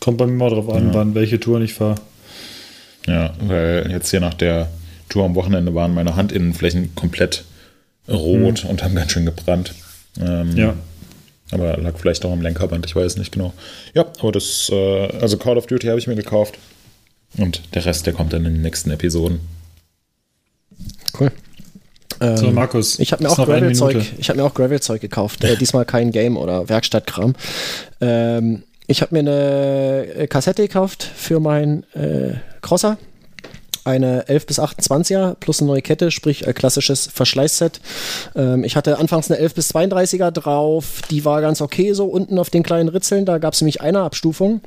Kommt 0.00 0.16
bei 0.16 0.26
mir 0.26 0.32
mal 0.32 0.48
drauf 0.48 0.70
an, 0.70 0.88
ja. 0.88 0.94
wann 0.94 1.14
welche 1.14 1.38
Touren 1.38 1.62
ich 1.62 1.74
fahre. 1.74 1.96
Ja, 3.06 3.34
weil 3.40 3.90
jetzt 3.90 4.10
hier 4.10 4.20
nach 4.20 4.32
der 4.32 4.70
Tour 5.10 5.26
am 5.26 5.34
Wochenende 5.34 5.74
waren 5.74 5.92
meine 5.92 6.16
Handinnenflächen 6.16 6.94
komplett 6.94 7.44
rot 8.08 8.64
mhm. 8.64 8.70
und 8.70 8.82
haben 8.82 8.94
ganz 8.94 9.12
schön 9.12 9.26
gebrannt. 9.26 9.74
Ähm, 10.18 10.56
ja. 10.56 10.74
Aber 11.52 11.76
lag 11.76 11.96
vielleicht 11.98 12.24
auch 12.24 12.32
am 12.32 12.42
Lenkerband, 12.42 12.86
ich 12.86 12.94
weiß 12.94 13.16
nicht 13.16 13.32
genau. 13.32 13.52
Ja, 13.94 14.06
aber 14.20 14.32
das, 14.32 14.68
äh, 14.72 15.08
also 15.20 15.36
Call 15.36 15.58
of 15.58 15.66
Duty 15.66 15.88
habe 15.88 15.98
ich 15.98 16.06
mir 16.06 16.16
gekauft. 16.16 16.58
Und 17.38 17.62
der 17.74 17.84
Rest, 17.84 18.06
der 18.06 18.12
kommt 18.12 18.32
dann 18.32 18.44
in 18.44 18.54
den 18.54 18.62
nächsten 18.62 18.90
Episoden. 18.90 19.40
Cool. 21.18 21.30
so, 22.20 22.46
ähm, 22.46 22.54
Markus. 22.54 22.98
Ich 22.98 23.12
habe 23.12 23.22
mir, 23.22 23.30
auch 23.30 23.36
Gravel-Zeug, 23.36 23.96
hab 24.28 24.36
mir 24.36 24.44
auch 24.44 24.54
Gravel-Zeug 24.54 25.00
gekauft. 25.00 25.44
Äh, 25.44 25.56
diesmal 25.56 25.84
kein 25.84 26.12
Game 26.12 26.36
oder 26.36 26.68
Werkstattkram. 26.68 27.34
Ähm, 28.00 28.62
ich 28.86 29.02
habe 29.02 29.14
mir 29.14 29.20
eine 29.20 30.26
Kassette 30.28 30.62
gekauft 30.62 31.02
für 31.02 31.38
meinen 31.38 31.84
äh, 31.94 32.34
Crosser 32.60 32.98
eine 33.84 34.28
11 34.28 34.46
bis 34.46 34.58
28er 34.58 35.34
plus 35.34 35.60
eine 35.60 35.68
neue 35.68 35.82
Kette, 35.82 36.10
sprich 36.10 36.46
ein 36.46 36.54
klassisches 36.54 37.06
Verschleißset. 37.06 37.80
Ähm, 38.36 38.64
ich 38.64 38.76
hatte 38.76 38.98
anfangs 38.98 39.30
eine 39.30 39.40
11 39.40 39.54
bis 39.54 39.74
32er 39.74 40.30
drauf, 40.30 41.02
die 41.10 41.24
war 41.24 41.40
ganz 41.40 41.60
okay 41.60 41.92
so 41.92 42.06
unten 42.06 42.38
auf 42.38 42.50
den 42.50 42.62
kleinen 42.62 42.88
Ritzeln, 42.88 43.24
da 43.24 43.38
gab 43.38 43.54
es 43.54 43.60
nämlich 43.60 43.80
eine 43.80 44.00
Abstufung. 44.00 44.60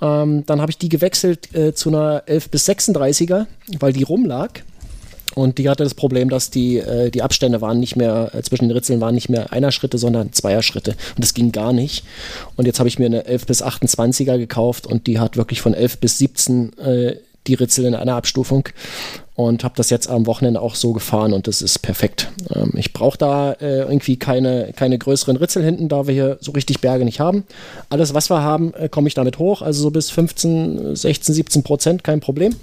Ähm, 0.00 0.44
dann 0.46 0.60
habe 0.60 0.70
ich 0.70 0.78
die 0.78 0.88
gewechselt 0.88 1.54
äh, 1.54 1.74
zu 1.74 1.88
einer 1.88 2.22
11 2.26 2.50
bis 2.50 2.68
36er, 2.68 3.46
weil 3.78 3.92
die 3.92 4.02
rumlag. 4.02 4.60
Und 5.34 5.58
die 5.58 5.68
hatte 5.68 5.84
das 5.84 5.94
Problem, 5.94 6.28
dass 6.28 6.50
die, 6.50 6.78
äh, 6.78 7.10
die 7.10 7.22
Abstände 7.22 7.60
waren 7.60 7.80
nicht 7.80 7.96
mehr, 7.96 8.30
äh, 8.34 8.42
zwischen 8.42 8.68
den 8.68 8.76
Ritzeln 8.76 9.00
waren 9.00 9.14
nicht 9.14 9.28
mehr 9.28 9.52
einer 9.52 9.72
Schritte, 9.72 9.98
sondern 9.98 10.32
zweier 10.32 10.62
Schritte. 10.62 10.90
Und 10.90 11.24
das 11.24 11.34
ging 11.34 11.52
gar 11.52 11.72
nicht. 11.72 12.04
Und 12.56 12.66
jetzt 12.66 12.78
habe 12.78 12.88
ich 12.88 12.98
mir 12.98 13.06
eine 13.06 13.24
11 13.24 13.46
bis 13.46 13.62
28er 13.62 14.36
gekauft 14.36 14.86
und 14.86 15.06
die 15.06 15.18
hat 15.18 15.36
wirklich 15.36 15.60
von 15.62 15.74
11 15.74 15.98
bis 15.98 16.18
17 16.18 16.78
äh, 16.78 17.16
die 17.46 17.54
Ritzel 17.54 17.84
in 17.84 17.94
einer 17.94 18.14
Abstufung 18.14 18.68
und 19.34 19.64
habe 19.64 19.74
das 19.76 19.90
jetzt 19.90 20.08
am 20.08 20.26
Wochenende 20.26 20.60
auch 20.60 20.74
so 20.74 20.92
gefahren 20.92 21.32
und 21.32 21.46
das 21.46 21.62
ist 21.62 21.80
perfekt. 21.80 22.30
Ähm, 22.54 22.72
ich 22.76 22.92
brauche 22.92 23.18
da 23.18 23.52
äh, 23.52 23.80
irgendwie 23.80 24.16
keine, 24.16 24.72
keine 24.74 24.98
größeren 24.98 25.36
Ritzel 25.36 25.64
hinten, 25.64 25.88
da 25.88 26.06
wir 26.06 26.14
hier 26.14 26.38
so 26.40 26.52
richtig 26.52 26.80
Berge 26.80 27.04
nicht 27.04 27.20
haben. 27.20 27.44
Alles, 27.88 28.14
was 28.14 28.30
wir 28.30 28.42
haben, 28.42 28.74
äh, 28.74 28.88
komme 28.88 29.08
ich 29.08 29.14
damit 29.14 29.38
hoch, 29.38 29.62
also 29.62 29.82
so 29.82 29.90
bis 29.90 30.10
15, 30.10 30.94
16, 30.94 31.34
17 31.34 31.62
Prozent, 31.62 32.04
kein 32.04 32.20
Problem. 32.20 32.54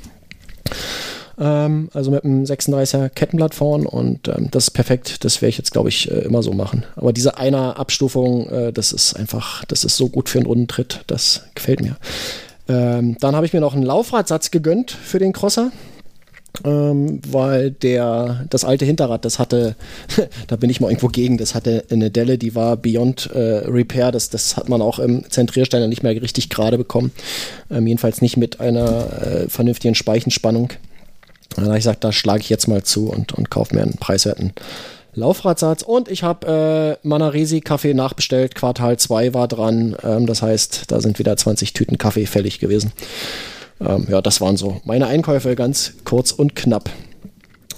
Ähm, 1.40 1.90
also 1.94 2.12
mit 2.12 2.24
einem 2.24 2.44
36er 2.44 3.10
Kettenblatt 3.10 3.56
vorn 3.56 3.86
und 3.86 4.28
ähm, 4.28 4.50
das 4.52 4.66
ist 4.66 4.72
perfekt. 4.72 5.24
Das 5.24 5.42
werde 5.42 5.50
ich 5.50 5.58
jetzt, 5.58 5.72
glaube 5.72 5.90
ich, 5.90 6.12
äh, 6.12 6.20
immer 6.20 6.44
so 6.44 6.52
machen. 6.52 6.86
Aber 6.96 7.14
diese 7.14 7.38
einer 7.38 7.80
Abstufung, 7.80 8.50
äh, 8.50 8.74
das 8.74 8.92
ist 8.92 9.16
einfach, 9.16 9.64
das 9.66 9.84
ist 9.84 9.96
so 9.96 10.10
gut 10.10 10.30
für 10.30 10.40
einen 10.40 10.48
Rundentritt, 10.48 11.02
das 11.08 11.44
gefällt 11.56 11.82
mir. 11.82 11.96
Ähm, 12.70 13.18
dann 13.20 13.36
habe 13.36 13.46
ich 13.46 13.54
mir 13.54 13.60
noch 13.60 13.74
einen 13.74 13.84
Laufradsatz 13.84 14.52
gegönnt 14.52 14.92
für 14.92 15.20
den 15.20 15.34
Crosser. 15.34 15.72
Ähm, 16.66 17.22
weil 17.28 17.70
der 17.70 18.46
das 18.50 18.66
alte 18.66 18.84
Hinterrad, 18.84 19.24
das 19.24 19.38
hatte, 19.38 19.76
da 20.48 20.56
bin 20.56 20.70
ich 20.70 20.82
mal 20.82 20.90
irgendwo 20.90 21.08
gegen, 21.08 21.38
das 21.38 21.54
hatte 21.54 21.86
eine 21.92 22.10
Delle, 22.10 22.40
die 22.40 22.56
war 22.56 22.76
beyond 22.76 23.30
äh, 23.32 23.62
repair, 23.68 24.12
das, 24.12 24.30
das 24.30 24.58
hat 24.58 24.68
man 24.68 24.82
auch 24.82 24.98
im 24.98 25.30
Zentriersteiner 25.30 25.88
nicht 25.88 26.02
mehr 26.02 26.20
richtig 26.20 26.50
gerade 26.50 26.78
bekommen, 26.78 27.12
ähm, 27.70 27.86
jedenfalls 27.86 28.22
nicht 28.22 28.36
mit 28.36 28.60
einer 28.60 29.22
äh, 29.22 29.48
vernünftigen 29.48 29.94
Speichenspannung. 29.94 30.72
Dann 31.56 31.66
habe 31.66 31.78
ich 31.78 31.84
gesagt, 31.84 32.04
da 32.04 32.12
schlage 32.12 32.42
ich 32.42 32.50
jetzt 32.50 32.68
mal 32.68 32.84
zu 32.84 33.10
und, 33.10 33.32
und 33.32 33.52
kaufe 33.52 33.76
mir 33.76 33.84
einen 33.84 33.98
preiswerten 33.98 34.54
Laufradsatz 35.14 35.82
und 35.82 36.10
ich 36.10 36.24
habe 36.24 36.97
äh, 37.03 37.07
Manaresi 37.07 37.62
Kaffee 37.62 37.93
nachbestellt. 37.93 38.55
Quartal 38.55 38.97
2 38.97 39.34
war 39.34 39.47
dran. 39.47 39.95
Ähm, 40.03 40.26
das 40.26 40.41
heißt, 40.41 40.91
da 40.91 41.01
sind 41.01 41.20
wieder 41.20 41.36
20 41.36 41.74
Tüten 41.74 41.97
Kaffee 41.97 42.26
fällig 42.26 42.60
gewesen. 42.60 42.93
ähm, 43.82 44.07
ja, 44.10 44.22
das 44.22 44.41
waren 44.41 44.57
so 44.57 44.82
meine 44.86 45.07
Einkäufe 45.07 45.55
ganz 45.55 45.93
kurz 46.03 46.32
und 46.32 46.55
knapp. 46.55 46.89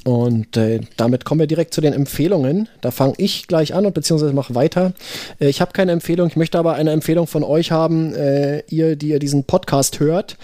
Und 0.04 0.58
äh, 0.58 0.80
damit 0.98 1.26
kommen 1.26 1.40
wir 1.40 1.48
direkt 1.48 1.76
zu 1.76 1.82
den 1.82 1.94
Empfehlungen. 1.94 2.68
Da 2.82 2.90
fange 2.90 3.14
ich 3.18 3.46
gleich 3.46 3.76
an 3.76 3.86
und 3.86 3.94
beziehungsweise 3.94 4.34
mache 4.34 4.56
weiter. 4.56 4.94
Äh, 5.40 5.50
ich 5.50 5.62
habe 5.62 5.74
keine 5.74 5.92
Empfehlung, 5.92 6.28
ich 6.28 6.36
möchte 6.36 6.58
aber 6.58 6.74
eine 6.74 6.92
Empfehlung 6.92 7.28
von 7.28 7.44
euch 7.44 7.72
haben, 7.72 8.16
äh, 8.16 8.64
ihr, 8.68 8.96
die 8.96 9.10
ihr 9.10 9.20
diesen 9.20 9.44
Podcast 9.44 10.00
hört. 10.00 10.38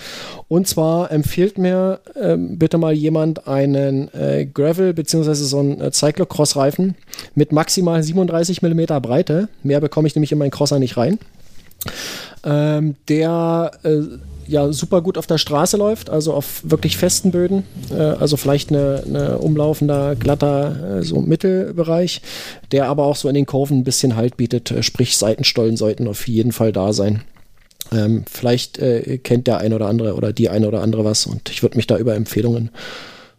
Und 0.47 0.68
zwar 0.68 1.12
empfiehlt 1.12 1.58
mir 1.58 2.01
ähm, 2.22 2.60
bitte 2.60 2.78
mal 2.78 2.93
jemand 2.93 3.47
einen 3.47 4.14
äh, 4.14 4.45
Gravel 4.45 4.93
beziehungsweise 4.93 5.45
so 5.45 5.60
einen 5.60 5.82
äh, 5.82 5.91
Cyclocross-Reifen 5.91 6.95
mit 7.34 7.51
maximal 7.51 8.03
37 8.03 8.62
mm 8.62 8.86
Breite. 9.01 9.49
Mehr 9.64 9.82
bekomme 9.82 10.08
ich 10.08 10.16
nämlich 10.16 10.32
in 10.32 10.38
meinen 10.38 10.51
Crosser 10.51 10.78
nicht 10.78 10.97
rein. 10.97 11.18
Ähm, 12.43 12.95
der 13.10 13.72
äh, 13.84 14.01
ja 14.48 14.72
super 14.72 15.02
gut 15.02 15.18
auf 15.18 15.28
der 15.28 15.38
Straße 15.38 15.78
läuft, 15.78 16.10
also 16.10 16.34
auf 16.34 16.62
wirklich 16.64 16.98
festen 16.98 17.32
Böden, 17.32 17.64
äh, 17.91 17.95
also 17.95 18.38
vielleicht 18.38 18.70
eine, 18.72 19.04
eine 19.06 19.38
umlaufender, 19.39 20.16
glatter 20.16 21.00
äh, 21.00 21.04
so 21.04 21.22
Mittelbereich, 21.22 22.22
der 22.72 22.88
aber 22.88 23.06
auch 23.06 23.16
so 23.16 23.28
in 23.30 23.36
den 23.36 23.45
Kurven 23.45 23.80
ein 23.80 23.84
bisschen 23.84 24.16
Halt 24.16 24.38
bietet, 24.38 24.72
äh, 24.72 24.84
sprich 24.84 25.18
Seitenstollen 25.18 25.78
sollten 25.78 26.08
auf 26.08 26.28
jeden 26.28 26.52
Fall 26.52 26.72
da 26.72 26.93
sein. 26.93 27.24
Ähm, 27.91 28.26
vielleicht 28.30 28.80
äh, 28.80 29.18
kennt 29.18 29.48
der 29.48 29.60
ein 29.60 29.74
oder 29.74 29.88
andere 29.88 30.16
oder 30.16 30.34
die 30.34 30.50
eine 30.50 30.68
oder 30.68 30.82
andere 30.82 31.06
was 31.06 31.26
und 31.26 31.50
ich 31.50 31.64
würde 31.64 31.78
mich 31.78 31.88
da 31.88 31.98
über 31.98 32.16
Empfehlungen 32.16 32.72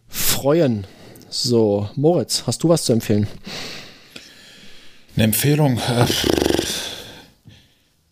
freuen. 0.07 0.87
So, 1.29 1.89
Moritz, 1.95 2.43
hast 2.47 2.63
du 2.63 2.69
was 2.69 2.83
zu 2.85 2.93
empfehlen? 2.93 3.27
Eine 5.15 5.25
Empfehlung? 5.25 5.77
Äh, 5.77 6.05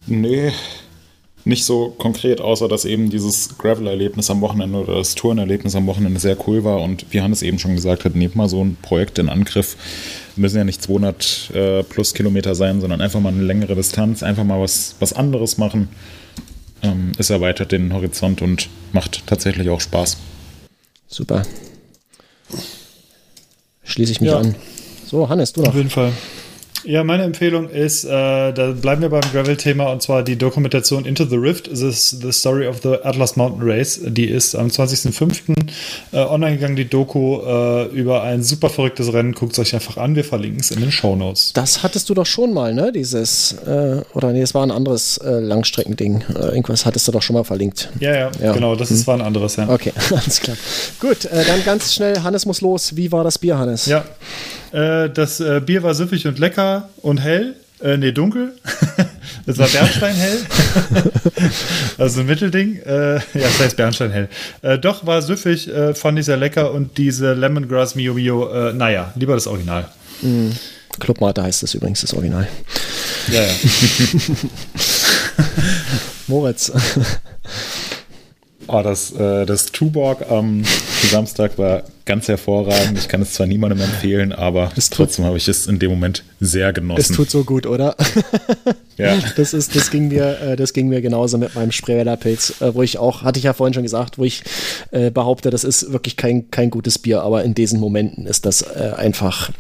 nee, 0.06 0.52
nicht 1.48 1.64
so 1.66 1.89
konkret, 1.98 2.41
außer 2.41 2.68
dass 2.68 2.86
eben 2.86 3.10
dieses 3.10 3.58
Gravel-Erlebnis 3.58 4.30
am 4.30 4.41
Wochenende 4.41 4.80
oder 4.80 4.95
das 4.95 5.16
Tourenerlebnis 5.16 5.76
am 5.76 5.88
Wochenende 5.88 6.20
sehr 6.20 6.38
cool 6.48 6.64
war. 6.64 6.82
Und 6.82 7.06
wie 7.12 7.22
Hannes 7.22 7.41
eben 7.41 7.58
schon 7.58 7.76
gesagt 7.76 8.06
hat, 8.06 8.16
nehmt 8.16 8.36
mal 8.36 8.50
so 8.50 8.64
ein 8.64 8.78
Projekt 8.82 9.18
in 9.20 9.30
Angriff. 9.30 9.78
Müssen 10.36 10.58
ja 10.58 10.64
nicht 10.64 10.82
200 10.84 11.52
äh, 11.54 11.84
plus 11.84 12.14
Kilometer 12.14 12.54
sein, 12.54 12.82
sondern 12.82 13.02
einfach 13.02 13.20
mal 13.20 13.34
eine 13.34 13.43
längere 13.43 13.76
Distanz, 13.76 14.24
einfach 14.24 14.43
mal 14.43 14.60
was, 14.62 14.95
was 15.00 15.14
anderes 15.14 15.58
machen. 15.58 15.88
Ähm, 16.84 17.14
es 17.18 17.30
erweitert 17.30 17.72
den 17.72 17.93
Horizont 17.93 18.41
und 18.41 18.70
macht 18.91 19.26
tatsächlich 19.26 19.70
auch 19.70 19.82
Spaß. 19.82 20.18
Super. 21.08 21.43
Schließe 23.84 24.12
ich 24.12 24.22
mich 24.22 24.30
Ja. 24.32 24.39
an. 24.39 24.56
So, 25.10 25.30
Hannes, 25.30 25.54
du 25.54 25.62
noch. 25.62 25.70
Auf 25.70 25.76
jeden 25.76 25.89
Fall. 25.89 26.12
Ja, 26.89 27.03
meine 27.03 27.23
Empfehlung 27.23 27.69
ist, 27.69 28.05
äh, 28.05 28.07
da 28.53 28.71
bleiben 28.71 29.01
wir 29.01 29.09
beim 29.09 29.19
Gravel-Thema 29.33 29.91
und 29.91 30.01
zwar 30.01 30.23
die 30.23 30.38
Dokumentation 30.38 31.03
Into 31.03 31.25
the 31.25 31.35
Rift, 31.35 31.65
this 31.65 31.81
is 31.81 32.09
the 32.21 32.31
Story 32.31 32.65
of 32.65 32.77
the 32.81 32.95
Atlas 33.03 33.35
Mountain 33.35 33.69
Race. 33.69 33.99
Die 34.05 34.23
ist 34.23 34.55
am 34.55 34.67
20.05. 34.67 35.35
Äh, 36.13 36.17
online 36.19 36.55
gegangen, 36.55 36.77
die 36.77 36.88
Doku 36.88 37.41
äh, 37.45 37.88
über 37.88 38.23
ein 38.23 38.41
super 38.41 38.69
verrücktes 38.69 39.11
Rennen. 39.11 39.33
Guckt 39.33 39.51
es 39.51 39.59
euch 39.59 39.73
einfach 39.73 39.97
an, 39.97 40.15
wir 40.15 40.23
verlinken 40.23 40.61
es 40.61 40.71
in 40.71 40.79
den 40.79 40.93
Shownotes. 40.93 41.51
Das 41.53 41.83
hattest 41.83 42.07
du 42.09 42.13
doch 42.13 42.25
schon 42.25 42.53
mal, 42.53 42.73
ne? 42.73 42.93
Dieses, 42.93 43.51
äh, 43.65 43.99
oder 44.13 44.31
nee, 44.31 44.41
es 44.41 44.53
war 44.53 44.63
ein 44.65 44.71
anderes 44.71 45.17
äh, 45.17 45.41
Langstreckending. 45.41 46.23
Äh, 46.35 46.39
irgendwas 46.55 46.85
hattest 46.85 47.05
du 47.05 47.11
doch 47.11 47.21
schon 47.21 47.33
mal 47.33 47.43
verlinkt. 47.43 47.89
Ja, 47.99 48.15
ja, 48.15 48.31
Ja. 48.41 48.53
genau, 48.53 48.77
das 48.77 48.91
ist, 48.91 49.05
war 49.07 49.15
ein 49.15 49.21
anderes, 49.21 49.57
ja. 49.57 49.67
Okay, 49.67 49.91
alles 50.11 50.39
klar. 50.39 50.55
Gut, 51.01 51.25
äh, 51.25 51.43
dann 51.45 51.65
ganz 51.65 51.93
schnell, 51.93 52.21
Hannes 52.23 52.45
muss 52.45 52.61
los. 52.61 52.95
Wie 52.95 53.11
war 53.11 53.25
das 53.25 53.38
Bier, 53.38 53.57
Hannes? 53.57 53.88
Ja, 53.88 54.05
äh, 54.72 55.09
das 55.09 55.39
äh, 55.39 55.61
Bier 55.63 55.84
war 55.84 55.93
süffig 55.93 56.28
und 56.28 56.39
lecker 56.39 56.89
und 57.01 57.20
hell. 57.20 57.55
Äh, 57.82 57.97
nee, 57.97 58.11
dunkel. 58.11 58.53
Es 59.45 59.57
war 59.57 59.68
Bernsteinhell. 59.70 60.39
also 61.97 62.20
ein 62.20 62.26
Mittelding. 62.26 62.82
Äh, 62.86 63.15
ja, 63.15 63.22
das 63.34 63.59
heißt 63.59 63.78
Bernsteinhell. 63.78 64.28
Äh, 64.61 64.78
doch, 64.78 65.05
war 65.05 65.22
süffig, 65.22 65.70
äh, 65.70 65.93
fand 65.93 66.20
ich 66.20 66.26
sehr 66.26 66.36
lecker 66.36 66.74
und 66.74 66.97
diese 66.97 67.34
Lemongrass 67.34 67.95
Mio 67.95 68.13
Mio, 68.13 68.49
äh, 68.51 68.74
naja, 68.74 69.13
lieber 69.15 69.36
das 69.36 69.47
Original. 69.47 69.88
Clubmate 70.99 71.43
heißt 71.43 71.63
das 71.63 71.74
übrigens, 71.76 72.01
das 72.01 72.13
Original. 72.13 72.47
Ja, 73.32 73.41
ja. 73.41 73.53
Moritz. 76.28 76.72
Oh, 78.68 78.82
das, 78.82 79.11
äh, 79.13 79.45
das 79.45 79.68
Tuborg 79.68 80.30
am 80.30 80.63
Samstag 81.09 81.57
war 81.57 81.84
ganz 82.08 82.28
hervorragend. 82.28 82.97
Ich 82.97 83.08
kann 83.08 83.22
es 83.22 83.34
zwar 83.34 83.45
niemandem 83.45 83.80
empfehlen, 83.82 84.34
aber 84.34 84.72
Es 84.76 84.89
tut- 84.89 84.97
trotzdem 84.97 85.26
habe 85.26 85.38
ich 85.38 85.47
es 85.47 85.68
in 85.68 85.78
dem 85.78 85.91
Moment 85.91 86.24
sehr 86.39 86.70
Es 86.70 86.74
genossen. 86.74 87.16
tut 87.16 87.30
so 87.30 87.43
gut, 87.43 87.68
oder? 87.68 87.95
ja. 88.97 89.16
Das 89.36 89.53
ist, 89.53 89.76
das 89.76 89.91
ging 89.91 90.08
mir, 90.08 90.39
äh, 90.41 90.55
das 90.55 90.74
ging 90.74 90.88
mir 90.88 91.01
genauso 91.01 91.38
mit 91.38 91.53
meinem 91.53 91.72
Spreewälder 91.72 92.18
Pilz, 92.18 92.62
äh, 92.62 92.74
wo 92.74 92.82
ich 92.82 92.97
auch, 92.97 93.22
hatte 93.22 93.38
ich 93.38 93.43
ja 93.45 93.53
vorhin 93.53 93.74
schon 93.76 93.84
gesagt, 93.84 94.18
wo 94.18 94.24
ich 94.24 94.43
äh, 94.91 95.12
behaupte, 95.12 95.49
das 95.51 95.64
ist 95.64 95.91
wirklich 95.91 96.18
kein, 96.18 96.49
kein 96.49 96.70
gutes 96.72 96.97
Bier, 96.97 97.22
aber 97.22 97.43
in 97.43 97.53
diesen 97.53 97.80
Momenten 97.80 98.26
ist 98.26 98.45
das 98.47 98.64
äh, 98.64 98.93
einfach, 98.97 99.51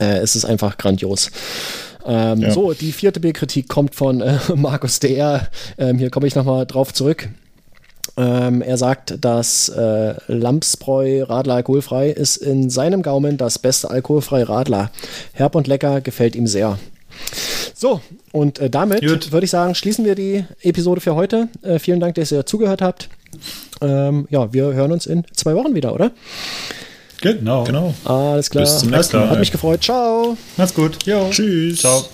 äh, 0.00 0.16
es 0.18 0.34
ist 0.34 0.44
einfach 0.44 0.76
grandios. 0.78 1.30
Ähm, 2.06 2.40
Ja. 2.42 2.50
So, 2.50 2.72
die 2.74 2.92
vierte 2.92 3.20
Bierkritik 3.20 3.68
kommt 3.68 3.94
von 3.94 4.20
äh, 4.20 4.38
Markus 4.56 4.98
DR. 5.00 5.48
Ähm, 5.78 5.98
hier 5.98 6.10
komme 6.10 6.26
ich 6.26 6.34
nochmal 6.34 6.66
drauf 6.66 6.92
zurück. 6.92 7.28
Ähm, 8.16 8.62
er 8.62 8.76
sagt, 8.76 9.24
dass 9.24 9.68
äh, 9.68 10.14
Lamsbräu 10.28 11.24
Radler 11.24 11.54
alkoholfrei 11.54 12.10
ist 12.10 12.36
in 12.36 12.70
seinem 12.70 13.02
Gaumen 13.02 13.36
das 13.36 13.58
beste 13.58 13.90
alkoholfreie 13.90 14.48
Radler. 14.48 14.90
Herb 15.32 15.54
und 15.54 15.66
lecker, 15.66 16.00
gefällt 16.00 16.36
ihm 16.36 16.46
sehr. 16.46 16.78
So, 17.74 18.00
und 18.32 18.58
äh, 18.58 18.70
damit 18.70 19.02
würde 19.32 19.44
ich 19.44 19.50
sagen, 19.50 19.74
schließen 19.74 20.04
wir 20.04 20.14
die 20.14 20.44
Episode 20.62 21.00
für 21.00 21.14
heute. 21.14 21.48
Äh, 21.62 21.78
vielen 21.78 22.00
Dank, 22.00 22.14
dass 22.14 22.32
ihr 22.32 22.46
zugehört 22.46 22.82
habt. 22.82 23.08
Ähm, 23.80 24.26
ja, 24.30 24.52
wir 24.52 24.72
hören 24.72 24.92
uns 24.92 25.06
in 25.06 25.24
zwei 25.34 25.54
Wochen 25.54 25.74
wieder, 25.74 25.92
oder? 25.94 26.12
Genau. 27.20 27.64
Genau. 27.64 27.94
Alles 28.04 28.50
klar. 28.50 28.64
Bis 28.64 28.78
zum 28.78 28.90
nächsten 28.90 29.18
klar. 29.18 29.30
Hat 29.30 29.38
mich 29.38 29.50
gefreut. 29.50 29.82
Ciao. 29.82 30.36
Macht's 30.56 30.74
gut. 30.74 31.04
Jo. 31.04 31.28
Tschüss. 31.30 31.80
Ciao. 31.80 32.04